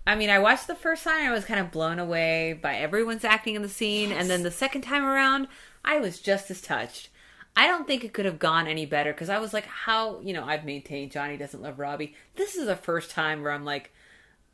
I 0.08 0.16
mean, 0.16 0.30
I 0.30 0.40
watched 0.40 0.68
the 0.68 0.76
first 0.76 1.04
time, 1.04 1.30
I 1.30 1.34
was 1.34 1.44
kind 1.44 1.60
of 1.60 1.70
blown 1.70 2.00
away 2.00 2.54
by 2.54 2.76
everyone's 2.76 3.26
acting 3.26 3.56
in 3.56 3.62
the 3.62 3.70
scene, 3.70 4.14
and 4.14 4.30
then 4.30 4.44
the 4.44 4.52
second 4.52 4.82
time 4.84 5.04
around, 5.04 5.50
I 5.84 6.00
was 6.00 6.22
just 6.22 6.50
as 6.50 6.62
touched. 6.62 7.10
I 7.58 7.68
don't 7.68 7.88
think 7.88 8.06
it 8.06 8.14
could 8.14 8.26
have 8.26 8.40
gone 8.40 8.68
any 8.68 8.86
better 8.86 9.12
because 9.12 9.30
I 9.30 9.40
was 9.40 9.54
like, 9.54 9.66
how, 9.66 10.22
you 10.22 10.32
know, 10.32 10.46
I've 10.46 10.64
maintained 10.64 11.12
Johnny 11.12 11.36
doesn't 11.36 11.62
love 11.62 11.78
Robbie. 11.78 12.16
This 12.36 12.56
is 12.56 12.68
the 12.68 12.76
first 12.78 13.12
time 13.12 13.42
where 13.42 13.52
I'm 13.52 13.66
like, 13.66 13.94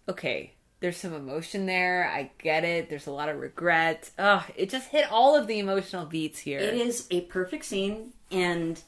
okay, 0.09 0.53
there's 0.81 0.97
some 0.97 1.13
emotion 1.13 1.67
there. 1.67 2.11
I 2.11 2.31
get 2.39 2.63
it. 2.63 2.89
There's 2.89 3.07
a 3.07 3.11
lot 3.11 3.29
of 3.29 3.37
regret. 3.37 4.09
Ugh, 4.17 4.43
it 4.55 4.69
just 4.69 4.89
hit 4.89 5.09
all 5.11 5.35
of 5.35 5.47
the 5.47 5.59
emotional 5.59 6.05
beats 6.05 6.39
here. 6.39 6.59
It 6.59 6.73
is 6.73 7.07
a 7.11 7.21
perfect 7.21 7.65
scene, 7.65 8.13
and 8.31 8.81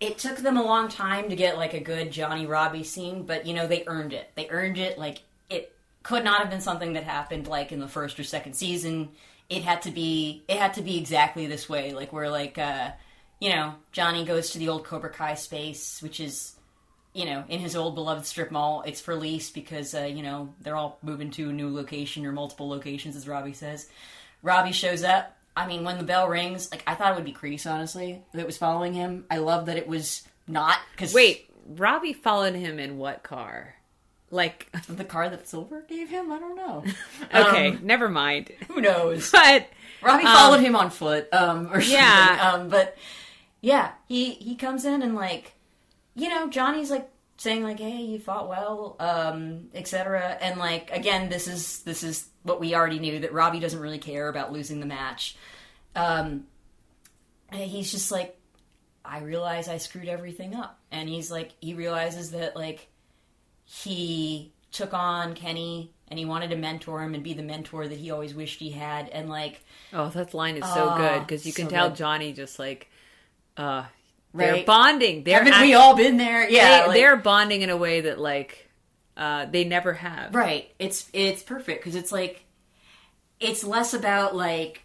it 0.00 0.16
took 0.16 0.38
them 0.38 0.56
a 0.56 0.64
long 0.64 0.88
time 0.88 1.28
to 1.28 1.36
get 1.36 1.58
like 1.58 1.74
a 1.74 1.80
good 1.80 2.10
Johnny 2.10 2.46
Robbie 2.46 2.84
scene, 2.84 3.24
but 3.24 3.46
you 3.46 3.52
know 3.52 3.66
they 3.66 3.84
earned 3.86 4.14
it. 4.14 4.30
They 4.34 4.48
earned 4.48 4.78
it. 4.78 4.98
Like 4.98 5.18
it 5.50 5.76
could 6.02 6.24
not 6.24 6.40
have 6.40 6.50
been 6.50 6.62
something 6.62 6.94
that 6.94 7.04
happened 7.04 7.46
like 7.46 7.70
in 7.70 7.80
the 7.80 7.88
first 7.88 8.18
or 8.18 8.24
second 8.24 8.54
season. 8.54 9.10
It 9.50 9.62
had 9.62 9.82
to 9.82 9.90
be. 9.90 10.42
It 10.48 10.56
had 10.56 10.74
to 10.74 10.82
be 10.82 10.96
exactly 10.96 11.46
this 11.46 11.68
way. 11.68 11.92
Like 11.92 12.14
where 12.14 12.30
like 12.30 12.56
uh, 12.56 12.92
you 13.40 13.50
know 13.50 13.74
Johnny 13.92 14.24
goes 14.24 14.50
to 14.50 14.58
the 14.58 14.70
old 14.70 14.84
Cobra 14.84 15.10
Kai 15.10 15.34
space, 15.34 16.00
which 16.00 16.18
is 16.18 16.54
you 17.14 17.24
know, 17.24 17.44
in 17.48 17.58
his 17.60 17.74
old 17.76 17.94
beloved 17.94 18.24
strip 18.26 18.50
mall, 18.50 18.82
it's 18.86 19.00
for 19.00 19.14
lease 19.14 19.50
because, 19.50 19.94
uh, 19.94 20.02
you 20.04 20.22
know, 20.22 20.54
they're 20.60 20.76
all 20.76 20.98
moving 21.02 21.30
to 21.32 21.50
a 21.50 21.52
new 21.52 21.74
location 21.74 22.24
or 22.26 22.32
multiple 22.32 22.68
locations, 22.68 23.16
as 23.16 23.26
Robbie 23.26 23.52
says. 23.54 23.88
Robbie 24.42 24.72
shows 24.72 25.02
up. 25.02 25.34
I 25.56 25.66
mean, 25.66 25.82
when 25.82 25.98
the 25.98 26.04
bell 26.04 26.28
rings, 26.28 26.70
like, 26.70 26.84
I 26.86 26.94
thought 26.94 27.12
it 27.12 27.16
would 27.16 27.24
be 27.24 27.32
Kreese, 27.32 27.68
honestly, 27.68 28.22
that 28.34 28.46
was 28.46 28.56
following 28.58 28.92
him. 28.94 29.24
I 29.30 29.38
love 29.38 29.66
that 29.66 29.76
it 29.76 29.88
was 29.88 30.22
not, 30.46 30.78
because. 30.92 31.12
Wait, 31.12 31.50
Robbie 31.66 32.12
followed 32.12 32.54
him 32.54 32.78
in 32.78 32.98
what 32.98 33.22
car? 33.24 33.74
Like, 34.30 34.70
The 34.88 35.04
car 35.04 35.28
that 35.28 35.48
Silver 35.48 35.84
gave 35.88 36.08
him? 36.10 36.30
I 36.30 36.38
don't 36.38 36.54
know. 36.54 36.84
okay, 37.34 37.70
Um, 37.70 37.80
never 37.82 38.08
mind. 38.08 38.52
who 38.68 38.80
knows? 38.80 39.30
But 39.32 39.66
Robbie 40.02 40.24
Um, 40.26 40.32
followed 40.36 40.60
him 40.60 40.76
on 40.76 40.90
foot, 40.90 41.26
um, 41.32 41.72
or 41.72 41.80
Yeah. 41.80 42.52
Um, 42.54 42.68
but 42.68 42.96
yeah, 43.60 43.92
he 44.06 44.34
he 44.34 44.54
comes 44.54 44.84
in 44.84 45.02
and 45.02 45.16
like, 45.16 45.54
you 46.18 46.28
know, 46.28 46.48
Johnny's 46.48 46.90
like 46.90 47.08
saying 47.36 47.62
like, 47.62 47.78
"Hey, 47.78 48.02
you 48.02 48.18
fought 48.18 48.48
well," 48.48 48.96
um, 48.98 49.68
etc. 49.74 50.36
And 50.40 50.58
like 50.58 50.90
again, 50.90 51.28
this 51.28 51.46
is 51.48 51.82
this 51.84 52.02
is 52.02 52.26
what 52.42 52.60
we 52.60 52.74
already 52.74 52.98
knew 52.98 53.20
that 53.20 53.32
Robbie 53.32 53.60
doesn't 53.60 53.80
really 53.80 53.98
care 53.98 54.28
about 54.28 54.52
losing 54.52 54.80
the 54.80 54.86
match. 54.86 55.36
Um, 55.94 56.44
and 57.50 57.62
he's 57.62 57.90
just 57.90 58.10
like, 58.10 58.38
I 59.04 59.20
realize 59.20 59.68
I 59.68 59.78
screwed 59.78 60.08
everything 60.08 60.54
up, 60.54 60.78
and 60.90 61.08
he's 61.08 61.30
like, 61.30 61.52
he 61.60 61.74
realizes 61.74 62.32
that 62.32 62.56
like 62.56 62.88
he 63.64 64.52
took 64.70 64.92
on 64.94 65.34
Kenny 65.34 65.92
and 66.08 66.18
he 66.18 66.24
wanted 66.24 66.50
to 66.50 66.56
mentor 66.56 67.02
him 67.02 67.14
and 67.14 67.22
be 67.22 67.34
the 67.34 67.42
mentor 67.42 67.86
that 67.86 67.98
he 67.98 68.10
always 68.10 68.34
wished 68.34 68.60
he 68.60 68.70
had, 68.70 69.08
and 69.10 69.28
like. 69.28 69.62
oh, 69.92 70.08
that 70.08 70.34
line 70.34 70.56
is 70.56 70.64
so 70.72 70.90
Oh, 70.90 70.96
good 70.96 71.20
because 71.20 71.46
you 71.46 71.52
can 71.52 71.66
so 71.66 71.70
tell 71.70 71.88
good. 71.90 71.96
Johnny 71.96 72.32
just 72.32 72.58
like, 72.58 72.90
uh, 73.56 73.84
they're 74.38 74.64
bonding. 74.64 75.24
They're 75.24 75.38
Haven't 75.38 75.52
act- 75.54 75.62
we 75.62 75.74
all 75.74 75.94
been 75.96 76.16
there? 76.16 76.48
Yeah, 76.48 76.82
they, 76.82 76.86
like- 76.88 76.96
they're 76.96 77.16
bonding 77.16 77.62
in 77.62 77.70
a 77.70 77.76
way 77.76 78.02
that 78.02 78.18
like, 78.18 78.68
uh, 79.16 79.46
they 79.46 79.64
never 79.64 79.92
have. 79.94 80.34
right. 80.34 80.70
It's 80.78 81.08
it's 81.12 81.42
perfect 81.42 81.80
because 81.82 81.96
it's 81.96 82.12
like 82.12 82.44
it's 83.40 83.64
less 83.64 83.94
about 83.94 84.34
like 84.34 84.82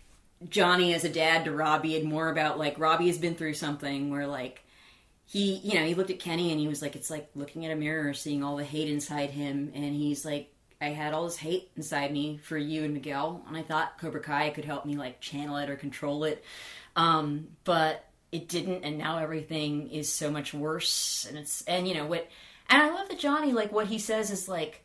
Johnny 0.49 0.93
as 0.93 1.03
a 1.03 1.09
dad 1.09 1.45
to 1.45 1.51
Robbie 1.51 1.97
and 1.97 2.05
more 2.09 2.29
about 2.29 2.57
like 2.59 2.77
Robbie 2.79 3.07
has 3.07 3.17
been 3.17 3.35
through 3.35 3.53
something 3.53 4.09
where 4.11 4.27
like 4.27 4.63
he 5.25 5.55
you 5.55 5.79
know 5.79 5.85
he 5.85 5.95
looked 5.95 6.09
at 6.09 6.19
Kenny 6.19 6.51
and 6.51 6.59
he 6.59 6.67
was 6.67 6.81
like 6.81 6.95
it's 6.95 7.09
like 7.09 7.29
looking 7.35 7.65
at 7.65 7.71
a 7.71 7.75
mirror 7.75 8.13
seeing 8.13 8.43
all 8.43 8.57
the 8.57 8.63
hate 8.63 8.89
inside 8.89 9.29
him 9.31 9.71
and 9.73 9.85
he's 9.95 10.25
like 10.25 10.49
I 10.81 10.87
had 10.87 11.13
all 11.13 11.23
this 11.23 11.37
hate 11.37 11.71
inside 11.77 12.11
me 12.11 12.37
for 12.43 12.57
you 12.57 12.83
and 12.83 12.93
Miguel 12.93 13.41
and 13.47 13.55
I 13.55 13.61
thought 13.61 13.97
Cobra 13.99 14.19
Kai 14.19 14.49
could 14.49 14.65
help 14.65 14.85
me 14.85 14.97
like 14.97 15.21
channel 15.21 15.55
it 15.57 15.69
or 15.69 15.75
control 15.77 16.25
it 16.25 16.43
um 16.97 17.47
but 17.63 18.05
it 18.33 18.47
didn't 18.49 18.83
and 18.83 18.97
now 18.97 19.17
everything 19.17 19.89
is 19.89 20.11
so 20.11 20.31
much 20.31 20.53
worse 20.53 21.25
and 21.29 21.37
it's 21.37 21.63
and 21.65 21.87
you 21.87 21.93
know 21.93 22.05
what 22.05 22.27
and 22.69 22.81
I 22.81 22.89
love 22.89 23.09
that 23.09 23.19
Johnny 23.19 23.53
like 23.53 23.71
what 23.71 23.87
he 23.87 23.99
says 23.99 24.31
is 24.31 24.49
like 24.49 24.83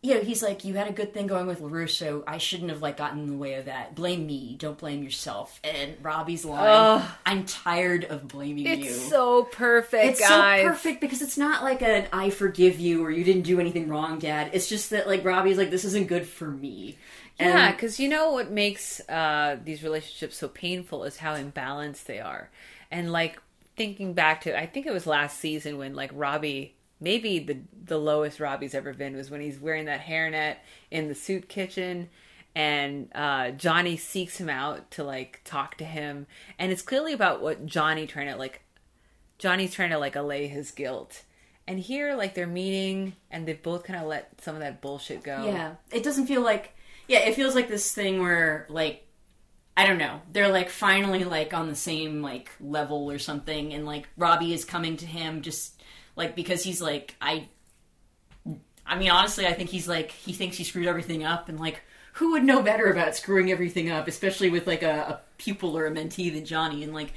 you 0.00 0.14
know, 0.14 0.20
he's 0.20 0.44
like, 0.44 0.64
you 0.64 0.74
had 0.74 0.86
a 0.86 0.92
good 0.92 1.12
thing 1.12 1.26
going 1.26 1.46
with 1.46 1.60
LaRusso. 1.60 2.22
I 2.24 2.38
shouldn't 2.38 2.70
have 2.70 2.80
like 2.80 2.96
gotten 2.96 3.18
in 3.18 3.26
the 3.26 3.36
way 3.36 3.54
of 3.54 3.64
that. 3.64 3.96
Blame 3.96 4.26
me, 4.26 4.54
don't 4.56 4.78
blame 4.78 5.02
yourself. 5.02 5.58
And 5.64 5.96
Robbie's 6.02 6.44
line, 6.44 6.68
Ugh. 6.68 7.10
I'm 7.26 7.44
tired 7.44 8.04
of 8.04 8.28
blaming 8.28 8.66
It's 8.66 8.78
you. 8.78 8.90
It's 8.90 9.08
so 9.08 9.44
perfect, 9.44 10.04
it's 10.04 10.20
guys. 10.20 10.62
so 10.62 10.68
perfect 10.68 11.00
because 11.00 11.20
it's 11.20 11.36
not 11.36 11.64
like 11.64 11.82
an 11.82 12.06
I 12.12 12.30
forgive 12.30 12.78
you 12.78 13.04
or 13.04 13.10
you 13.10 13.24
didn't 13.24 13.42
do 13.42 13.58
anything 13.58 13.88
wrong, 13.88 14.20
Dad. 14.20 14.50
It's 14.52 14.68
just 14.68 14.90
that 14.90 15.08
like 15.08 15.24
Robbie's 15.24 15.58
like, 15.58 15.70
this 15.70 15.84
isn't 15.84 16.06
good 16.06 16.28
for 16.28 16.48
me. 16.48 16.96
And 17.40 17.50
Yeah, 17.50 17.72
because 17.72 17.98
you 17.98 18.08
know 18.08 18.30
what 18.32 18.52
makes 18.52 19.00
uh, 19.08 19.58
these 19.64 19.82
relationships 19.82 20.36
so 20.36 20.46
painful 20.46 21.04
is 21.04 21.16
how 21.16 21.36
imbalanced 21.36 22.04
they 22.04 22.20
are. 22.20 22.50
And 22.90 23.12
like 23.12 23.40
thinking 23.76 24.14
back 24.14 24.42
to, 24.42 24.58
I 24.58 24.66
think 24.66 24.86
it 24.86 24.92
was 24.92 25.06
last 25.06 25.38
season 25.38 25.78
when 25.78 25.94
like 25.94 26.10
Robbie, 26.12 26.76
maybe 27.00 27.38
the 27.38 27.58
the 27.84 27.98
lowest 27.98 28.40
Robbie's 28.40 28.74
ever 28.74 28.92
been 28.92 29.16
was 29.16 29.30
when 29.30 29.40
he's 29.40 29.60
wearing 29.60 29.86
that 29.86 30.00
hairnet 30.00 30.56
in 30.90 31.08
the 31.08 31.14
soup 31.14 31.48
kitchen, 31.48 32.08
and 32.54 33.08
uh, 33.14 33.50
Johnny 33.52 33.96
seeks 33.96 34.38
him 34.38 34.50
out 34.50 34.90
to 34.92 35.04
like 35.04 35.40
talk 35.44 35.76
to 35.78 35.84
him, 35.84 36.26
and 36.58 36.72
it's 36.72 36.82
clearly 36.82 37.12
about 37.12 37.40
what 37.40 37.66
Johnny 37.66 38.06
trying 38.06 38.28
to 38.28 38.36
like. 38.36 38.62
Johnny's 39.38 39.72
trying 39.72 39.90
to 39.90 39.98
like 39.98 40.16
allay 40.16 40.48
his 40.48 40.70
guilt, 40.70 41.22
and 41.66 41.78
here 41.78 42.14
like 42.14 42.34
they're 42.34 42.46
meeting, 42.46 43.14
and 43.30 43.46
they've 43.46 43.62
both 43.62 43.84
kind 43.84 44.00
of 44.00 44.06
let 44.06 44.40
some 44.40 44.54
of 44.54 44.60
that 44.60 44.80
bullshit 44.80 45.22
go. 45.22 45.44
Yeah, 45.46 45.74
it 45.92 46.02
doesn't 46.02 46.26
feel 46.26 46.42
like. 46.42 46.74
Yeah, 47.06 47.20
it 47.20 47.34
feels 47.34 47.54
like 47.54 47.68
this 47.68 47.92
thing 47.92 48.20
where 48.20 48.66
like 48.68 49.07
I 49.78 49.86
don't 49.86 49.98
know. 49.98 50.20
They're 50.32 50.48
like 50.48 50.70
finally 50.70 51.22
like 51.22 51.54
on 51.54 51.68
the 51.68 51.76
same 51.76 52.20
like 52.20 52.50
level 52.60 53.08
or 53.08 53.20
something, 53.20 53.72
and 53.72 53.86
like 53.86 54.08
Robbie 54.16 54.52
is 54.52 54.64
coming 54.64 54.96
to 54.96 55.06
him 55.06 55.40
just 55.40 55.80
like 56.16 56.34
because 56.34 56.64
he's 56.64 56.82
like 56.82 57.14
I. 57.22 57.48
I 58.84 58.98
mean, 58.98 59.10
honestly, 59.10 59.46
I 59.46 59.52
think 59.52 59.70
he's 59.70 59.86
like 59.86 60.10
he 60.10 60.32
thinks 60.32 60.56
he 60.56 60.64
screwed 60.64 60.88
everything 60.88 61.22
up, 61.22 61.48
and 61.48 61.60
like 61.60 61.82
who 62.14 62.32
would 62.32 62.42
know 62.42 62.60
better 62.60 62.90
about 62.90 63.14
screwing 63.14 63.52
everything 63.52 63.88
up, 63.88 64.08
especially 64.08 64.50
with 64.50 64.66
like 64.66 64.82
a, 64.82 64.90
a 64.90 65.20
pupil 65.38 65.78
or 65.78 65.86
a 65.86 65.92
mentee 65.92 66.34
than 66.34 66.44
Johnny, 66.44 66.82
and 66.82 66.92
like 66.92 67.12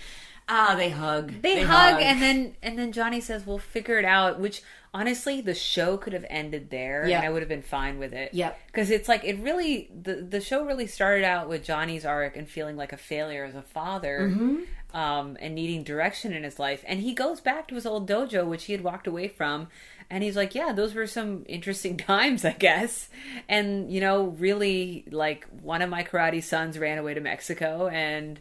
ah, 0.48 0.76
they 0.78 0.90
hug, 0.90 1.42
They, 1.42 1.64
hug, 1.64 2.00
and 2.00 2.22
then 2.22 2.56
and 2.62 2.78
then 2.78 2.92
Johnny 2.92 3.22
says, 3.22 3.44
"We'll 3.44 3.58
figure 3.58 3.98
it 3.98 4.06
out." 4.06 4.40
Which 4.40 4.62
honestly, 4.94 5.42
the 5.42 5.54
show 5.56 5.98
could 5.98 6.14
have 6.14 6.26
ended 6.30 6.70
there, 6.70 7.08
Yeah. 7.08 7.18
and 7.18 7.26
I 7.26 7.30
would 7.30 7.42
have 7.42 7.50
been 7.50 7.62
fine 7.62 7.98
with 8.00 8.14
it. 8.14 8.34
Yep. 8.34 8.60
because 8.68 8.90
it's 8.90 9.08
like 9.10 9.24
it 9.24 9.38
really 9.40 9.90
the 9.94 10.16
the 10.16 10.42
show 10.42 10.66
really 10.66 10.88
started 10.88 11.24
out 11.24 11.48
with 11.50 11.64
Johnny's 11.64 12.06
arc 12.06 12.36
and 12.38 12.48
feeling 12.50 12.76
like 12.78 12.94
a 12.94 12.98
failure 12.98 13.44
as 13.46 13.56
a 13.56 13.62
father, 13.62 14.30
Mm-hmm. 14.32 14.98
um, 14.98 15.38
and 15.40 15.56
needing 15.56 15.84
direction 15.84 16.34
in 16.34 16.44
his 16.44 16.60
life, 16.60 16.84
and 16.88 17.00
he 17.00 17.14
goes 17.14 17.40
back 17.40 17.68
to 17.70 17.76
his 17.76 17.86
old 17.86 18.08
dojo, 18.10 18.46
which 18.46 18.66
he 18.66 18.74
had 18.74 18.84
walked 18.84 19.08
away 19.08 19.28
from. 19.28 19.68
And 20.10 20.26
he's 20.26 20.36
like, 20.36 20.54
yeah, 20.54 20.74
those 20.74 20.94
were 20.94 21.08
some 21.08 21.46
interesting 21.48 21.96
times, 22.12 22.44
I 22.44 22.52
guess. 22.52 23.08
And, 23.48 23.90
you 23.90 24.02
know, 24.02 24.24
really, 24.40 25.06
like, 25.10 25.48
one 25.62 25.82
of 25.82 25.90
my 25.90 26.04
karate 26.04 26.44
sons 26.44 26.78
ran 26.78 26.98
away 26.98 27.14
to 27.14 27.22
Mexico, 27.22 27.88
and 27.88 28.38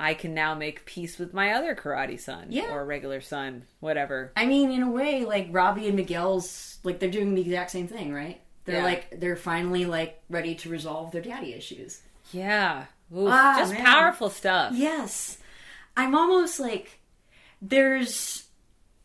I 0.00 0.14
can 0.14 0.32
now 0.34 0.54
make 0.54 0.84
peace 0.84 1.18
with 1.18 1.34
my 1.34 1.52
other 1.52 1.74
karate 1.74 2.20
son 2.20 2.46
Yeah. 2.50 2.70
or 2.72 2.84
regular 2.84 3.20
son, 3.20 3.64
whatever. 3.80 4.32
I 4.36 4.46
mean, 4.46 4.70
in 4.70 4.82
a 4.82 4.90
way, 4.90 5.24
like 5.24 5.48
Robbie 5.50 5.88
and 5.88 5.96
Miguel's 5.96 6.78
like 6.84 7.00
they're 7.00 7.10
doing 7.10 7.34
the 7.34 7.40
exact 7.42 7.70
same 7.72 7.88
thing, 7.88 8.12
right? 8.12 8.40
They're 8.64 8.76
Yeah. 8.78 8.84
like 8.84 9.18
they're 9.20 9.36
finally 9.36 9.86
like 9.86 10.20
ready 10.30 10.54
to 10.56 10.68
resolve 10.68 11.10
their 11.10 11.22
daddy 11.22 11.52
issues. 11.54 12.00
Yeah. 12.32 12.84
Oof, 13.16 13.28
Ah, 13.32 13.56
just 13.58 13.72
man. 13.72 13.84
powerful 13.84 14.30
stuff. 14.30 14.72
Yes. 14.74 15.38
I'm 15.96 16.14
almost 16.14 16.60
like 16.60 17.00
there's 17.60 18.44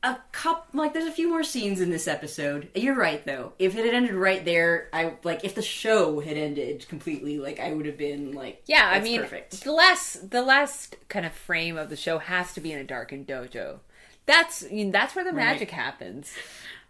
a 0.03 0.17
couple 0.33 0.79
like 0.79 0.93
there's 0.93 1.05
a 1.07 1.11
few 1.11 1.29
more 1.29 1.43
scenes 1.43 1.79
in 1.79 1.89
this 1.89 2.07
episode. 2.07 2.67
You're 2.75 2.95
right 2.95 3.25
though. 3.25 3.53
If 3.57 3.75
it 3.77 3.85
had 3.85 3.93
ended 3.95 4.13
right 4.15 4.43
there, 4.43 4.89
I 4.91 5.13
like 5.23 5.45
if 5.45 5.55
the 5.55 5.61
show 5.61 6.19
had 6.19 6.35
ended 6.37 6.85
completely, 6.89 7.39
like 7.39 7.59
I 7.59 7.71
would 7.71 7.85
have 7.85 7.97
been 7.97 8.33
like 8.33 8.61
Yeah, 8.65 8.87
I 8.87 8.99
mean, 8.99 9.21
perfect. 9.21 9.63
the 9.63 9.71
last 9.71 10.29
the 10.29 10.41
last 10.41 10.97
kind 11.07 11.25
of 11.25 11.31
frame 11.31 11.77
of 11.77 11.89
the 11.89 11.95
show 11.95 12.19
has 12.19 12.53
to 12.53 12.61
be 12.61 12.71
in 12.73 12.79
a 12.79 12.83
darkened 12.83 13.27
dojo. 13.27 13.79
That's 14.25 14.65
I 14.65 14.69
mean, 14.69 14.91
that's 14.91 15.15
where 15.15 15.25
the 15.25 15.33
magic 15.33 15.71
happens. 15.71 16.33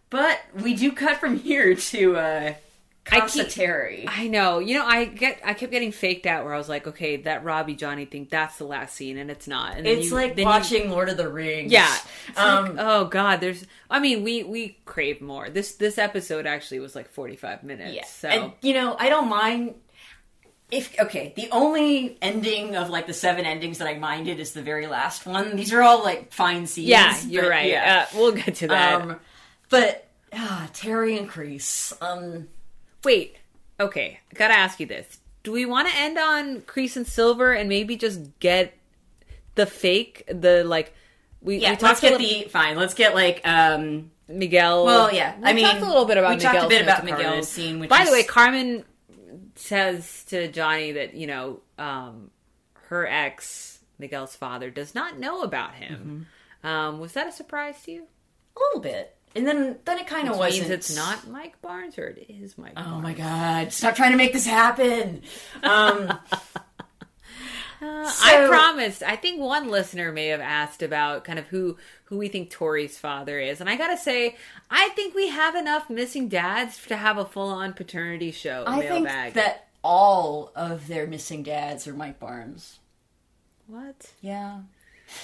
But 0.10 0.40
we 0.62 0.74
do 0.74 0.92
cut 0.92 1.18
from 1.20 1.38
here 1.44 1.76
to 1.76 2.18
uh 2.18 2.54
I 3.12 3.28
keep- 3.28 3.50
Terry. 3.50 4.06
I 4.08 4.28
know. 4.28 4.60
You 4.60 4.76
know, 4.76 4.86
I 4.86 5.06
get 5.06 5.42
I 5.44 5.54
kept 5.54 5.72
getting 5.72 5.92
faked 5.92 6.26
out 6.26 6.46
where 6.46 6.54
I 6.54 6.58
was 6.58 6.70
like, 6.70 6.88
okay, 6.88 7.18
that 7.18 7.44
Robbie 7.44 7.76
Johnny 7.76 8.06
thing, 8.06 8.28
that's 8.32 8.58
the 8.58 8.64
last 8.66 8.96
scene, 8.96 9.18
and 9.18 9.30
it's 9.30 9.48
not. 9.48 9.76
And 9.76 9.86
then 9.86 9.98
It's 9.98 10.08
you- 10.10 10.16
like 10.16 10.36
then 10.36 10.44
you- 10.44 10.50
watching 10.50 10.90
Lord 10.90 11.10
of 11.10 11.18
the 11.18 11.28
Rings. 11.30 11.72
yeah. 11.72 11.96
Um, 12.38 12.76
like, 12.78 12.86
oh 12.86 13.06
God, 13.06 13.42
there's. 13.42 13.66
I 13.90 14.00
mean, 14.00 14.24
we 14.24 14.44
we 14.44 14.78
crave 14.86 15.20
more. 15.22 15.50
This 15.50 15.74
this 15.76 15.98
episode 15.98 16.46
actually 16.48 16.80
was 16.80 16.96
like 16.96 17.10
45 17.10 17.64
minutes. 17.64 17.94
Yeah. 17.94 18.06
So 18.06 18.28
And 18.30 18.54
you 18.62 18.74
know, 18.74 18.96
I 18.98 19.10
don't 19.10 19.28
mind 19.28 19.76
if 20.72 20.98
okay, 21.00 21.34
the 21.36 21.50
only 21.52 22.18
ending 22.22 22.76
of 22.78 22.90
like 22.90 23.06
the 23.06 23.14
seven 23.14 23.46
endings 23.46 23.78
that 23.80 23.88
I 23.88 23.96
minded 23.96 24.40
is 24.40 24.54
the 24.54 24.62
very 24.64 24.88
last 24.88 25.26
one. 25.26 25.56
These 25.58 25.74
are 25.74 25.82
all 25.84 26.04
like 26.04 26.32
fine 26.32 26.66
scenes. 26.68 26.88
yeah, 26.88 27.20
you're 27.28 27.44
but, 27.44 27.50
right. 27.50 27.70
Yeah. 27.70 28.08
Uh, 28.12 28.18
we'll 28.18 28.32
get 28.32 28.56
to 28.56 28.68
that. 28.70 29.02
um 29.02 29.20
but 29.70 30.08
ah, 30.32 30.70
Terry 30.74 31.18
and 31.18 31.30
Kreese. 31.30 31.94
Um 32.02 32.48
Wait. 33.04 33.38
Okay, 33.80 34.20
gotta 34.36 34.54
ask 34.54 34.80
you 34.80 34.86
this: 34.86 35.20
Do 35.44 35.52
we 35.52 35.66
want 35.66 35.90
to 35.90 35.96
end 35.96 36.18
on 36.18 36.62
Kreese 36.62 36.96
and 36.96 37.08
Silver 37.08 37.54
and 37.54 37.68
maybe 37.68 37.96
just 37.96 38.40
get 38.40 38.74
the 39.56 39.66
fake, 39.66 40.24
the 40.28 40.64
like? 40.64 40.94
We, 41.42 41.58
yeah, 41.58 41.72
we 41.72 41.78
let's 41.82 42.00
get 42.00 42.14
little, 42.14 42.28
the 42.28 42.50
fine. 42.50 42.78
Let's 42.78 42.94
get 42.94 43.14
like 43.16 43.42
um 43.46 44.12
Miguel. 44.28 44.86
Well, 44.86 45.14
yeah, 45.14 45.36
we 45.38 45.44
I 45.44 45.54
mean, 45.54 45.66
talked 45.66 45.82
a 45.82 45.86
little 45.86 46.06
bit 46.06 46.18
about 46.18 46.36
we 46.36 46.42
talked 46.42 46.56
a 46.58 46.62
Miguel's 46.62 46.70
bit 46.70 46.78
scene 46.78 46.84
about 46.86 47.04
with 47.04 47.12
Miguel's 47.12 47.26
Carmen. 47.26 47.44
scene, 47.44 47.80
which 47.80 47.90
By 47.90 48.02
is- 48.04 48.10
the 48.10 48.14
way, 48.14 48.24
Carmen 48.24 48.86
says 49.56 50.24
to 50.30 50.48
Johnny 50.52 50.94
that 50.94 51.14
you 51.16 51.28
know 51.28 51.60
um, 51.78 52.30
her 52.90 53.06
ex, 53.08 53.80
Miguel's 54.00 54.36
father, 54.36 54.70
does 54.70 54.96
not 54.96 55.20
know 55.20 55.42
about 55.42 55.74
him. 55.76 56.28
Mm-hmm. 56.64 56.68
Um, 56.68 57.00
was 57.00 57.14
that 57.14 57.28
a 57.28 57.32
surprise 57.32 57.82
to 57.84 57.92
you? 57.92 58.04
a 58.56 58.60
little 58.60 58.82
bit. 58.82 59.16
And 59.36 59.48
then 59.48 59.78
then 59.86 59.98
it 60.00 60.08
kind 60.08 60.30
of 60.30 60.38
wasn't 60.38 60.70
means 60.70 60.72
it's 60.72 60.96
not 60.96 61.28
Mike 61.30 61.62
Barnes, 61.62 61.98
or 61.98 62.08
it 62.08 62.26
is 62.30 62.58
Mike. 62.58 62.74
Oh 62.78 62.84
Barnes. 62.84 63.04
my 63.04 63.14
god, 63.14 63.72
stop 63.74 63.96
trying 63.96 64.12
to 64.12 64.18
make 64.18 64.34
this 64.34 64.46
happen. 64.46 65.22
Um 65.64 66.20
I 67.86 68.06
So- 68.10 68.48
promised. 68.48 69.04
I 69.04 69.16
think 69.18 69.42
one 69.42 69.68
listener 69.70 70.12
may 70.12 70.28
have 70.28 70.40
asked 70.40 70.82
about 70.82 71.24
kind 71.26 71.38
of 71.38 71.48
who 71.48 71.78
who 72.06 72.18
we 72.18 72.28
think 72.30 72.50
Tori's 72.50 72.98
father 72.98 73.40
is, 73.40 73.60
and 73.60 73.70
I 73.70 73.76
gotta 73.76 73.98
say, 73.98 74.36
I 74.70 74.90
think 74.90 75.16
we 75.16 75.28
have 75.30 75.56
enough 75.56 75.90
missing 75.90 76.30
dads 76.30 76.82
to 76.88 76.96
have 76.96 77.18
a 77.18 77.26
full 77.26 77.50
on 77.50 77.74
paternity 77.74 78.32
show. 78.32 78.64
I 78.68 78.82
think 78.82 79.08
that 79.34 79.68
all 79.84 80.52
of 80.56 80.88
their 80.88 81.08
missing 81.08 81.44
dads 81.44 81.88
are 81.88 81.94
Mike 81.94 82.20
Barnes. 82.20 82.80
what? 83.68 84.12
Yeah. 84.22 84.60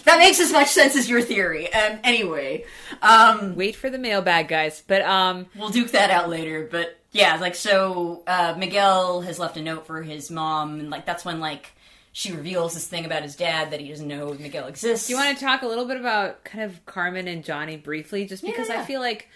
That 0.05 0.17
makes 0.19 0.39
as 0.39 0.51
much 0.51 0.69
sense 0.69 0.95
as 0.95 1.09
your 1.09 1.21
theory. 1.21 1.71
Um, 1.73 1.99
anyway, 2.03 2.65
um, 3.01 3.55
Wait 3.55 3.75
for 3.75 3.89
the 3.89 3.97
mailbag, 3.97 4.47
guys. 4.47 4.83
But 4.85 5.01
um, 5.03 5.47
we'll 5.55 5.69
duke 5.69 5.91
that 5.91 6.09
out 6.09 6.29
later. 6.29 6.67
But 6.69 6.97
yeah, 7.11 7.37
like 7.37 7.55
so, 7.55 8.23
uh, 8.27 8.55
Miguel 8.57 9.21
has 9.21 9.39
left 9.39 9.57
a 9.57 9.61
note 9.61 9.85
for 9.87 10.01
his 10.01 10.29
mom, 10.31 10.79
and 10.79 10.89
like 10.89 11.05
that's 11.05 11.25
when 11.25 11.39
like 11.39 11.73
she 12.11 12.31
reveals 12.31 12.73
this 12.73 12.87
thing 12.87 13.05
about 13.05 13.23
his 13.23 13.35
dad 13.35 13.71
that 13.71 13.79
he 13.79 13.89
doesn't 13.89 14.07
know 14.07 14.33
Miguel 14.33 14.67
exists. 14.67 15.07
do 15.07 15.13
you 15.13 15.19
want 15.19 15.37
to 15.37 15.43
talk 15.45 15.61
a 15.61 15.67
little 15.67 15.85
bit 15.85 15.97
about 15.97 16.43
kind 16.43 16.63
of 16.63 16.85
Carmen 16.85 17.27
and 17.27 17.43
Johnny 17.43 17.77
briefly, 17.77 18.25
just 18.25 18.43
because 18.43 18.69
Yeah. 18.69 18.81
I 18.81 18.85
feel 18.85 18.99
like 18.99 19.27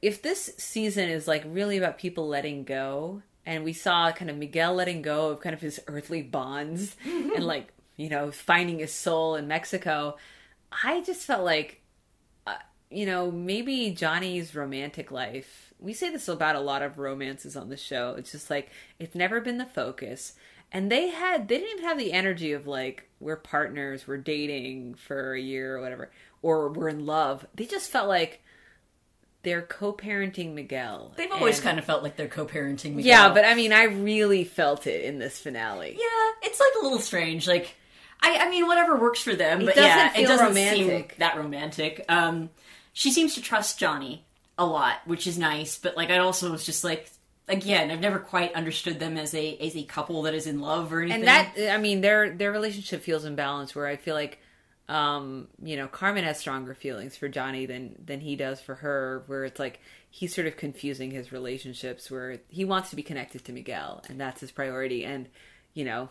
if 0.00 0.22
this 0.22 0.52
season 0.58 1.08
is 1.08 1.26
like 1.28 1.42
really 1.46 1.76
about 1.76 1.98
people 1.98 2.28
letting 2.28 2.64
go, 2.64 3.22
and 3.44 3.64
we 3.64 3.72
saw 3.72 4.10
kind 4.12 4.30
of 4.30 4.36
Miguel 4.36 4.74
letting 4.74 5.02
go 5.02 5.30
of 5.30 5.40
kind 5.40 5.54
of 5.54 5.60
his 5.60 5.80
earthly 5.86 6.22
bonds 6.22 6.96
and 7.04 7.44
like 7.44 7.72
you 7.98 8.08
know 8.08 8.30
finding 8.30 8.78
his 8.78 8.92
soul 8.94 9.34
in 9.34 9.46
Mexico, 9.46 10.16
I 10.72 11.02
just 11.02 11.26
felt 11.26 11.44
like 11.44 11.82
uh, 12.46 12.54
you 12.90 13.04
know 13.04 13.30
maybe 13.30 13.90
Johnny's 13.90 14.54
romantic 14.54 15.10
life. 15.10 15.74
We 15.78 15.92
say 15.92 16.10
this 16.10 16.26
about 16.28 16.56
a 16.56 16.60
lot 16.60 16.80
of 16.82 16.98
romances 16.98 17.56
on 17.56 17.68
the 17.68 17.76
show. 17.76 18.14
It's 18.16 18.32
just 18.32 18.48
like 18.48 18.70
it's 18.98 19.14
never 19.14 19.40
been 19.42 19.58
the 19.58 19.66
focus. 19.66 20.32
And 20.70 20.90
they 20.92 21.08
had 21.08 21.48
they 21.48 21.58
didn't 21.58 21.78
even 21.78 21.84
have 21.84 21.98
the 21.98 22.12
energy 22.12 22.52
of 22.52 22.66
like 22.66 23.08
we're 23.20 23.36
partners, 23.36 24.06
we're 24.06 24.16
dating 24.18 24.94
for 24.94 25.32
a 25.34 25.40
year 25.40 25.76
or 25.76 25.80
whatever, 25.80 26.10
or 26.42 26.68
we're 26.70 26.88
in 26.90 27.06
love. 27.06 27.46
They 27.54 27.64
just 27.66 27.90
felt 27.90 28.06
like 28.08 28.42
they're 29.44 29.62
co-parenting 29.62 30.52
Miguel. 30.54 31.14
They've 31.16 31.30
always 31.32 31.58
And- 31.58 31.64
kind 31.64 31.78
of 31.78 31.84
felt 31.84 32.02
like 32.02 32.16
they're 32.16 32.28
co-parenting 32.28 32.96
Miguel. 32.96 33.06
yeah, 33.06 33.32
but 33.32 33.44
I 33.44 33.54
mean, 33.54 33.72
I 33.72 33.84
really 33.84 34.44
felt 34.44 34.86
it 34.86 35.04
in 35.04 35.18
this 35.18 35.38
finale. 35.38 35.92
yeah, 35.98 36.30
it's 36.48 36.58
like 36.60 36.72
a 36.80 36.82
little 36.84 36.98
strange. 36.98 37.46
Like, 37.46 37.74
I, 38.20 38.38
I 38.38 38.50
mean, 38.50 38.66
whatever 38.66 38.96
works 38.96 39.20
for 39.20 39.34
them, 39.34 39.64
but 39.64 39.74
doesn't 39.74 39.84
yeah, 39.84 40.16
it 40.16 40.26
doesn't 40.26 40.48
romantic. 40.48 41.10
seem 41.10 41.18
that 41.18 41.36
romantic. 41.36 42.04
Um, 42.08 42.50
she 42.92 43.12
seems 43.12 43.34
to 43.34 43.42
trust 43.42 43.78
Johnny 43.78 44.24
a 44.58 44.66
lot, 44.66 44.96
which 45.06 45.26
is 45.26 45.38
nice. 45.38 45.78
But 45.78 45.96
like, 45.96 46.10
I 46.10 46.18
also 46.18 46.50
was 46.50 46.66
just 46.66 46.82
like, 46.82 47.10
again, 47.48 47.90
I've 47.90 48.00
never 48.00 48.18
quite 48.18 48.52
understood 48.54 48.98
them 48.98 49.16
as 49.16 49.34
a 49.34 49.56
as 49.58 49.76
a 49.76 49.84
couple 49.84 50.22
that 50.22 50.34
is 50.34 50.46
in 50.46 50.60
love 50.60 50.92
or 50.92 51.02
anything. 51.02 51.20
and 51.20 51.28
that 51.28 51.74
I 51.74 51.78
mean, 51.78 52.00
their 52.00 52.30
their 52.30 52.52
relationship 52.52 53.02
feels 53.02 53.24
imbalanced. 53.24 53.74
Where 53.74 53.86
I 53.86 53.96
feel 53.96 54.14
like, 54.14 54.40
um, 54.88 55.48
you 55.62 55.76
know, 55.76 55.86
Carmen 55.86 56.24
has 56.24 56.38
stronger 56.38 56.74
feelings 56.74 57.16
for 57.16 57.28
Johnny 57.28 57.66
than 57.66 57.94
than 58.04 58.20
he 58.20 58.34
does 58.36 58.60
for 58.60 58.74
her. 58.76 59.22
Where 59.26 59.44
it's 59.44 59.60
like 59.60 59.80
he's 60.10 60.34
sort 60.34 60.46
of 60.48 60.56
confusing 60.56 61.12
his 61.12 61.30
relationships. 61.30 62.10
Where 62.10 62.38
he 62.48 62.64
wants 62.64 62.90
to 62.90 62.96
be 62.96 63.02
connected 63.02 63.44
to 63.44 63.52
Miguel, 63.52 64.02
and 64.08 64.20
that's 64.20 64.40
his 64.40 64.50
priority. 64.50 65.04
And 65.04 65.28
you 65.72 65.84
know, 65.84 66.08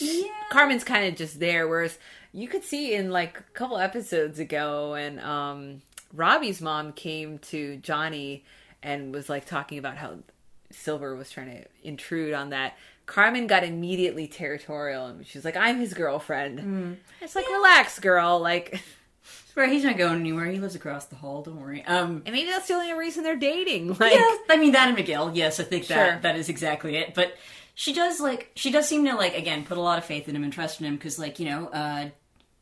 yeah. 0.00 0.28
Carmen's 0.50 0.84
kind 0.84 1.06
of 1.06 1.16
just 1.16 1.40
there, 1.40 1.68
whereas 1.68 1.98
you 2.32 2.48
could 2.48 2.64
see 2.64 2.94
in 2.94 3.10
like 3.10 3.38
a 3.38 3.42
couple 3.54 3.78
episodes 3.78 4.38
ago, 4.38 4.94
and 4.94 5.20
um, 5.20 5.82
Robbie's 6.14 6.60
mom 6.60 6.92
came 6.92 7.38
to 7.38 7.76
Johnny 7.78 8.44
and 8.82 9.14
was 9.14 9.28
like 9.28 9.46
talking 9.46 9.78
about 9.78 9.96
how 9.96 10.18
Silver 10.70 11.14
was 11.14 11.30
trying 11.30 11.50
to 11.50 11.64
intrude 11.82 12.34
on 12.34 12.50
that. 12.50 12.76
Carmen 13.04 13.46
got 13.46 13.64
immediately 13.64 14.26
territorial, 14.28 15.06
and 15.06 15.26
she's 15.26 15.44
like, 15.44 15.56
"I'm 15.56 15.78
his 15.78 15.92
girlfriend." 15.92 16.98
It's 17.20 17.34
like, 17.34 17.48
relax, 17.50 17.98
girl. 17.98 18.38
Like, 18.40 18.80
Right, 19.54 19.70
he's 19.70 19.84
not 19.84 19.98
going 19.98 20.18
anywhere. 20.18 20.46
He 20.46 20.58
lives 20.58 20.74
across 20.74 21.04
the 21.06 21.16
hall. 21.16 21.42
Don't 21.42 21.60
worry. 21.60 21.84
Um, 21.84 22.22
and 22.24 22.34
maybe 22.34 22.48
that's 22.50 22.68
the 22.68 22.74
only 22.74 22.92
reason 22.94 23.22
they're 23.22 23.36
dating. 23.36 23.88
Like, 23.98 24.14
yeah, 24.14 24.36
I 24.48 24.56
mean 24.56 24.72
that 24.72 24.88
and 24.88 24.96
Miguel. 24.96 25.32
Yes, 25.34 25.60
I 25.60 25.64
think 25.64 25.86
that 25.88 25.94
Sure. 26.12 26.20
that 26.22 26.36
is 26.36 26.48
exactly 26.48 26.96
it. 26.96 27.12
But 27.14 27.34
she 27.74 27.92
does 27.92 28.20
like 28.20 28.50
she 28.54 28.70
does 28.70 28.88
seem 28.88 29.04
to 29.04 29.14
like 29.14 29.36
again 29.36 29.64
put 29.64 29.78
a 29.78 29.80
lot 29.80 29.98
of 29.98 30.04
faith 30.04 30.28
in 30.28 30.36
him 30.36 30.44
and 30.44 30.52
trust 30.52 30.80
in 30.80 30.86
him 30.86 30.96
because 30.96 31.18
like 31.18 31.38
you 31.38 31.46
know 31.46 31.68
uh, 31.68 32.08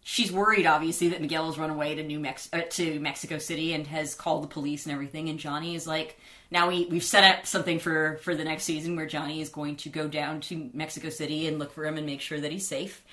she's 0.03 0.32
worried 0.32 0.66
obviously 0.66 1.09
that 1.09 1.20
Miguel 1.20 1.47
has 1.47 1.59
run 1.59 1.70
away 1.70 1.95
to 1.95 2.03
New 2.03 2.20
Mex 2.20 2.49
uh, 2.53 2.62
to 2.70 3.01
Mexico 3.01 3.39
City 3.39 3.74
and 3.74 3.87
has 3.87 4.15
called 4.15 4.43
the 4.43 4.49
police 4.49 4.87
and 4.87 4.93
everything. 4.93 5.28
And 5.28 5.39
Johnny 5.39 5.74
is 5.74 5.87
like, 5.87 6.19
now 6.51 6.69
we 6.69 6.87
we've 6.87 7.05
set 7.05 7.24
up 7.24 7.47
something 7.47 7.78
for 7.78 8.19
for 8.23 8.35
the 8.35 8.45
next 8.45 8.65
season 8.65 8.97
where 8.97 9.07
Johnny 9.07 9.41
is 9.41 9.49
going 9.49 9.77
to 9.77 9.89
go 9.89 10.09
down 10.09 10.41
to 10.43 10.70
Mexico 10.73 11.11
City 11.11 11.47
and 11.47 11.59
look 11.59 11.73
for 11.73 11.85
him 11.85 11.97
and 11.97 12.07
make 12.07 12.20
sure 12.20 12.41
that 12.41 12.53
he's 12.53 12.66
safe. 12.66 13.05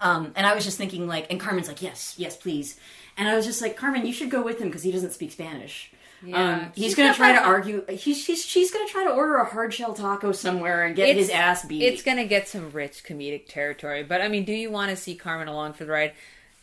Um, 0.00 0.32
and 0.36 0.46
I 0.46 0.54
was 0.54 0.64
just 0.64 0.76
thinking 0.78 1.08
like, 1.08 1.26
and 1.30 1.40
Carmen's 1.40 1.68
like, 1.68 1.82
yes, 1.82 2.14
yes, 2.18 2.36
please. 2.36 2.78
And 3.16 3.28
I 3.28 3.34
was 3.34 3.46
just 3.46 3.62
like, 3.62 3.76
Carmen, 3.76 4.04
you 4.04 4.12
should 4.12 4.30
go 4.30 4.42
with 4.42 4.60
him 4.60 4.68
because 4.68 4.82
he 4.82 4.92
doesn't 4.92 5.12
speak 5.12 5.32
Spanish. 5.32 5.90
Yeah. 6.22 6.50
Um, 6.50 6.72
he's 6.74 6.94
gonna 6.94 7.14
try 7.14 7.32
to 7.32 7.42
argue. 7.42 7.84
He's, 7.88 8.26
he's 8.26 8.44
she's 8.44 8.70
gonna 8.70 8.88
try 8.88 9.04
to 9.04 9.10
order 9.10 9.36
a 9.36 9.44
hard 9.44 9.72
shell 9.74 9.94
taco 9.94 10.32
somewhere 10.32 10.84
and 10.84 10.96
get 10.96 11.16
his 11.16 11.30
ass 11.30 11.64
beat. 11.64 11.82
It's 11.82 12.02
gonna 12.02 12.24
get 12.24 12.48
some 12.48 12.70
rich 12.70 13.04
comedic 13.04 13.46
territory, 13.48 14.02
but 14.02 14.20
I 14.20 14.28
mean, 14.28 14.44
do 14.44 14.52
you 14.52 14.70
want 14.70 14.90
to 14.90 14.96
see 14.96 15.14
Carmen 15.14 15.48
along 15.48 15.74
for 15.74 15.84
the 15.84 15.92
ride? 15.92 16.12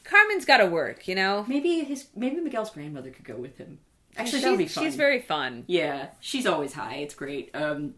Carmen's 0.03 0.45
got 0.45 0.57
to 0.57 0.65
work, 0.65 1.07
you 1.07 1.15
know. 1.15 1.45
maybe 1.47 1.80
his 1.84 2.07
maybe 2.15 2.38
Miguel's 2.38 2.71
grandmother 2.71 3.09
could 3.09 3.25
go 3.25 3.35
with 3.35 3.57
him. 3.57 3.80
Actually, 4.17 4.41
she's, 4.41 4.57
be 4.57 4.65
fun. 4.67 4.84
she's 4.84 4.95
very 4.95 5.21
fun. 5.21 5.63
yeah, 5.67 6.07
she's 6.19 6.45
always 6.45 6.73
high. 6.73 6.95
It's 6.95 7.15
great. 7.15 7.51
Um, 7.53 7.95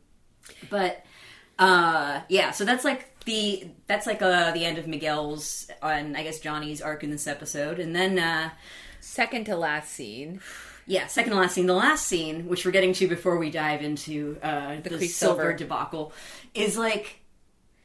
but 0.70 1.04
uh, 1.58 2.22
yeah, 2.30 2.52
so 2.52 2.64
that's 2.64 2.86
like 2.86 3.20
the 3.26 3.70
that's 3.88 4.06
like 4.06 4.22
uh, 4.22 4.52
the 4.52 4.66
end 4.66 4.78
of 4.78 4.88
Miguel's 4.88 5.68
and 5.82 6.16
I 6.16 6.24
guess 6.24 6.40
Johnny's 6.40 6.82
arc 6.82 7.04
in 7.04 7.10
this 7.10 7.28
episode, 7.28 7.80
and 7.80 7.96
then 7.96 8.20
uh, 8.20 8.52
Second 9.06 9.46
to 9.46 9.56
last 9.56 9.94
scene. 9.94 10.42
Yeah, 10.88 11.08
second 11.08 11.32
to 11.32 11.38
last 11.38 11.56
scene, 11.56 11.66
the 11.66 11.74
last 11.74 12.08
scene, 12.08 12.48
which 12.48 12.66
we're 12.66 12.72
getting 12.72 12.94
to 12.94 13.08
before 13.08 13.38
we 13.38 13.50
dive 13.50 13.82
into 13.82 14.38
uh, 14.44 14.76
the, 14.82 14.90
Quicksilver. 14.90 15.08
silver 15.08 15.54
debacle, 15.54 16.14
is 16.54 16.78
like, 16.78 17.20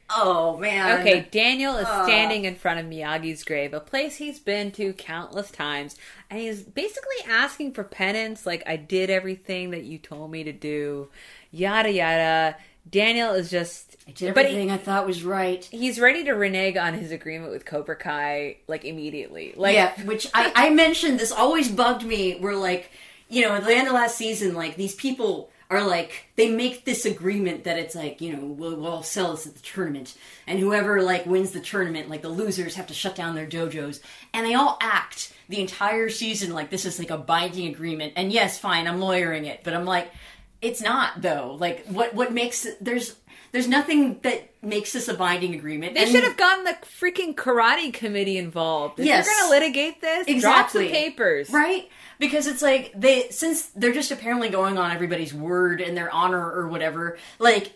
oh 0.09 0.57
man, 0.57 0.99
Okay, 1.01 1.27
Daniel 1.31 1.77
is 1.77 1.87
Uh. 1.87 2.03
standing 2.05 2.45
in 2.45 2.55
front 2.55 2.79
of 2.79 2.85
Miyagi's 2.85 3.43
grave, 3.43 3.73
a 3.73 3.79
place 3.79 4.17
he's 4.17 4.39
been 4.39 4.71
to 4.73 4.93
countless 4.93 5.51
times, 5.51 5.95
and 6.29 6.39
he's 6.39 6.63
basically 6.63 7.15
asking 7.29 7.73
for 7.73 7.83
penance, 7.83 8.45
like, 8.45 8.63
I 8.67 8.75
did 8.75 9.09
everything 9.09 9.71
that 9.71 9.83
you 9.83 9.97
told 9.97 10.31
me 10.31 10.43
to 10.43 10.51
do, 10.53 11.09
yada 11.51 11.91
yada. 11.91 12.57
Daniel 12.89 13.33
is 13.33 13.49
just. 13.51 13.90
I 14.07 14.11
did 14.11 14.33
but 14.33 14.45
he- 14.45 14.51
everything 14.51 14.71
I 14.71 14.77
thought 14.77 15.05
was 15.05 15.23
right. 15.23 15.63
he's 15.65 15.99
ready 15.99 16.23
to 16.25 16.31
renege 16.31 16.77
on 16.77 16.93
his 16.93 17.11
agreement 17.11 17.51
with 17.51 17.65
Cobra 17.65 17.95
Kai, 17.95 18.57
like, 18.67 18.83
immediately. 18.83 19.53
Like, 19.55 19.75
yeah, 19.75 20.01
which 20.05 20.27
I, 20.33 20.51
I 20.55 20.69
mentioned 20.71 21.19
this 21.19 21.31
always 21.31 21.69
bugged 21.69 22.03
me. 22.03 22.37
Where 22.39 22.55
like, 22.55 22.91
you 23.29 23.41
know, 23.41 23.53
at 23.53 23.63
the 23.63 23.75
end 23.75 23.87
of 23.87 23.93
last 23.93 24.17
season, 24.17 24.53
like 24.55 24.75
these 24.75 24.95
people 24.95 25.49
are 25.71 25.87
like 25.87 26.25
they 26.35 26.51
make 26.51 26.83
this 26.83 27.05
agreement 27.05 27.63
that 27.63 27.79
it's 27.79 27.95
like 27.95 28.19
you 28.19 28.35
know 28.35 28.43
we'll, 28.43 28.75
we'll 28.75 29.03
sell 29.03 29.31
this 29.31 29.47
at 29.47 29.55
the 29.55 29.61
tournament, 29.61 30.15
and 30.45 30.59
whoever 30.59 31.01
like 31.01 31.25
wins 31.25 31.51
the 31.51 31.61
tournament, 31.61 32.09
like 32.09 32.21
the 32.21 32.29
losers 32.29 32.75
have 32.75 32.87
to 32.87 32.93
shut 32.93 33.15
down 33.15 33.35
their 33.35 33.47
dojos, 33.47 34.01
and 34.33 34.45
they 34.45 34.53
all 34.53 34.77
act 34.81 35.33
the 35.47 35.61
entire 35.61 36.09
season 36.09 36.53
like 36.53 36.69
this 36.69 36.85
is 36.85 36.99
like 36.99 37.09
a 37.09 37.17
binding 37.17 37.67
agreement. 37.67 38.13
And 38.17 38.33
yes, 38.33 38.59
fine, 38.59 38.85
I'm 38.85 38.99
lawyering 38.99 39.45
it, 39.45 39.61
but 39.63 39.73
I'm 39.73 39.85
like, 39.85 40.11
it's 40.61 40.81
not 40.81 41.21
though. 41.21 41.55
Like 41.57 41.85
what 41.85 42.13
what 42.13 42.33
makes 42.33 42.67
there's 42.81 43.15
there's 43.51 43.67
nothing 43.67 44.19
that 44.21 44.49
makes 44.63 44.93
this 44.93 45.07
a 45.07 45.13
binding 45.13 45.55
agreement. 45.55 45.95
They 45.95 46.03
And- 46.03 46.11
should 46.11 46.23
have 46.23 46.37
gotten 46.37 46.63
the 46.63 46.75
freaking 46.99 47.33
karate 47.35 47.93
committee 47.93 48.37
involved. 48.37 48.99
If 48.99 49.05
Yes. 49.05 49.25
you're 49.25 49.35
going 49.35 49.45
to 49.45 49.49
litigate 49.51 50.01
this, 50.01 50.25
drop 50.25 50.29
Exactly. 50.29 50.85
some 50.87 50.93
papers. 50.93 51.49
Right? 51.49 51.89
Because 52.19 52.45
it's 52.47 52.61
like 52.61 52.91
they 52.95 53.29
since 53.31 53.63
they're 53.75 53.91
just 53.93 54.11
apparently 54.11 54.49
going 54.49 54.77
on 54.77 54.91
everybody's 54.91 55.33
word 55.33 55.81
and 55.81 55.97
their 55.97 56.11
honor 56.13 56.51
or 56.51 56.67
whatever, 56.67 57.17
like 57.39 57.73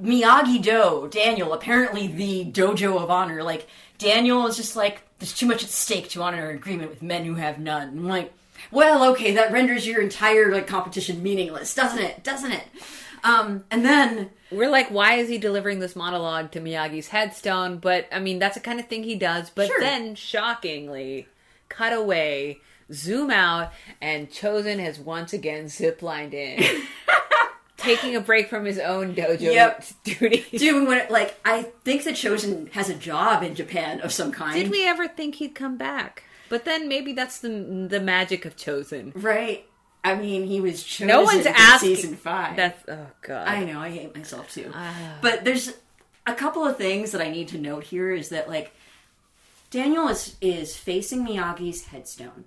Miyagi 0.00 0.62
Do, 0.62 1.08
Daniel, 1.10 1.52
apparently 1.52 2.06
the 2.06 2.46
dojo 2.46 2.98
of 3.02 3.10
honor, 3.10 3.42
like 3.42 3.66
Daniel 3.98 4.46
is 4.46 4.56
just 4.56 4.74
like, 4.74 5.02
there's 5.18 5.34
too 5.34 5.46
much 5.46 5.62
at 5.62 5.68
stake 5.70 6.08
to 6.10 6.22
honor 6.22 6.48
an 6.48 6.56
agreement 6.56 6.88
with 6.90 7.02
men 7.02 7.24
who 7.26 7.34
have 7.34 7.58
none. 7.58 7.88
I'm 7.88 8.08
like, 8.08 8.32
well, 8.70 9.04
okay, 9.12 9.34
that 9.34 9.52
renders 9.52 9.86
your 9.86 10.00
entire 10.00 10.50
like 10.50 10.66
competition 10.66 11.22
meaningless, 11.22 11.74
doesn't 11.74 11.98
it? 12.02 12.24
Doesn't 12.24 12.52
it? 12.52 12.64
Um, 13.24 13.64
and 13.70 13.84
then 13.84 14.30
We're 14.50 14.70
like, 14.70 14.88
why 14.90 15.14
is 15.14 15.28
he 15.28 15.38
delivering 15.38 15.78
this 15.78 15.94
monologue 15.96 16.50
to 16.52 16.60
Miyagi's 16.60 17.08
headstone? 17.08 17.78
But 17.78 18.06
I 18.12 18.18
mean, 18.18 18.38
that's 18.38 18.54
the 18.54 18.60
kind 18.60 18.80
of 18.80 18.86
thing 18.88 19.04
he 19.04 19.14
does. 19.14 19.48
But 19.50 19.68
Sure. 19.68 19.80
then, 19.80 20.14
shockingly, 20.14 21.28
cut 21.68 21.92
away, 21.92 22.60
zoom 22.92 23.30
out, 23.30 23.72
and 24.00 24.28
Chozen 24.30 24.78
has 24.80 24.98
once 24.98 25.32
again 25.32 25.66
ziplined 25.66 26.34
in, 26.34 26.62
taking 27.76 28.14
a 28.14 28.20
break 28.20 28.48
from 28.48 28.64
his 28.64 28.78
own 28.78 29.14
dojo 29.14 29.40
Yep. 29.40 29.84
duties. 30.04 30.60
doing 30.60 30.86
what 30.86 31.10
like 31.10 31.38
I 31.44 31.62
think 31.84 32.04
the 32.04 32.10
Chozen 32.12 32.70
has 32.72 32.88
a 32.88 32.94
job 32.94 33.42
in 33.42 33.54
Japan 33.54 34.00
of 34.00 34.12
some 34.12 34.32
kind. 34.32 34.54
Did 34.54 34.70
we 34.70 34.86
ever 34.86 35.08
think 35.08 35.36
he'd 35.36 35.54
come 35.54 35.76
back? 35.76 36.24
But 36.48 36.64
then 36.66 36.86
maybe 36.88 37.12
that's 37.12 37.38
the 37.40 37.48
the 37.88 38.00
magic 38.00 38.44
of 38.44 38.56
Chozen. 38.56 39.12
Right. 39.14 39.66
I 40.04 40.16
mean, 40.16 40.46
he 40.46 40.60
was 40.60 40.82
chosen 40.82 41.08
No 41.08 41.22
one's 41.22 41.46
asking. 41.46 41.96
season 41.96 42.16
five. 42.16 42.56
That's 42.56 42.82
oh 42.88 43.06
god. 43.22 43.46
I 43.46 43.64
know, 43.64 43.80
I 43.80 43.90
hate 43.90 44.14
myself 44.16 44.52
too. 44.52 44.70
Ah. 44.74 45.18
but 45.20 45.44
there's 45.44 45.72
a 46.26 46.34
couple 46.34 46.64
of 46.64 46.76
things 46.76 47.12
that 47.12 47.20
I 47.20 47.30
need 47.30 47.48
to 47.48 47.58
note 47.58 47.84
here 47.84 48.12
is 48.12 48.28
that 48.30 48.48
like 48.48 48.74
Daniel 49.70 50.08
is 50.08 50.36
is 50.40 50.76
facing 50.76 51.26
Miyagi's 51.26 51.86
headstone. 51.86 52.44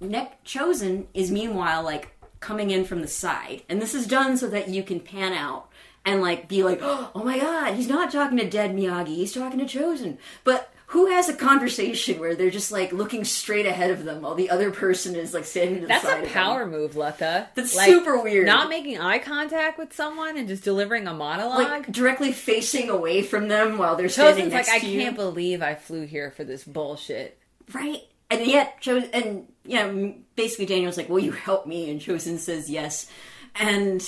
Neck 0.00 0.44
Chozen 0.44 1.06
is 1.14 1.30
meanwhile 1.30 1.82
like 1.82 2.10
coming 2.40 2.70
in 2.70 2.84
from 2.84 3.00
the 3.00 3.08
side, 3.08 3.62
and 3.68 3.80
this 3.80 3.94
is 3.94 4.06
done 4.06 4.36
so 4.36 4.48
that 4.48 4.68
you 4.68 4.82
can 4.82 5.00
pan 5.00 5.32
out 5.32 5.68
and 6.04 6.20
like 6.22 6.48
be 6.48 6.62
like, 6.62 6.78
oh 6.82 7.10
my 7.24 7.38
god, 7.38 7.74
he's 7.74 7.88
not 7.88 8.12
talking 8.12 8.38
to 8.38 8.48
dead 8.48 8.74
Miyagi, 8.74 9.08
he's 9.16 9.32
talking 9.32 9.58
to 9.58 9.78
Chozen. 9.78 10.18
But 10.44 10.72
who 10.94 11.06
has 11.06 11.28
a 11.28 11.34
conversation 11.34 12.18
where 12.20 12.34
they're 12.34 12.50
just 12.50 12.70
like 12.72 12.92
looking 12.92 13.24
straight 13.24 13.66
ahead 13.66 13.90
of 13.90 14.04
them 14.04 14.22
while 14.22 14.34
the 14.34 14.48
other 14.48 14.70
person 14.70 15.16
is 15.16 15.34
like 15.34 15.44
standing 15.44 15.74
to 15.76 15.80
the 15.82 15.86
That's 15.88 16.04
side 16.04 16.24
a 16.24 16.28
power 16.28 16.66
move, 16.66 16.96
Letta. 16.96 17.48
That's 17.54 17.72
super 17.72 18.18
weird. 18.22 18.46
Not 18.46 18.68
making 18.68 18.98
eye 19.00 19.18
contact 19.18 19.76
with 19.76 19.92
someone 19.92 20.36
and 20.38 20.46
just 20.48 20.62
delivering 20.64 21.06
a 21.06 21.12
monologue. 21.12 21.58
like 21.58 21.90
directly 21.92 22.30
facing 22.32 22.90
away 22.90 23.22
from 23.22 23.48
them 23.48 23.76
while 23.76 23.96
they're 23.96 24.08
standing 24.08 24.44
Chozen's 24.46 24.52
next 24.52 24.68
like, 24.68 24.76
I 24.76 24.84
to 24.84 24.86
you. 24.90 25.00
can't 25.02 25.16
believe 25.16 25.62
I 25.62 25.74
flew 25.74 26.06
here 26.06 26.30
for 26.30 26.44
this 26.44 26.64
bullshit. 26.64 27.38
right? 27.72 28.00
And 28.30 28.46
yet, 28.46 28.80
Cho- 28.80 28.98
and 29.12 29.46
you 29.64 29.76
know, 29.76 30.14
basically 30.36 30.66
Daniel's 30.66 30.96
like, 30.96 31.08
"Will 31.08 31.18
you 31.20 31.32
help 31.32 31.66
me?" 31.66 31.90
And 31.90 32.00
Chozen 32.00 32.38
says 32.38 32.70
yes. 32.70 33.08
And 33.54 34.00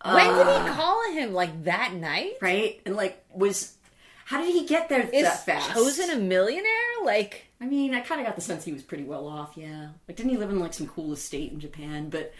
uh, 0.00 0.12
When 0.14 0.28
did 0.34 0.46
he 0.46 0.74
call 0.76 1.12
him? 1.12 1.32
Like 1.32 1.64
that 1.64 1.94
night? 1.94 2.34
right? 2.40 2.80
And 2.84 2.96
like, 2.96 3.22
was 3.32 3.76
how 4.32 4.40
did 4.40 4.54
he 4.54 4.64
get 4.64 4.88
there 4.88 5.02
Is 5.02 5.24
that 5.24 5.44
fast? 5.44 5.70
Chozen 5.72 6.10
a 6.10 6.16
millionaire? 6.16 6.64
Like, 7.04 7.48
I 7.60 7.66
mean, 7.66 7.94
I 7.94 8.00
kind 8.00 8.18
of 8.18 8.26
got 8.26 8.34
the 8.34 8.40
sense 8.40 8.64
he 8.64 8.72
was 8.72 8.82
pretty 8.82 9.04
well 9.04 9.28
off. 9.28 9.52
Yeah, 9.56 9.88
like 10.08 10.16
didn't 10.16 10.30
he 10.30 10.38
live 10.38 10.48
in 10.48 10.58
like 10.58 10.72
some 10.72 10.86
cool 10.86 11.12
estate 11.12 11.52
in 11.52 11.60
Japan? 11.60 12.08
But 12.08 12.32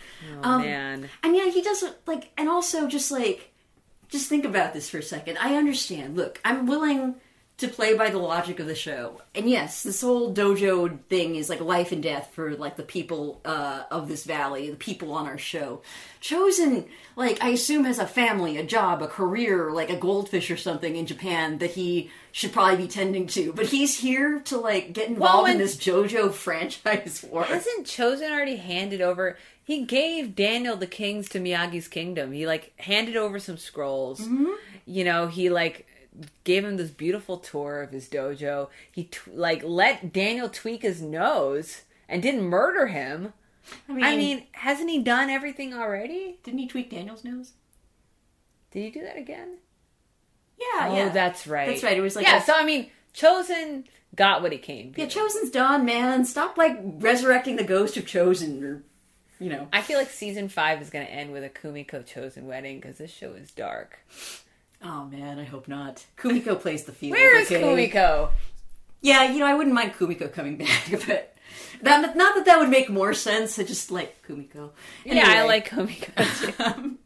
oh 0.43 0.51
um, 0.53 0.63
man. 0.63 1.11
And 1.23 1.37
yeah, 1.37 1.51
he 1.51 1.61
doesn't 1.61 1.95
like, 2.07 2.31
and 2.39 2.49
also 2.49 2.89
just 2.89 3.13
like, 3.13 3.53
just 4.09 4.27
think 4.27 4.47
about 4.47 4.73
this 4.73 4.89
for 4.89 4.99
a 4.99 5.03
second. 5.03 5.37
I 5.37 5.57
understand. 5.57 6.17
Look, 6.17 6.41
I'm 6.47 6.67
willing 6.67 7.17
to 7.59 7.69
play 7.69 7.95
by 7.95 8.11
the 8.11 8.19
logic 8.19 8.59
of 8.59 8.67
the 8.67 8.75
show, 8.75 9.21
and 9.35 9.49
yes, 9.49 9.83
this 9.83 10.01
whole 10.01 10.35
dojo 10.35 10.99
thing 11.09 11.37
is 11.37 11.49
like 11.49 11.61
life 11.61 11.93
and 11.93 12.03
death 12.03 12.31
for 12.33 12.57
like 12.57 12.77
the 12.77 12.83
people 12.83 13.41
uh, 13.45 13.85
of 13.91 14.09
this 14.09 14.25
valley, 14.25 14.71
the 14.71 14.77
people 14.77 15.13
on 15.13 15.27
our 15.27 15.39
show. 15.39 15.83
Chozen, 16.21 16.87
like, 17.17 17.43
I 17.43 17.49
assume 17.51 17.85
has 17.85 17.99
a 17.99 18.07
family, 18.07 18.57
a 18.57 18.65
job, 18.65 19.03
a 19.03 19.09
career, 19.09 19.73
like 19.73 19.91
a 19.91 19.97
goldfish 19.97 20.51
or 20.51 20.57
something 20.57 20.95
in 20.95 21.07
Japan 21.07 21.59
that 21.59 21.73
he 21.73 22.11
should 22.31 22.53
probably 22.53 22.77
be 22.77 22.89
tending 22.89 23.27
to. 23.29 23.53
But 23.53 23.67
he's 23.67 23.99
here 23.99 24.41
to 24.47 24.57
like 24.57 24.93
get 24.93 25.09
involved 25.09 25.51
in 25.51 25.59
this 25.59 25.77
dojo 25.77 26.33
franchise 26.33 27.25
war. 27.31 27.45
Hasn't 27.45 27.87
Chozen 27.87 28.31
already 28.31 28.57
handed 28.57 29.01
over? 29.01 29.37
He 29.65 29.85
gave 29.85 30.35
Daniel 30.35 30.77
the 30.77 30.87
kings 30.87 31.29
to 31.31 31.41
Miyagi's 31.41 31.89
kingdom. 31.89 32.33
He 32.33 32.47
like 32.47 32.73
handed 32.79 33.17
over 33.17 33.39
some 33.39 33.59
scrolls. 33.59 34.21
Mm-hmm. 34.21 34.51
You 34.87 35.05
know, 35.05 35.27
he 35.27 35.51
like 35.51 35.87
gave 36.45 36.65
him 36.65 36.77
this 36.77 36.91
beautiful 36.91 37.39
tour 37.39 37.83
of 37.83 37.91
his 37.91 38.09
dojo. 38.09 38.69
He 38.91 39.05
t- 39.05 39.31
like 39.33 39.63
let 39.65 40.13
Daniel 40.13 40.49
tweak 40.49 40.83
his 40.83 41.01
nose 41.01 41.83
and 42.09 42.23
didn't 42.23 42.43
murder 42.43 42.89
him. 42.89 43.33
I 43.89 43.93
mean, 43.93 44.05
I 44.05 44.17
mean, 44.17 44.47
hasn't 44.53 44.91
he 44.91 45.03
done 45.03 45.31
everything 45.31 45.73
already? 45.73 46.39
didn't 46.43 46.59
he 46.59 46.67
tweak 46.67 46.91
Daniel's 46.91 47.25
nose? 47.25 47.53
Did 48.71 48.85
he 48.85 48.91
do 48.91 49.03
that 49.03 49.17
again? 49.17 49.59
Yeah, 50.59 50.89
oh, 50.91 50.97
yeah. 50.97 51.09
that's 51.11 51.47
right. 51.47 51.69
That's 51.69 51.83
right. 51.83 51.97
It 51.97 52.01
was 52.01 52.17
like 52.17 52.27
yeah. 52.27 52.39
a- 52.39 52.45
So 52.45 52.55
I 52.55 52.65
mean, 52.65 52.91
Chozen 53.15 53.85
got 54.15 54.43
what 54.43 54.53
he 54.53 54.59
came. 54.59 54.93
Yeah. 54.97 55.07
Chozen's 55.07 55.51
done, 55.51 55.85
man. 55.85 56.25
Stop 56.25 56.57
like 56.57 56.79
resurrecting 56.83 57.57
the 57.57 57.65
ghost 57.65 57.97
of 57.97 58.05
Chozen, 58.05 58.63
or 58.63 58.83
you 59.39 59.51
know. 59.51 59.69
I 59.73 59.83
feel 59.83 59.99
like 59.99 60.11
season 60.11 60.49
five 60.49 60.81
is 60.83 60.91
going 60.91 61.07
to 61.07 61.13
end 61.13 61.33
with 61.33 61.45
a 61.45 61.51
Kumiko 61.51 62.05
Chozen 62.05 62.45
wedding 62.45 62.81
because 62.81 62.99
this 62.99 63.13
show 63.13 63.33
is 63.33 63.51
dark. 63.51 63.99
Oh 64.85 65.05
man, 65.05 65.39
I 65.39 65.45
hope 65.45 65.69
not. 65.69 66.05
Kumiko 66.17 66.61
plays 66.61 66.85
the 66.85 66.93
field. 66.93 67.13
Where 67.13 67.39
is 67.39 67.51
okay? 67.51 67.63
Kumiko? 67.63 68.31
Yeah, 69.01 69.31
you 69.31 69.39
know, 69.41 69.47
I 69.47 69.55
wouldn't 69.55 69.75
mind 69.75 69.95
Kumiko 69.95 70.33
coming 70.33 70.57
back, 70.59 70.91
but 71.07 71.37
that, 71.83 72.17
not 72.17 72.35
that 72.37 72.45
that 72.47 72.59
would 72.59 72.71
make 72.71 72.89
more 72.89 73.15
sense. 73.15 73.59
I 73.59 73.65
just 73.65 73.91
like 73.91 74.25
Kumiko. 74.27 74.71
Yeah, 75.05 75.25
I 75.27 75.45
like 75.45 75.69
Kumiko 75.69 76.41
too. 76.41 76.53
Um, 76.65 76.99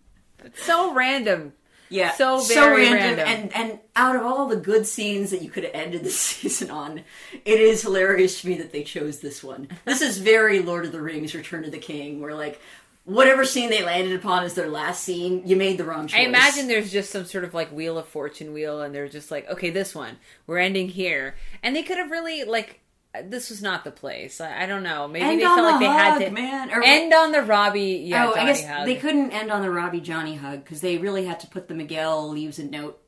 so 0.54 0.94
random. 0.94 1.52
Yeah, 1.88 2.12
So 2.12 2.40
very 2.40 2.92
random. 2.92 3.26
And 3.26 3.54
and 3.54 3.78
out 3.94 4.16
of 4.16 4.22
all 4.22 4.46
the 4.48 4.56
good 4.56 4.86
scenes 4.86 5.30
that 5.30 5.42
you 5.42 5.50
could 5.50 5.64
have 5.64 5.74
ended 5.74 6.02
the 6.04 6.10
season 6.26 6.70
on, 6.70 7.02
it 7.44 7.60
is 7.60 7.82
hilarious 7.82 8.40
to 8.40 8.48
me 8.48 8.56
that 8.58 8.72
they 8.72 8.82
chose 8.82 9.20
this 9.20 9.42
one. 9.42 9.68
This 9.84 10.02
is 10.02 10.18
very 10.18 10.60
Lord 10.60 10.84
of 10.84 10.92
the 10.92 11.00
Rings: 11.00 11.34
Return 11.34 11.64
of 11.64 11.70
the 11.72 11.78
King, 11.78 12.20
where 12.20 12.34
like 12.34 12.60
whatever 13.06 13.44
scene 13.44 13.70
they 13.70 13.82
landed 13.82 14.14
upon 14.14 14.44
as 14.44 14.52
their 14.54 14.68
last 14.68 15.02
scene, 15.02 15.42
you 15.46 15.56
made 15.56 15.78
the 15.78 15.84
wrong 15.84 16.06
choice. 16.06 16.18
I 16.20 16.24
imagine 16.24 16.68
there's 16.68 16.92
just 16.92 17.10
some 17.10 17.24
sort 17.24 17.44
of 17.44 17.54
like 17.54 17.70
wheel 17.72 17.96
of 17.98 18.06
fortune 18.06 18.52
wheel, 18.52 18.82
and 18.82 18.94
they're 18.94 19.08
just 19.08 19.30
like, 19.30 19.48
okay, 19.48 19.70
this 19.70 19.94
one, 19.94 20.18
we're 20.46 20.58
ending 20.58 20.88
here, 20.88 21.34
and 21.62 21.74
they 21.74 21.82
could 21.82 21.96
have 21.98 22.10
really 22.10 22.44
like, 22.44 22.80
this 23.24 23.48
was 23.48 23.62
not 23.62 23.82
the 23.84 23.90
place. 23.90 24.40
I, 24.42 24.64
I 24.64 24.66
don't 24.66 24.82
know. 24.82 25.08
Maybe 25.08 25.24
End 25.24 25.40
they 25.40 25.44
felt 25.44 25.62
like 25.62 25.74
the 25.74 25.78
they 25.86 25.86
had 25.86 26.18
to 26.18 26.30
man. 26.30 26.70
Or- 26.70 26.82
end 26.84 27.14
on 27.14 27.32
the 27.32 27.40
Robbie. 27.42 28.04
Yeah, 28.08 28.26
oh, 28.26 28.30
I 28.32 28.34
Johnny 28.34 28.46
guess 28.48 28.64
hug. 28.66 28.86
they 28.86 28.96
couldn't 28.96 29.30
end 29.30 29.50
on 29.50 29.62
the 29.62 29.70
Robbie 29.70 30.00
Johnny 30.00 30.34
hug 30.36 30.64
because 30.64 30.82
they 30.82 30.98
really 30.98 31.24
had 31.24 31.40
to 31.40 31.46
put 31.46 31.68
the 31.68 31.74
Miguel 31.74 32.28
leaves 32.28 32.58
a 32.58 32.64
note 32.64 33.00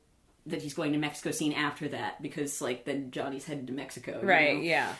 that 0.47 0.63
he's 0.63 0.73
going 0.73 0.93
to 0.93 0.97
Mexico 0.97 1.29
scene 1.29 1.53
after 1.53 1.89
that 1.89 2.21
because 2.23 2.59
like 2.59 2.85
then 2.85 3.11
Johnny's 3.11 3.45
headed 3.45 3.67
to 3.67 3.73
Mexico, 3.73 4.19
Right. 4.23 4.55
know? 4.57 4.95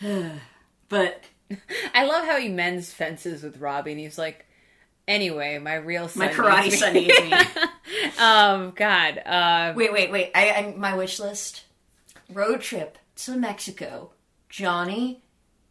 Yeah. 0.00 0.30
But 0.88 1.24
I 1.94 2.04
love 2.04 2.24
how 2.26 2.38
he 2.38 2.48
mends 2.48 2.92
fences 2.92 3.42
with 3.42 3.58
Robbie, 3.58 3.92
and 3.92 4.00
he's 4.00 4.18
like, 4.18 4.46
anyway, 5.06 5.58
my 5.58 5.74
real 5.76 6.08
son. 6.08 6.26
my 6.26 6.32
karate 6.32 6.64
needs 6.64 6.78
son 6.78 6.94
me." 6.94 7.06
needs 7.06 7.20
me. 7.20 7.32
um, 8.18 8.72
God. 8.74 9.18
Uh, 9.18 9.72
Wait, 9.76 9.92
wait, 9.92 10.10
wait. 10.10 10.30
I, 10.34 10.50
I 10.50 10.74
my 10.76 10.94
wish 10.96 11.18
list: 11.20 11.64
road 12.32 12.60
trip 12.60 12.98
to 13.16 13.36
Mexico. 13.36 14.10
Johnny, 14.48 15.22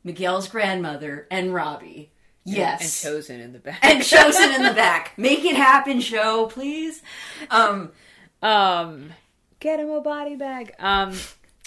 Miguel's 0.04 0.48
grandmother, 0.50 1.28
and 1.32 1.54
Robbie. 1.54 2.12
Yes, 2.46 3.06
and 3.06 3.16
Yes, 3.16 3.28
Chozen 3.30 3.40
in 3.42 3.54
the 3.54 3.60
back. 3.60 3.80
and 3.86 4.02
Chozen 4.02 4.54
in 4.56 4.64
the 4.64 4.74
back. 4.76 5.14
Make 5.18 5.46
it 5.46 5.56
happen, 5.56 6.02
show, 6.02 6.48
please. 6.48 7.02
Um, 7.50 7.92
Um, 8.42 9.12
get 9.62 9.80
him 9.80 9.90
a 9.90 10.02
body 10.02 10.36
bag. 10.36 10.74
Um, 10.80 11.14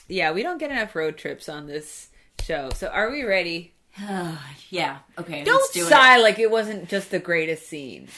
yeah, 0.08 0.32
we 0.32 0.42
don't 0.42 0.58
get 0.58 0.70
enough 0.70 0.94
road 0.94 1.16
trips 1.16 1.48
on 1.48 1.66
this 1.66 2.10
show. 2.44 2.68
So 2.74 2.88
are 2.88 3.10
we 3.10 3.24
ready? 3.24 3.72
yeah. 4.70 4.98
Okay. 5.18 5.44
Don't 5.44 5.56
let's 5.56 5.70
do 5.70 5.84
sigh 5.84 6.18
like 6.18 6.38
it 6.38 6.50
wasn't 6.50 6.88
just 6.88 7.10
the 7.10 7.18
greatest 7.18 7.68
scene. 7.68 8.08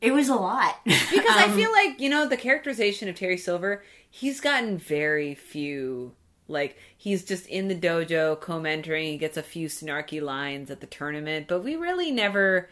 It. 0.00 0.08
it 0.08 0.12
was 0.12 0.28
a 0.28 0.34
lot 0.34 0.78
Because 0.84 1.36
I 1.36 1.44
um, 1.44 1.54
feel 1.54 1.70
like, 1.72 2.00
you 2.00 2.10
know, 2.10 2.28
the 2.28 2.36
characterization 2.36 3.08
of 3.08 3.14
Terry 3.14 3.38
Silver, 3.38 3.82
he's 4.10 4.40
gotten 4.40 4.78
very 4.78 5.34
few. 5.34 6.12
Like, 6.48 6.76
he's 6.96 7.24
just 7.24 7.46
in 7.46 7.68
the 7.68 7.74
dojo, 7.74 8.38
co 8.38 8.60
mentoring, 8.60 9.12
he 9.12 9.18
gets 9.18 9.36
a 9.36 9.42
few 9.42 9.68
snarky 9.68 10.20
lines 10.20 10.70
at 10.70 10.80
the 10.80 10.86
tournament, 10.86 11.46
but 11.48 11.60
we 11.60 11.76
really 11.76 12.10
never. 12.10 12.68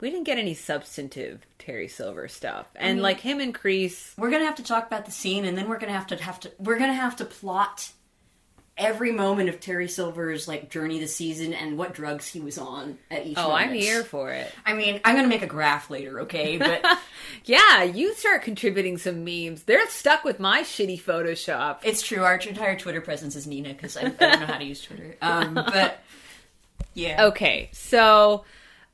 We 0.00 0.10
didn't 0.10 0.26
get 0.26 0.38
any 0.38 0.54
substantive 0.54 1.46
Terry 1.60 1.86
Silver 1.86 2.26
stuff, 2.26 2.66
and 2.74 3.00
like 3.00 3.20
him 3.20 3.38
and 3.38 3.54
Kreese, 3.54 4.18
we're 4.18 4.32
gonna 4.32 4.44
have 4.44 4.56
to 4.56 4.64
talk 4.64 4.88
about 4.88 5.06
the 5.06 5.12
scene, 5.12 5.44
and 5.44 5.56
then 5.56 5.68
we're 5.68 5.78
gonna 5.78 5.92
have 5.92 6.08
to 6.08 6.16
have 6.16 6.40
to 6.40 6.50
we're 6.58 6.78
gonna 6.78 6.92
have 6.92 7.14
to 7.16 7.24
plot 7.24 7.92
every 8.76 9.12
moment 9.12 9.48
of 9.48 9.60
Terry 9.60 9.86
Silver's 9.88 10.48
like 10.48 10.70
journey 10.70 10.98
this 10.98 11.14
season 11.14 11.52
and 11.52 11.76
what 11.76 11.92
drugs 11.94 12.26
he 12.26 12.40
was 12.40 12.58
on 12.58 12.98
at 13.10 13.26
each. 13.26 13.36
oh, 13.36 13.52
I'm 13.52 13.72
here 13.72 14.02
for 14.02 14.30
it. 14.30 14.52
I 14.64 14.72
mean, 14.72 15.00
I'm 15.04 15.14
gonna 15.14 15.28
make 15.28 15.42
a 15.42 15.46
graph 15.46 15.90
later, 15.90 16.20
okay? 16.20 16.58
But 16.62 16.84
Yeah, 17.44 17.82
you 17.82 18.14
start 18.14 18.42
contributing 18.42 18.98
some 18.98 19.24
memes. 19.24 19.64
They're 19.64 19.88
stuck 19.88 20.24
with 20.24 20.40
my 20.40 20.62
shitty 20.62 21.00
Photoshop. 21.00 21.78
it's 21.82 22.02
true. 22.02 22.22
Our 22.24 22.36
entire 22.36 22.78
Twitter 22.78 23.00
presence 23.00 23.36
is 23.36 23.46
Nina 23.46 23.70
because 23.70 23.96
I, 23.96 24.02
I 24.02 24.08
don't 24.08 24.40
know 24.40 24.46
how 24.46 24.58
to 24.58 24.64
use 24.64 24.82
Twitter. 24.82 25.16
Um, 25.20 25.54
but 25.54 26.02
yeah, 26.94 27.24
Okay, 27.32 27.68
so 27.72 28.44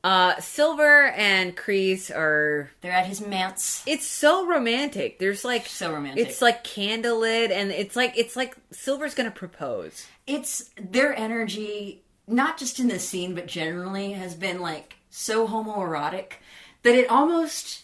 uh 0.08 0.40
Silver 0.40 1.06
and 1.08 1.56
Kreese 1.56 2.10
are 2.14 2.70
they're 2.80 2.92
at 3.00 3.06
his 3.06 3.20
manse. 3.20 3.82
it's 3.86 4.06
so 4.06 4.46
romantic. 4.46 5.18
There's 5.18 5.44
like 5.44 5.66
So 5.66 5.92
romantic. 5.92 6.26
It's 6.26 6.40
like 6.40 6.64
candlelit 6.64 7.50
and 7.50 7.70
it's 7.70 7.96
like 7.96 8.12
it's 8.16 8.34
like 8.36 8.56
Silver's 8.70 9.14
gonna 9.14 9.30
propose. 9.44 10.06
it's 10.26 10.70
their 10.80 11.12
energy, 11.14 12.02
not 12.26 12.58
just 12.58 12.80
in 12.80 12.88
this 12.88 13.06
scene, 13.08 13.34
but 13.34 13.46
generally, 13.46 14.12
has 14.12 14.34
been 14.34 14.60
like 14.60 14.96
so 15.10 15.46
homoerotic 15.48 16.32
that 16.84 16.94
it 16.94 17.10
almost 17.10 17.82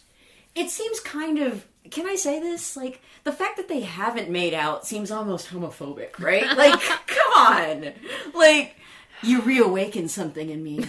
it 0.55 0.70
seems 0.70 1.01
kind 1.01 1.38
of 1.38 1.66
can 1.90 2.06
I 2.06 2.16
say 2.16 2.40
this? 2.40 2.76
Like 2.76 3.02
the 3.24 3.32
fact 3.32 3.56
that 3.59 3.68
they 3.68 3.80
haven't 3.80 4.30
made 4.30 4.55
out 4.55 4.86
seems 4.86 5.10
almost 5.10 5.48
homophobic, 5.51 6.18
right? 6.18 6.46
Like, 6.56 6.80
come 6.80 7.32
on. 7.36 7.92
Like 8.34 8.76
you 9.22 9.42
reawaken 9.42 10.09
something 10.09 10.48
in 10.48 10.62
me, 10.62 10.84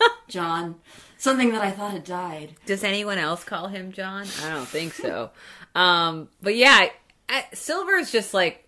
John. 0.28 0.76
Something 1.16 1.52
that 1.52 1.62
I 1.62 1.70
thought 1.70 1.92
had 1.92 2.04
died. 2.04 2.54
Does 2.66 2.84
anyone 2.84 3.18
else 3.18 3.42
call 3.42 3.68
him 3.68 3.92
John? 3.92 4.26
I 4.44 4.50
don't 4.50 4.68
think 4.68 4.94
so. 4.94 5.30
um, 5.74 6.28
but 6.40 6.54
yeah, 6.54 6.88
Silver's 7.52 8.12
just 8.12 8.32
like, 8.32 8.64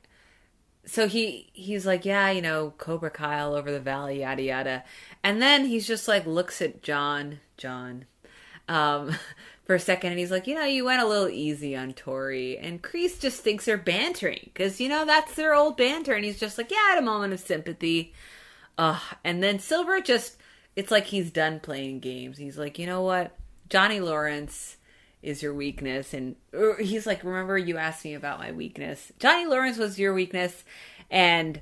so 0.85 1.07
he 1.07 1.51
he's 1.53 1.87
like, 1.87 2.05
yeah, 2.05 2.31
you 2.31 2.43
know, 2.43 2.73
Cobra 2.77 3.11
Kai 3.11 3.41
over 3.43 3.71
the 3.71 3.81
valley, 3.81 4.21
yada 4.21 4.43
yada, 4.43 4.85
and 5.23 5.41
then 5.41 5.67
he's 5.67 5.87
just 5.87 6.09
like 6.09 6.27
looks 6.27 6.61
at 6.61 6.83
John, 6.83 7.39
John, 7.57 8.07
um, 8.67 9.15
for 9.65 9.77
a 9.77 9.81
second, 9.81 10.11
and 10.11 10.19
he's 10.19 10.33
like, 10.33 10.49
you 10.49 10.55
know, 10.57 10.65
you 10.65 10.85
went 10.85 11.03
a 11.03 11.07
little 11.07 11.29
easy 11.29 11.77
on 11.77 11.93
Tori, 11.93 12.59
and 12.59 12.83
Kreese 12.83 13.21
just 13.21 13.43
thinks 13.43 13.67
they're 13.67 13.77
bantering 13.77 14.41
because 14.53 14.81
you 14.81 14.89
know 14.89 15.05
that's 15.05 15.35
their 15.35 15.55
old 15.55 15.77
banter, 15.77 16.15
and 16.15 16.25
he's 16.25 16.41
just 16.41 16.59
like, 16.59 16.73
yeah, 16.73 16.79
I 16.79 16.91
had 16.91 16.99
a 16.99 17.03
moment 17.03 17.33
of 17.33 17.41
sympathy. 17.41 18.13
Ugh. 18.79 19.01
And 19.23 19.43
then 19.43 19.59
Silver 19.59 20.01
just, 20.01 20.39
it's 20.77 20.91
like 20.91 21.07
he's 21.07 21.31
done 21.31 21.61
playing 21.61 22.01
games. 22.01 22.39
He's 22.39 22.59
like, 22.59 22.79
you 22.79 22.87
know 22.87 23.03
what? 23.03 23.37
Johnny 23.69 24.01
Lawrence 24.01 24.77
is 25.23 25.43
your 25.43 25.55
weakness. 25.55 26.15
And 26.15 26.37
er, 26.55 26.77
he's 26.81 27.07
like, 27.07 27.25
remember 27.25 27.59
you 27.59 27.77
asked 27.77 28.05
me 28.05 28.15
about 28.15 28.39
my 28.39 28.53
weakness. 28.53 29.13
Johnny 29.19 29.47
Lawrence 29.47 29.77
was 29.77 29.99
your 29.99 30.15
weakness. 30.15 30.65
And 31.11 31.61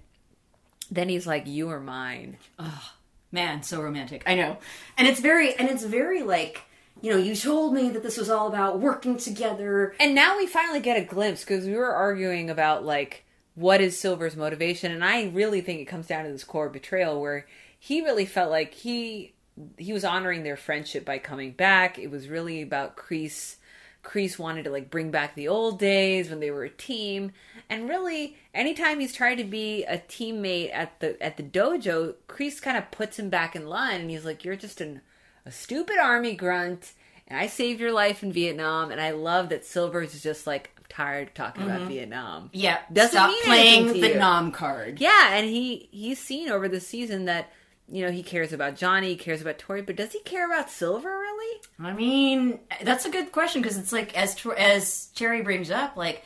then 0.90 1.09
he's 1.09 1.26
like, 1.26 1.47
you 1.47 1.68
are 1.70 1.80
mine. 1.80 2.36
Oh 2.59 2.93
man, 3.32 3.62
so 3.62 3.82
romantic. 3.82 4.22
I 4.26 4.35
know. 4.35 4.59
And 4.97 5.09
it's 5.09 5.20
very 5.20 5.55
and 5.55 5.68
it's 5.68 5.85
very 5.85 6.22
like, 6.22 6.62
you 7.01 7.10
know, 7.10 7.18
you 7.18 7.35
told 7.35 7.74
me 7.74 7.90
that 7.90 8.02
this 8.02 8.16
was 8.16 8.30
all 8.30 8.48
about 8.48 8.80
working 8.80 9.16
together. 9.16 9.94
And 10.01 10.14
now 10.14 10.36
we 10.36 10.47
finally 10.47 10.80
get 10.80 11.01
a 11.01 11.05
glimpse 11.05 11.44
because 11.44 11.66
we 11.66 11.74
were 11.74 11.94
arguing 11.94 12.51
about 12.51 12.85
like 12.85 13.24
what 13.55 13.80
is 13.80 13.98
Silver's 13.98 14.36
motivation, 14.36 14.93
and 14.93 15.05
I 15.05 15.24
really 15.30 15.60
think 15.60 15.80
it 15.80 15.86
comes 15.86 16.06
down 16.06 16.24
to 16.24 16.30
this 16.30 16.44
core 16.44 16.68
betrayal 16.68 17.20
where 17.20 17.44
he 17.78 18.02
really 18.02 18.26
felt 18.26 18.50
like 18.50 18.74
he 18.74 19.34
he 19.76 19.92
was 19.92 20.05
honoring 20.05 20.42
their 20.42 20.56
friendship 20.56 21.05
by 21.05 21.18
coming 21.18 21.52
back. 21.52 21.98
It 21.98 22.10
was 22.10 22.28
really 22.28 22.62
about 22.62 22.96
Kreese. 22.96 23.56
Kreese 24.05 24.38
wanted 24.38 24.64
to 24.64 24.70
like 24.70 24.90
bring 24.90 25.10
back 25.10 25.34
the 25.34 25.48
old 25.48 25.78
days 25.78 26.30
when 26.30 26.40
they 26.40 26.50
were 26.50 26.64
a 26.64 26.70
team, 26.70 27.32
and 27.68 27.88
really 27.88 28.36
anytime 28.55 29.00
he's 29.00 29.12
tried 29.12 29.36
to 29.36 29.44
be 29.44 29.84
a 29.84 29.98
teammate 29.98 30.72
at 30.72 30.98
the 31.00 31.20
at 31.22 31.36
the 31.36 31.42
dojo, 31.42 32.14
Kreese 32.28 32.62
kind 32.62 32.76
of 32.76 32.90
puts 32.90 33.18
him 33.18 33.28
back 33.28 33.56
in 33.56 33.66
line, 33.66 34.02
and 34.02 34.10
he's 34.10 34.24
like, 34.24 34.44
"You're 34.44 34.56
just 34.56 34.80
an, 34.80 35.00
a 35.44 35.50
stupid 35.50 35.98
army 35.98 36.34
grunt." 36.34 36.92
and 37.28 37.38
I 37.38 37.46
saved 37.46 37.78
your 37.78 37.92
life 37.92 38.22
in 38.22 38.32
Vietnam, 38.32 38.90
and 38.90 39.00
I 39.00 39.10
love 39.10 39.50
that 39.50 39.64
Silver's 39.64 40.14
is 40.14 40.22
just 40.22 40.46
like 40.46 40.70
I'm 40.78 40.84
tired 40.88 41.28
of 41.28 41.34
talking 41.34 41.64
about 41.64 41.80
mm-hmm. 41.80 41.88
Vietnam. 41.88 42.50
Yeah. 42.55 42.78
Doesn't 42.90 43.10
stop 43.10 43.28
mean 43.28 43.44
playing 43.44 44.00
the 44.00 44.14
nom 44.14 44.50
card. 44.50 44.98
Yeah, 44.98 45.34
and 45.34 45.46
he 45.46 45.88
he's 45.92 46.18
seen 46.18 46.48
over 46.48 46.68
the 46.68 46.80
season 46.80 47.26
that 47.26 47.52
you 47.90 48.05
know 48.05 48.10
he 48.10 48.23
cares 48.23 48.52
about 48.52 48.77
Johnny, 48.77 49.09
he 49.10 49.16
cares 49.16 49.40
about 49.40 49.59
Tori, 49.59 49.82
but 49.82 49.97
does 49.97 50.12
he 50.12 50.20
care 50.20 50.47
about 50.47 50.70
Silver 50.70 51.09
really? 51.09 51.60
I 51.81 51.93
mean, 51.93 52.60
that's 52.82 53.05
a 53.06 53.10
good 53.10 53.32
question 53.32 53.62
because 53.62 53.78
it's 53.78 53.93
like 53.93 54.16
as 54.16 54.35
Tor- 54.35 54.59
as 54.59 55.06
Terry 55.15 55.43
brings 55.43 55.70
up, 55.70 55.97
like 55.97 56.23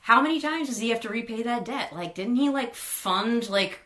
how 0.00 0.20
many 0.20 0.40
times 0.40 0.68
does 0.68 0.78
he 0.78 0.90
have 0.90 1.00
to 1.02 1.08
repay 1.08 1.42
that 1.44 1.64
debt? 1.64 1.92
Like, 1.92 2.14
didn't 2.14 2.36
he 2.36 2.48
like 2.50 2.74
fund 2.74 3.48
like 3.48 3.80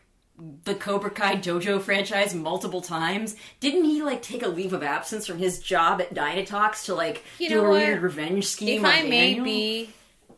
the 0.63 0.75
Cobra 0.75 1.09
Kai 1.09 1.35
dojo 1.35 1.81
franchise 1.81 2.33
multiple 2.35 2.81
times? 2.81 3.35
Didn't 3.59 3.85
he 3.85 4.01
like 4.03 4.21
take 4.21 4.43
a 4.43 4.47
leave 4.47 4.73
of 4.73 4.83
absence 4.83 5.25
from 5.27 5.37
his 5.39 5.59
job 5.59 5.99
at 6.01 6.13
Dynatox 6.13 6.85
to 6.85 6.95
like 6.95 7.23
You 7.39 7.49
do 7.49 7.59
a 7.59 7.63
what? 7.63 7.71
weird 7.71 8.01
revenge 8.01 8.45
scheme? 8.47 8.79
If 8.79 8.85
on 8.85 8.91
I 8.91 9.03
may 9.03 9.39
be 9.39 9.89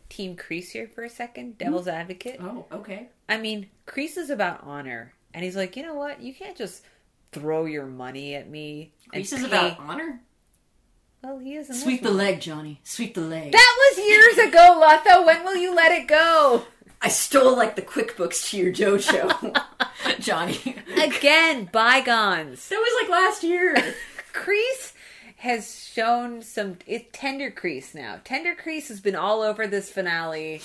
Team 0.10 0.36
Kreese 0.36 0.70
here 0.72 0.88
for 0.88 1.04
a 1.04 1.10
second, 1.10 1.52
hmm? 1.52 1.58
Devil's 1.58 1.88
Advocate. 1.88 2.40
oh 2.42 2.66
okay, 2.72 3.10
I 3.28 3.38
mean, 3.38 3.70
Kreese 3.86 4.18
is 4.18 4.30
about 4.30 4.64
honor, 4.64 5.14
and 5.34 5.44
he's 5.44 5.56
like, 5.56 5.76
you 5.76 5.84
know 5.84 5.96
what? 5.96 6.22
You 6.22 6.34
can't 6.34 6.58
just 6.58 6.84
throw 7.32 7.66
your 7.66 7.86
money 7.86 8.36
at 8.36 8.50
me. 8.50 8.94
and 9.14 9.24
this 9.24 9.34
is 9.34 9.44
about 9.44 9.80
honor. 9.80 10.22
Well, 11.24 11.40
he 11.40 11.56
is. 11.56 11.68
Sweep 11.82 12.02
the 12.02 12.12
leg, 12.12 12.40
Johnny. 12.40 12.80
Sweep 12.84 13.14
the 13.14 13.22
leg. 13.22 13.52
That 13.52 13.76
was 13.78 14.08
years 14.08 14.38
ago, 14.48 14.82
Lotho. 14.82 15.26
When 15.26 15.44
will 15.44 15.58
you 15.58 15.76
let 15.76 15.92
it 15.92 16.08
go? 16.08 16.64
I 17.02 17.08
stole 17.10 17.56
like 17.56 17.76
the 17.76 17.82
QuickBooks 17.82 18.50
to 18.50 18.58
your 18.58 18.74
dojo, 18.74 19.64
Johnny. 20.20 20.76
Again, 21.02 21.70
bygones. 21.72 22.68
That 22.70 22.76
was 22.78 23.02
like 23.04 23.10
last 23.10 23.44
year. 23.44 23.76
Kreese 24.34 24.94
has 25.38 25.86
shown 25.86 26.42
some. 26.42 26.78
It's 26.86 27.06
tender 27.14 27.52
Kreese 27.52 27.96
now. 27.96 28.20
Tender 28.24 28.54
Kreese 28.56 28.90
has 28.90 29.00
been 29.00 29.16
all 29.16 29.42
over 29.42 29.66
this 29.66 29.90
finale, 29.90 30.62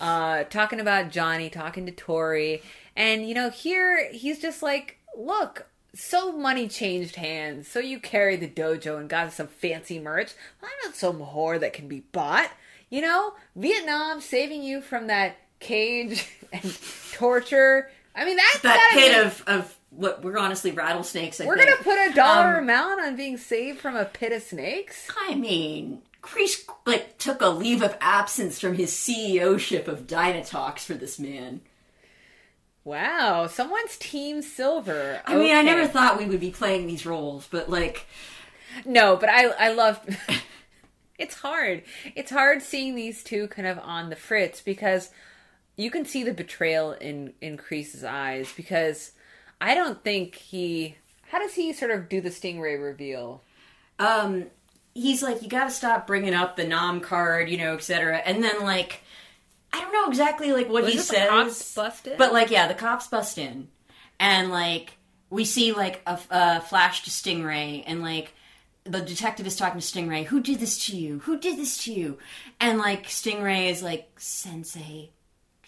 uh, 0.00 0.44
talking 0.44 0.80
about 0.80 1.10
Johnny, 1.10 1.48
talking 1.48 1.86
to 1.86 1.92
Tori, 1.92 2.62
and 2.96 3.28
you 3.28 3.34
know 3.34 3.50
here 3.50 4.10
he's 4.12 4.40
just 4.40 4.62
like, 4.62 4.98
look. 5.16 5.66
So 5.92 6.30
money 6.30 6.68
changed 6.68 7.16
hands. 7.16 7.66
So 7.66 7.80
you 7.80 7.98
carried 7.98 8.38
the 8.40 8.48
dojo 8.48 8.96
and 9.00 9.08
got 9.10 9.32
some 9.32 9.48
fancy 9.48 9.98
merch. 9.98 10.34
I'm 10.62 10.68
not 10.84 10.94
some 10.94 11.18
whore 11.18 11.58
that 11.58 11.72
can 11.72 11.88
be 11.88 12.04
bought. 12.12 12.48
You 12.90 13.00
know, 13.02 13.34
Vietnam 13.56 14.20
saving 14.20 14.62
you 14.62 14.82
from 14.82 15.08
that 15.08 15.36
cage 15.58 16.28
and 16.52 16.78
torture. 17.12 17.90
I 18.14 18.24
mean, 18.24 18.36
that's 18.36 18.60
that 18.60 18.90
pit 18.94 19.12
be- 19.12 19.18
of 19.20 19.42
of 19.48 19.76
what 19.90 20.22
we're 20.22 20.38
honestly 20.38 20.70
rattlesnakes. 20.70 21.40
I 21.40 21.46
We're 21.46 21.56
think. 21.56 21.70
gonna 21.70 21.82
put 21.82 22.12
a 22.12 22.14
dollar 22.14 22.58
Um, 22.58 22.62
amount 22.64 23.00
on 23.00 23.16
being 23.16 23.36
saved 23.36 23.80
from 23.80 23.96
a 23.96 24.04
pit 24.04 24.30
of 24.32 24.42
snakes. 24.42 25.08
I 25.28 25.34
mean, 25.34 26.02
Kreese 26.22 26.68
like 26.86 27.18
took 27.18 27.40
a 27.42 27.48
leave 27.48 27.82
of 27.82 27.96
absence 28.00 28.60
from 28.60 28.74
his 28.76 28.92
CEO 28.92 29.58
ship 29.58 29.88
of 29.88 30.06
Dynatox 30.06 30.80
for 30.84 30.94
this 30.94 31.18
man. 31.18 31.62
Wow, 32.84 33.46
someone's 33.46 33.96
Team 33.98 34.40
Silver. 34.42 35.20
I 35.26 35.36
mean, 35.36 35.54
I 35.54 35.62
never 35.62 35.86
thought 35.86 36.18
we 36.18 36.26
would 36.26 36.40
be 36.40 36.50
playing 36.50 36.86
these 36.86 37.04
roles, 37.06 37.46
but 37.50 37.68
like, 37.68 38.06
No, 38.84 39.16
but 39.16 39.28
I 39.28 39.48
I 39.48 39.72
love. 39.72 40.00
it's 41.18 41.34
hard. 41.36 41.82
It's 42.16 42.30
hard 42.30 42.62
seeing 42.62 42.94
these 42.94 43.22
two 43.22 43.48
kind 43.48 43.68
of 43.68 43.78
on 43.80 44.08
the 44.10 44.16
fritz 44.16 44.60
because 44.62 45.10
you 45.76 45.90
can 45.90 46.04
see 46.04 46.22
the 46.24 46.32
betrayal 46.32 46.92
in 46.92 47.34
in 47.40 47.56
Kreese's 47.58 48.04
eyes 48.04 48.52
because 48.56 49.12
I 49.60 49.74
don't 49.74 50.02
think 50.02 50.34
he. 50.36 50.96
How 51.30 51.38
does 51.38 51.54
he 51.54 51.72
sort 51.72 51.90
of 51.92 52.08
do 52.08 52.20
the 52.20 52.30
stingray 52.30 52.82
reveal? 52.82 53.42
um, 54.00 54.46
he's 54.94 55.22
like, 55.22 55.42
you 55.42 55.48
got 55.48 55.64
to 55.66 55.70
stop 55.70 56.06
bringing 56.06 56.34
up 56.34 56.56
the 56.56 56.64
nom 56.66 57.00
card, 57.00 57.48
you 57.50 57.58
know, 57.58 57.74
etc. 57.74 58.16
And 58.18 58.42
then 58.42 58.62
like, 58.62 59.02
I 59.72 59.80
don't 59.80 59.92
know 59.92 60.08
exactly 60.08 60.52
like 60.52 60.68
what 60.68 60.84
Was 60.84 60.92
he 60.92 60.98
says, 60.98 61.28
cops 61.28 61.74
bust 61.74 62.06
in? 62.06 62.16
but 62.18 62.32
like, 62.32 62.50
yeah, 62.50 62.66
the 62.68 62.74
cops 62.74 63.06
bust 63.08 63.38
in, 63.38 63.68
and 64.18 64.50
like 64.50 64.96
we 65.30 65.44
see 65.44 65.72
like 65.72 66.02
a, 66.06 66.18
a 66.30 66.60
flash 66.60 67.02
to 67.04 67.10
Stingray, 67.10 67.84
and 67.86 68.02
like 68.02 68.34
the 68.84 69.00
detective 69.00 69.46
is 69.46 69.56
talking 69.56 69.80
to 69.80 69.86
Stingray. 69.86 70.24
Who 70.24 70.40
did 70.40 70.58
this 70.58 70.86
to 70.86 70.96
you? 70.96 71.20
Who 71.20 71.38
did 71.38 71.56
this 71.58 71.84
to 71.84 71.92
you? 71.92 72.18
And 72.60 72.78
like 72.78 73.06
Stingray 73.06 73.70
is 73.70 73.82
like 73.82 74.10
Sensei 74.18 75.10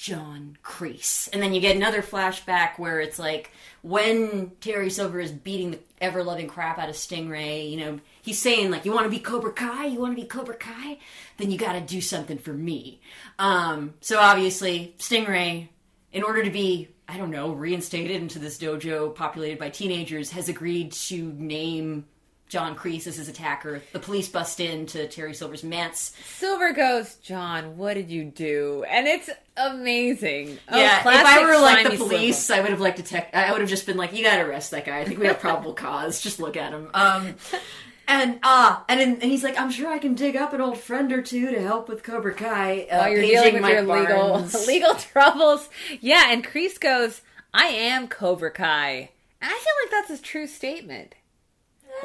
John 0.02 0.58
Kreese. 0.64 1.28
And 1.32 1.40
then 1.40 1.54
you 1.54 1.60
get 1.60 1.76
another 1.76 2.02
flashback 2.02 2.76
where 2.76 2.98
it's 2.98 3.20
like 3.20 3.52
when 3.82 4.50
Terry 4.60 4.90
Silver 4.90 5.20
is 5.20 5.30
beating 5.30 5.70
the 5.70 5.78
ever 6.00 6.24
loving 6.24 6.48
crap 6.48 6.76
out 6.80 6.88
of 6.88 6.96
Stingray, 6.96 7.70
you 7.70 7.76
know, 7.76 8.00
he's 8.20 8.40
saying 8.40 8.72
like, 8.72 8.84
"You 8.84 8.90
want 8.90 9.04
to 9.04 9.10
be 9.10 9.20
Cobra 9.20 9.52
Kai? 9.52 9.86
You 9.86 10.00
want 10.00 10.16
to 10.16 10.20
be 10.20 10.26
Cobra 10.26 10.56
Kai? 10.56 10.98
Then 11.36 11.52
you 11.52 11.56
got 11.56 11.74
to 11.74 11.80
do 11.80 12.00
something 12.00 12.36
for 12.36 12.52
me." 12.52 13.00
Um, 13.38 13.94
so 14.00 14.18
obviously, 14.18 14.96
Stingray, 14.98 15.68
in 16.10 16.24
order 16.24 16.42
to 16.42 16.50
be 16.50 16.88
I 17.06 17.16
don't 17.16 17.30
know, 17.30 17.52
reinstated 17.52 18.16
into 18.16 18.40
this 18.40 18.58
dojo 18.58 19.14
populated 19.14 19.58
by 19.58 19.70
teenagers, 19.70 20.30
has 20.32 20.48
agreed 20.48 20.92
to 20.92 21.32
name 21.34 22.06
John 22.52 22.76
Kreese 22.76 23.06
as 23.06 23.16
his 23.16 23.30
attacker. 23.30 23.80
The 23.94 23.98
police 23.98 24.28
bust 24.28 24.60
in 24.60 24.84
to 24.88 25.08
Terry 25.08 25.32
Silver's 25.32 25.64
manse. 25.64 26.12
Silver 26.36 26.74
goes, 26.74 27.14
John, 27.14 27.78
what 27.78 27.94
did 27.94 28.10
you 28.10 28.24
do? 28.24 28.84
And 28.90 29.06
it's 29.08 29.30
amazing. 29.56 30.58
Oh, 30.68 30.78
yeah, 30.78 30.98
if 31.00 31.06
I 31.06 31.42
were 31.46 31.58
like 31.58 31.90
the 31.90 31.96
police, 31.96 32.36
Silver. 32.38 32.58
I 32.60 32.62
would 32.62 32.70
have 32.72 32.80
like 32.80 32.96
detect. 32.96 33.34
I 33.34 33.50
would 33.52 33.62
have 33.62 33.70
just 33.70 33.86
been 33.86 33.96
like, 33.96 34.12
"You 34.12 34.22
gotta 34.22 34.42
arrest 34.44 34.70
that 34.72 34.84
guy. 34.84 34.98
I 35.00 35.04
think 35.06 35.18
we 35.18 35.26
have 35.28 35.40
probable 35.40 35.72
cause. 35.72 36.20
Just 36.20 36.40
look 36.40 36.58
at 36.58 36.72
him." 36.74 36.90
Um, 36.92 37.36
and 38.06 38.38
ah, 38.42 38.84
and, 38.86 39.00
then- 39.00 39.12
and 39.14 39.22
he's 39.30 39.42
like, 39.42 39.58
"I'm 39.58 39.70
sure 39.70 39.90
I 39.90 39.98
can 39.98 40.14
dig 40.14 40.36
up 40.36 40.52
an 40.52 40.60
old 40.60 40.76
friend 40.78 41.10
or 41.10 41.22
two 41.22 41.52
to 41.52 41.62
help 41.62 41.88
with 41.88 42.02
Cobra 42.02 42.34
Kai." 42.34 42.86
Uh, 42.90 42.98
while 42.98 43.08
you're 43.12 43.22
dealing 43.22 43.54
with 43.54 43.62
Mike 43.62 43.72
your 43.72 43.82
legal 43.82 44.28
Barnes. 44.28 44.66
legal 44.66 44.94
troubles. 44.94 45.70
Yeah, 46.02 46.24
and 46.30 46.44
Kreese 46.46 46.78
goes, 46.78 47.22
"I 47.54 47.68
am 47.68 48.08
Cobra 48.08 48.50
Kai," 48.50 49.08
and 49.40 49.50
I 49.50 49.54
feel 49.54 49.74
like 49.84 49.90
that's 50.08 50.20
a 50.20 50.22
true 50.22 50.46
statement. 50.46 51.14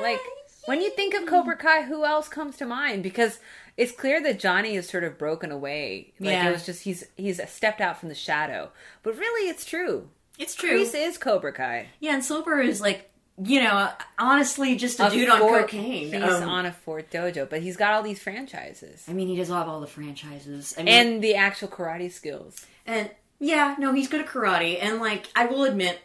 Like 0.02 0.20
when 0.68 0.82
you 0.82 0.92
think 0.92 1.14
of 1.16 1.26
Cobra 1.26 1.56
Kai, 1.58 1.82
who 1.84 2.06
else 2.06 2.28
comes 2.28 2.56
to 2.58 2.66
mind? 2.66 3.02
Because 3.04 3.40
it's 3.76 3.92
clear 3.92 4.22
that 4.24 4.40
Johnny 4.40 4.76
is 4.76 4.88
sort 4.88 5.04
of 5.04 5.18
broken 5.18 5.52
away. 5.52 6.14
Like 6.20 6.30
Yeah. 6.32 6.50
it 6.50 6.52
was 6.52 6.66
just 6.66 6.84
he's 6.84 7.06
he's 7.16 7.42
stepped 7.50 7.82
out 7.82 8.00
from 8.00 8.10
the 8.10 8.16
shadow. 8.16 8.72
But 9.04 9.18
really, 9.18 9.50
it's 9.50 9.66
true. 9.66 10.10
It's 10.38 10.54
true. 10.56 10.80
Kreese 10.84 10.94
is 10.96 11.18
Cobra 11.18 11.52
Kai. 11.52 11.88
Yeah, 12.00 12.14
and 12.14 12.24
Silver 12.24 12.60
is 12.62 12.80
like, 12.80 13.10
you 13.44 13.60
know, 13.64 13.90
honestly, 14.20 14.76
just 14.76 15.00
a, 15.00 15.08
A 15.08 15.10
dude 15.10 15.30
on 15.30 15.40
cocaine. 15.40 16.12
He's 16.14 16.22
Um, 16.24 16.48
on 16.50 16.66
a 16.68 16.72
Fort 16.72 17.10
Dojo, 17.10 17.50
but 17.50 17.62
he's 17.62 17.76
got 17.78 17.94
all 17.94 18.04
these 18.04 18.20
franchises 18.22 19.06
I 19.10 19.14
mean, 19.14 19.28
he 19.28 19.36
does 19.36 19.50
have 19.50 19.68
all 19.68 19.80
the 19.82 19.88
franchises. 19.88 20.76
I 20.78 20.84
mean, 20.84 20.94
and 20.94 21.24
the 21.24 21.36
actual 21.36 21.68
karate 21.70 22.12
skills. 22.12 22.66
And 22.86 23.10
yeah, 23.40 23.76
no, 23.80 23.94
he's 23.94 24.08
good 24.08 24.22
at 24.22 24.28
karate. 24.28 24.78
And 24.82 25.00
like, 25.00 25.28
I 25.36 25.46
will 25.46 25.64
admit, 25.64 26.00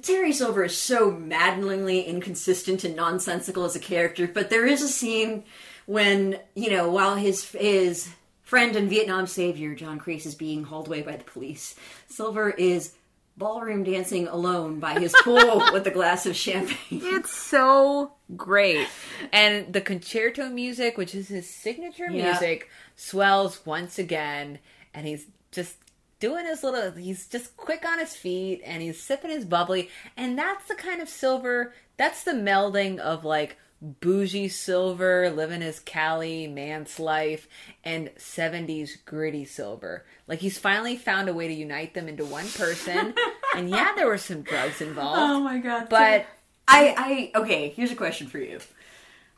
Terry 0.00 0.32
Silver 0.32 0.64
is 0.64 0.76
so 0.76 1.10
maddeningly 1.10 2.02
inconsistent 2.02 2.82
and 2.84 2.96
nonsensical 2.96 3.64
as 3.64 3.76
a 3.76 3.80
character. 3.80 4.26
But 4.26 4.50
there 4.50 4.66
is 4.66 4.82
a 4.82 4.88
scene 4.88 5.44
when 5.86 6.38
you 6.54 6.70
know, 6.70 6.88
while 6.90 7.16
his 7.16 7.50
his 7.52 8.08
friend 8.42 8.74
and 8.76 8.88
Vietnam 8.88 9.26
savior 9.26 9.74
John 9.74 10.00
Kreese 10.00 10.26
is 10.26 10.34
being 10.34 10.64
hauled 10.64 10.86
away 10.88 11.02
by 11.02 11.16
the 11.16 11.24
police, 11.24 11.74
Silver 12.08 12.50
is 12.50 12.94
ballroom 13.36 13.82
dancing 13.82 14.28
alone 14.28 14.78
by 14.78 14.98
his 15.00 15.14
pool 15.22 15.62
with 15.72 15.86
a 15.86 15.90
glass 15.90 16.26
of 16.26 16.36
champagne. 16.36 16.76
It's 17.02 17.34
so 17.34 18.12
great. 18.36 18.86
And 19.32 19.72
the 19.72 19.80
concerto 19.80 20.48
music, 20.50 20.98
which 20.98 21.14
is 21.14 21.28
his 21.28 21.48
signature 21.48 22.10
Yeah. 22.10 22.30
music, 22.32 22.68
swells 22.96 23.64
once 23.64 23.98
again. 23.98 24.58
And 24.94 25.06
he's 25.06 25.26
just 25.50 25.76
doing 26.22 26.46
his 26.46 26.62
little, 26.62 26.92
he's 26.92 27.26
just 27.26 27.56
quick 27.56 27.84
on 27.84 27.98
his 27.98 28.14
feet 28.14 28.62
and 28.64 28.80
he's 28.80 29.02
sipping 29.02 29.32
his 29.32 29.44
bubbly. 29.44 29.90
And 30.16 30.38
that's 30.38 30.68
the 30.68 30.76
kind 30.76 31.02
of 31.02 31.08
silver, 31.08 31.74
that's 31.96 32.22
the 32.22 32.30
melding 32.30 33.00
of 33.00 33.24
like 33.24 33.56
bougie 33.82 34.48
silver, 34.48 35.28
living 35.30 35.62
his 35.62 35.80
Cali 35.80 36.46
man's 36.46 37.00
life, 37.00 37.48
and 37.82 38.08
70s 38.16 39.04
gritty 39.04 39.44
silver. 39.44 40.06
Like 40.28 40.38
he's 40.38 40.58
finally 40.58 40.96
found 40.96 41.28
a 41.28 41.34
way 41.34 41.48
to 41.48 41.54
unite 41.54 41.92
them 41.92 42.06
into 42.06 42.24
one 42.24 42.48
person. 42.50 43.14
and 43.56 43.68
yeah, 43.68 43.90
there 43.96 44.06
were 44.06 44.16
some 44.16 44.42
drugs 44.42 44.80
involved. 44.80 45.18
Oh 45.18 45.40
my 45.40 45.58
god! 45.58 45.88
But 45.88 46.26
I, 46.68 47.32
I, 47.34 47.40
okay. 47.40 47.70
Here's 47.70 47.90
a 47.90 47.96
question 47.96 48.28
for 48.28 48.38
you. 48.38 48.60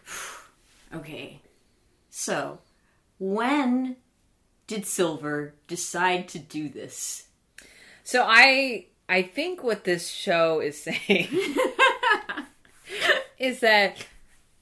okay, 0.95 1.41
so 2.11 2.59
when 3.19 3.97
did 4.67 4.87
Silver 4.87 5.55
decide 5.67 6.29
to 6.29 6.39
do 6.39 6.69
this? 6.69 7.27
So 8.03 8.25
I 8.27 8.87
I 9.09 9.23
think 9.23 9.63
what 9.63 9.85
this 9.85 10.09
show 10.09 10.61
is 10.61 10.83
saying 10.83 11.29
is 13.39 13.61
that 13.61 14.07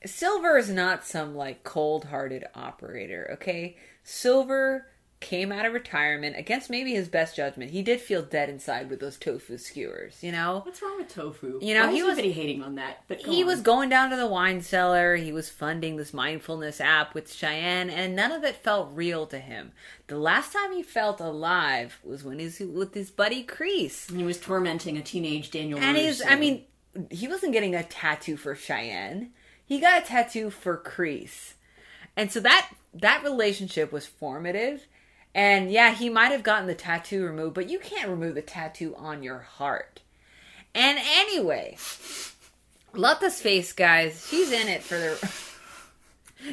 Silver 0.04 0.58
is 0.58 0.68
not 0.68 1.04
some 1.04 1.36
like 1.36 1.62
cold-hearted 1.62 2.44
operator, 2.54 3.30
okay? 3.34 3.76
Silver 4.02 4.86
came 5.22 5.50
out 5.50 5.64
of 5.64 5.72
retirement 5.72 6.36
against 6.36 6.68
maybe 6.68 6.92
his 6.92 7.08
best 7.08 7.34
judgment. 7.34 7.70
He 7.70 7.80
did 7.82 8.00
feel 8.00 8.20
dead 8.20 8.50
inside 8.50 8.90
with 8.90 9.00
those 9.00 9.16
tofu 9.16 9.56
skewers, 9.56 10.22
you 10.22 10.30
know? 10.32 10.60
What's 10.64 10.82
wrong 10.82 10.98
with 10.98 11.08
tofu? 11.08 11.58
You 11.62 11.72
know, 11.74 11.86
Why 11.86 11.92
he 11.94 12.02
was- 12.02 12.18
hating 12.18 12.62
on 12.62 12.74
that. 12.74 13.04
But 13.08 13.20
He 13.22 13.40
on. 13.42 13.46
was 13.46 13.60
going 13.62 13.88
down 13.88 14.10
to 14.10 14.16
the 14.16 14.26
wine 14.26 14.60
cellar. 14.60 15.16
He 15.16 15.32
was 15.32 15.48
funding 15.48 15.96
this 15.96 16.12
mindfulness 16.12 16.80
app 16.80 17.14
with 17.14 17.32
Cheyenne, 17.32 17.88
and 17.88 18.14
none 18.14 18.32
of 18.32 18.44
it 18.44 18.56
felt 18.56 18.90
real 18.92 19.26
to 19.28 19.38
him. 19.38 19.72
The 20.08 20.18
last 20.18 20.52
time 20.52 20.72
he 20.72 20.82
felt 20.82 21.20
alive 21.20 21.98
was 22.04 22.22
when 22.24 22.38
he 22.38 22.44
was 22.44 22.60
with 22.60 22.92
his 22.92 23.10
buddy 23.10 23.42
Kreese. 23.44 24.14
He 24.14 24.24
was 24.24 24.38
tormenting 24.38 24.98
a 24.98 25.02
teenage 25.02 25.50
Daniel. 25.50 25.78
And 25.80 25.96
he's, 25.96 26.20
I 26.24 26.34
mean, 26.36 26.64
he 27.10 27.28
wasn't 27.28 27.52
getting 27.54 27.74
a 27.74 27.82
tattoo 27.84 28.36
for 28.36 28.54
Cheyenne. 28.54 29.30
He 29.64 29.80
got 29.80 30.02
a 30.02 30.06
tattoo 30.06 30.50
for 30.50 30.76
Kreese. 30.76 31.54
And 32.16 32.30
so 32.30 32.40
that 32.40 32.70
that 32.92 33.24
relationship 33.24 33.90
was 33.90 34.04
formative. 34.04 34.86
And 35.34 35.70
yeah, 35.70 35.94
he 35.94 36.10
might 36.10 36.32
have 36.32 36.42
gotten 36.42 36.66
the 36.66 36.74
tattoo 36.74 37.24
removed, 37.24 37.54
but 37.54 37.70
you 37.70 37.78
can't 37.78 38.10
remove 38.10 38.34
the 38.34 38.42
tattoo 38.42 38.94
on 38.96 39.22
your 39.22 39.38
heart. 39.38 40.00
And 40.74 40.98
anyway, 40.98 41.76
let 42.94 43.22
Letta's 43.22 43.40
face, 43.40 43.72
guys, 43.72 44.26
she's 44.28 44.52
in 44.52 44.68
it 44.68 44.82
for 44.82 44.98
the. 44.98 45.32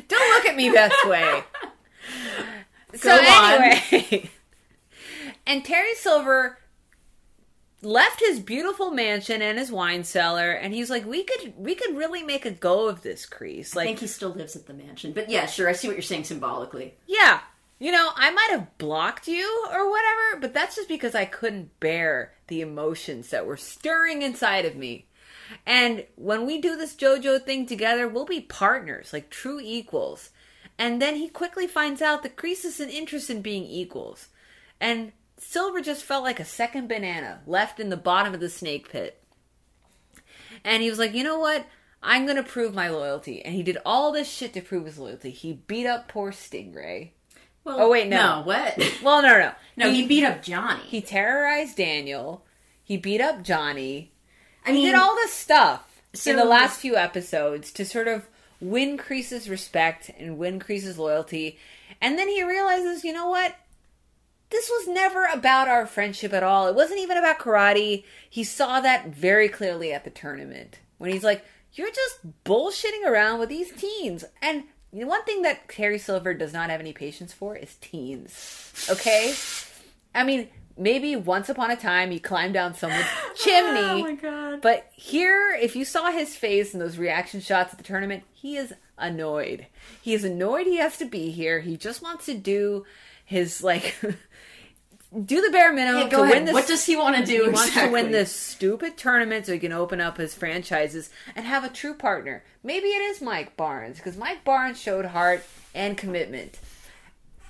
Don't 0.07 0.35
look 0.35 0.45
at 0.45 0.56
me 0.56 0.69
this 0.69 0.93
way. 1.06 1.43
so 2.95 3.18
anyway, 3.19 4.30
and 5.47 5.65
Terry 5.65 5.95
Silver 5.95 6.60
left 7.81 8.19
his 8.19 8.39
beautiful 8.39 8.91
mansion 8.91 9.41
and 9.41 9.57
his 9.57 9.72
wine 9.72 10.03
cellar, 10.03 10.51
and 10.51 10.73
he's 10.73 10.89
like, 10.89 11.06
"We 11.06 11.23
could, 11.23 11.53
we 11.57 11.76
could 11.76 11.97
really 11.97 12.23
make 12.23 12.45
a 12.45 12.51
go 12.51 12.88
of 12.88 13.01
this, 13.01 13.26
Kreese. 13.26 13.76
like 13.76 13.85
I 13.85 13.88
think 13.88 13.99
he 13.99 14.07
still 14.07 14.30
lives 14.30 14.56
at 14.56 14.68
the 14.68 14.73
mansion. 14.73 15.11
But 15.11 15.30
yeah, 15.30 15.47
sure. 15.47 15.68
I 15.68 15.73
see 15.73 15.88
what 15.88 15.95
you're 15.95 16.01
saying 16.03 16.26
symbolically. 16.26 16.93
yeah, 17.07 17.39
you 17.80 17.93
know, 17.93 18.10
I 18.15 18.30
might 18.31 18.49
have 18.51 18.77
blocked 18.77 19.27
you 19.27 19.68
or 19.72 19.89
whatever, 19.89 20.41
but 20.41 20.53
that's 20.53 20.76
just 20.76 20.89
because 20.89 21.15
I 21.15 21.26
couldn't 21.26 21.80
bear 21.80 22.34
the 22.47 22.60
emotions 22.61 23.30
that 23.30 23.45
were 23.45 23.57
stirring 23.57 24.22
inside 24.22 24.65
of 24.65 24.76
me. 24.76 25.07
And 25.65 26.06
when 26.15 26.45
we 26.45 26.60
do 26.60 26.76
this 26.76 26.95
dojo 26.95 27.43
thing 27.43 27.65
together, 27.65 28.07
we'll 28.07 28.26
be 28.26 28.41
partners, 28.41 29.14
like 29.14 29.30
true 29.30 29.60
equals. 29.61 30.30
And 30.77 31.01
then 31.01 31.15
he 31.15 31.30
quickly 31.30 31.68
finds 31.68 32.01
out 32.01 32.22
that 32.23 32.35
Kreese 32.35 32.65
isn't 32.65 32.89
interested 32.89 33.38
in 33.38 33.41
being 33.41 33.64
equals. 33.64 34.27
And 34.80 35.14
Silver 35.38 35.81
just 35.81 36.03
felt 36.03 36.23
like 36.23 36.39
a 36.39 36.45
second 36.45 36.89
banana 36.89 37.41
left 37.47 37.80
in 37.80 37.89
the 37.89 37.97
bottom 37.97 38.34
of 38.34 38.39
the 38.41 38.49
snake 38.49 38.89
pit. 38.89 39.23
And 40.64 40.84
he 40.84 40.89
was 40.89 40.99
like, 40.99 41.14
you 41.14 41.23
know 41.23 41.39
what? 41.39 41.65
I'm 42.03 42.26
gonna 42.26 42.43
prove 42.43 42.73
my 42.73 42.89
loyalty. 42.89 43.43
And 43.43 43.56
he 43.56 43.64
did 43.64 43.77
all 43.85 44.11
this 44.11 44.30
shit 44.30 44.53
to 44.53 44.61
prove 44.61 44.85
his 44.85 44.99
loyalty. 44.99 45.31
He 45.31 45.53
beat 45.53 45.85
up 45.85 46.07
poor 46.07 46.31
Stingray. 46.31 47.11
Well, 47.64 47.77
Oh, 47.81 47.90
wait, 47.90 48.07
no. 48.07 48.38
no, 48.40 48.41
what? 48.45 48.77
Well, 49.03 49.22
no, 49.22 49.38
no. 49.40 49.52
no, 49.77 49.91
he 49.91 50.07
beat 50.07 50.23
up 50.23 50.41
Johnny. 50.41 50.84
He 50.88 51.02
terrorized 51.02 51.77
Daniel. 51.77 52.45
He 52.84 52.98
beat 52.98 53.22
up 53.22 53.44
Johnny. 53.44 54.11
I 54.65 54.69
He 54.72 54.77
mean, 54.77 54.86
did 54.88 54.95
all 54.95 55.15
this 55.15 55.34
stuff 55.34 56.02
So- 56.14 56.31
in 56.31 56.38
the 56.38 56.45
last 56.45 56.80
few 56.80 56.95
episodes 56.95 57.72
to 57.73 57.86
sort 57.86 58.07
of 58.07 58.27
win 58.61 58.98
Kreese's 58.98 59.49
respect 59.49 60.10
and 60.18 60.38
win 60.38 60.60
Kreese's 60.60 60.98
loyalty. 60.98 61.57
And 62.02 62.18
then 62.18 62.27
he 62.27 62.44
realizes, 62.44 63.03
you 63.03 63.14
know 63.14 63.27
what? 63.30 63.56
This 64.49 64.69
was 64.69 64.88
never 64.88 65.26
about 65.26 65.68
our 65.68 65.86
friendship 65.86 66.34
at 66.34 66.41
all. 66.44 66.68
It 66.68 66.76
wasn't 66.76 66.99
even 67.02 67.18
about 67.18 67.38
karate. 67.40 68.03
He 68.30 68.44
saw 68.44 68.80
that 68.81 69.10
very 69.10 69.48
clearly 69.48 69.94
at 69.94 70.03
the 70.06 70.10
tournament 70.10 70.80
when 70.98 71.11
he's 71.11 71.23
like, 71.23 71.45
You're 71.73 71.91
just 71.91 72.44
bullshitting 72.45 73.06
around 73.06 73.40
with 73.40 73.49
these 73.49 73.72
teens. 73.72 74.26
And 74.41 74.64
you 74.91 75.02
know, 75.02 75.07
one 75.07 75.24
thing 75.24 75.44
that 75.44 75.70
Terry 75.70 75.99
Silver 75.99 76.34
does 76.34 76.53
not 76.53 76.70
have 76.70 76.80
any 76.80 76.94
patience 76.94 77.34
for 77.34 77.56
is 77.56 77.76
teens. 77.76 78.88
Okay? 78.90 79.34
I 80.16 80.24
mean, 80.24 80.49
maybe 80.78 81.16
once 81.16 81.49
upon 81.49 81.70
a 81.70 81.76
time 81.76 82.10
he 82.10 82.20
climbed 82.20 82.53
down 82.53 82.74
someone's 82.74 83.06
oh 83.24 83.34
chimney. 83.36 83.80
Oh 83.80 84.02
my 84.02 84.16
god. 84.16 84.61
But 84.61 84.90
here, 84.95 85.52
if 85.52 85.76
you 85.76 85.86
saw 85.86 86.11
his 86.11 86.36
face 86.36 86.74
in 86.74 86.80
those 86.80 86.98
reaction 86.98 87.41
shots 87.41 87.74
at 87.74 87.78
the 87.78 87.84
tournament, 87.84 88.24
he 88.34 88.57
is 88.57 88.74
annoyed. 88.98 89.68
He 90.02 90.14
is 90.14 90.24
annoyed 90.24 90.66
he 90.66 90.78
has 90.78 90.98
to 90.98 91.06
be 91.06 91.32
here. 91.32 91.60
He 91.60 91.78
just 91.78 92.02
wants 92.02 92.26
to 92.26 92.34
do 92.34 92.86
his 93.26 93.64
like 93.64 93.95
do 95.26 95.41
the 95.41 95.49
bare 95.52 95.73
minimum 95.73 96.02
Yeah, 96.03 96.10
go 96.10 96.23
ahead. 96.23 96.36
win 96.36 96.45
this. 96.45 96.53
what 96.53 96.68
does 96.68 96.86
he 96.86 96.95
want 96.95 97.15
to 97.18 97.26
do? 97.26 97.44
he 97.45 97.49
wants 97.49 97.73
to 97.73 97.90
win 97.90 98.11
this 98.11 98.36
stupid 98.36 98.95
tournament 98.98 99.45
so 99.48 99.53
he 99.53 99.60
can 99.60 99.72
open 99.72 99.99
up 99.99 100.18
his 100.18 100.36
franchises 100.36 101.10
and 101.36 101.45
have 101.45 101.64
a 101.64 101.69
true 101.69 101.94
partner. 101.95 102.44
Maybe 102.64 102.88
it 102.90 103.02
is 103.02 103.22
Mike 103.22 103.57
Barnes 103.57 103.98
because 103.98 104.18
Mike 104.18 104.44
Barnes 104.44 104.80
showed 104.80 105.06
heart 105.06 105.44
and 105.73 105.98
commitment, 105.98 106.60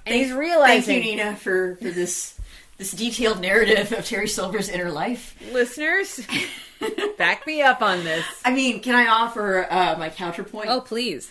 and 0.06 0.16
he's 0.16 0.32
realizing. 0.32 0.96
Thank 1.02 1.06
you, 1.06 1.12
Nina, 1.18 1.36
for 1.36 1.76
for 1.78 1.90
this 1.92 2.40
this 2.78 2.92
detailed 2.92 3.42
narrative 3.42 3.92
of 3.92 4.06
Terry 4.06 4.28
Silver's 4.28 4.70
inner 4.70 4.90
life. 4.92 5.36
Listeners, 5.52 6.26
back 7.18 7.46
me 7.46 7.62
up 7.62 7.82
on 7.82 8.04
this. 8.06 8.26
I 8.46 8.54
mean, 8.54 8.82
can 8.82 8.96
I 8.96 9.08
offer 9.08 9.68
uh, 9.70 9.96
my 10.00 10.10
counterpoint? 10.10 10.70
Oh, 10.70 10.80
please. 10.82 11.30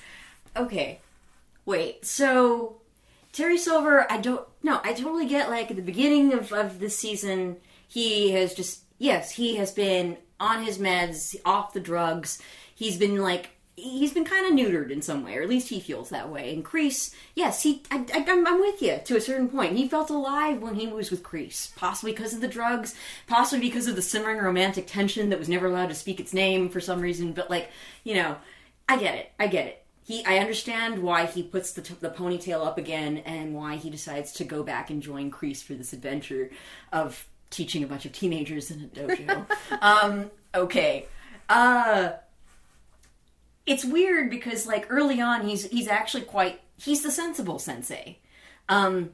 okay. 0.57 1.01
Wait, 1.65 2.05
so 2.07 2.77
Terry 3.33 3.59
Silver, 3.59 4.11
I 4.11 4.17
don't 4.19 4.47
no, 4.69 4.81
I 4.85 4.93
totally 4.93 5.27
get 5.27 5.49
like 5.49 5.71
at 5.71 5.77
the 5.77 5.83
beginning 5.83 6.35
of, 6.35 6.53
of 6.53 6.79
this 6.79 6.99
season, 6.99 7.57
he 7.87 8.33
has 8.33 8.53
just 8.53 8.83
yes, 8.99 9.31
he 9.31 9.57
has 9.57 9.73
been 9.73 10.19
on 10.39 10.63
his 10.63 10.77
meds, 10.77 11.35
off 11.45 11.73
the 11.73 11.81
drugs. 11.81 12.41
He's 12.75 12.99
been 12.99 13.17
like 13.17 13.51
he's 13.77 14.13
been 14.13 14.27
kind 14.27 14.45
of 14.45 14.53
neutered 14.53 14.91
in 14.91 15.01
some 15.01 15.25
way, 15.25 15.37
or 15.37 15.43
at 15.43 15.49
least 15.49 15.71
he 15.71 15.81
feels 15.81 16.11
that 16.11 16.29
way. 16.29 16.53
And 16.53 16.63
Kreese, 16.63 17.15
yes, 17.35 17.63
he 17.63 17.83
I, 17.91 18.05
I'm 18.13 18.61
with 18.61 18.83
you 18.83 19.01
to 19.03 19.17
a 19.17 19.23
certain 19.23 19.49
point. 19.49 19.79
He 19.79 19.89
felt 19.89 20.11
alive 20.11 20.61
when 20.61 20.75
he 20.75 20.87
was 20.87 21.11
with 21.11 21.23
Kreese, 21.23 21.75
possibly 21.75 22.13
because 22.13 22.35
of 22.35 22.43
the 22.43 22.47
drugs, 22.47 22.95
possibly 23.27 23.67
because 23.67 23.87
of 23.87 23.97
the 23.97 24.03
simmering 24.03 24.39
romantic 24.39 24.87
tension 24.87 25.31
that 25.31 25.39
was 25.39 25.49
never 25.49 25.67
allowed 25.67 25.89
to 25.89 25.95
speak 25.95 26.21
its 26.21 26.35
name 26.35 26.69
for 26.69 26.81
some 26.81 27.01
reason. 27.01 27.33
But 27.33 27.49
like, 27.49 27.71
you 28.05 28.17
know, 28.17 28.37
I 28.87 28.99
get 28.99 29.15
it. 29.15 29.33
I 29.41 29.47
get 29.47 29.67
it. 29.67 29.83
He, 30.09 30.25
I 30.25 30.39
understand 30.39 31.01
why 31.03 31.27
he 31.27 31.43
puts 31.43 31.75
the, 31.75 31.83
t- 31.83 31.95
the 32.01 32.09
ponytail 32.09 32.67
up 32.67 32.79
again 32.79 33.19
and 33.19 33.55
why 33.55 33.77
he 33.77 33.91
decides 33.91 34.33
to 34.33 34.45
go 34.45 34.63
back 34.63 34.89
and 34.89 35.03
join 35.03 35.31
Kreese 35.31 35.63
for 35.63 35.75
this 35.75 35.93
adventure 35.93 36.51
of 36.91 37.29
teaching 37.51 37.85
a 37.85 37.87
bunch 37.87 38.07
of 38.07 38.13
teenagers 38.13 38.71
in 38.71 38.85
a 38.85 38.87
dojo. 38.87 39.47
um, 39.83 40.31
okay. 40.55 41.05
Uh, 41.51 42.13
it's 43.67 43.85
weird 43.85 44.31
because 44.31 44.67
like 44.67 44.87
early 44.89 45.21
on 45.21 45.47
he's 45.47 45.67
he's 45.67 45.89
actually 45.89 46.23
quite 46.23 46.63
he's 46.79 47.03
the 47.03 47.11
sensible 47.11 47.59
sensei. 47.59 48.19
Um, 48.71 49.11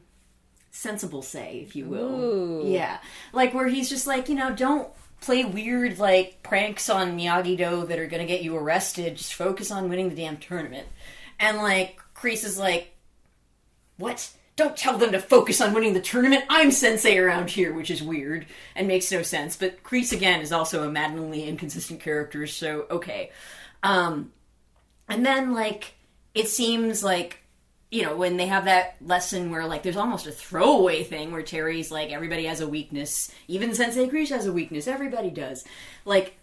sensible 0.70 1.22
say, 1.22 1.58
if 1.66 1.74
you 1.74 1.86
will. 1.86 2.20
Ooh. 2.20 2.68
Yeah. 2.68 2.98
Like 3.32 3.52
where 3.52 3.66
he's 3.66 3.88
just 3.88 4.06
like, 4.06 4.28
you 4.28 4.36
know, 4.36 4.54
don't 4.54 4.88
play 5.20 5.44
weird 5.44 5.98
like 5.98 6.42
pranks 6.42 6.88
on 6.90 7.18
Miyagi 7.18 7.56
Do 7.56 7.86
that 7.86 7.98
are 7.98 8.06
gonna 8.06 8.26
get 8.26 8.42
you 8.42 8.56
arrested. 8.56 9.16
Just 9.16 9.34
focus 9.34 9.70
on 9.70 9.88
winning 9.88 10.08
the 10.08 10.16
damn 10.16 10.36
tournament. 10.36 10.86
And 11.38 11.58
like 11.58 12.00
Kreese 12.14 12.44
is 12.44 12.58
like, 12.58 12.94
What? 13.96 14.30
Don't 14.56 14.76
tell 14.76 14.98
them 14.98 15.10
to 15.12 15.20
focus 15.20 15.60
on 15.60 15.74
winning 15.74 15.94
the 15.94 16.00
tournament. 16.00 16.44
I'm 16.48 16.70
sensei 16.70 17.18
around 17.18 17.50
here, 17.50 17.74
which 17.74 17.90
is 17.90 18.02
weird 18.02 18.46
and 18.76 18.86
makes 18.86 19.10
no 19.10 19.22
sense. 19.22 19.56
But 19.56 19.82
Kreese 19.82 20.12
again 20.12 20.40
is 20.40 20.52
also 20.52 20.86
a 20.86 20.92
maddeningly 20.92 21.48
inconsistent 21.48 22.00
character, 22.00 22.46
so 22.46 22.86
okay. 22.90 23.30
Um 23.82 24.32
and 25.08 25.24
then 25.24 25.52
like 25.52 25.94
it 26.34 26.48
seems 26.48 27.02
like 27.02 27.43
you 27.94 28.02
know, 28.02 28.16
when 28.16 28.36
they 28.36 28.46
have 28.46 28.64
that 28.64 28.96
lesson 29.00 29.52
where 29.52 29.66
like 29.66 29.84
there's 29.84 29.96
almost 29.96 30.26
a 30.26 30.32
throwaway 30.32 31.04
thing 31.04 31.30
where 31.30 31.44
Terry's 31.44 31.92
like 31.92 32.10
everybody 32.10 32.46
has 32.46 32.60
a 32.60 32.66
weakness, 32.66 33.30
even 33.46 33.72
Sensei 33.72 34.08
Kreese 34.08 34.30
has 34.30 34.46
a 34.46 34.52
weakness, 34.52 34.88
everybody 34.88 35.30
does. 35.30 35.64
Like 36.04 36.34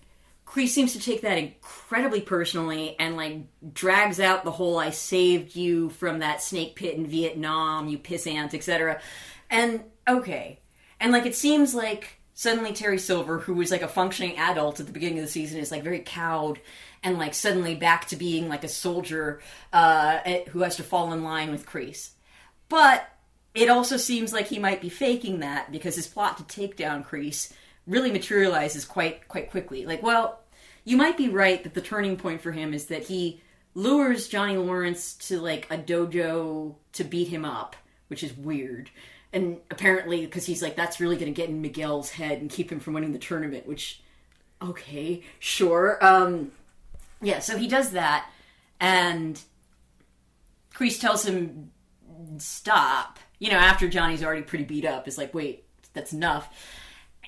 Kreese 0.45 0.69
seems 0.69 0.93
to 0.93 0.99
take 1.01 1.23
that 1.23 1.37
incredibly 1.37 2.21
personally 2.21 2.95
and 2.97 3.17
like 3.17 3.39
drags 3.73 4.21
out 4.21 4.45
the 4.45 4.51
whole 4.51 4.79
I 4.79 4.91
saved 4.91 5.53
you 5.57 5.89
from 5.89 6.19
that 6.19 6.41
snake 6.41 6.77
pit 6.77 6.95
in 6.95 7.05
Vietnam, 7.05 7.89
you 7.89 7.97
piss 7.97 8.25
pissant, 8.25 8.53
etc. 8.53 9.01
And 9.49 9.83
okay. 10.07 10.61
And 11.01 11.11
like 11.11 11.25
it 11.25 11.35
seems 11.35 11.75
like 11.75 12.21
suddenly 12.33 12.71
Terry 12.71 12.97
Silver, 12.97 13.39
who 13.39 13.55
was 13.55 13.71
like 13.71 13.81
a 13.81 13.89
functioning 13.89 14.37
adult 14.37 14.79
at 14.79 14.85
the 14.85 14.93
beginning 14.93 15.19
of 15.19 15.25
the 15.25 15.31
season, 15.31 15.59
is 15.59 15.69
like 15.69 15.83
very 15.83 15.99
cowed 15.99 16.61
and 17.03 17.17
like 17.17 17.33
suddenly 17.33 17.75
back 17.75 18.07
to 18.07 18.15
being 18.15 18.47
like 18.47 18.63
a 18.63 18.69
soldier 18.69 19.41
uh, 19.73 20.19
who 20.49 20.61
has 20.61 20.75
to 20.75 20.83
fall 20.83 21.13
in 21.13 21.23
line 21.23 21.51
with 21.51 21.65
Kreese. 21.65 22.11
But 22.69 23.07
it 23.53 23.69
also 23.69 23.97
seems 23.97 24.31
like 24.31 24.47
he 24.47 24.59
might 24.59 24.81
be 24.81 24.89
faking 24.89 25.39
that 25.39 25.71
because 25.71 25.95
his 25.95 26.07
plot 26.07 26.37
to 26.37 26.43
take 26.43 26.77
down 26.77 27.03
Kreese 27.03 27.51
really 27.87 28.11
materializes 28.11 28.85
quite 28.85 29.27
quite 29.27 29.49
quickly. 29.49 29.85
Like, 29.85 30.03
well, 30.03 30.39
you 30.83 30.97
might 30.97 31.17
be 31.17 31.29
right 31.29 31.63
that 31.63 31.73
the 31.73 31.81
turning 31.81 32.17
point 32.17 32.41
for 32.41 32.51
him 32.51 32.73
is 32.73 32.85
that 32.87 33.03
he 33.03 33.41
lures 33.73 34.27
Johnny 34.27 34.57
Lawrence 34.57 35.13
to 35.13 35.39
like 35.39 35.67
a 35.69 35.77
dojo 35.77 36.75
to 36.93 37.03
beat 37.03 37.27
him 37.27 37.45
up, 37.45 37.75
which 38.07 38.23
is 38.23 38.35
weird. 38.35 38.89
And 39.33 39.59
apparently, 39.69 40.25
because 40.25 40.45
he's 40.45 40.61
like, 40.61 40.75
that's 40.75 40.99
really 40.99 41.15
going 41.15 41.33
to 41.33 41.41
get 41.41 41.49
in 41.49 41.61
Miguel's 41.61 42.09
head 42.09 42.39
and 42.39 42.49
keep 42.49 42.69
him 42.69 42.81
from 42.81 42.93
winning 42.93 43.13
the 43.13 43.19
tournament, 43.19 43.65
which, 43.65 44.01
okay, 44.61 45.23
sure. 45.39 45.97
Um, 46.01 46.51
yeah, 47.21 47.39
so 47.39 47.57
he 47.57 47.67
does 47.67 47.91
that, 47.91 48.29
and 48.79 49.39
Kreese 50.73 50.99
tells 50.99 51.25
him, 51.25 51.71
stop. 52.37 53.19
You 53.39 53.51
know, 53.51 53.57
after 53.57 53.87
Johnny's 53.87 54.23
already 54.23 54.43
pretty 54.43 54.65
beat 54.65 54.85
up, 54.85 55.07
is 55.07 55.17
like, 55.17 55.33
wait, 55.33 55.65
that's 55.93 56.13
enough. 56.13 56.49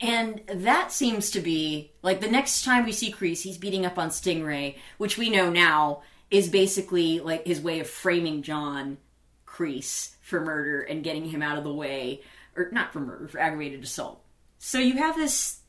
And 0.01 0.41
that 0.47 0.91
seems 0.91 1.31
to 1.31 1.39
be 1.39 1.91
like 2.01 2.19
the 2.19 2.29
next 2.29 2.63
time 2.65 2.85
we 2.85 2.91
see 2.91 3.11
Kreese, 3.11 3.41
he's 3.41 3.57
beating 3.57 3.85
up 3.85 3.97
on 3.97 4.09
Stingray, 4.09 4.75
which 4.97 5.17
we 5.17 5.29
know 5.29 5.49
now 5.49 6.01
is 6.31 6.49
basically 6.49 7.19
like 7.19 7.45
his 7.45 7.61
way 7.61 7.79
of 7.79 7.87
framing 7.87 8.41
John 8.41 8.97
Kreese 9.45 10.15
for 10.21 10.41
murder 10.41 10.81
and 10.81 11.03
getting 11.03 11.25
him 11.25 11.43
out 11.43 11.57
of 11.57 11.63
the 11.63 11.73
way, 11.73 12.21
or 12.55 12.69
not 12.71 12.91
for 12.91 12.99
murder, 12.99 13.27
for 13.27 13.39
aggravated 13.39 13.83
assault. 13.83 14.23
So 14.57 14.79
you 14.79 14.97
have 14.97 15.15
this. 15.15 15.59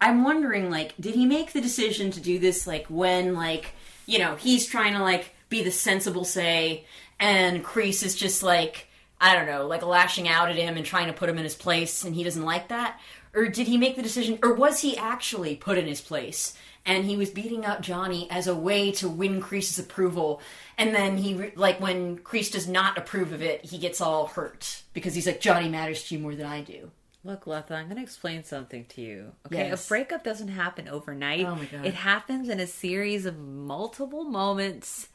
I'm 0.00 0.24
wondering, 0.24 0.70
like, 0.70 0.94
did 0.98 1.14
he 1.14 1.26
make 1.26 1.52
the 1.52 1.60
decision 1.60 2.10
to 2.12 2.20
do 2.20 2.38
this, 2.38 2.66
like, 2.66 2.86
when, 2.86 3.34
like, 3.34 3.72
you 4.06 4.18
know, 4.18 4.36
he's 4.36 4.66
trying 4.66 4.94
to, 4.94 5.02
like, 5.02 5.34
be 5.48 5.62
the 5.62 5.70
sensible 5.70 6.24
say, 6.24 6.86
and 7.18 7.64
Kreese 7.64 8.02
is 8.02 8.14
just, 8.14 8.42
like, 8.42 8.88
I 9.20 9.34
don't 9.34 9.46
know, 9.46 9.66
like, 9.66 9.82
lashing 9.82 10.26
out 10.26 10.48
at 10.48 10.56
him 10.56 10.76
and 10.76 10.86
trying 10.86 11.08
to 11.08 11.12
put 11.12 11.28
him 11.28 11.36
in 11.36 11.44
his 11.44 11.54
place, 11.54 12.04
and 12.04 12.14
he 12.14 12.24
doesn't 12.24 12.44
like 12.44 12.68
that? 12.68 12.98
Or 13.34 13.46
did 13.46 13.68
he 13.68 13.76
make 13.76 13.96
the 13.96 14.02
decision, 14.02 14.38
or 14.42 14.54
was 14.54 14.80
he 14.80 14.96
actually 14.96 15.54
put 15.54 15.76
in 15.76 15.86
his 15.86 16.00
place? 16.00 16.54
And 16.86 17.04
he 17.04 17.16
was 17.16 17.28
beating 17.28 17.66
up 17.66 17.82
Johnny 17.82 18.26
as 18.30 18.46
a 18.46 18.56
way 18.56 18.90
to 18.92 19.08
win 19.08 19.42
Kreese's 19.42 19.78
approval. 19.78 20.40
And 20.78 20.94
then 20.94 21.18
he, 21.18 21.52
like, 21.54 21.78
when 21.78 22.18
Kreese 22.18 22.50
does 22.50 22.66
not 22.66 22.96
approve 22.96 23.32
of 23.32 23.42
it, 23.42 23.66
he 23.66 23.76
gets 23.76 24.00
all 24.00 24.28
hurt 24.28 24.82
because 24.94 25.14
he's 25.14 25.26
like, 25.26 25.40
Johnny 25.40 25.68
matters 25.68 26.04
to 26.04 26.14
you 26.14 26.22
more 26.22 26.34
than 26.34 26.46
I 26.46 26.62
do. 26.62 26.90
Look, 27.22 27.46
Letta, 27.46 27.74
I'm 27.74 27.84
going 27.86 27.96
to 27.96 28.02
explain 28.02 28.44
something 28.44 28.86
to 28.86 29.00
you. 29.02 29.32
Okay, 29.46 29.68
Yes. 29.68 29.84
a 29.84 29.88
breakup 29.88 30.24
doesn't 30.24 30.48
happen 30.48 30.88
overnight. 30.88 31.44
Oh 31.44 31.54
my 31.54 31.66
God. 31.66 31.84
It 31.84 31.94
happens 31.94 32.48
in 32.48 32.60
a 32.60 32.66
series 32.66 33.26
of 33.26 33.38
multiple 33.38 34.24
moments. 34.24 35.08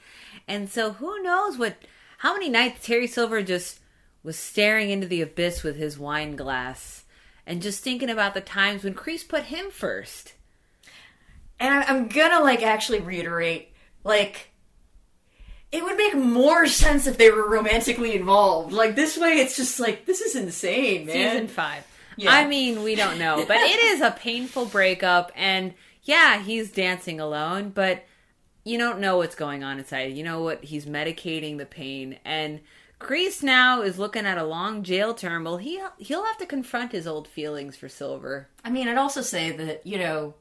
And 0.48 0.70
so 0.70 0.92
who 0.94 1.22
knows 1.24 1.58
what 1.58 1.76
how 2.20 2.34
many 2.34 2.48
nights 2.50 2.86
Terry 2.86 3.08
Silver 3.08 3.42
just 3.42 3.80
was 4.24 4.38
staring 4.38 4.90
into 4.92 5.08
the 5.08 5.22
abyss 5.22 5.64
with 5.64 5.76
his 5.78 5.98
wine 5.98 6.36
glass 6.36 7.04
and 7.46 7.62
just 7.62 7.84
thinking 7.84 8.10
about 8.10 8.34
the 8.36 8.42
times 8.42 8.84
when 8.84 8.94
Kreese 8.94 9.28
put 9.28 9.44
him 9.46 9.70
first. 9.72 10.34
And 11.60 11.74
I'm 11.86 12.08
gonna 12.08 12.44
like 12.44 12.62
actually 12.62 13.00
reiterate, 13.00 13.74
like, 14.04 14.52
it 15.72 15.84
would 15.84 15.98
make 15.98 16.16
more 16.16 16.68
sense 16.68 17.08
if 17.08 17.18
they 17.18 17.32
were 17.32 17.50
romantically 17.50 18.16
involved. 18.16 18.74
Like 18.74 18.96
this 18.96 19.18
way, 19.18 19.34
it's 19.40 19.56
just 19.58 19.80
like 19.80 20.06
this 20.06 20.22
is 20.22 20.36
insane, 20.36 21.08
man. 21.08 21.32
Season 21.32 21.48
5. 21.48 21.84
Yeah. 22.18 22.32
I 22.32 22.48
mean, 22.48 22.84
we 22.84 22.96
don't 22.96 23.20
know, 23.20 23.44
but 23.48 23.58
it 23.58 23.80
is 23.80 24.02
a 24.02 24.12
painful 24.12 24.66
breakup 24.66 25.32
and 25.36 25.74
yeah, 26.04 26.42
he's 26.42 26.72
dancing 26.72 27.20
alone, 27.20 27.70
but 27.70 28.06
you 28.64 28.78
don't 28.78 29.00
know 29.00 29.18
what's 29.18 29.36
going 29.36 29.64
on 29.64 29.80
inside. 29.80 30.14
You 30.14 30.24
know 30.24 30.42
what? 30.42 30.64
He's 30.64 30.86
medicating 30.86 31.58
the 31.58 31.66
pain, 31.66 32.18
and 32.26 32.62
Kreese 33.00 33.44
now 33.44 33.82
is 33.82 34.00
looking 34.00 34.26
at 34.26 34.38
a 34.38 34.44
long 34.44 34.84
jail 34.84 35.14
term. 35.14 35.44
Well, 35.44 35.58
he 35.58 35.82
he'll 35.98 36.26
have 36.26 36.38
to 36.38 36.46
confront 36.46 36.92
his 36.92 37.08
old 37.08 37.28
feelings 37.28 37.76
for 37.76 37.90
Silver. 37.90 38.48
I 38.64 38.70
mean, 38.70 38.88
I'd 38.88 38.98
also 38.98 39.22
say 39.22 39.52
that 39.52 39.86
you 39.86 39.98
know, 39.98 40.36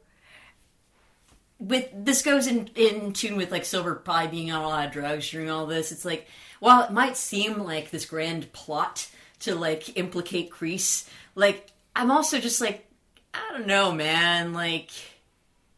with 1.58 1.88
this 1.94 2.22
goes 2.22 2.46
in 2.46 2.70
in 2.74 3.12
tune 3.12 3.36
with 3.36 3.50
like 3.50 3.64
Silver 3.64 3.94
probably 3.94 4.28
being 4.28 4.50
on 4.50 4.62
a 4.62 4.68
lot 4.68 4.86
of 4.86 4.92
drugs 4.92 5.30
during 5.30 5.50
all 5.50 5.66
this. 5.66 5.92
It's 5.92 6.04
like 6.04 6.26
while 6.60 6.82
it 6.84 6.92
might 6.92 7.16
seem 7.16 7.58
like 7.58 7.90
this 7.90 8.06
grand 8.06 8.52
plot 8.52 9.08
to 9.40 9.54
like 9.54 9.98
implicate 9.98 10.50
Kreese, 10.50 11.08
like 11.34 11.70
I'm 11.96 12.10
also 12.10 12.38
just 12.38 12.60
like 12.60 12.86
I 13.32 13.50
don't 13.52 13.66
know, 13.66 13.92
man. 13.92 14.52
Like 14.52 14.90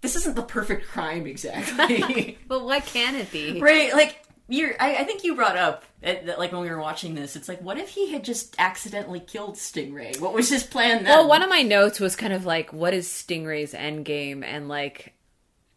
this 0.02 0.16
isn't 0.16 0.36
the 0.36 0.42
perfect 0.42 0.88
crime 0.88 1.26
exactly, 1.26 2.38
But 2.48 2.64
what 2.64 2.84
can 2.86 3.16
it 3.16 3.30
be? 3.32 3.60
right? 3.60 3.92
Like 3.92 4.22
you're, 4.48 4.74
I, 4.78 4.96
I 4.96 5.04
think 5.04 5.24
you 5.24 5.34
brought 5.34 5.56
up 5.56 5.84
that, 6.02 6.38
like 6.38 6.52
when 6.52 6.60
we 6.60 6.70
were 6.70 6.80
watching 6.80 7.14
this. 7.14 7.34
It's 7.34 7.48
like, 7.48 7.60
what 7.62 7.78
if 7.78 7.88
he 7.88 8.12
had 8.12 8.22
just 8.22 8.54
accidentally 8.58 9.18
killed 9.18 9.56
Stingray? 9.56 10.20
What 10.20 10.34
was 10.34 10.48
his 10.48 10.62
plan 10.62 11.02
then? 11.02 11.12
Well, 11.12 11.28
one 11.28 11.42
of 11.42 11.48
my 11.50 11.62
notes 11.62 11.98
was 11.98 12.14
kind 12.14 12.32
of 12.32 12.46
like, 12.46 12.72
what 12.72 12.94
is 12.94 13.08
Stingray's 13.08 13.74
end 13.74 14.04
game, 14.04 14.44
and 14.44 14.68
like, 14.68 15.14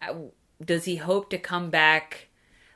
uh, 0.01 0.13
does 0.63 0.85
he 0.85 0.97
hope 0.97 1.31
to 1.31 1.39
come 1.39 1.71
back? 1.71 2.27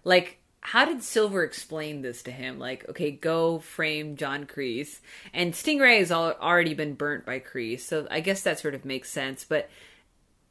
Like, 0.03 0.39
how 0.64 0.85
did 0.85 1.03
Silver 1.03 1.44
explain 1.44 2.02
this 2.02 2.23
to 2.23 2.31
him? 2.31 2.57
Like, 2.57 2.88
okay, 2.90 3.11
go 3.11 3.60
frame 3.60 4.15
John 4.15 4.45
Kreese, 4.45 4.99
and 5.34 5.53
Stingray 5.53 5.99
has 5.99 6.11
al- 6.11 6.38
already 6.41 6.73
been 6.73 6.94
burnt 6.95 7.26
by 7.26 7.40
Kreese, 7.40 7.81
so 7.81 8.07
I 8.10 8.22
guess 8.22 8.41
that 8.44 8.60
sort 8.60 8.73
of 8.73 8.85
makes 8.85 9.10
sense. 9.11 9.44
But 9.44 9.69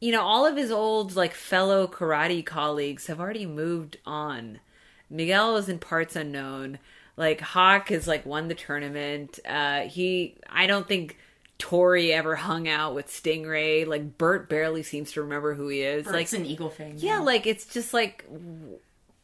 you 0.01 0.13
know, 0.13 0.23
all 0.23 0.45
of 0.47 0.57
his 0.57 0.71
old 0.71 1.17
like 1.17 1.33
fellow 1.33 1.87
karate 1.87 2.45
colleagues 2.45 3.07
have 3.07 3.21
already 3.21 3.47
moved 3.47 3.99
on. 4.05 4.61
Miguel 5.09 5.57
is 5.57 5.69
in 5.69 5.79
parts 5.79 6.17
unknown. 6.17 6.79
Like 7.17 7.41
Hawk 7.41 7.89
has 7.91 8.09
like 8.09 8.27
won 8.27 8.49
the 8.49 8.55
tournament. 8.55 9.39
Uh 9.47 9.83
he 9.83 10.37
I 10.49 10.67
don't 10.67 10.89
think 10.89 11.19
Tori 11.59 12.13
ever 12.13 12.35
hung 12.35 12.67
out 12.67 12.95
with 12.97 13.07
Stingray. 13.07 13.87
Like 13.87 14.19
Bert 14.19 14.49
barely 14.49 14.83
seems 14.83 15.13
to 15.13 15.23
remember 15.23 15.55
who 15.55 15.69
he 15.69 15.83
is. 15.83 16.07
Like 16.07 16.15
like 16.15 16.23
it's 16.23 16.33
an 16.33 16.47
eagle 16.47 16.71
thing. 16.71 16.95
yeah, 16.97 17.21
like 17.21 17.47
it's 17.47 17.67
just 17.67 17.95
like 17.95 18.25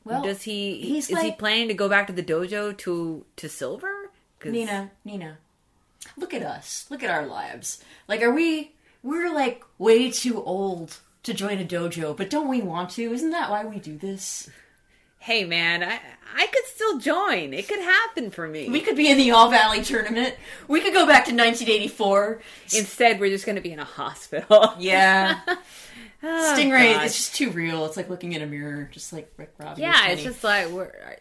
Well, 0.08 0.22
does 0.22 0.42
he 0.42 0.80
he's 0.80 1.10
is 1.10 1.20
he 1.20 1.32
planning 1.32 1.68
to 1.68 1.74
go 1.74 1.88
back 1.88 2.06
to 2.08 2.12
the 2.12 2.22
dojo 2.22 2.76
to 2.78 3.24
to 3.36 3.48
Silver? 3.48 4.10
'Cause- 4.40 4.52
Nina, 4.52 4.90
Nina, 5.04 5.38
look 6.16 6.32
at 6.32 6.42
us. 6.42 6.86
Look 6.90 7.02
at 7.02 7.10
our 7.10 7.26
lives. 7.26 7.82
Like, 8.06 8.22
are 8.22 8.32
we? 8.32 8.72
We're 9.02 9.32
like 9.32 9.62
way 9.78 10.10
too 10.10 10.42
old 10.42 10.98
to 11.24 11.34
join 11.34 11.58
a 11.58 11.64
dojo, 11.64 12.16
but 12.16 12.30
don't 12.30 12.48
we 12.48 12.60
want 12.60 12.90
to? 12.90 13.12
Isn't 13.12 13.30
that 13.30 13.50
why 13.50 13.64
we 13.64 13.78
do 13.78 13.96
this? 13.98 14.48
Hey 15.20 15.44
man, 15.44 15.82
I 15.82 16.00
I 16.36 16.46
could 16.46 16.64
still 16.66 16.98
join. 16.98 17.52
It 17.52 17.66
could 17.66 17.80
happen 17.80 18.30
for 18.30 18.46
me. 18.46 18.68
We 18.68 18.80
could 18.80 18.96
be 18.96 19.10
in 19.10 19.18
the 19.18 19.32
All 19.32 19.50
Valley 19.50 19.82
tournament. 19.82 20.36
We 20.68 20.80
could 20.80 20.92
go 20.94 21.06
back 21.06 21.24
to 21.24 21.32
1984. 21.34 22.40
Instead, 22.76 23.18
we're 23.18 23.30
just 23.30 23.44
going 23.44 23.56
to 23.56 23.62
be 23.62 23.72
in 23.72 23.78
a 23.80 23.84
hospital. 23.84 24.74
Yeah, 24.78 25.40
Oh, 26.22 26.54
Stingray. 26.56 26.94
God. 26.94 27.06
It's 27.06 27.16
just 27.16 27.34
too 27.34 27.50
real. 27.50 27.86
It's 27.86 27.96
like 27.96 28.10
looking 28.10 28.32
in 28.32 28.42
a 28.42 28.46
mirror, 28.46 28.88
just 28.92 29.12
like 29.12 29.32
Rick 29.36 29.54
Robbie. 29.58 29.82
Yeah, 29.82 30.08
it's 30.08 30.22
just 30.22 30.42
like, 30.42 30.68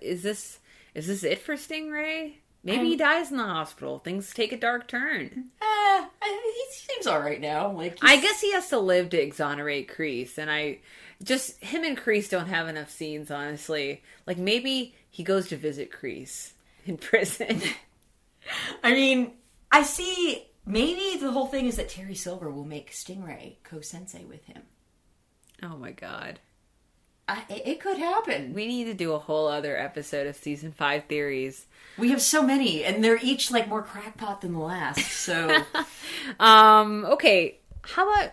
is 0.01 0.23
this 0.23 0.59
is 0.95 1.07
this 1.07 1.23
it 1.23 1.39
for 1.39 1.55
Stingray? 1.55 2.33
Maybe 2.63 2.89
he 2.89 2.97
dies 2.97 3.31
in 3.31 3.37
the 3.37 3.43
hospital. 3.43 3.99
Things 3.99 4.33
take 4.33 4.51
a 4.51 4.57
dark 4.57 4.87
turn. 4.87 5.45
Uh, 5.61 6.05
he 6.21 6.65
seems 6.71 7.07
all 7.07 7.19
right 7.19 7.39
now. 7.39 7.71
Like 7.71 7.97
I 8.01 8.17
guess 8.19 8.41
he 8.41 8.51
has 8.53 8.67
to 8.69 8.79
live 8.79 9.09
to 9.11 9.21
exonerate 9.21 9.89
Kreese, 9.89 10.37
and 10.37 10.51
I 10.51 10.79
just 11.23 11.63
him 11.63 11.83
and 11.83 11.97
Kreese 11.97 12.29
don't 12.29 12.47
have 12.47 12.67
enough 12.67 12.89
scenes, 12.89 13.31
honestly. 13.31 14.03
Like 14.25 14.37
maybe 14.37 14.95
he 15.09 15.23
goes 15.23 15.47
to 15.49 15.57
visit 15.57 15.91
Kreese 15.91 16.51
in 16.85 16.97
prison. 16.97 17.61
I 18.83 18.93
mean, 18.93 19.33
I 19.71 19.83
see. 19.83 20.43
Maybe 20.65 21.17
the 21.17 21.31
whole 21.31 21.47
thing 21.47 21.67
is 21.67 21.77
that 21.77 21.87
Terry 21.87 22.15
Silver 22.15 22.49
will 22.49 22.65
make 22.65 22.91
Stingray 22.91 23.55
co-sensei 23.63 24.25
with 24.25 24.43
him. 24.43 24.63
Oh 25.63 25.77
my 25.77 25.91
god, 25.91 26.39
I, 27.27 27.43
it, 27.49 27.61
it 27.65 27.79
could 27.81 27.97
happen. 27.97 28.53
We, 28.53 28.67
need 28.67 28.85
to 28.85 28.93
do 28.93 29.13
a 29.13 29.19
whole 29.19 29.47
other 29.47 29.77
episode 29.77 30.27
of 30.27 30.35
season 30.35 30.71
five 30.71 31.05
theories. 31.05 31.65
we 31.97 32.09
have 32.11 32.21
so 32.21 32.41
many, 32.41 32.83
and 32.83 33.03
they're 33.03 33.19
each 33.21 33.51
like 33.51 33.67
more 33.67 33.83
crackpot 33.83 34.41
than 34.41 34.53
the 34.53 34.59
last. 34.59 35.11
So 35.11 35.63
Um, 36.39 37.05
okay, 37.05 37.59
how 37.81 38.09
about 38.09 38.31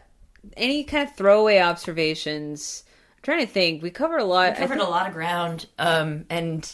any 0.57 0.85
kind 0.85 1.09
of 1.09 1.17
throwaway 1.17 1.59
observations? 1.59 2.85
I'm 3.17 3.23
trying 3.23 3.47
to 3.47 3.53
think. 3.53 3.83
We 3.83 3.91
covered 3.91 4.19
a 4.19 4.25
lot. 4.25 4.53
we 4.53 4.59
covered 4.59 4.79
a 4.79 4.85
lot 4.85 5.07
of 5.07 5.13
ground. 5.13 5.67
Um, 5.79 6.27
and 6.31 6.71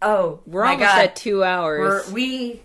oh, 0.00 0.40
we're 0.46 0.64
almost 0.64 0.80
God. 0.80 1.04
at 1.04 1.16
two 1.16 1.44
hours. 1.44 2.06
We're, 2.08 2.14
we 2.14 2.62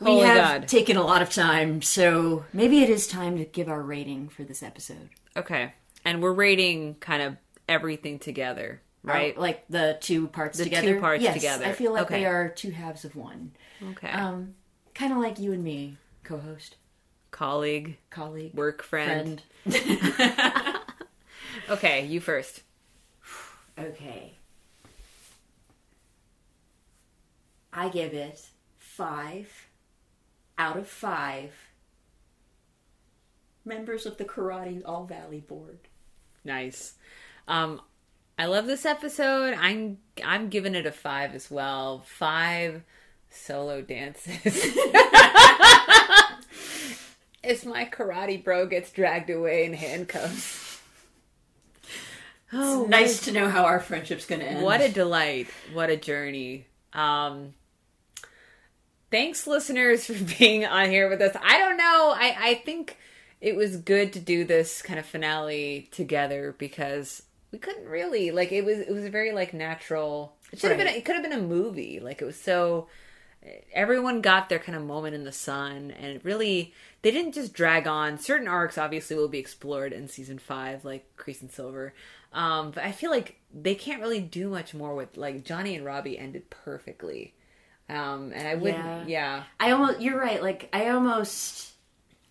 we 0.00 0.06
Holy 0.06 0.26
have 0.26 0.60
God. 0.60 0.68
taken 0.68 0.96
a 0.96 1.02
lot 1.02 1.22
of 1.22 1.30
time, 1.30 1.80
so 1.80 2.44
maybe 2.52 2.82
it 2.82 2.90
is 2.90 3.06
time 3.06 3.38
to 3.38 3.44
give 3.44 3.68
our 3.68 3.82
rating 3.82 4.28
for 4.28 4.44
this 4.44 4.62
episode. 4.62 5.08
Okay. 5.36 5.72
And 6.06 6.22
we're 6.22 6.32
rating 6.32 6.94
kind 6.94 7.22
of 7.22 7.36
everything 7.68 8.18
together, 8.18 8.80
right? 9.02 9.36
Uh, 9.36 9.40
like 9.40 9.64
the 9.68 9.98
two 10.00 10.28
parts 10.28 10.56
The 10.58 10.64
together. 10.64 10.94
two 10.94 11.00
parts 11.00 11.22
yes, 11.22 11.34
together. 11.34 11.64
I 11.66 11.72
feel 11.72 11.92
like 11.92 12.02
Okay. 12.04 12.20
they 12.20 12.26
are 12.26 12.48
two 12.48 12.70
halves 12.70 13.04
of 13.04 13.16
one. 13.16 13.52
okay. 13.90 14.08
Um, 14.08 14.54
kind 14.94 15.12
of 15.12 15.18
like 15.18 15.38
you 15.38 15.52
and 15.52 15.62
me, 15.64 15.96
co-host, 16.22 16.76
Colleague, 17.32 17.98
colleague, 18.08 18.54
work 18.54 18.82
friend. 18.82 19.42
friend. 19.68 20.76
Okay, 21.68 22.06
you 22.06 22.20
first. 22.20 22.62
Okay. 23.76 24.34
I 27.72 27.88
give 27.88 28.14
it 28.14 28.46
five 28.78 29.66
out 30.56 30.76
of 30.78 30.86
five 30.88 31.52
members 33.64 34.06
of 34.06 34.16
the 34.16 34.24
Karate 34.24 34.80
All 34.84 35.04
Valley 35.06 35.40
Board. 35.40 35.80
Nice. 36.46 36.94
Um 37.48 37.80
I 38.38 38.46
love 38.46 38.66
this 38.66 38.86
episode. 38.86 39.54
I'm 39.54 39.98
I'm 40.24 40.48
giving 40.48 40.74
it 40.74 40.86
a 40.86 40.92
5 40.92 41.34
as 41.34 41.50
well. 41.50 42.04
5 42.06 42.82
solo 43.30 43.82
dances. 43.82 44.36
As 47.44 47.64
my 47.64 47.84
karate 47.84 48.42
bro 48.42 48.66
gets 48.66 48.90
dragged 48.90 49.30
away 49.30 49.64
in 49.64 49.74
handcuffs. 49.74 50.80
Oh, 52.52 52.86
nice 52.88 53.24
to 53.24 53.32
know 53.32 53.48
how 53.48 53.64
our 53.64 53.80
friendship's 53.80 54.26
going 54.26 54.40
to 54.40 54.46
end. 54.46 54.62
What 54.62 54.80
a 54.80 54.88
delight. 54.88 55.48
What 55.72 55.90
a 55.90 55.96
journey. 55.96 56.66
Um 56.92 57.54
thanks 59.10 59.46
listeners 59.46 60.06
for 60.10 60.14
being 60.38 60.64
on 60.64 60.90
here 60.90 61.08
with 61.08 61.20
us. 61.20 61.34
I 61.42 61.58
don't 61.58 61.76
know. 61.76 62.14
I 62.16 62.36
I 62.38 62.54
think 62.54 62.96
it 63.40 63.54
was 63.56 63.76
good 63.76 64.12
to 64.14 64.20
do 64.20 64.44
this 64.44 64.82
kind 64.82 64.98
of 64.98 65.06
finale 65.06 65.88
together 65.92 66.54
because 66.58 67.22
we 67.52 67.58
couldn't 67.58 67.86
really 67.88 68.30
like 68.30 68.52
it 68.52 68.64
was 68.64 68.78
it 68.78 68.90
was 68.92 69.06
very 69.08 69.32
like 69.32 69.52
natural 69.54 70.34
it 70.52 70.58
should 70.58 70.70
have 70.70 70.78
been 70.78 70.86
Right. 70.86 70.96
it 70.96 71.04
could 71.04 71.14
have 71.16 71.22
been 71.24 71.32
a 71.32 71.40
movie. 71.42 72.00
Like 72.00 72.22
it 72.22 72.24
was 72.24 72.38
so 72.40 72.88
everyone 73.72 74.20
got 74.22 74.48
their 74.48 74.58
kind 74.58 74.76
of 74.76 74.84
moment 74.84 75.14
in 75.14 75.22
the 75.24 75.32
sun 75.32 75.92
and 75.92 76.06
it 76.06 76.24
really 76.24 76.74
they 77.02 77.12
didn't 77.12 77.32
just 77.32 77.52
drag 77.52 77.86
on 77.86 78.18
certain 78.18 78.48
arcs 78.48 78.76
obviously 78.76 79.14
will 79.14 79.28
be 79.28 79.38
explored 79.38 79.92
in 79.92 80.08
season 80.08 80.38
five 80.38 80.84
like 80.84 81.06
Kreese 81.16 81.42
and 81.42 81.50
silver 81.52 81.94
um 82.32 82.72
but 82.72 82.82
i 82.82 82.90
feel 82.90 83.10
like 83.10 83.38
they 83.54 83.76
can't 83.76 84.00
really 84.02 84.18
do 84.20 84.48
much 84.48 84.74
more 84.74 84.96
with 84.96 85.16
like 85.16 85.44
johnny 85.44 85.76
and 85.76 85.84
robbie 85.84 86.18
ended 86.18 86.50
perfectly 86.50 87.34
um 87.88 88.32
and 88.34 88.48
i 88.48 88.56
wouldn't 88.56 88.84
Yeah. 88.84 89.04
yeah, 89.06 89.42
I 89.60 89.70
almost, 89.70 90.00
you're 90.00 90.18
right. 90.18 90.42
Like, 90.42 90.68
I 90.72 90.88
almost, 90.88 91.70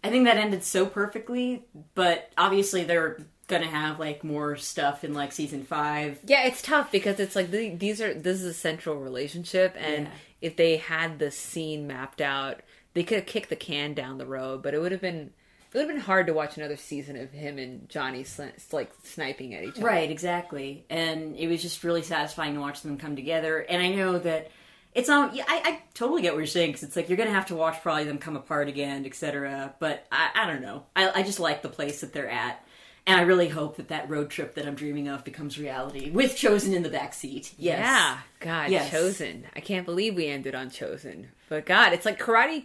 I 0.06 0.10
think 0.10 0.26
that 0.26 0.38
ended 0.38 0.64
so 0.64 0.86
perfectly, 0.86 1.65
but 1.95 2.30
obviously 2.38 2.84
they're 2.84 3.18
to 3.64 3.68
have 3.69 3.99
like 3.99 4.23
more 4.23 4.56
stuff 4.56 5.03
in 5.03 5.14
like 5.14 5.32
season 5.32 5.64
five. 5.64 6.18
yeah 6.26 6.45
it's 6.48 6.61
tough 6.64 6.91
because 6.91 7.19
it's 7.19 7.36
like 7.36 7.52
the, 7.52 7.69
these 7.76 8.02
are 8.02 8.11
this 8.11 8.38
is 8.41 8.45
a 8.45 8.53
central 8.56 8.95
relationship 8.95 9.76
and 9.77 10.06
Yeah. 10.07 10.11
if 10.41 10.56
they 10.56 10.77
had 10.77 11.19
the 11.19 11.30
scene 11.30 11.86
mapped 11.86 12.22
out 12.22 12.61
they 12.95 13.03
could 13.03 13.18
have 13.19 13.27
kicked 13.27 13.49
the 13.49 13.56
can 13.56 13.94
down 13.94 14.18
the 14.18 14.26
road 14.26 14.64
but 14.64 14.73
it 14.73 14.80
would 14.82 14.91
have 14.91 14.99
been 15.02 15.30
it 15.72 15.77
would 15.77 15.82
have 15.82 15.90
been 15.95 15.99
hard 15.99 16.26
to 16.26 16.34
watch 16.34 16.57
another 16.57 16.76
season 16.76 17.15
of 17.18 17.32
him 17.34 17.60
and 17.60 17.88
johnny 17.88 18.26
like 18.72 18.91
sniping 19.03 19.53
at 19.53 19.64
each 19.64 19.76
other 19.77 19.86
Right, 19.86 20.10
exactly. 20.10 20.84
And 20.90 21.36
it 21.36 21.48
was 21.48 21.61
just 21.61 21.84
really 21.84 22.02
satisfying 22.02 22.56
to 22.56 22.60
watch 22.61 22.82
them 22.82 22.98
come 22.98 23.15
together. 23.15 23.60
And 23.60 23.80
I 23.80 23.90
know 23.90 24.18
that 24.18 24.49
it's 24.96 25.08
not. 25.10 25.36
Yeah, 25.36 25.44
I, 25.48 25.62
I 25.64 25.82
totally 25.94 26.24
get 26.24 26.34
what 26.34 26.40
you're 26.40 26.48
saying 26.48 26.70
because 26.72 26.84
it's 26.84 26.96
like 26.96 27.10
you're 27.10 27.18
gonna 27.18 27.30
have 27.30 27.46
to 27.48 27.56
watch 27.56 27.82
probably 27.84 28.06
them 28.06 28.18
come 28.18 28.36
apart 28.36 28.68
again, 28.70 29.06
etc. 29.06 29.76
But 29.80 30.08
I, 30.12 30.30
I 30.34 30.46
don't 30.48 30.62
know. 30.62 30.86
I, 30.96 31.12
I 31.20 31.24
just 31.24 31.40
like 31.40 31.62
the 31.62 31.70
place 31.70 32.02
that 32.02 32.14
they're 32.14 32.30
at, 32.30 32.66
and 33.06 33.20
I 33.20 33.24
really 33.24 33.50
hope 33.50 33.76
that 33.78 33.90
that 33.90 34.10
road 34.10 34.30
trip 34.30 34.56
that 34.56 34.66
I'm 34.66 34.74
dreaming 34.76 35.08
of 35.10 35.24
becomes 35.24 35.60
reality 35.60 36.10
with 36.10 36.36
Chozen 36.36 36.74
in 36.74 36.82
the 36.82 36.90
back 36.90 37.14
seat. 37.14 37.54
Yes. 37.58 37.80
Yeah, 37.80 38.18
God, 38.40 38.72
Yes. 38.72 38.90
Chozen. 38.92 39.44
I 39.56 39.60
can't 39.60 39.86
believe 39.86 40.16
we 40.16 40.28
ended 40.28 40.56
on 40.56 40.70
Chozen. 40.70 41.26
But 41.50 41.66
God, 41.66 41.94
it's 41.94 42.06
like 42.06 42.18
Karate 42.20 42.64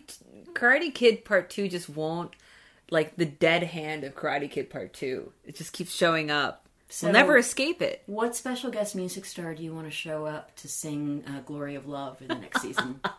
Karate 0.54 0.94
Kid 0.94 1.24
Part 1.24 1.50
2 1.50 1.68
just 1.68 1.88
won't 1.90 2.32
like 2.90 3.16
the 3.16 3.26
dead 3.26 3.62
hand 3.64 4.04
of 4.04 4.14
Karate 4.14 4.50
Kid 4.50 4.70
Part 4.70 4.92
2. 4.94 5.32
It 5.44 5.56
just 5.56 5.72
keeps 5.72 5.92
showing 5.94 6.30
up. 6.30 6.66
So, 6.90 7.06
we'll 7.06 7.14
never 7.14 7.38
escape 7.38 7.80
it. 7.80 8.02
What 8.06 8.34
special 8.34 8.70
guest 8.70 8.96
music 8.96 9.24
star 9.24 9.54
do 9.54 9.62
you 9.62 9.72
want 9.72 9.86
to 9.86 9.92
show 9.92 10.26
up 10.26 10.54
to 10.56 10.68
sing 10.68 11.24
uh, 11.26 11.40
"Glory 11.40 11.76
of 11.76 11.86
Love" 11.86 12.20
in 12.20 12.28
the 12.28 12.34
next 12.34 12.60
season? 12.60 13.00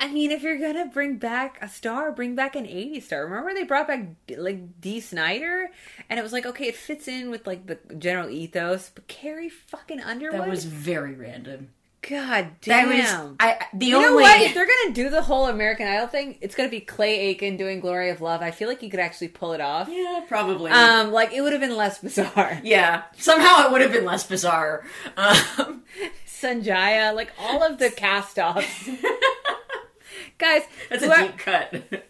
I 0.00 0.08
mean, 0.10 0.30
if 0.30 0.42
you're 0.42 0.58
gonna 0.58 0.86
bring 0.86 1.18
back 1.18 1.58
a 1.60 1.68
star, 1.68 2.10
bring 2.10 2.34
back 2.34 2.56
an 2.56 2.64
80s 2.64 3.02
star. 3.04 3.24
Remember 3.24 3.52
they 3.52 3.64
brought 3.64 3.86
back 3.86 4.08
like 4.36 4.80
Dee 4.80 4.98
Snider, 5.00 5.70
and 6.08 6.18
it 6.18 6.22
was 6.22 6.32
like, 6.32 6.46
okay, 6.46 6.68
it 6.68 6.76
fits 6.76 7.06
in 7.06 7.30
with 7.30 7.46
like 7.46 7.66
the 7.66 7.78
general 7.98 8.30
ethos. 8.30 8.90
But 8.94 9.06
Carrie 9.08 9.50
fucking 9.50 10.00
Underwood, 10.00 10.40
that 10.40 10.48
was 10.48 10.64
very 10.64 11.14
random. 11.14 11.68
God 12.08 12.52
damn. 12.62 12.88
was 12.88 13.36
I. 13.40 13.58
The 13.74 13.86
you 13.86 13.96
only 13.96 14.08
know 14.08 14.14
what? 14.14 14.40
If 14.40 14.54
they're 14.54 14.66
gonna 14.66 14.94
do 14.94 15.10
the 15.10 15.20
whole 15.20 15.46
American 15.46 15.86
Idol 15.86 16.06
thing, 16.06 16.38
it's 16.40 16.54
gonna 16.54 16.70
be 16.70 16.80
Clay 16.80 17.18
Aiken 17.18 17.56
doing 17.58 17.80
"Glory 17.80 18.08
of 18.10 18.20
Love." 18.22 18.40
I 18.40 18.50
feel 18.52 18.68
like 18.68 18.82
you 18.82 18.88
could 18.90 19.00
actually 19.00 19.28
pull 19.28 19.52
it 19.52 19.60
off. 19.60 19.88
yeah, 19.90 20.22
probably. 20.26 20.70
Um, 20.70 21.12
like 21.12 21.32
it 21.34 21.42
would 21.42 21.52
have 21.52 21.60
been 21.60 21.76
less 21.76 21.98
bizarre. 21.98 22.58
yeah, 22.64 23.02
somehow 23.18 23.66
it 23.66 23.72
would 23.72 23.82
have 23.82 23.92
been 23.92 24.06
less 24.06 24.26
bizarre. 24.26 24.84
Um, 25.16 25.82
Sanjaya, 26.26 27.14
like 27.14 27.32
all 27.38 27.62
of 27.62 27.78
the 27.78 27.90
cast-offs. 27.96 28.88
Guys, 30.38 30.62
that's 30.88 31.02
a 31.02 31.22
deep 31.22 31.36
cut. 31.38 32.04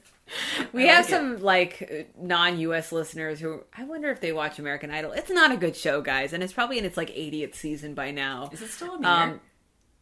We 0.73 0.89
I 0.89 0.93
have 0.93 1.05
like 1.05 1.09
it. 1.09 1.11
some 1.11 1.43
like 1.43 2.11
non-US 2.17 2.93
listeners 2.93 3.41
who 3.41 3.65
I 3.77 3.83
wonder 3.83 4.11
if 4.11 4.21
they 4.21 4.33
watch 4.33 4.61
American 4.61 4.93
Idol. 4.93 5.11
It's 5.13 5.31
not 5.31 5.51
a 5.51 5.57
good 5.57 5.75
show, 5.75 6.01
guys, 6.01 6.33
and 6.33 6.43
it's 6.45 6.53
probably 6.53 6.79
in 6.79 6.85
its 6.85 6.97
like 6.97 7.11
80th 7.11 7.57
season 7.57 7.95
by 7.95 8.13
now. 8.13 8.49
Is 8.53 8.63
it 8.63 8.69
still 8.71 8.93
on 8.93 9.03
the 9.03 9.09
air? 9.09 9.41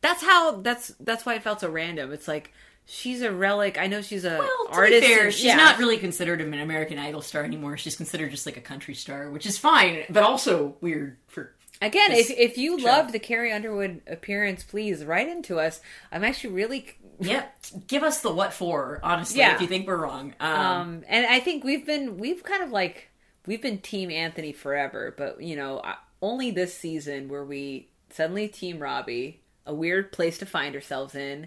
That's 0.00 0.22
how. 0.22 0.60
That's 0.60 0.88
that's 1.00 1.26
why 1.26 1.34
it 1.34 1.42
felt 1.42 1.60
so 1.60 1.70
random. 1.70 2.12
It's 2.12 2.28
like 2.28 2.52
she's 2.86 3.22
a 3.22 3.32
relic. 3.32 3.78
I 3.78 3.86
know 3.86 4.00
she's 4.00 4.24
a 4.24 4.38
Well, 4.38 4.66
artist. 4.70 5.06
fair, 5.06 5.24
and- 5.26 5.34
she's 5.34 5.44
yeah. 5.44 5.56
not 5.56 5.78
really 5.78 5.98
considered 5.98 6.40
an 6.40 6.54
American 6.54 6.98
Idol 6.98 7.20
star 7.22 7.44
anymore. 7.44 7.76
She's 7.76 7.96
considered 7.96 8.30
just 8.30 8.46
like 8.46 8.56
a 8.56 8.60
country 8.62 8.94
star, 8.94 9.30
which 9.30 9.46
is 9.46 9.58
fine, 9.58 10.04
but 10.10 10.22
also 10.22 10.76
weird 10.80 11.16
for. 11.26 11.54
Again, 11.80 12.10
if 12.12 12.30
if 12.30 12.58
you 12.58 12.78
show. 12.80 12.86
loved 12.86 13.12
the 13.12 13.18
Carrie 13.20 13.52
Underwood 13.52 14.00
appearance, 14.08 14.64
please 14.64 15.04
write 15.04 15.28
into 15.28 15.60
us. 15.60 15.80
I'm 16.10 16.24
actually 16.24 16.54
really 16.54 16.86
yeah. 17.20 17.44
give 17.86 18.02
us 18.02 18.20
the 18.20 18.32
what 18.32 18.52
for, 18.52 18.98
honestly, 19.02 19.38
Yeah. 19.38 19.54
if 19.54 19.60
you 19.60 19.68
think 19.68 19.86
we're 19.86 19.96
wrong. 19.96 20.34
Um, 20.40 20.50
Um, 20.60 21.04
and 21.08 21.24
I 21.26 21.38
think 21.38 21.62
we've 21.62 21.86
been 21.86 22.18
we've 22.18 22.42
kind 22.42 22.64
of 22.64 22.70
like 22.72 23.10
we've 23.46 23.62
been 23.62 23.78
Team 23.78 24.10
Anthony 24.10 24.52
forever, 24.52 25.14
but 25.16 25.40
you 25.40 25.54
know, 25.54 25.80
only 26.20 26.50
this 26.50 26.76
season 26.76 27.28
were 27.28 27.44
we 27.44 27.88
suddenly 28.10 28.48
Team 28.48 28.80
Robbie, 28.80 29.40
a 29.68 29.74
weird 29.74 30.10
place 30.10 30.38
to 30.38 30.46
find 30.46 30.74
ourselves 30.74 31.14
in. 31.14 31.46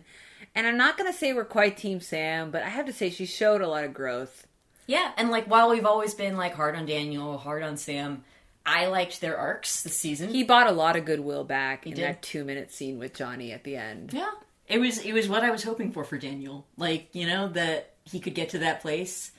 And 0.56 0.66
I'm 0.68 0.78
not 0.78 0.98
gonna 0.98 1.12
say 1.14 1.34
we're 1.34 1.44
quite 1.46 1.76
Team 1.78 2.00
Sam, 2.00 2.52
but 2.52 2.64
I 2.64 2.70
have 2.70 2.86
to 2.86 2.94
say 2.94 3.10
she 3.10 3.26
showed 3.26 3.62
a 3.62 3.68
lot 3.68 3.84
of 3.84 3.94
growth. 3.94 4.48
yeah, 4.88 5.12
and 5.18 5.30
like 5.30 5.46
while 5.46 5.70
we've 5.70 5.86
always 5.86 6.14
been 6.14 6.38
like 6.38 6.54
hard 6.56 6.76
on 6.76 6.86
Daniel, 6.86 7.38
hard 7.38 7.64
on 7.64 7.78
Sam, 7.78 8.24
I 8.66 8.86
liked 8.88 9.22
their 9.22 9.38
arcs 9.38 9.82
this 9.84 9.98
season. 9.98 10.30
He 10.30 10.44
bought 10.44 10.68
a 10.68 10.72
lot 10.72 10.96
of 10.96 11.06
goodwill 11.06 11.44
back 11.44 11.86
in 11.88 11.94
did. 11.96 12.04
that 12.04 12.22
two 12.22 12.44
minute 12.44 12.72
scene 12.72 13.00
with 13.00 13.14
Johnny 13.14 13.52
at 13.52 13.64
the 13.64 13.76
end. 13.76 14.14
yeah, 14.14 14.32
it 14.68 14.80
was 14.80 15.00
it 15.00 15.14
was 15.14 15.28
what 15.30 15.44
I 15.44 15.52
was 15.52 15.64
hoping 15.64 15.92
for 15.92 16.04
for 16.04 16.18
Daniel. 16.18 16.66
Like 16.78 17.10
you 17.14 17.26
know 17.28 17.48
that 17.50 17.94
he 18.06 18.20
could 18.20 18.36
get 18.36 18.50
to 18.50 18.60
that 18.60 18.82
place. 18.82 19.32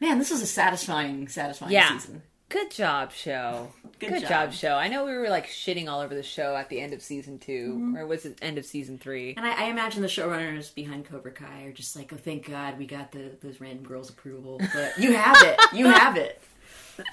Man, 0.00 0.18
this 0.18 0.30
was 0.30 0.42
a 0.42 0.46
satisfying, 0.46 1.28
satisfying 1.28 1.72
Yeah. 1.72 1.96
season. 1.98 2.22
Good 2.52 2.70
job, 2.70 3.12
show. 3.12 3.72
Good 3.98 4.10
Good, 4.10 4.20
job. 4.20 4.28
job. 4.28 4.52
show. 4.52 4.74
I 4.74 4.88
know 4.88 5.06
we 5.06 5.12
were 5.12 5.30
like 5.30 5.46
shitting 5.46 5.88
all 5.88 6.00
over 6.00 6.14
the 6.14 6.22
show 6.22 6.54
at 6.54 6.68
the 6.68 6.80
end 6.80 6.92
of 6.92 7.00
season 7.00 7.38
2 7.38 7.94
or 7.96 8.06
was 8.06 8.26
it 8.26 8.38
end 8.42 8.58
of 8.58 8.66
season 8.66 8.98
three? 8.98 9.32
And 9.38 9.46
I, 9.46 9.64
I 9.64 9.68
imagine 9.68 10.02
the 10.02 10.08
showrunners 10.08 10.74
behind 10.74 11.06
Cobra 11.06 11.32
Kai 11.32 11.62
are 11.62 11.72
just 11.72 11.96
like, 11.96 12.12
oh, 12.12 12.16
thank 12.18 12.50
God 12.50 12.78
we 12.78 12.84
got 12.84 13.10
the 13.10 13.30
those 13.40 13.58
random 13.58 13.84
girls' 13.84 14.10
approval. 14.10 14.60
But 14.74 14.98
you 14.98 15.14
have 15.14 15.38
it. 15.40 15.58
You 15.72 15.86
have 15.86 16.16
it. 16.16 16.42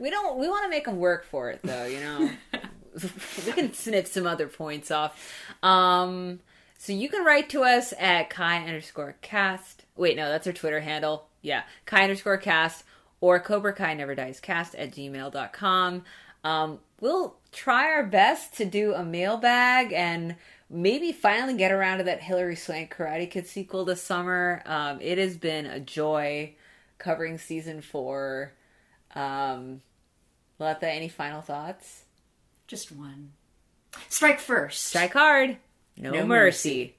We 0.00 0.10
don't. 0.10 0.36
We 0.36 0.48
want 0.48 0.64
to 0.64 0.68
make 0.68 0.86
them 0.86 0.96
work 0.96 1.24
for 1.24 1.50
it, 1.50 1.60
though. 1.62 1.84
You 1.84 2.00
know, 2.00 2.30
we 3.46 3.52
can 3.52 3.72
snip 3.72 4.08
some 4.08 4.26
other 4.26 4.48
points 4.48 4.90
off. 4.90 5.16
Um, 5.62 6.40
so 6.76 6.92
you 6.92 7.08
can 7.08 7.24
write 7.24 7.48
to 7.50 7.62
us 7.62 7.94
at 7.96 8.30
Kai 8.30 8.64
underscore 8.66 9.14
cast. 9.22 9.84
Wait, 9.94 10.16
no, 10.16 10.28
that's 10.28 10.48
our 10.48 10.52
Twitter 10.52 10.80
handle. 10.80 11.28
Yeah, 11.40 11.62
Kai 11.86 12.02
underscore 12.02 12.38
cast 12.38 12.82
or 13.20 13.38
Cobra 13.40 13.72
Kai 13.72 13.94
Never 13.94 14.14
Dies 14.14 14.40
Cast 14.40 14.74
at 14.74 14.92
gmail.com. 14.92 16.04
Um, 16.42 16.78
we'll 17.00 17.36
try 17.52 17.90
our 17.90 18.04
best 18.04 18.54
to 18.56 18.64
do 18.64 18.94
a 18.94 19.04
mailbag 19.04 19.92
and 19.92 20.36
maybe 20.70 21.12
finally 21.12 21.54
get 21.56 21.72
around 21.72 21.98
to 21.98 22.04
that 22.04 22.22
Hilary 22.22 22.56
Swank 22.56 22.94
Karate 22.94 23.30
Kid 23.30 23.46
sequel 23.46 23.84
this 23.84 24.02
summer. 24.02 24.62
Um, 24.64 25.00
it 25.00 25.18
has 25.18 25.36
been 25.36 25.66
a 25.66 25.80
joy 25.80 26.54
covering 26.98 27.38
season 27.38 27.82
four. 27.82 28.52
Um, 29.14 29.82
Letta, 30.58 30.88
any 30.88 31.08
final 31.08 31.42
thoughts? 31.42 32.04
Just 32.66 32.92
one. 32.92 33.32
Strike 34.08 34.38
first. 34.40 34.86
Strike 34.86 35.12
hard. 35.14 35.56
No, 35.96 36.12
No 36.12 36.26
mercy. 36.26 36.94